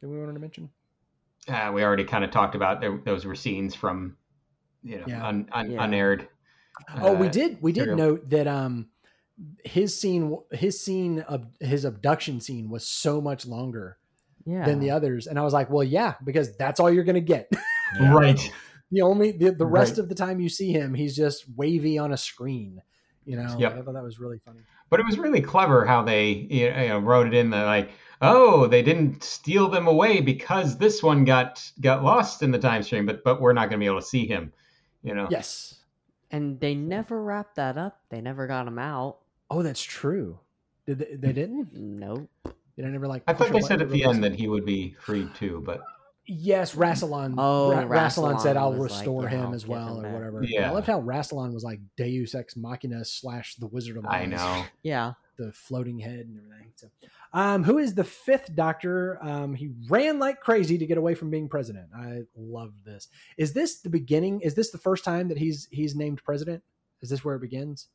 That 0.00 0.08
we 0.08 0.18
wanted 0.18 0.34
to 0.34 0.40
mention? 0.40 0.70
Uh, 1.48 1.70
we 1.74 1.82
already 1.82 2.04
kind 2.04 2.24
of 2.24 2.30
talked 2.30 2.54
about 2.54 2.80
there, 2.80 2.98
those 3.04 3.24
were 3.24 3.34
scenes 3.34 3.74
from, 3.74 4.16
you 4.82 4.98
know, 4.98 5.04
Yeah. 5.06 5.26
un, 5.26 5.48
un, 5.52 5.70
Yeah. 5.70 5.84
unaired. 5.84 6.28
Oh, 7.00 7.14
we 7.14 7.28
uh, 7.28 7.30
did. 7.30 7.58
We 7.62 7.72
did 7.72 7.84
serial. 7.84 7.96
note 7.96 8.30
that 8.30 8.46
um, 8.46 8.88
his 9.64 9.98
scene, 9.98 10.36
his 10.52 10.80
scene 10.80 11.20
of 11.20 11.46
his 11.60 11.84
abduction 11.84 12.40
scene 12.40 12.70
was 12.70 12.86
so 12.86 13.20
much 13.20 13.46
longer 13.46 13.98
yeah. 14.44 14.64
than 14.64 14.80
the 14.80 14.90
others, 14.90 15.26
and 15.26 15.38
I 15.38 15.42
was 15.42 15.52
like, 15.52 15.70
well, 15.70 15.84
yeah, 15.84 16.14
because 16.24 16.56
that's 16.56 16.80
all 16.80 16.90
you're 16.90 17.04
gonna 17.04 17.20
get. 17.20 17.50
Yeah. 18.00 18.12
Right. 18.12 18.52
the 18.90 19.02
only 19.02 19.30
the, 19.30 19.52
the 19.52 19.64
rest 19.64 19.92
Right. 19.92 19.98
of 20.00 20.08
the 20.08 20.16
time 20.16 20.40
you 20.40 20.48
see 20.48 20.72
him, 20.72 20.92
he's 20.92 21.14
just 21.14 21.44
wavy 21.56 21.98
on 21.98 22.12
a 22.12 22.16
screen. 22.16 22.82
You 23.24 23.36
know, 23.36 23.56
Yep. 23.56 23.72
I 23.78 23.82
thought 23.82 23.94
that 23.94 24.02
was 24.02 24.18
really 24.18 24.40
funny. 24.44 24.58
But 24.90 24.98
it 24.98 25.06
was 25.06 25.16
really 25.18 25.40
clever 25.40 25.84
how 25.84 26.02
they 26.02 26.30
you 26.50 26.68
know, 26.70 26.98
wrote 26.98 27.28
it 27.28 27.34
in 27.34 27.50
the 27.50 27.64
like, 27.64 27.90
oh, 28.20 28.66
they 28.66 28.82
didn't 28.82 29.22
steal 29.22 29.68
them 29.68 29.86
away 29.86 30.20
because 30.20 30.78
this 30.78 31.00
one 31.00 31.24
got 31.24 31.62
got 31.80 32.02
lost 32.02 32.42
in 32.42 32.50
the 32.50 32.58
time 32.58 32.82
stream, 32.82 33.06
but 33.06 33.22
but 33.22 33.40
we're 33.40 33.52
not 33.52 33.70
going 33.70 33.78
to 33.78 33.84
be 33.84 33.86
able 33.86 34.00
to 34.00 34.06
see 34.06 34.26
him. 34.26 34.52
You 35.04 35.14
know. 35.14 35.28
Yes. 35.30 35.74
And 36.30 36.60
they 36.60 36.74
never 36.74 37.22
wrapped 37.22 37.56
that 37.56 37.76
up. 37.76 38.00
They 38.10 38.20
never 38.20 38.46
got 38.46 38.66
him 38.66 38.78
out. 38.78 39.18
Oh, 39.50 39.62
that's 39.62 39.82
true. 39.82 40.38
Did 40.86 40.98
they, 40.98 41.16
they 41.16 41.32
didn't? 41.32 41.72
Nope. 41.72 42.28
Did 42.76 42.84
I 42.84 42.88
never 42.88 43.06
like? 43.06 43.22
I 43.26 43.32
thought 43.32 43.52
they 43.52 43.60
said 43.60 43.80
at 43.80 43.90
the 43.90 44.04
end 44.04 44.22
that 44.24 44.34
he 44.34 44.48
would 44.48 44.64
be 44.64 44.96
freed 45.00 45.34
too, 45.34 45.62
but 45.64 45.80
Yes, 46.28 46.74
Rassilon. 46.74 47.34
Oh, 47.38 47.72
Ra- 47.72 47.84
Rassilon 47.84 48.40
said, 48.40 48.56
"I'll 48.56 48.72
was 48.72 48.90
like, 48.90 48.98
restore 48.98 49.22
yeah, 49.24 49.28
him 49.28 49.46
I'll 49.46 49.54
as 49.54 49.66
well, 49.66 50.00
him 50.00 50.06
or 50.06 50.12
whatever." 50.12 50.42
Yeah. 50.42 50.70
I 50.70 50.74
loved 50.74 50.88
how 50.88 51.00
Rassilon 51.00 51.54
was 51.54 51.62
like 51.62 51.78
Deus 51.96 52.34
Ex 52.34 52.56
Machina 52.56 53.04
slash 53.04 53.54
the 53.56 53.68
Wizard 53.68 53.96
of 53.96 54.06
Oz. 54.06 54.12
I 54.12 54.26
know. 54.26 54.64
Yeah. 54.82 55.12
The 55.36 55.52
floating 55.52 55.98
head 55.98 56.26
and 56.26 56.38
everything. 56.38 56.72
So, 56.76 56.88
um, 57.32 57.62
who 57.64 57.78
is 57.78 57.94
the 57.94 58.04
fifth 58.04 58.54
Doctor? 58.54 59.18
Um, 59.22 59.54
he 59.54 59.70
ran 59.88 60.18
like 60.18 60.40
crazy 60.40 60.78
to 60.78 60.86
get 60.86 60.98
away 60.98 61.14
from 61.14 61.30
being 61.30 61.48
president. 61.48 61.86
I 61.96 62.22
love 62.36 62.72
this. 62.84 63.08
Is 63.36 63.52
this 63.52 63.80
the 63.80 63.90
beginning? 63.90 64.40
Is 64.40 64.54
this 64.54 64.70
the 64.70 64.78
first 64.78 65.04
time 65.04 65.28
that 65.28 65.38
he's 65.38 65.68
he's 65.70 65.94
named 65.94 66.22
president? 66.24 66.62
Is 67.02 67.10
this 67.10 67.24
where 67.24 67.36
it 67.36 67.40
begins? 67.42 67.88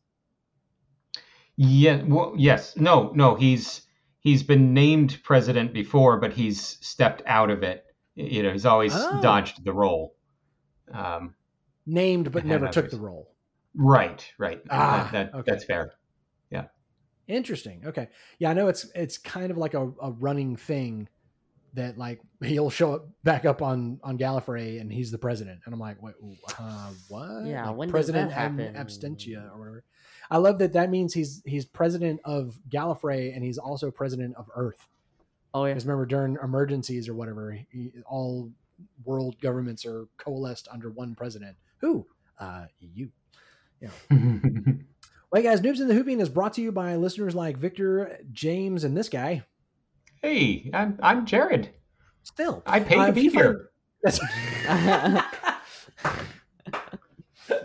Yeah. 1.57 2.01
Well, 2.03 2.33
yes. 2.37 2.77
No. 2.77 3.11
No. 3.15 3.35
He's 3.35 3.81
he's 4.19 4.43
been 4.43 4.73
named 4.73 5.19
president 5.23 5.73
before, 5.73 6.19
but 6.19 6.33
he's 6.33 6.77
stepped 6.85 7.21
out 7.25 7.49
of 7.49 7.63
it. 7.63 7.83
You 8.15 8.43
know, 8.43 8.51
he's 8.51 8.65
always 8.65 8.93
Oh. 8.95 9.21
dodged 9.21 9.63
the 9.63 9.73
role. 9.73 10.15
Um, 10.93 11.35
Named 11.85 12.31
but 12.31 12.45
never 12.45 12.65
that 12.65 12.73
took 12.73 12.91
the 12.91 12.99
role. 12.99 13.33
right. 13.73 14.25
Right. 14.37 14.61
Ah, 14.69 15.09
that, 15.11 15.31
that 15.31 15.39
okay. 15.39 15.51
that's 15.51 15.65
fair. 15.65 15.93
Interesting. 17.31 17.81
Okay. 17.85 18.09
Yeah, 18.39 18.49
I 18.49 18.53
know 18.53 18.67
it's 18.67 18.85
it's 18.95 19.17
kind 19.17 19.51
of 19.51 19.57
like 19.57 19.73
a, 19.73 19.91
a 20.01 20.11
running 20.11 20.55
thing 20.55 21.07
that 21.73 21.97
like 21.97 22.19
he'll 22.43 22.69
show 22.69 22.93
up 22.95 23.07
back 23.23 23.45
up 23.45 23.61
on 23.61 23.99
on 24.03 24.17
Gallifrey 24.17 24.81
and 24.81 24.91
he's 24.91 25.11
the 25.11 25.17
president, 25.17 25.61
and 25.65 25.73
I'm 25.73 25.79
like, 25.79 26.01
wait, 26.01 26.15
uh, 26.59 26.91
what? 27.07 27.45
Yeah, 27.45 27.67
Like, 27.69 27.77
when 27.77 27.87
does 27.87 27.91
president 27.93 28.29
that 28.31 28.37
ab- 28.37 28.59
happen? 28.59 28.75
abstentia 28.75 29.51
or 29.53 29.57
whatever. 29.59 29.83
I 30.29 30.37
love 30.37 30.59
that. 30.59 30.73
That 30.73 30.89
means 30.89 31.13
he's 31.13 31.41
he's 31.45 31.65
president 31.65 32.21
of 32.25 32.57
Gallifrey 32.69 33.33
and 33.35 33.43
he's 33.43 33.57
also 33.57 33.91
president 33.91 34.35
of 34.35 34.49
Earth. 34.55 34.87
Oh 35.53 35.65
yeah. 35.65 35.73
Because 35.73 35.85
remember, 35.85 36.05
during 36.05 36.37
emergencies 36.43 37.09
or 37.09 37.13
whatever, 37.13 37.51
he, 37.69 37.91
all 38.05 38.51
world 39.03 39.35
governments 39.41 39.85
are 39.85 40.07
coalesced 40.17 40.67
under 40.71 40.89
one 40.89 41.15
president. 41.15 41.55
Who? 41.79 42.05
Uh, 42.39 42.65
you. 42.79 43.09
Well, 45.31 45.41
hey 45.41 45.47
guys, 45.47 45.61
Noobs 45.61 45.79
in 45.79 45.87
the 45.87 45.93
Whovian 45.93 46.19
is 46.21 46.29
brought 46.29 46.53
to 46.53 46.61
you 46.61 46.71
by 46.71 46.95
listeners 46.97 47.33
like 47.35 47.57
Victor, 47.57 48.19
James, 48.31 48.83
and 48.83 48.95
this 48.97 49.07
guy. 49.09 49.43
hey, 50.21 50.69
I'm 50.73 50.99
I'm 51.01 51.25
Jared. 51.25 51.69
Still, 52.23 52.61
I 52.65 52.79
paid 52.81 52.99
Uh, 52.99 53.05
to 53.07 53.13
be 53.13 53.21
you 53.21 53.31
find- 53.31 53.45
here. 53.45 53.69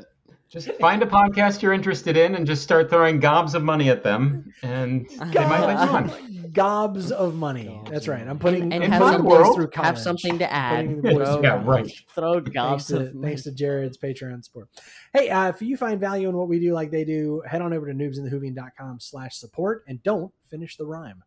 Just 0.49 0.71
find 0.81 1.03
a 1.03 1.07
podcast 1.07 1.61
you're 1.61 1.73
interested 1.75 2.17
in 2.17 2.35
and 2.37 2.47
just 2.47 2.63
start 2.63 2.89
throwing 2.89 3.21
gobs 3.21 3.55
of 3.55 3.63
money 3.63 3.91
at 3.91 4.03
them, 4.03 4.55
and 4.63 5.07
they 5.11 5.45
might 5.45 5.67
let 5.67 5.85
you 5.87 5.95
on. 5.95 6.11
Gobs 6.57 7.13
of 7.13 7.35
money. 7.37 7.65
Gobs 7.67 7.91
That's 7.91 8.09
right. 8.09 8.27
I'm 8.27 8.39
putting 8.39 8.73
And 8.73 8.83
I'm 8.83 8.91
have 8.91 9.01
putting 9.03 9.17
some- 9.19 9.25
boys 9.27 9.33
world, 9.39 9.55
through 9.57 9.71
have 9.75 9.99
something 9.99 10.39
to 10.39 10.53
add. 10.53 10.87
Putting 10.87 10.97
the 11.03 11.03
boys 11.13 11.29
Throw, 11.29 11.43
Yeah, 11.43 11.63
right. 11.65 11.93
throw 12.15 12.33
Thanks 12.41 12.51
gobs 12.51 12.87
to, 12.89 12.99
money. 13.01 13.13
thanks 13.23 13.43
to 13.45 13.53
Jared's 13.53 13.99
Patreon 13.99 14.43
support. 14.45 14.69
Hey, 15.13 15.29
uh, 15.31 15.49
if 15.49 15.61
you 15.63 15.77
find 15.77 16.01
value 16.01 16.29
in 16.29 16.37
what 16.37 16.49
we 16.49 16.59
do 16.59 16.73
like 16.73 16.91
they 16.91 17.05
do, 17.05 17.43
head 17.47 17.63
on 17.63 17.73
over 17.73 17.87
to 17.87 17.93
noobsinthewhovian.com 17.93 19.01
slash 19.01 19.37
support 19.37 19.85
and 19.87 20.03
don't 20.03 20.33
finish 20.51 20.77
the 20.77 20.87
rhyme. 20.87 21.23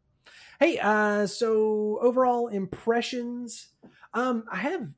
Hey, 0.59 0.77
uh, 0.79 1.25
so 1.27 1.99
overall 2.01 2.47
impressions. 2.47 3.69
Um, 4.13 4.43
I 4.51 4.57
have 4.57 4.89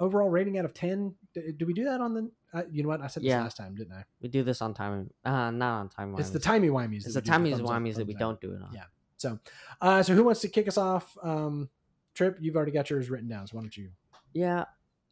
overall 0.00 0.30
rating 0.30 0.58
out 0.58 0.64
of 0.64 0.72
10. 0.74 1.14
D- 1.34 1.52
do 1.56 1.66
we 1.66 1.72
do 1.74 1.84
that 1.84 2.00
on 2.00 2.14
the, 2.14 2.30
uh, 2.54 2.62
you 2.70 2.82
know 2.82 2.88
what? 2.88 3.00
I 3.02 3.08
said 3.08 3.22
this 3.22 3.28
Yeah. 3.30 3.42
last 3.42 3.56
time, 3.56 3.74
didn't 3.74 3.92
I? 3.94 4.04
We 4.20 4.28
do 4.28 4.42
this 4.42 4.62
on 4.62 4.74
time. 4.74 5.10
Uh, 5.24 5.50
not 5.50 5.80
on 5.80 5.88
time. 5.90 6.14
It's 6.18 6.30
the 6.30 6.38
timey 6.38 6.68
wimeys. 6.68 7.04
It's 7.04 7.14
the 7.14 7.20
timey 7.20 7.50
thumbs 7.52 7.68
wimeys 7.68 7.96
that 7.96 8.06
we 8.06 8.14
don't 8.14 8.40
do 8.40 8.52
it 8.52 8.62
on. 8.62 8.70
Yeah. 8.72 8.84
So, 9.22 9.38
uh, 9.80 10.02
so 10.02 10.14
who 10.14 10.24
wants 10.24 10.40
to 10.40 10.48
kick 10.48 10.68
us 10.68 10.76
off? 10.76 11.16
Um, 11.22 11.70
Trip, 12.14 12.36
you've 12.40 12.56
already 12.56 12.72
got 12.72 12.90
yours 12.90 13.08
written 13.08 13.28
down, 13.28 13.46
so 13.46 13.56
why 13.56 13.62
don't 13.62 13.76
you? 13.76 13.88
Yeah, 14.34 14.64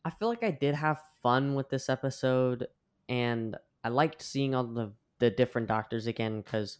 I 0.04 0.10
feel 0.10 0.28
like 0.28 0.42
I 0.42 0.50
did 0.50 0.74
have 0.74 1.00
fun 1.22 1.54
with 1.54 1.70
this 1.70 1.88
episode, 1.88 2.66
and 3.08 3.56
I 3.82 3.88
liked 3.88 4.20
seeing 4.20 4.54
all 4.54 4.64
the 4.64 4.92
the 5.18 5.30
different 5.30 5.68
doctors 5.68 6.06
again 6.06 6.40
because, 6.40 6.78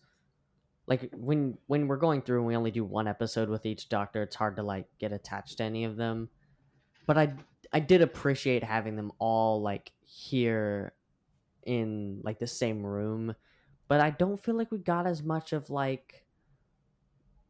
like, 0.86 1.10
when 1.14 1.56
when 1.68 1.88
we're 1.88 1.96
going 1.96 2.20
through 2.20 2.38
and 2.38 2.46
we 2.46 2.56
only 2.56 2.70
do 2.70 2.84
one 2.84 3.08
episode 3.08 3.48
with 3.48 3.64
each 3.64 3.88
doctor, 3.88 4.22
it's 4.22 4.36
hard 4.36 4.56
to 4.56 4.62
like 4.62 4.86
get 4.98 5.12
attached 5.12 5.58
to 5.58 5.64
any 5.64 5.84
of 5.84 5.96
them. 5.96 6.28
But 7.06 7.16
I 7.16 7.32
I 7.72 7.80
did 7.80 8.02
appreciate 8.02 8.64
having 8.64 8.96
them 8.96 9.12
all 9.18 9.62
like 9.62 9.92
here 10.04 10.92
in 11.62 12.20
like 12.24 12.38
the 12.38 12.46
same 12.46 12.84
room, 12.84 13.34
but 13.88 14.00
I 14.00 14.10
don't 14.10 14.42
feel 14.42 14.56
like 14.56 14.70
we 14.70 14.78
got 14.78 15.06
as 15.06 15.22
much 15.22 15.52
of 15.52 15.70
like 15.70 16.24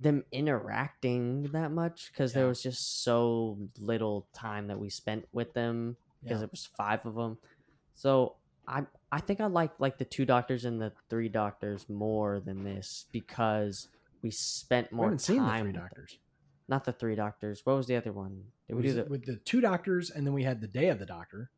them 0.01 0.25
interacting 0.33 1.43
that 1.53 1.71
much 1.71 2.11
because 2.13 2.33
there 2.33 2.47
was 2.47 2.63
just 2.63 3.03
so 3.05 3.59
little 3.79 4.27
time 4.33 4.67
that 4.69 4.79
we 4.79 4.89
spent 4.89 5.27
with 5.33 5.53
them 5.53 5.97
because 6.23 6.41
Yeah. 6.41 6.45
it 6.45 6.51
was 6.51 6.67
five 6.77 7.05
of 7.07 7.15
them. 7.15 7.39
So 7.95 8.37
I 8.67 8.87
I 9.13 9.21
think 9.21 9.41
I 9.41 9.47
like 9.47 9.73
like 9.79 9.99
the 9.99 10.05
two 10.05 10.25
doctors 10.25 10.65
and 10.65 10.81
the 10.81 10.93
three 11.09 11.29
doctors 11.29 11.89
more 11.89 12.41
than 12.41 12.65
this 12.65 13.07
because 13.13 13.89
we 14.23 14.31
spent 14.31 14.91
We 14.93 14.97
more 14.97 15.07
haven't 15.07 15.19
seen 15.21 15.37
the 15.43 15.43
time. 15.49 15.63
three 15.65 15.73
doctors. 15.73 16.19
Not 16.69 16.85
the 16.85 16.93
three 16.93 17.17
doctors. 17.17 17.63
What 17.65 17.77
was 17.77 17.87
the 17.87 17.97
other 17.97 18.13
one? 18.13 18.45
Did 18.69 18.77
we 18.77 18.83
do 18.83 18.87
was 18.89 18.97
the? 18.97 19.05
with 19.05 19.25
the 19.27 19.37
two 19.37 19.61
doctors, 19.61 20.11
and 20.11 20.25
then 20.27 20.33
we 20.33 20.45
had 20.45 20.61
the 20.61 20.69
day 20.69 20.89
of 20.89 20.99
the 21.01 21.07
doctor, 21.07 21.51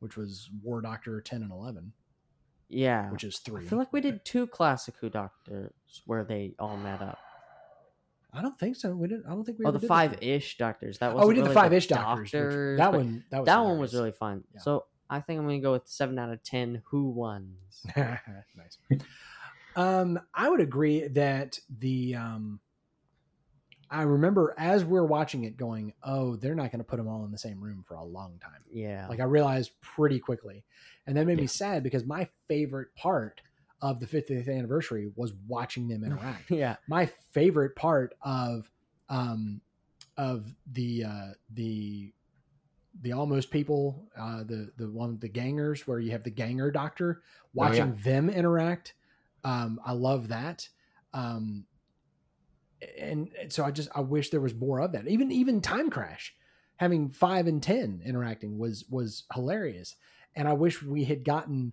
which 0.00 0.16
was 0.16 0.50
War 0.62 0.82
Doctor 0.82 1.20
10 1.22 1.42
and 1.42 1.50
11, 1.50 1.92
Yeah. 2.68 3.10
which 3.10 3.24
is 3.24 3.38
three. 3.38 3.64
I 3.64 3.68
feel 3.68 3.78
like 3.78 3.92
we 3.94 4.02
did 4.02 4.24
two 4.26 4.46
classic 4.46 4.96
Who 5.00 5.08
doctors 5.08 5.72
where 6.04 6.22
they 6.22 6.54
all 6.58 6.76
met 6.76 7.00
up. 7.00 7.18
I 8.32 8.42
don't 8.42 8.58
think 8.58 8.76
so. 8.76 8.90
We 8.94 9.08
didn't. 9.08 9.26
I 9.26 9.30
don't 9.30 9.44
think 9.44 9.58
we. 9.58 9.64
Oh, 9.64 9.70
the 9.70 9.86
five 9.86 10.22
ish 10.22 10.58
doctors. 10.58 10.98
That 10.98 11.14
was 11.14 11.24
Oh, 11.24 11.28
we 11.28 11.34
did 11.34 11.44
the 11.44 11.50
five 11.50 11.72
ish 11.72 11.86
doctors. 11.86 12.30
doctors, 12.30 12.78
that 12.78 12.92
one. 12.92 13.24
That 13.30 13.38
was. 13.38 13.46
that 13.46 13.58
one 13.64 13.78
was 13.78 13.94
really 13.94 14.12
fun. 14.12 14.44
Yeah. 14.54 14.60
So 14.60 14.84
I 15.08 15.20
think 15.20 15.40
I'm 15.40 15.46
gonna 15.46 15.60
go 15.60 15.72
with 15.72 15.88
seven 15.88 16.18
out 16.18 16.30
of 16.30 16.42
ten. 16.42 16.82
Who 16.90 17.10
ones? 17.10 17.86
nice. 17.96 18.78
Um, 19.76 20.20
I 20.34 20.50
would 20.50 20.60
agree 20.60 21.08
that 21.08 21.58
the 21.78 22.16
um, 22.16 22.60
I 23.90 24.02
remember 24.02 24.54
as 24.58 24.84
we're 24.84 25.04
watching 25.04 25.44
it, 25.44 25.56
going, 25.56 25.94
"Oh, 26.02 26.36
they're 26.36 26.54
not 26.54 26.70
going 26.70 26.80
to 26.80 26.84
put 26.84 26.96
them 26.98 27.08
all 27.08 27.24
in 27.24 27.30
the 27.30 27.38
same 27.38 27.60
room 27.60 27.84
for 27.86 27.94
a 27.94 28.04
long 28.04 28.38
time." 28.42 28.60
Yeah. 28.70 29.06
Like 29.08 29.20
I 29.20 29.24
realized 29.24 29.70
pretty 29.80 30.18
quickly, 30.18 30.64
and 31.06 31.16
that 31.16 31.26
made 31.26 31.38
me 31.38 31.46
sad 31.46 31.82
because 31.82 32.04
my 32.04 32.28
favorite 32.48 32.94
part 32.94 33.40
of 33.80 34.00
the 34.00 34.06
50th 34.06 34.48
anniversary 34.48 35.10
was 35.16 35.32
watching 35.46 35.88
them 35.88 36.04
interact. 36.06 36.50
yeah. 36.50 36.76
my 36.88 37.06
favorite 37.32 37.76
part 37.76 38.14
of 38.22 38.70
um 39.08 39.60
of 40.16 40.52
the 40.72 41.04
uh 41.04 41.28
the 41.54 42.12
the 43.02 43.12
almost 43.12 43.50
people 43.50 44.08
uh 44.18 44.42
the 44.44 44.70
the 44.76 44.90
one 44.90 45.18
the 45.20 45.28
gangers 45.28 45.86
where 45.86 46.00
you 46.00 46.10
have 46.10 46.24
the 46.24 46.30
ganger 46.30 46.70
doctor 46.70 47.22
watching 47.54 47.94
them 48.02 48.28
interact 48.28 48.94
um 49.44 49.80
i 49.84 49.92
love 49.92 50.28
that 50.28 50.68
um 51.14 51.64
and 52.98 53.30
and 53.40 53.52
so 53.52 53.64
i 53.64 53.70
just 53.70 53.88
i 53.94 54.00
wish 54.00 54.30
there 54.30 54.40
was 54.40 54.54
more 54.54 54.80
of 54.80 54.92
that 54.92 55.06
even 55.06 55.30
even 55.30 55.60
time 55.60 55.88
crash 55.90 56.34
having 56.76 57.08
five 57.08 57.46
and 57.46 57.62
ten 57.62 58.02
interacting 58.04 58.58
was 58.58 58.84
was 58.90 59.24
hilarious 59.32 59.94
and 60.34 60.48
i 60.48 60.52
wish 60.52 60.82
we 60.82 61.04
had 61.04 61.24
gotten 61.24 61.72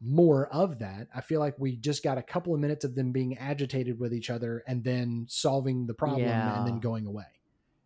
more 0.00 0.46
of 0.48 0.78
that. 0.80 1.08
I 1.14 1.20
feel 1.20 1.40
like 1.40 1.54
we 1.58 1.76
just 1.76 2.02
got 2.02 2.18
a 2.18 2.22
couple 2.22 2.54
of 2.54 2.60
minutes 2.60 2.84
of 2.84 2.94
them 2.94 3.12
being 3.12 3.38
agitated 3.38 3.98
with 3.98 4.12
each 4.12 4.30
other 4.30 4.62
and 4.66 4.84
then 4.84 5.26
solving 5.28 5.86
the 5.86 5.94
problem 5.94 6.24
and 6.24 6.66
then 6.66 6.80
going 6.80 7.06
away 7.06 7.24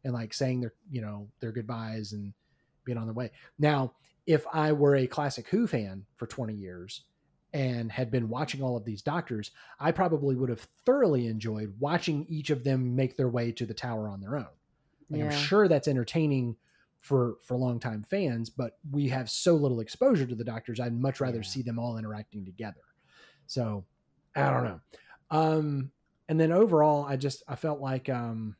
and 0.04 0.12
like 0.12 0.34
saying 0.34 0.60
their, 0.60 0.72
you 0.90 1.00
know, 1.00 1.28
their 1.40 1.52
goodbyes 1.52 2.12
and 2.12 2.32
being 2.84 2.98
on 2.98 3.06
their 3.06 3.14
way. 3.14 3.30
Now, 3.58 3.94
if 4.26 4.44
I 4.52 4.72
were 4.72 4.96
a 4.96 5.06
classic 5.06 5.48
Who 5.48 5.66
fan 5.66 6.04
for 6.16 6.26
20 6.26 6.54
years 6.54 7.04
and 7.52 7.90
had 7.90 8.10
been 8.10 8.28
watching 8.28 8.62
all 8.62 8.76
of 8.76 8.84
these 8.84 9.02
doctors, 9.02 9.50
I 9.78 9.92
probably 9.92 10.36
would 10.36 10.50
have 10.50 10.66
thoroughly 10.84 11.26
enjoyed 11.26 11.74
watching 11.78 12.26
each 12.28 12.50
of 12.50 12.64
them 12.64 12.96
make 12.96 13.16
their 13.16 13.28
way 13.28 13.52
to 13.52 13.66
the 13.66 13.74
tower 13.74 14.08
on 14.08 14.20
their 14.20 14.36
own. 14.36 14.46
Like, 15.10 15.22
I'm 15.22 15.30
sure 15.32 15.68
that's 15.68 15.88
entertaining 15.88 16.56
for 17.00 17.36
for 17.42 17.56
longtime 17.56 18.02
fans, 18.04 18.50
but 18.50 18.78
we 18.90 19.08
have 19.08 19.30
so 19.30 19.54
little 19.56 19.80
exposure 19.80 20.26
to 20.26 20.34
the 20.34 20.44
doctors. 20.44 20.78
I'd 20.80 20.98
much 20.98 21.20
rather 21.20 21.38
Yeah. 21.38 21.44
see 21.48 21.62
them 21.62 21.78
all 21.78 21.96
interacting 21.98 22.44
together. 22.44 22.82
So 23.46 23.84
I 24.36 24.50
don't 24.50 24.64
know. 24.64 24.80
Um, 25.30 25.90
and 26.28 26.38
then 26.38 26.52
overall, 26.52 27.04
I 27.04 27.16
just 27.16 27.42
I 27.48 27.56
felt 27.56 27.80
like 27.80 28.08
um, 28.08 28.56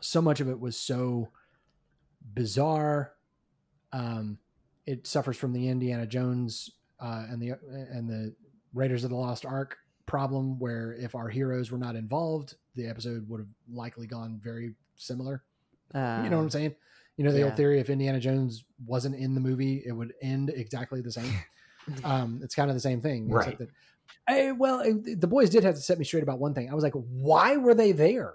so 0.00 0.20
much 0.20 0.40
of 0.40 0.48
it 0.48 0.58
was 0.58 0.76
so 0.78 1.30
bizarre. 2.34 3.14
Um, 3.92 4.38
it 4.86 5.06
suffers 5.06 5.36
from 5.36 5.52
the 5.52 5.68
Indiana 5.68 6.06
Jones 6.06 6.70
uh, 7.00 7.26
and 7.30 7.40
the 7.40 7.50
and 7.70 8.08
the 8.08 8.34
Raiders 8.74 9.04
of 9.04 9.10
the 9.10 9.16
Lost 9.16 9.46
Ark 9.46 9.76
problem, 10.06 10.58
where 10.58 10.92
if 10.94 11.14
our 11.14 11.28
heroes 11.28 11.70
were 11.70 11.78
not 11.78 11.96
involved, 11.96 12.56
the 12.74 12.86
episode 12.86 13.26
would 13.28 13.40
have 13.40 13.48
likely 13.72 14.06
gone 14.06 14.38
very 14.42 14.74
similar. 14.96 15.44
Uh, 15.92 16.20
You 16.22 16.30
know 16.30 16.36
what 16.36 16.44
I'm 16.44 16.50
saying? 16.50 16.74
You 17.16 17.24
know 17.24 17.32
the 17.32 17.42
old 17.42 17.56
theory: 17.56 17.78
if 17.80 17.90
Indiana 17.90 18.20
Jones 18.20 18.64
wasn't 18.86 19.14
in 19.16 19.34
the 19.34 19.40
movie, 19.40 19.82
it 19.86 19.92
would 19.92 20.14
end 20.22 20.50
exactly 20.50 21.00
the 21.00 21.12
same. 21.12 21.32
um, 22.04 22.40
it's 22.42 22.54
kind 22.54 22.70
of 22.70 22.74
the 22.76 22.80
same 22.80 23.00
thing, 23.00 23.28
Right. 23.28 23.58
that. 23.58 23.68
I, 24.26 24.52
well, 24.52 24.80
it- 24.80 25.20
the 25.20 25.26
boys 25.26 25.50
did 25.50 25.64
have 25.64 25.74
to 25.74 25.80
set 25.80 25.98
me 25.98 26.04
straight 26.04 26.22
about 26.22 26.38
one 26.38 26.54
thing. 26.54 26.70
I 26.70 26.74
was 26.74 26.82
like, 26.84 26.94
"Why 26.94 27.56
were 27.56 27.74
they 27.74 27.92
there?" 27.92 28.34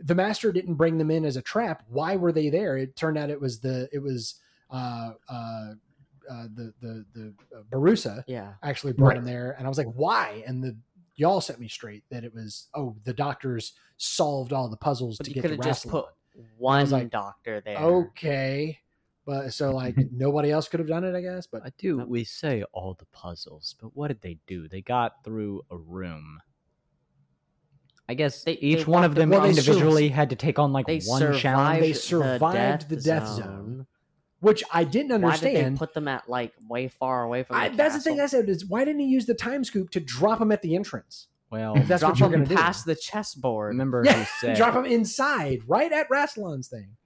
the 0.00 0.14
master 0.14 0.52
didn't 0.52 0.74
bring 0.74 0.96
them 0.96 1.10
in 1.10 1.24
as 1.24 1.36
a 1.36 1.42
trap. 1.42 1.82
Why 1.88 2.14
were 2.14 2.30
they 2.30 2.50
there? 2.50 2.76
It 2.76 2.94
turned 2.94 3.18
out 3.18 3.30
it 3.30 3.40
was 3.40 3.58
the 3.58 3.88
it 3.92 3.98
was 3.98 4.36
uh, 4.70 5.10
uh, 5.28 5.72
uh, 6.30 6.44
the 6.54 6.72
the 6.80 7.04
the 7.14 7.34
uh, 7.56 7.62
Borusa 7.70 8.22
Yeah. 8.28 8.52
actually 8.62 8.92
brought 8.92 9.08
Right. 9.08 9.16
him 9.16 9.24
there, 9.24 9.56
and 9.58 9.66
I 9.66 9.68
was 9.68 9.76
like, 9.78 9.88
why? 9.88 10.44
And 10.46 10.62
the 10.62 10.76
y'all 11.16 11.40
set 11.40 11.58
me 11.58 11.66
straight 11.66 12.04
that 12.10 12.22
it 12.22 12.32
was 12.32 12.68
oh 12.74 12.94
the 13.04 13.12
doctors 13.12 13.72
solved 13.96 14.52
all 14.52 14.68
the 14.68 14.76
puzzles 14.76 15.18
But 15.18 15.24
to 15.24 15.32
get 15.32 15.42
the 15.48 15.56
just 15.56 15.88
put 15.88 16.04
one 16.56 16.88
like, 16.90 17.10
doctor 17.10 17.60
there. 17.60 17.78
Okay, 17.78 18.78
but 19.26 19.52
so 19.52 19.72
like 19.74 19.96
nobody 20.12 20.50
else 20.50 20.68
could 20.68 20.80
have 20.80 20.88
done 20.88 21.04
it, 21.04 21.14
I 21.16 21.20
guess. 21.20 21.46
But 21.46 21.62
I 21.64 21.72
do. 21.78 21.98
We 22.06 22.24
say 22.24 22.62
all 22.72 22.94
the 22.94 23.06
puzzles, 23.06 23.74
but 23.80 23.96
what 23.96 24.08
did 24.08 24.20
they 24.20 24.38
do? 24.46 24.68
They 24.68 24.80
got 24.82 25.24
through 25.24 25.62
a 25.70 25.76
room. 25.76 26.40
I 28.08 28.14
guess 28.14 28.44
They- 28.44 28.52
each 28.54 28.78
they 28.78 28.84
one 28.84 29.04
of 29.04 29.14
them 29.14 29.30
Well, 29.30 29.42
they 29.42 29.52
sur- 29.52 29.60
individually 29.72 30.08
had 30.08 30.30
to 30.30 30.36
take 30.36 30.58
on 30.58 30.72
like 30.72 30.86
one 30.88 31.20
survived, 31.20 31.40
challenge. 31.40 31.80
They 31.80 31.92
survived 31.92 32.88
the 32.88 32.96
death 32.96 33.28
zone. 33.28 33.86
which 34.40 34.64
I 34.72 34.84
didn't 34.84 35.20
Why 35.20 35.32
did 35.32 35.40
they 35.42 35.48
understand. 35.48 35.78
put 35.78 35.92
them 35.94 36.08
at 36.08 36.26
like 36.28 36.54
way 36.68 36.88
far 36.88 37.24
away 37.24 37.42
from? 37.42 37.56
The 37.56 37.62
I, 37.64 37.68
that's 37.68 37.96
the 37.96 38.00
thing 38.00 38.18
I 38.20 38.26
said 38.26 38.48
is 38.48 38.64
why 38.64 38.84
didn't 38.86 39.00
he 39.00 39.08
use 39.08 39.26
the 39.26 39.34
time 39.34 39.62
scoop 39.64 39.90
to 39.90 40.00
drop 40.00 40.40
him 40.40 40.52
at 40.52 40.62
the 40.62 40.74
entrance? 40.74 41.26
Well, 41.50 41.74
That's 41.76 42.00
Drop 42.00 42.12
what 42.12 42.20
you're 42.20 42.28
gonna 42.30 42.44
do. 42.46 42.54
past 42.56 42.84
the 42.84 42.94
chessboard. 42.94 43.68
remember 43.68 44.02
Yeah, 44.04 44.18
he 44.18 44.24
said 44.40 44.56
drop 44.56 44.74
him 44.74 44.84
inside, 44.84 45.60
right 45.66 45.90
at 45.92 46.08
Rassilon's 46.10 46.68
thing. 46.68 46.96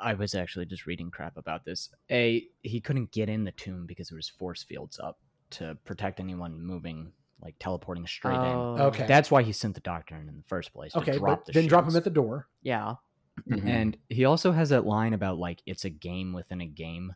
I 0.00 0.14
was 0.14 0.34
actually 0.34 0.66
just 0.66 0.86
reading 0.86 1.10
crap 1.10 1.36
about 1.36 1.64
this. 1.64 1.90
A 2.10 2.46
he 2.62 2.80
couldn't 2.80 3.10
get 3.10 3.28
in 3.28 3.44
the 3.44 3.50
tomb 3.52 3.86
because 3.86 4.08
there 4.08 4.16
was 4.16 4.28
force 4.28 4.62
fields 4.62 5.00
up 5.00 5.18
to 5.50 5.76
protect 5.84 6.20
anyone 6.20 6.60
moving, 6.60 7.10
like 7.42 7.56
teleporting 7.58 8.06
straight 8.06 8.34
in. 8.36 8.40
Oh, 8.40 8.76
Okay. 8.88 9.06
That's 9.06 9.30
why 9.30 9.42
he 9.42 9.50
sent 9.52 9.74
the 9.74 9.80
doctor 9.80 10.14
in 10.14 10.28
in 10.28 10.36
the 10.36 10.44
first 10.46 10.72
place. 10.72 10.92
To 10.92 10.98
Okay, 11.00 11.18
drop 11.18 11.38
but 11.40 11.46
the 11.46 11.52
then 11.52 11.66
drop 11.66 11.88
him 11.88 11.96
at 11.96 12.04
the 12.04 12.10
door. 12.10 12.46
yeah. 12.62 12.94
Mhm. 13.48 13.66
And 13.68 13.96
he 14.08 14.24
also 14.24 14.50
has 14.50 14.70
that 14.70 14.84
line 14.84 15.14
about 15.14 15.38
like 15.38 15.62
it's 15.64 15.84
a 15.84 15.90
game 15.90 16.32
within 16.32 16.60
a 16.60 16.66
game. 16.66 17.14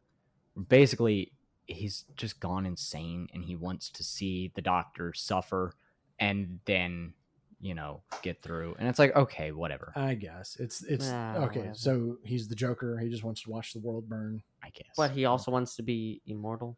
Basically, 0.69 1.33
he's 1.67 2.05
just 2.17 2.39
gone 2.39 2.65
insane 2.65 3.27
and 3.35 3.45
he 3.45 3.57
wants 3.57 3.89
to 3.91 4.05
see 4.05 4.53
the 4.55 4.63
doctor 4.63 5.13
suffer 5.15 5.73
and 6.19 6.61
then, 6.67 7.15
you 7.61 7.75
know, 7.75 8.03
get 8.23 8.43
through. 8.43 8.75
And 8.79 8.89
it's 8.89 8.99
like, 8.99 9.15
okay, 9.17 9.53
whatever. 9.53 9.93
I 9.97 10.15
guess 10.15 10.57
it's 10.61 10.83
it's 10.85 11.09
Ah, 11.11 11.37
okay. 11.45 11.59
whatever. 11.61 11.75
So 11.75 12.17
he's 12.25 12.49
the 12.49 12.55
Joker. 12.55 12.99
He 12.99 13.09
just 13.09 13.25
wants 13.25 13.43
to 13.43 13.51
watch 13.51 13.73
the 13.73 13.81
world 13.81 14.09
burn. 14.09 14.43
I 14.63 14.71
guess. 14.71 14.87
But 14.97 15.11
he 15.13 15.25
also 15.25 15.51
wants 15.51 15.77
to 15.77 15.83
be 15.83 16.21
immortal. 16.27 16.77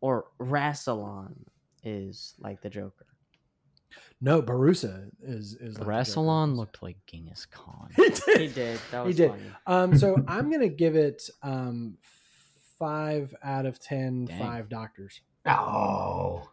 Or 0.00 0.26
Rassilon 0.40 1.34
is 1.82 2.34
like 2.38 2.60
the 2.62 2.70
Joker. 2.70 3.06
No, 4.20 4.42
Borusa 4.42 5.08
is 5.22 5.54
is 5.54 5.78
like 5.78 5.86
the 5.86 5.90
Rassilon 5.92 6.48
Joker. 6.50 6.56
looked 6.56 6.82
like 6.82 6.96
Genghis 7.06 7.46
Khan. 7.46 7.88
He 7.96 8.02
He 8.36 8.48
did. 8.48 8.54
did. 8.54 8.80
That 8.90 9.02
He 9.02 9.06
was 9.08 9.16
did. 9.16 9.30
funny. 9.30 9.42
Um, 9.66 9.96
so 9.96 10.22
I'm 10.28 10.50
gonna 10.50 10.68
give 10.68 10.94
it 10.96 11.22
um 11.42 11.96
five 12.78 13.34
out 13.42 13.64
of 13.66 13.78
ten. 13.80 14.26
Dang. 14.26 14.38
Five 14.38 14.68
doctors. 14.68 15.20
Oh 15.46 16.48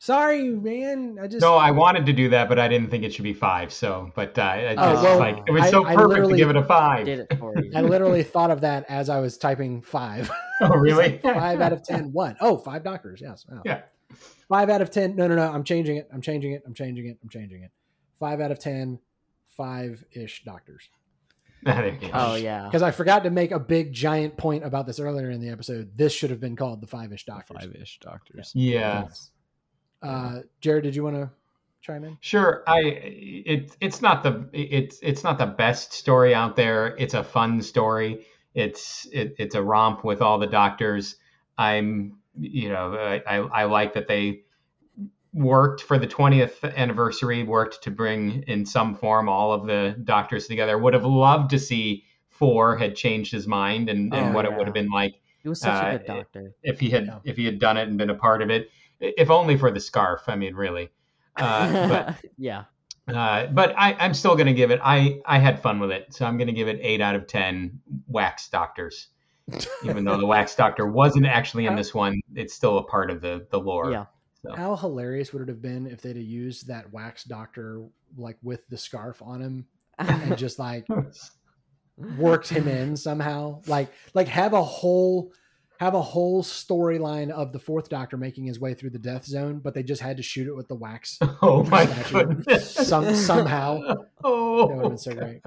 Sorry, 0.00 0.50
man. 0.50 1.18
I 1.20 1.26
just 1.26 1.42
no, 1.42 1.56
I 1.56 1.72
wanted 1.72 2.06
to 2.06 2.12
do 2.12 2.28
that, 2.28 2.48
but 2.48 2.58
I 2.58 2.68
didn't 2.68 2.88
think 2.90 3.02
it 3.02 3.12
should 3.12 3.24
be 3.24 3.32
five. 3.34 3.72
So, 3.72 4.12
but 4.14 4.38
uh, 4.38 4.42
I 4.42 4.74
Oh, 4.78 4.92
just, 4.92 5.02
well, 5.02 5.18
like 5.18 5.38
it 5.46 5.50
was 5.50 5.62
I- 5.64 5.70
so 5.70 5.84
I 5.84 5.96
perfect 5.96 6.28
to 6.28 6.36
give 6.36 6.50
it 6.50 6.56
a 6.56 6.62
five. 6.64 7.04
Did 7.06 7.18
it 7.20 7.38
for 7.38 7.52
you. 7.62 7.72
I 7.74 7.80
literally 7.82 8.22
thought 8.22 8.50
of 8.52 8.60
that 8.60 8.84
as 8.88 9.08
I 9.08 9.18
was 9.20 9.36
typing 9.36 9.82
five. 9.82 10.30
Oh, 10.60 10.70
really? 10.70 11.18
five 11.18 11.60
out 11.60 11.72
of 11.72 11.84
ten. 11.84 12.10
What? 12.12 12.36
Oh, 12.40 12.56
five 12.56 12.82
doctors. 12.82 13.20
Yes. 13.20 13.46
Wow. 13.48 13.62
Yeah. 13.64 13.82
Five 14.48 14.70
out 14.70 14.82
of 14.82 14.90
ten. 14.90 15.14
No, 15.14 15.28
no, 15.28 15.36
no. 15.36 15.48
I'm 15.52 15.62
changing 15.62 15.98
it. 15.98 16.08
I'm 16.12 16.20
changing 16.20 16.50
it. 16.50 16.64
I'm 16.66 16.74
changing 16.74 17.06
it. 17.06 17.16
I'm 17.22 17.28
changing 17.28 17.62
it. 17.62 17.70
Five 18.18 18.40
out 18.40 18.50
of 18.50 18.58
ten. 18.58 18.98
Five 19.56 20.02
ish 20.10 20.42
doctors. 20.42 20.88
There 21.62 21.86
you 21.94 22.00
go. 22.00 22.10
Oh 22.12 22.34
yeah. 22.34 22.64
Because 22.64 22.82
I 22.82 22.90
forgot 22.90 23.22
to 23.22 23.30
make 23.30 23.52
a 23.52 23.60
big 23.60 23.92
giant 23.92 24.36
point 24.36 24.64
about 24.64 24.84
this 24.84 24.98
earlier 24.98 25.30
in 25.30 25.40
the 25.40 25.48
episode. 25.50 25.96
This 25.96 26.12
should 26.12 26.30
have 26.30 26.40
been 26.40 26.56
called 26.56 26.80
the 26.80 26.88
five 26.88 27.12
ish 27.12 27.24
doctors. 27.24 27.58
Five 27.60 27.76
ish 27.76 28.00
doctors. 28.00 28.50
Yeah. 28.52 29.06
Uh, 30.02 30.40
Jared, 30.60 30.84
did 30.84 30.94
you 30.96 31.04
want 31.04 31.16
to 31.16 31.30
chime 31.80 32.04
in? 32.04 32.16
Sure. 32.20 32.62
I 32.66 32.80
it 32.80 33.76
it's 33.80 34.00
not 34.02 34.22
the 34.22 34.48
it's 34.52 34.98
it's 35.02 35.24
not 35.24 35.38
the 35.38 35.46
best 35.46 35.92
story 35.92 36.34
out 36.34 36.56
there. 36.56 36.96
It's 36.98 37.14
a 37.14 37.24
fun 37.24 37.62
story. 37.62 38.26
It's 38.54 39.06
it, 39.12 39.34
it's 39.38 39.54
a 39.54 39.62
romp 39.62 40.04
with 40.04 40.22
all 40.22 40.38
the 40.38 40.46
doctors. 40.46 41.16
I'm 41.56 42.18
you 42.38 42.68
know 42.68 42.94
I, 42.94 43.22
I 43.26 43.36
I 43.36 43.64
like 43.64 43.94
that 43.94 44.06
they 44.08 44.42
worked 45.34 45.82
for 45.82 45.98
the 45.98 46.06
20th 46.06 46.64
anniversary 46.76 47.42
worked 47.42 47.82
to 47.82 47.90
bring 47.90 48.42
in 48.46 48.64
some 48.64 48.94
form 48.94 49.28
all 49.28 49.52
of 49.52 49.66
the 49.66 49.94
doctors 50.04 50.46
together 50.46 50.78
would 50.78 50.94
have 50.94 51.04
loved 51.04 51.50
to 51.50 51.58
see 51.58 52.02
four 52.30 52.76
had 52.78 52.96
changed 52.96 53.30
his 53.30 53.46
mind 53.46 53.90
and, 53.90 54.14
and 54.14 54.30
Oh, 54.30 54.32
what 54.32 54.46
it 54.46 54.54
would 54.56 54.66
have 54.66 54.74
been 54.74 54.88
like 54.88 55.20
He 55.42 55.48
was 55.48 55.60
such 55.60 55.74
uh, 55.82 55.86
a 55.88 55.98
good 55.98 56.06
doctor. 56.06 56.54
if 56.62 56.80
he 56.80 56.88
had 56.90 57.06
Yeah. 57.06 57.18
if 57.24 57.36
he 57.36 57.44
had 57.44 57.58
done 57.58 57.76
it 57.76 57.88
and 57.88 57.98
been 57.98 58.08
a 58.10 58.14
part 58.14 58.40
of 58.40 58.48
it 58.50 58.70
if 59.00 59.30
only 59.30 59.56
for 59.56 59.70
the 59.70 59.80
scarf 59.80 60.22
i 60.26 60.36
mean 60.36 60.54
really 60.54 60.90
uh, 61.38 61.88
but 61.88 62.16
yeah. 62.38 62.64
uh, 63.08 63.46
but 63.46 63.74
I, 63.76 63.94
I'm 63.94 64.14
still 64.14 64.34
going 64.34 64.46
to 64.46 64.52
give 64.52 64.70
it. 64.70 64.80
I, 64.82 65.20
I 65.24 65.38
had 65.38 65.62
fun 65.62 65.80
with 65.80 65.90
it, 65.90 66.12
so 66.12 66.26
I'm 66.26 66.36
going 66.36 66.48
to 66.48 66.52
give 66.52 66.68
it 66.68 66.78
eight 66.82 67.00
out 67.00 67.14
of 67.14 67.26
ten. 67.26 67.80
Wax 68.06 68.48
doctors, 68.48 69.08
even 69.84 70.04
though 70.04 70.18
the 70.18 70.26
wax 70.26 70.54
doctor 70.54 70.86
wasn't 70.86 71.26
actually 71.26 71.66
in 71.66 71.76
this 71.76 71.94
one, 71.94 72.20
it's 72.34 72.54
still 72.54 72.78
a 72.78 72.84
part 72.84 73.10
of 73.10 73.20
the 73.20 73.46
the 73.50 73.58
lore. 73.58 73.90
Yeah. 73.90 74.06
So. 74.42 74.54
How 74.54 74.76
hilarious 74.76 75.32
would 75.32 75.42
it 75.42 75.48
have 75.48 75.60
been 75.60 75.86
if 75.86 76.00
they'd 76.00 76.14
have 76.14 76.24
used 76.24 76.68
that 76.68 76.92
wax 76.92 77.24
doctor 77.24 77.82
like 78.16 78.36
with 78.42 78.68
the 78.68 78.78
scarf 78.78 79.20
on 79.20 79.40
him 79.40 79.66
and 79.98 80.38
just 80.38 80.60
like 80.60 80.86
worked 82.16 82.48
him 82.48 82.68
in 82.68 82.96
somehow? 82.96 83.62
Like 83.66 83.90
like 84.14 84.28
have 84.28 84.52
a 84.52 84.62
whole 84.62 85.32
have 85.78 85.94
a 85.94 86.02
whole 86.02 86.42
storyline 86.42 87.30
of 87.30 87.52
the 87.52 87.58
fourth 87.58 87.88
doctor 87.88 88.16
making 88.16 88.44
his 88.44 88.58
way 88.58 88.74
through 88.74 88.90
the 88.90 88.98
death 88.98 89.24
zone, 89.24 89.60
but 89.60 89.74
they 89.74 89.82
just 89.82 90.02
had 90.02 90.16
to 90.16 90.22
shoot 90.22 90.46
it 90.48 90.54
with 90.54 90.68
the 90.68 90.74
wax. 90.74 91.18
Oh 91.42 91.62
my 91.64 91.86
Statue. 91.86 92.24
goodness! 92.26 92.74
Some- 92.74 93.14
somehow. 93.14 93.80
Oh, 94.24 94.66
That 94.68 94.74
would 94.74 94.82
have 94.82 94.90
been 94.90 94.98
so 94.98 95.14
great. 95.14 95.42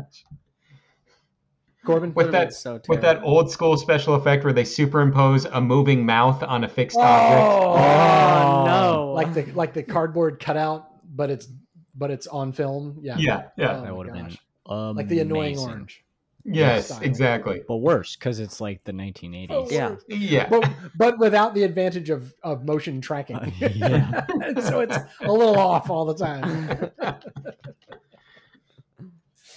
Corbin, 1.86 2.14
With 2.14 2.32
that- 2.32 2.54
so 2.54 2.80
With 2.88 3.02
that 3.02 3.22
old 3.24 3.52
school 3.52 3.76
special 3.76 4.16
effect 4.16 4.44
where 4.44 4.54
they 4.54 4.64
superimpose 4.64 5.46
a 5.46 5.60
moving 5.60 6.06
mouth 6.06 6.42
on 6.44 6.64
a 6.64 6.70
fixed 6.70 6.96
oh, 6.98 7.02
object. 7.02 7.88
Oh, 7.90 8.64
no. 8.66 9.14
like 9.14 9.34
the 9.34 9.52
like 9.54 9.74
the 9.74 9.84
cardboard 9.84 10.40
cutout, 10.40 10.88
but 11.16 11.30
it's 11.30 11.48
but 11.96 12.10
it's 12.12 12.28
on 12.28 12.52
film. 12.54 13.00
Yeah, 13.02 13.18
Yeah, 13.18 13.44
yeah, 13.58 13.78
Oh 13.78 13.82
that 13.84 13.96
would 13.98 14.08
have 14.08 14.16
been 14.16 14.38
amazing. 14.68 14.96
like 14.96 15.08
the 15.10 15.20
annoying 15.20 15.58
orange. 15.60 16.06
Yes, 16.46 16.88
style. 16.88 17.02
exactly. 17.02 17.64
But 17.68 17.78
worse 17.78 18.16
because 18.16 18.40
it's 18.40 18.62
like 18.62 18.84
the 18.84 18.92
1980s. 18.92 19.72
Yeah. 19.72 19.96
Yeah, 20.08 20.50
but 20.50 20.70
but 20.96 21.20
without 21.20 21.54
the 21.54 21.64
advantage 21.64 22.10
of, 22.10 22.34
of 22.44 22.66
motion 22.66 23.02
tracking. 23.02 23.38
Uh, 23.38 23.52
yeah. 23.60 24.26
so 24.62 24.80
it's 24.82 24.98
a 25.22 25.32
little 25.32 25.58
off 25.58 25.90
all 25.90 26.06
the 26.06 26.16
time. 26.16 26.92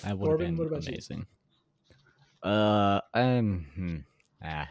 That 0.04 0.18
would 0.18 0.30
have 0.30 0.38
been 0.38 0.56
what 0.56 0.66
about 0.66 0.84
you? 0.84 0.92
amazing. 0.92 1.26
Uh, 2.42 3.00
um, 3.14 3.66
hmm, 3.74 3.96
ah. 4.44 4.68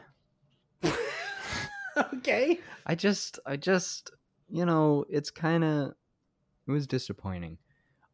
okay. 2.14 2.60
I 2.85 2.94
just, 2.94 3.40
I 3.45 3.57
just, 3.57 4.11
you 4.48 4.65
know, 4.65 5.06
it's 5.10 5.31
kind 5.31 5.64
of, 5.64 5.94
it 6.68 6.72
was 6.72 6.85
disappointing. 6.85 7.57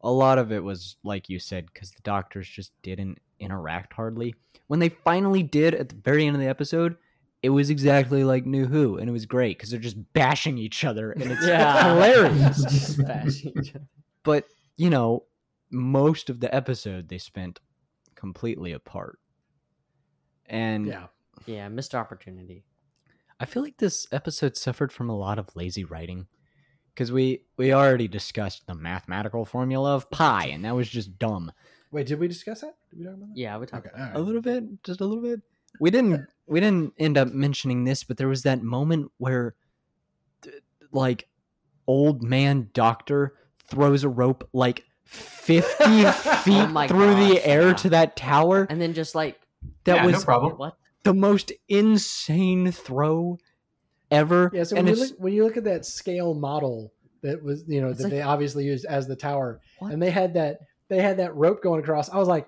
A 0.00 0.10
lot 0.10 0.38
of 0.38 0.50
it 0.50 0.64
was 0.64 0.96
like 1.04 1.28
you 1.28 1.38
said, 1.38 1.66
because 1.66 1.90
the 1.90 2.00
doctors 2.02 2.48
just 2.48 2.72
didn't 2.82 3.18
interact 3.40 3.92
hardly. 3.94 4.34
When 4.68 4.78
they 4.80 4.88
finally 4.90 5.42
did 5.42 5.74
at 5.74 5.88
the 5.88 5.96
very 5.96 6.26
end 6.26 6.36
of 6.36 6.40
the 6.42 6.48
episode, 6.48 6.96
it 7.42 7.50
was 7.50 7.70
exactly 7.70 8.22
like 8.22 8.46
New 8.46 8.66
Who, 8.66 8.98
and 8.98 9.08
it 9.08 9.12
was 9.12 9.26
great 9.26 9.56
because 9.58 9.70
they're 9.70 9.80
just 9.80 10.12
bashing 10.12 10.58
each 10.58 10.84
other, 10.84 11.10
and 11.12 11.22
it's 11.32 11.46
Yeah. 11.46 11.94
hilarious. 11.94 12.62
Just 12.62 13.04
bashing 13.04 13.52
each 13.60 13.74
other. 13.74 13.86
but 14.22 14.44
you 14.76 14.90
know, 14.90 15.24
most 15.70 16.30
of 16.30 16.40
the 16.40 16.54
episode 16.54 17.08
they 17.08 17.18
spent 17.18 17.60
completely 18.14 18.72
apart, 18.72 19.18
and 20.46 20.86
Yeah. 20.86 21.06
yeah, 21.46 21.68
missed 21.68 21.94
opportunity. 21.94 22.64
I 23.38 23.46
feel 23.46 23.62
like 23.62 23.78
this 23.78 24.06
episode 24.12 24.56
suffered 24.56 24.92
from 24.92 25.08
a 25.08 25.16
lot 25.16 25.38
of 25.38 25.56
lazy 25.56 25.84
writing 25.84 26.26
because 26.94 27.10
we 27.10 27.44
we 27.56 27.72
already 27.72 28.06
discussed 28.08 28.66
the 28.66 28.74
mathematical 28.74 29.44
formula 29.46 29.94
of 29.94 30.10
pi, 30.10 30.46
and 30.46 30.64
that 30.64 30.74
was 30.74 30.88
just 30.90 31.18
dumb. 31.18 31.52
Wait, 31.92 32.06
did 32.06 32.18
we 32.20 32.28
discuss 32.28 32.60
that? 32.60 32.74
Did 32.90 32.98
we 33.00 33.04
talk 33.04 33.14
about 33.14 33.28
that? 33.30 33.36
Yeah, 33.36 33.58
we 33.58 33.66
talked 33.66 33.86
Okay. 33.86 33.94
about 33.96 34.14
All 34.16 34.22
A 34.22 34.24
little 34.24 34.40
bit, 34.42 34.64
just 34.84 35.00
a 35.00 35.04
little 35.04 35.22
bit. 35.22 35.40
We 35.80 35.90
didn't 35.90 36.26
we 36.46 36.60
didn't 36.60 36.94
end 36.98 37.16
up 37.16 37.28
mentioning 37.28 37.84
this, 37.84 38.02
but 38.04 38.16
there 38.16 38.28
was 38.28 38.42
that 38.42 38.62
moment 38.62 39.10
where, 39.18 39.54
like, 40.92 41.28
old 41.86 42.22
man 42.22 42.70
doctor 42.74 43.34
throws 43.68 44.04
a 44.04 44.08
rope 44.08 44.48
like 44.52 44.84
fifty 45.04 45.74
oh 46.06 46.12
feet 46.12 46.54
Oh 46.62 46.66
my 46.68 46.88
through 46.88 47.14
the 47.28 47.44
air 47.46 47.68
yeah. 47.68 47.74
to 47.74 47.90
that 47.90 48.16
tower. 48.16 48.66
And 48.70 48.80
then 48.80 48.94
just 48.94 49.14
like 49.14 49.40
That 49.84 49.96
yeah, 49.96 50.06
was 50.06 50.14
no 50.14 50.20
problem. 50.22 50.52
what? 50.58 50.76
the 51.04 51.14
most 51.14 51.50
insane 51.68 52.70
throw 52.72 53.38
ever. 54.10 54.50
Yeah, 54.52 54.64
so 54.64 54.76
and 54.76 54.86
when 54.86 54.96
you, 54.96 55.02
look, 55.04 55.14
when 55.18 55.32
you 55.32 55.44
look 55.44 55.56
at 55.56 55.64
that 55.64 55.86
scale 55.86 56.34
model 56.34 56.92
that 57.22 57.42
was, 57.42 57.64
you 57.66 57.80
know, 57.80 57.88
It's 57.88 57.98
that 57.98 58.04
like- 58.04 58.12
they 58.12 58.22
obviously 58.22 58.64
used 58.64 58.84
as 58.86 59.06
the 59.06 59.16
tower, 59.16 59.60
What? 59.78 59.92
and 59.92 60.02
they 60.02 60.10
had 60.10 60.34
that 60.34 60.58
they 60.90 61.00
had 61.00 61.16
that 61.18 61.34
rope 61.34 61.62
going 61.62 61.80
across. 61.80 62.10
I 62.10 62.18
was 62.18 62.28
like, 62.28 62.46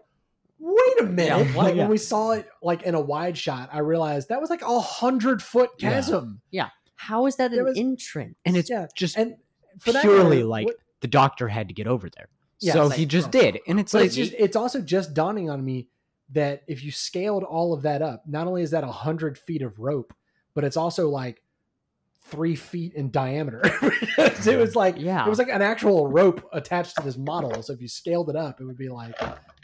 wait 0.59 1.01
a 1.01 1.05
minute. 1.05 1.47
Yeah, 1.49 1.57
like 1.57 1.75
yeah. 1.75 1.83
when 1.83 1.91
we 1.91 1.97
saw 1.97 2.33
it 2.33 2.47
like 2.63 2.83
in 2.83 2.95
a 2.95 3.01
wide 3.01 3.39
shot, 3.39 3.71
I 3.73 3.79
realized 3.79 4.29
that 4.29 4.41
was 4.41 4.51
like 4.51 4.61
a 4.63 4.81
hundred 4.81 5.43
foot 5.43 5.71
chasm. 5.79 6.43
Yeah. 6.51 6.65
chasm. 6.65 6.73
How 6.97 7.27
is 7.27 7.37
that 7.37 7.51
There 7.51 7.61
an 7.61 7.67
was- 7.67 7.79
entrance? 7.79 8.37
and 8.45 8.57
it's 8.57 8.69
Yeah, 8.69 8.87
just 8.95 9.17
And 9.17 9.37
for 9.81 9.93
that 9.93 10.03
purely 10.03 10.37
matter, 10.39 10.45
like 10.49 10.67
what- 10.67 10.77
the 11.01 11.09
doctor 11.09 11.49
had 11.49 11.69
to 11.69 11.75
get 11.75 11.87
over 11.87 12.09
there. 12.15 12.29
Yeah, 12.61 12.75
so 12.75 12.87
it's 12.87 12.95
he 12.97 13.07
just 13.07 13.31
bro. 13.33 13.41
did. 13.41 13.61
And 13.67 13.81
it's 13.81 13.91
But 13.93 13.99
like 14.03 14.07
it's 14.07 14.15
just 14.15 14.35
it's 14.39 14.55
also 14.57 14.81
just 14.81 15.15
dawning 15.15 15.51
on 15.51 15.65
me 15.65 15.89
that 16.31 16.63
if 16.69 16.85
you 16.85 16.93
scaled 16.93 17.43
all 17.43 17.73
of 17.73 17.83
that 17.83 18.03
up, 18.03 18.23
not 18.27 18.47
only 18.47 18.63
is 18.63 18.71
that 18.71 18.85
a 18.85 18.93
hundred 18.93 19.37
feet 19.37 19.63
of 19.63 19.79
rope, 19.81 20.15
but 20.55 20.63
it's 20.65 20.77
also 20.77 21.09
like 21.09 21.42
three 22.33 22.57
feet 22.57 22.95
in 22.95 23.11
diameter. 23.11 23.63
It 24.19 24.49
oh, 24.49 24.59
was 24.59 24.75
like 24.75 24.97
Yeah. 24.99 25.25
it 25.25 25.29
was 25.29 25.39
like 25.39 25.49
an 25.49 25.63
actual 25.63 26.09
rope 26.09 26.49
attached 26.53 26.97
to 26.97 27.03
this 27.03 27.17
model. 27.17 27.63
So 27.63 27.73
if 27.73 27.81
you 27.81 27.87
scaled 27.87 28.29
it 28.29 28.35
up, 28.37 28.61
it 28.61 28.65
would 28.65 28.77
be 28.77 28.89
like 28.89 29.15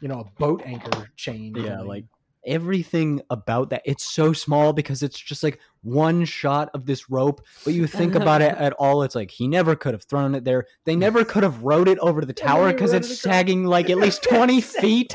you 0.01 0.09
know 0.09 0.21
a 0.21 0.25
boat 0.39 0.63
anchor 0.65 1.11
chain. 1.17 1.55
Yeah, 1.57 1.81
like 1.81 2.05
everything 2.47 3.21
about 3.31 3.71
that 3.71 3.83
it's 3.85 4.07
so 4.07 4.33
small 4.33 4.73
because 4.73 5.03
it's 5.03 5.19
just 5.19 5.43
like 5.43 5.59
one 5.83 6.25
shot 6.25 6.71
of 6.73 6.87
this 6.87 7.11
rope 7.11 7.45
but 7.65 7.75
you 7.75 7.87
think 7.87 8.15
about 8.23 8.41
it 8.41 8.55
at 8.57 8.73
all 8.75 9.03
it's 9.03 9.15
like 9.15 9.31
he 9.31 9.49
never 9.49 9.75
could 9.75 9.93
have 9.93 10.05
thrown 10.05 10.35
it 10.35 10.45
there 10.45 10.65
they 10.85 10.97
never 10.97 11.25
could 11.25 11.43
have 11.43 11.63
rode 11.63 11.89
it 11.89 11.99
over 11.99 12.21
to 12.21 12.27
the 12.27 12.33
tower 12.33 12.73
because 12.73 12.93
it's 12.93 13.11
it 13.11 13.17
sagging 13.17 13.65
like 13.65 13.91
at 13.91 13.99
least 13.99 14.23
20 14.31 14.61
feet 14.61 15.13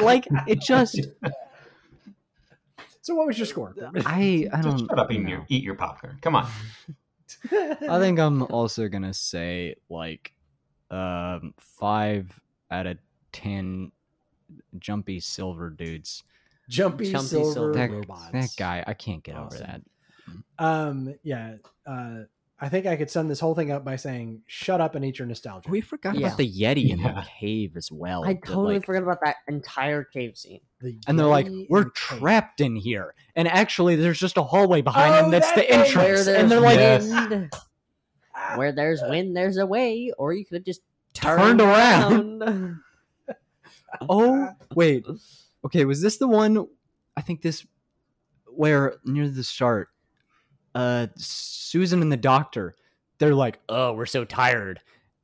like 0.00 0.28
it 0.46 0.60
just 0.60 1.00
so 3.04 3.14
what 3.14 3.26
was 3.26 3.38
your 3.38 3.46
score? 3.46 3.74
i 4.06 4.48
i 4.52 4.60
don't 4.62 4.78
Just 4.78 4.88
shut 4.90 4.98
up 4.98 5.10
and 5.10 5.26
eat 5.26 5.30
your, 5.30 5.46
eat 5.48 5.62
your 5.62 5.74
popcorn. 5.74 6.18
Come 6.22 6.34
on. 6.36 6.48
i 7.52 7.98
think 7.98 8.18
i'm 8.18 8.42
also 8.44 8.88
gonna 8.88 9.12
say 9.14 9.74
like 9.90 10.32
um 10.90 11.52
five 11.58 12.38
out 12.70 12.86
of 12.86 12.98
ten 13.32 13.90
jumpy 14.78 15.20
silver 15.20 15.70
dudes 15.70 16.22
Jumpy, 16.68 17.12
Jumpy 17.12 17.26
silver, 17.28 17.52
silver. 17.52 17.72
that, 17.74 17.90
robots. 17.90 18.30
that 18.32 18.50
guy 18.56 18.82
i 18.86 18.94
can't 18.94 19.22
get 19.22 19.36
Awesome. 19.36 19.58
over 19.62 19.66
that 19.66 19.80
Um, 20.58 21.14
yeah. 21.22 21.56
Uh, 21.86 22.20
I 22.60 22.68
think 22.68 22.86
I 22.86 22.94
could 22.96 23.10
sum 23.10 23.26
this 23.28 23.40
whole 23.40 23.54
thing 23.54 23.70
up 23.72 23.84
by 23.84 23.96
saying, 23.96 24.42
"Shut 24.46 24.80
up 24.80 24.94
and 24.94 25.04
eat 25.04 25.18
your 25.18 25.26
nostalgia." 25.26 25.68
we 25.70 25.80
forgot 25.80 26.14
Yeah. 26.14 26.28
about 26.28 26.38
the 26.38 26.48
yeti 26.50 26.90
in 26.90 27.00
Yeah. 27.00 27.14
the 27.14 27.26
cave 27.40 27.76
as 27.76 27.90
well 27.90 28.24
I 28.24 28.34
totally 28.34 28.74
like, 28.76 28.86
forgot 28.86 29.02
about 29.02 29.18
that 29.24 29.36
entire 29.48 30.04
cave 30.04 30.36
scene. 30.38 30.60
The 30.80 30.96
and 31.08 31.18
they're 31.18 31.26
like, 31.26 31.46
"We're 31.68 31.78
and 31.82 31.86
the 31.86 31.90
cave." 31.90 32.18
trapped 32.20 32.60
in 32.60 32.76
here," 32.76 33.14
and 33.34 33.48
actually, 33.48 33.96
there's 33.96 34.20
just 34.20 34.36
a 34.36 34.42
hallway 34.42 34.82
behind 34.82 35.14
Oh, 35.14 35.22
them 35.22 35.30
that's 35.32 35.48
that 35.48 35.56
the 35.56 35.62
thing! 35.62 35.80
entrance, 35.80 36.26
and 36.28 36.50
they're 36.50 36.60
like 36.60 36.78
Yes. 36.78 37.08
wind, 37.10 37.50
where 38.56 38.72
there's 38.72 39.02
ah. 39.02 39.10
wind, 39.10 39.36
there's 39.36 39.56
a 39.56 39.66
way, 39.66 40.12
or 40.16 40.32
you 40.32 40.44
could 40.46 40.56
have 40.58 40.64
just 40.64 40.82
turned 41.12 41.40
turned 41.40 41.60
around. 41.60 42.42
around. 42.42 42.80
"Oh, 44.08 44.48
wait, 44.74 45.04
okay, 45.64 45.84
was 45.84 46.00
this 46.02 46.18
the 46.18 46.28
one? 46.28 46.66
I 47.16 47.20
think 47.20 47.42
this 47.42 47.66
where 48.46 48.96
near 49.04 49.28
the 49.28 49.42
start, 49.44 49.88
uh, 50.74 51.06
Susan 51.16 52.02
and 52.02 52.10
the 52.12 52.16
doctor, 52.16 52.74
they're 53.18 53.34
like, 53.34 53.58
"Oh, 53.68 53.92
we're 53.92 54.06
so 54.06 54.24
tired," 54.24 54.80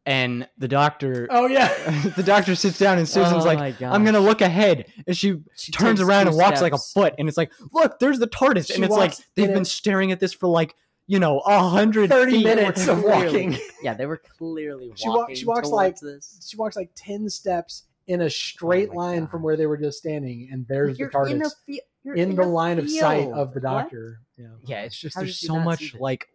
and 0.06 0.48
the 0.58 0.68
doctor, 0.68 1.26
Oh 1.30 1.46
yeah. 1.46 1.68
the 2.16 2.22
doctor 2.22 2.54
sits 2.54 2.78
down, 2.78 2.98
and 2.98 3.08
Susan's 3.08 3.44
Oh 3.44 3.46
like, 3.46 3.80
"I'm 3.82 4.04
gonna 4.04 4.20
look 4.20 4.40
ahead," 4.40 4.86
and 5.06 5.16
she 5.16 5.40
She 5.56 5.72
turns 5.72 6.00
around 6.00 6.28
and 6.28 6.36
walks 6.36 6.60
like 6.62 6.72
a 6.72 6.78
foot, 6.78 7.14
and 7.18 7.28
it's 7.28 7.36
like, 7.36 7.52
look, 7.72 7.98
there's 7.98 8.18
the 8.18 8.28
TARDIS, 8.28 8.68
She 8.68 8.74
and 8.74 8.84
it's 8.84 8.94
like 8.94 9.14
they've 9.34 9.48
been 9.48 9.62
it- 9.62 9.66
staring 9.66 10.12
at 10.12 10.20
this 10.20 10.32
for 10.32 10.48
like 10.48 10.74
you 11.06 11.18
know 11.18 11.40
a 11.40 11.58
hundred 11.68 12.08
30 12.10 12.30
feet. 12.32 12.44
minutes 12.44 12.86
of 12.86 13.02
walking. 13.02 13.58
Yeah, 13.82 13.94
they 13.94 14.06
were 14.06 14.18
clearly 14.38 14.92
She 14.94 15.08
wa- 15.08 15.16
walking. 15.16 15.34
she 15.36 15.46
walks 15.46 15.68
like- 15.68 15.98
this. 16.00 16.46
She 16.48 16.56
walks 16.58 16.76
like 16.76 16.90
10 16.94 17.28
steps 17.30 17.84
in 18.06 18.20
a 18.20 18.28
straight 18.30 18.90
Oh 18.92 18.96
line 18.96 19.20
God. 19.20 19.30
from 19.30 19.42
where 19.42 19.56
they 19.56 19.66
were 19.66 19.76
just 19.78 19.98
standing, 19.98 20.48
and 20.52 20.66
there's 20.68 20.98
You're 20.98 21.08
the 21.08 21.18
TARDIS 21.18 21.30
in, 21.30 21.36
in, 21.36 21.42
a 21.46 21.50
fi- 21.66 21.80
you're 22.04 22.14
in 22.14 22.34
the 22.34 22.42
a 22.42 22.44
line 22.44 22.78
of 22.78 22.90
sight 22.90 23.30
of 23.30 23.52
the 23.54 23.60
doctor. 23.60 24.20
Yeah. 24.36 24.46
Yeah, 24.64 24.82
it's 24.82 24.96
just 24.98 25.14
How 25.16 25.20
there's 25.22 25.38
so 25.38 25.58
much 25.58 25.94
like, 26.00 26.28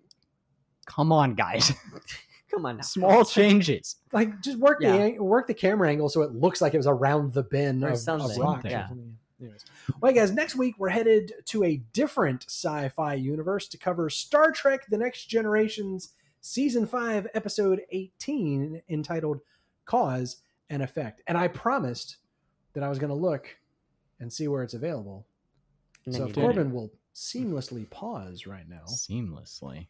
come 0.86 1.12
on, 1.12 1.36
guys, 1.36 1.72
Come 2.52 2.66
on 2.68 2.78
now. 2.78 2.84
small 2.84 3.26
changes. 3.26 3.96
Like 4.14 4.42
just 4.42 4.60
work 4.60 4.80
the 4.80 4.86
Yeah. 4.86 4.94
ang- 4.96 5.24
work 5.24 5.48
the 5.48 5.54
camera 5.54 5.90
angle 5.90 6.08
so 6.10 6.22
it 6.22 6.32
looks 6.34 6.62
like 6.62 6.74
it 6.74 6.78
was 6.78 6.88
around 6.88 7.34
the 7.34 7.44
bend 7.44 7.84
Or 7.84 7.88
of, 7.88 7.94
of 7.94 8.00
something, 8.00 8.40
rock. 8.40 8.64
or 8.66 8.70
yeah. 8.70 8.88
Anyways. 9.42 9.66
Well, 10.00 10.14
guys, 10.14 10.32
next 10.32 10.56
week 10.56 10.76
we're 10.78 10.90
headed 10.90 11.34
to 11.46 11.64
a 11.66 11.78
different 11.94 12.46
sci-fi 12.48 13.16
universe 13.16 13.68
to 13.70 13.78
cover 13.78 14.10
Star 14.10 14.52
Trek: 14.52 14.86
The 14.90 14.98
Next 14.98 15.26
Generation's 15.26 16.14
season 16.40 16.86
five, 16.88 17.28
episode 17.34 17.82
eighteen, 17.92 18.82
entitled 18.88 19.42
"Cause 19.84 20.38
and 20.70 20.82
Effect." 20.82 21.22
And 21.28 21.38
I 21.38 21.50
promised 21.50 22.18
that 22.74 22.84
I 22.84 22.88
was 22.88 22.98
going 22.98 23.10
to 23.10 23.16
look 23.16 23.58
and 24.22 24.32
see 24.32 24.48
where 24.48 24.64
it's 24.64 24.74
available. 24.74 25.26
So. 26.10 26.30
Corbin 26.32 26.72
will 26.72 26.92
seamlessly 27.16 27.90
pause 27.90 28.46
right 28.46 28.68
now, 28.70 28.84
Seamlessly. 28.88 29.88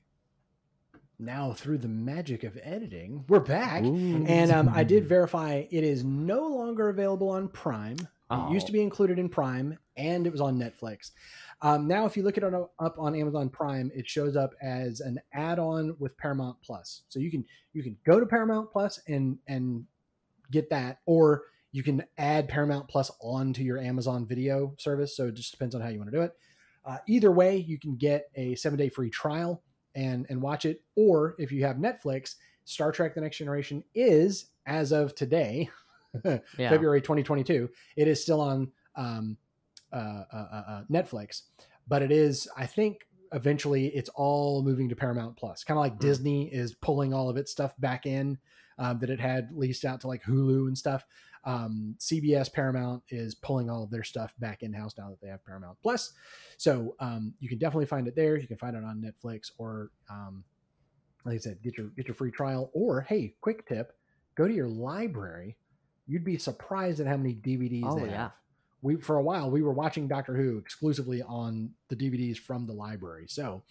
now 1.20 1.52
through 1.54 1.80
the 1.80 1.88
magic 1.90 2.44
of 2.44 2.58
editing, 2.62 3.26
we're 3.28 3.40
back. 3.42 3.84
Ooh. 3.84 4.26
And 4.26 4.52
um, 4.52 4.70
I 4.70 4.84
did 4.86 5.06
verify 5.08 5.66
it 5.70 5.84
is 5.84 6.04
no 6.06 6.48
longer 6.48 6.88
available 6.90 7.30
on 7.30 7.50
Prime. 7.50 7.98
It 8.32 8.52
used 8.52 8.68
to 8.68 8.72
Oh. 8.72 8.74
be 8.74 8.82
included 8.82 9.20
in 9.20 9.30
Prime, 9.30 9.78
and 9.98 10.26
it 10.26 10.32
was 10.32 10.42
on 10.42 10.58
Netflix. 10.58 11.12
Um, 11.62 11.88
now, 11.88 12.06
if 12.06 12.18
you 12.18 12.24
look 12.24 12.38
it 12.38 12.44
on, 12.44 12.54
up 12.80 12.96
on 12.98 13.14
Amazon 13.16 13.50
Prime, 13.50 13.92
it 13.94 14.08
shows 14.08 14.36
up 14.36 14.54
as 14.62 15.00
an 15.02 15.20
add-on 15.34 15.96
with 16.00 16.18
Paramount 16.18 16.58
Plus. 16.64 17.04
So 17.10 17.20
you 17.20 17.30
can 17.30 17.46
you 17.74 17.84
can 17.84 17.96
go 18.06 18.20
to 18.20 18.26
Paramount 18.26 18.72
Plus 18.72 19.00
and 19.08 19.38
and 19.48 19.86
get 20.52 20.70
that, 20.70 21.00
or 21.06 21.44
you 21.76 21.84
can 21.84 22.02
add 22.18 22.48
Paramount 22.48 22.88
Plus 22.88 23.12
onto 23.20 23.62
your 23.62 23.78
Amazon 23.80 24.26
Video 24.26 24.74
service. 24.78 25.18
So 25.18 25.28
it 25.28 25.34
just 25.34 25.52
depends 25.52 25.76
on 25.76 25.82
how 25.82 25.90
you 25.90 25.98
want 26.00 26.10
to 26.10 26.16
do 26.18 26.24
it. 26.24 26.32
Uh, 26.86 27.00
either 27.06 27.32
way, 27.34 27.58
you 27.58 27.78
can 27.78 27.98
get 27.98 28.30
a 28.36 28.56
seven-day 28.56 28.88
free 28.88 29.10
trial 29.10 29.62
and 29.94 30.26
and 30.30 30.42
watch 30.42 30.64
it. 30.64 30.82
Or 30.96 31.36
if 31.38 31.52
you 31.52 31.66
have 31.66 31.76
Netflix, 31.76 32.36
Star 32.64 32.94
Trek: 32.94 33.14
The 33.14 33.20
Next 33.20 33.38
Generation 33.40 33.84
is 33.94 34.52
as 34.66 34.94
of 34.94 35.16
today, 35.16 35.70
Yeah. 36.24 36.40
February 36.70 37.02
2022. 37.02 37.70
It 37.98 38.08
is 38.08 38.22
still 38.22 38.40
on 38.40 38.72
um, 38.96 39.36
uh, 39.92 40.24
uh, 40.32 40.48
uh, 40.54 40.64
uh, 40.70 40.82
Netflix, 40.90 41.42
but 41.90 42.02
it 42.02 42.12
is, 42.12 42.48
I 42.56 42.66
think, 42.68 43.02
eventually 43.34 43.88
it's 43.88 44.10
all 44.16 44.64
moving 44.64 44.88
to 44.88 44.96
Paramount 44.96 45.36
Plus. 45.36 45.66
Kind 45.66 45.78
of 45.78 45.82
like 45.82 45.96
Mm. 45.96 46.00
Disney 46.00 46.54
is 46.54 46.74
pulling 46.76 47.14
all 47.14 47.30
of 47.30 47.36
its 47.36 47.52
stuff 47.52 47.74
back 47.80 48.06
in 48.06 48.38
um, 48.78 49.00
that 49.00 49.10
it 49.10 49.20
had 49.20 49.50
leased 49.52 49.84
out 49.84 50.00
to 50.02 50.08
like 50.08 50.24
Hulu 50.24 50.68
and 50.68 50.78
stuff. 50.78 51.06
Um, 51.46 51.96
CBS 52.00 52.52
Paramount 52.52 53.04
is 53.10 53.36
pulling 53.36 53.70
all 53.70 53.84
of 53.84 53.92
their 53.92 54.04
stuff 54.04 54.34
back 54.40 54.64
in 54.64 54.74
house 54.74 54.96
now 54.98 55.10
that 55.10 55.22
they 55.22 55.28
have 55.28 55.46
Paramount 55.46 55.78
Plus. 55.82 56.14
So 56.58 56.96
um, 57.00 57.34
you 57.40 57.48
can 57.48 57.60
definitely 57.60 57.86
find 57.86 58.08
it 58.08 58.16
there. 58.16 58.36
You 58.38 58.48
can 58.48 58.58
find 58.58 58.76
it 58.76 58.84
on 58.84 59.02
Netflix 59.04 59.52
or, 59.58 59.92
um, 60.10 60.44
like 61.24 61.36
I 61.36 61.40
said, 61.40 61.62
get 61.64 61.78
your 61.78 61.88
get 61.96 62.08
your 62.08 62.16
free 62.16 62.32
trial. 62.32 62.70
Or 62.74 63.02
hey, 63.02 63.36
quick 63.42 63.68
tip: 63.68 63.94
go 64.36 64.48
to 64.48 64.54
your 64.54 64.68
library. 64.68 65.58
You'd 66.08 66.24
be 66.24 66.38
surprised 66.38 67.00
at 67.00 67.08
how 67.08 67.18
many 67.18 67.34
DVDs 67.36 67.84
Oh, 67.86 68.00
they 68.00 68.06
yeah. 68.12 68.18
have. 68.24 68.32
We 68.84 68.98
for 68.98 69.18
a 69.18 69.24
while 69.24 69.50
we 69.50 69.64
were 69.64 69.74
watching 69.74 70.08
Doctor 70.08 70.36
Who 70.36 70.60
exclusively 70.60 71.24
on 71.24 71.72
the 71.90 71.96
DVDs 71.96 72.38
from 72.38 72.68
the 72.68 72.74
library. 72.74 73.26
So 73.28 73.64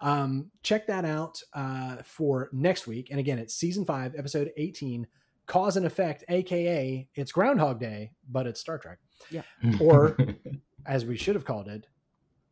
um, 0.00 0.50
check 0.62 0.86
that 0.86 1.04
out 1.04 1.42
uh, 1.52 1.96
for 2.04 2.48
next 2.52 2.86
week. 2.86 3.08
And 3.10 3.20
again, 3.20 3.38
it's 3.38 3.54
season 3.54 3.84
five, 3.84 4.14
episode 4.16 4.50
eighteen, 4.56 5.06
Cause 5.46 5.76
and 5.76 5.86
Effect, 5.86 6.24
aka 6.28 7.08
it's 7.14 7.32
Groundhog 7.32 7.80
Day, 7.80 8.12
but 8.28 8.46
it's 8.46 8.60
Star 8.60 8.78
Trek. 8.78 8.98
Yeah. 9.30 9.42
Or 9.80 10.16
as 10.86 11.04
we 11.04 11.16
should 11.16 11.34
have 11.34 11.44
called 11.44 11.68
it, 11.68 11.86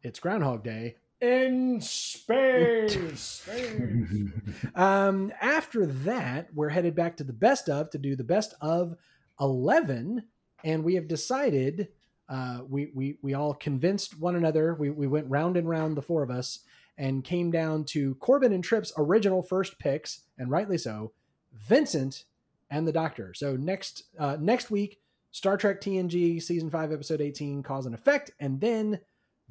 it's 0.02 0.20
Groundhog 0.20 0.64
Day 0.64 0.96
in 1.20 1.80
space. 1.80 3.48
um, 4.74 5.32
after 5.40 5.86
that, 5.86 6.48
we're 6.54 6.70
headed 6.70 6.94
back 6.94 7.16
to 7.18 7.24
the 7.24 7.32
best 7.32 7.68
of 7.68 7.90
to 7.90 7.98
do 7.98 8.16
the 8.16 8.24
best 8.24 8.54
of 8.60 8.96
11. 9.40 10.24
And 10.64 10.84
we 10.84 10.94
have 10.94 11.08
decided, 11.08 11.88
uh, 12.28 12.60
we, 12.68 12.90
we, 12.94 13.18
we 13.22 13.34
all 13.34 13.54
convinced 13.54 14.18
one 14.18 14.36
another. 14.36 14.74
We, 14.74 14.90
we 14.90 15.06
went 15.06 15.30
round 15.30 15.56
and 15.56 15.68
round, 15.68 15.96
the 15.96 16.02
four 16.02 16.22
of 16.22 16.30
us, 16.30 16.60
and 16.96 17.24
came 17.24 17.50
down 17.50 17.84
to 17.84 18.14
Corbin 18.16 18.52
and 18.52 18.64
Tripp's 18.64 18.92
original 18.96 19.42
first 19.42 19.78
picks, 19.78 20.20
and 20.38 20.50
rightly 20.50 20.78
so, 20.78 21.12
Vincent 21.52 22.24
and 22.70 22.86
the 22.86 22.92
Doctor. 22.92 23.32
So 23.34 23.56
next 23.56 24.04
uh, 24.18 24.36
next 24.40 24.70
week, 24.70 24.98
Star 25.32 25.56
Trek 25.56 25.80
TNG 25.80 26.42
season 26.42 26.70
five, 26.70 26.92
episode 26.92 27.20
eighteen, 27.20 27.62
cause 27.62 27.86
and 27.86 27.94
effect, 27.94 28.30
and 28.40 28.60
then 28.60 29.00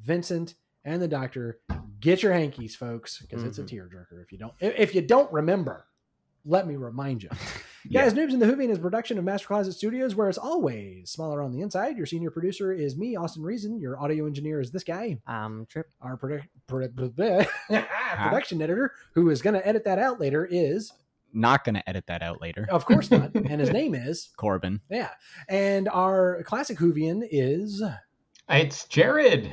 Vincent 0.00 0.54
and 0.84 1.00
the 1.00 1.08
Doctor. 1.08 1.60
Get 2.00 2.22
your 2.22 2.32
hankies, 2.32 2.74
folks, 2.74 3.18
because 3.20 3.42
it's 3.44 3.58
a 3.58 3.62
tearjerker. 3.62 4.22
If 4.22 4.32
you 4.32 4.38
don't, 4.38 4.54
if 4.60 4.94
you 4.94 5.02
don't 5.02 5.30
remember, 5.30 5.84
let 6.46 6.66
me 6.66 6.76
remind 6.76 7.22
you. 7.22 7.28
Guys, 7.92 8.12
Noobs 8.14 8.32
in 8.32 8.38
the 8.38 8.46
Whovian 8.46 8.68
is 8.70 8.76
a 8.78 8.80
production 8.80 9.16
of 9.18 9.24
Master 9.24 9.46
Closet 9.46 9.72
Studios, 9.72 10.14
where 10.14 10.28
as 10.28 10.36
always, 10.38 11.10
smaller 11.10 11.42
on 11.42 11.50
the 11.52 11.60
inside. 11.62 11.96
Your 11.96 12.04
senior 12.06 12.30
producer 12.30 12.72
is 12.72 12.96
me, 12.96 13.16
Austin 13.16 13.42
Reason. 13.42 13.78
Your 13.80 13.98
audio 14.00 14.26
engineer 14.26 14.60
is 14.60 14.70
this 14.70 14.84
guy 14.84 15.18
Um, 15.26 15.66
Trip. 15.68 15.86
our 16.00 16.16
produ- 16.18 16.42
produ- 16.68 17.46
production 18.16 18.60
editor, 18.62 18.92
who 19.14 19.28
is 19.30 19.40
going 19.42 19.54
to 19.54 19.66
edit 19.66 19.84
that 19.84 19.98
out 19.98 20.20
later, 20.20 20.46
is 20.50 20.92
not 21.32 21.64
going 21.64 21.74
to 21.74 21.88
edit 21.88 22.04
that 22.08 22.22
out 22.22 22.40
later. 22.40 22.66
Of 22.70 22.84
course 22.86 23.10
not. 23.10 23.34
and 23.34 23.60
his 23.60 23.70
name 23.70 23.94
is 23.94 24.30
Corbin. 24.36 24.80
yeah. 24.90 25.10
And 25.48 25.88
our 25.88 26.42
classic 26.44 26.78
Whovian 26.78 27.26
is 27.30 27.82
It's 28.48 28.84
Jared. 28.86 29.52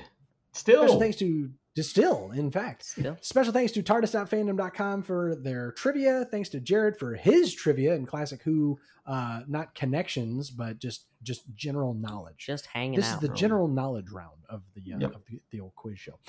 Still. 0.54 0.84
Special 0.84 1.00
thanks 1.00 1.18
to 1.18 1.52
Distill. 1.76 2.32
In 2.32 2.50
fact, 2.50 2.84
Still. 2.86 3.18
Special 3.22 3.54
thanks 3.54 3.72
to 3.74 3.84
TARDIS.fandom.com 3.84 5.04
for 5.04 5.36
their 5.36 5.72
trivia. 5.74 6.26
Thanks 6.32 6.50
to 6.50 6.60
Jared 6.60 6.98
for 6.98 7.14
his 7.14 7.54
trivia 7.54 7.94
and 7.94 8.08
Classic 8.08 8.42
Who, 8.42 8.80
uh, 9.08 9.42
not 9.48 9.74
connections, 9.74 10.50
but 10.52 10.78
just 10.80 11.06
just 11.24 11.44
general 11.56 11.94
knowledge. 11.96 12.36
Just 12.46 12.68
hanging 12.68 12.98
this 13.00 13.08
out. 13.08 13.16
is 13.24 13.28
the 13.28 13.34
general 13.36 13.68
knowledge 13.68 14.12
round 14.12 14.38
of 14.50 14.62
the 14.76 14.94
uh, 14.94 14.98
Yep. 15.00 15.16
of 15.16 15.22
the, 15.30 15.42
the 15.52 15.60
old 15.60 15.74
quiz 15.76 15.98
show. 15.98 16.20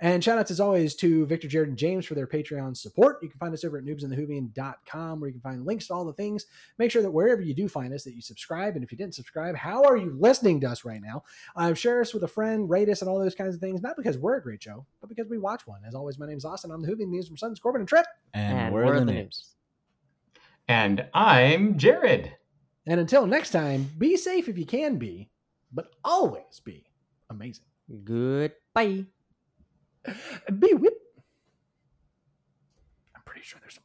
And 0.00 0.24
shout 0.24 0.38
outs 0.38 0.50
as 0.50 0.58
always 0.60 0.94
to 0.96 1.26
Victor, 1.26 1.48
Jared, 1.48 1.68
and 1.68 1.76
James 1.76 2.06
for 2.06 2.14
their 2.14 2.26
Patreon 2.26 2.74
support. 2.76 3.18
You 3.22 3.28
can 3.28 3.38
find 3.38 3.52
us 3.52 3.62
over 3.64 3.76
at 3.76 3.84
noobsandthewhovian.com 3.84 5.20
where 5.20 5.28
you 5.28 5.34
can 5.34 5.40
find 5.42 5.66
links 5.66 5.88
to 5.88 5.94
all 5.94 6.04
the 6.04 6.12
things. 6.12 6.46
Make 6.78 6.90
sure 6.90 7.02
that 7.02 7.10
wherever 7.10 7.42
you 7.42 7.54
do 7.54 7.68
find 7.68 7.92
us 7.92 8.04
that 8.04 8.14
you 8.14 8.22
subscribe. 8.22 8.74
And 8.74 8.84
if 8.84 8.92
you 8.92 8.98
didn't 8.98 9.14
subscribe, 9.14 9.56
how 9.56 9.84
are 9.84 9.96
you 9.96 10.16
listening 10.18 10.60
to 10.60 10.68
us 10.70 10.84
right 10.84 11.02
now? 11.02 11.24
Uh, 11.56 11.74
share 11.74 12.00
us 12.00 12.14
with 12.14 12.22
a 12.22 12.28
friend, 12.28 12.70
rate 12.70 12.88
us, 12.88 13.02
and 13.02 13.10
all 13.10 13.18
those 13.18 13.34
kinds 13.34 13.54
of 13.54 13.60
things. 13.60 13.82
Not 13.82 13.96
because 13.96 14.16
we're 14.18 14.36
a 14.36 14.42
great 14.42 14.62
show, 14.62 14.86
but 15.00 15.08
because 15.08 15.28
we 15.28 15.38
watch 15.38 15.66
one. 15.66 15.80
As 15.86 15.94
always, 15.94 16.18
my 16.18 16.26
name 16.26 16.38
is 16.38 16.44
Austin. 16.44 16.70
I'm 16.70 16.80
the 16.82 16.88
Whovian. 16.88 17.10
These 17.12 17.28
are 17.28 17.32
my 17.32 17.36
sons, 17.36 17.58
Corbin 17.58 17.80
and 17.82 17.88
Trip. 17.88 18.06
And, 18.34 18.58
And 18.58 18.74
we're, 18.74 18.84
we're 18.86 19.00
the 19.00 19.06
the 19.06 19.12
noobs. 19.12 19.54
And 20.68 21.06
I'm 21.14 21.78
Jared. 21.78 22.36
And 22.86 23.00
until 23.00 23.26
next 23.26 23.50
time, 23.50 23.90
be 23.96 24.18
safe 24.18 24.48
if 24.48 24.58
you 24.58 24.66
can 24.66 24.96
be, 24.98 25.30
but 25.72 25.90
always 26.04 26.60
be 26.62 26.84
amazing. 27.30 27.64
Goodbye. 28.04 29.06
Be 30.58 30.74
whip. 30.74 30.94
I'm 33.16 33.22
pretty 33.24 33.42
sure 33.42 33.58
there's 33.62 33.74
some 33.74 33.84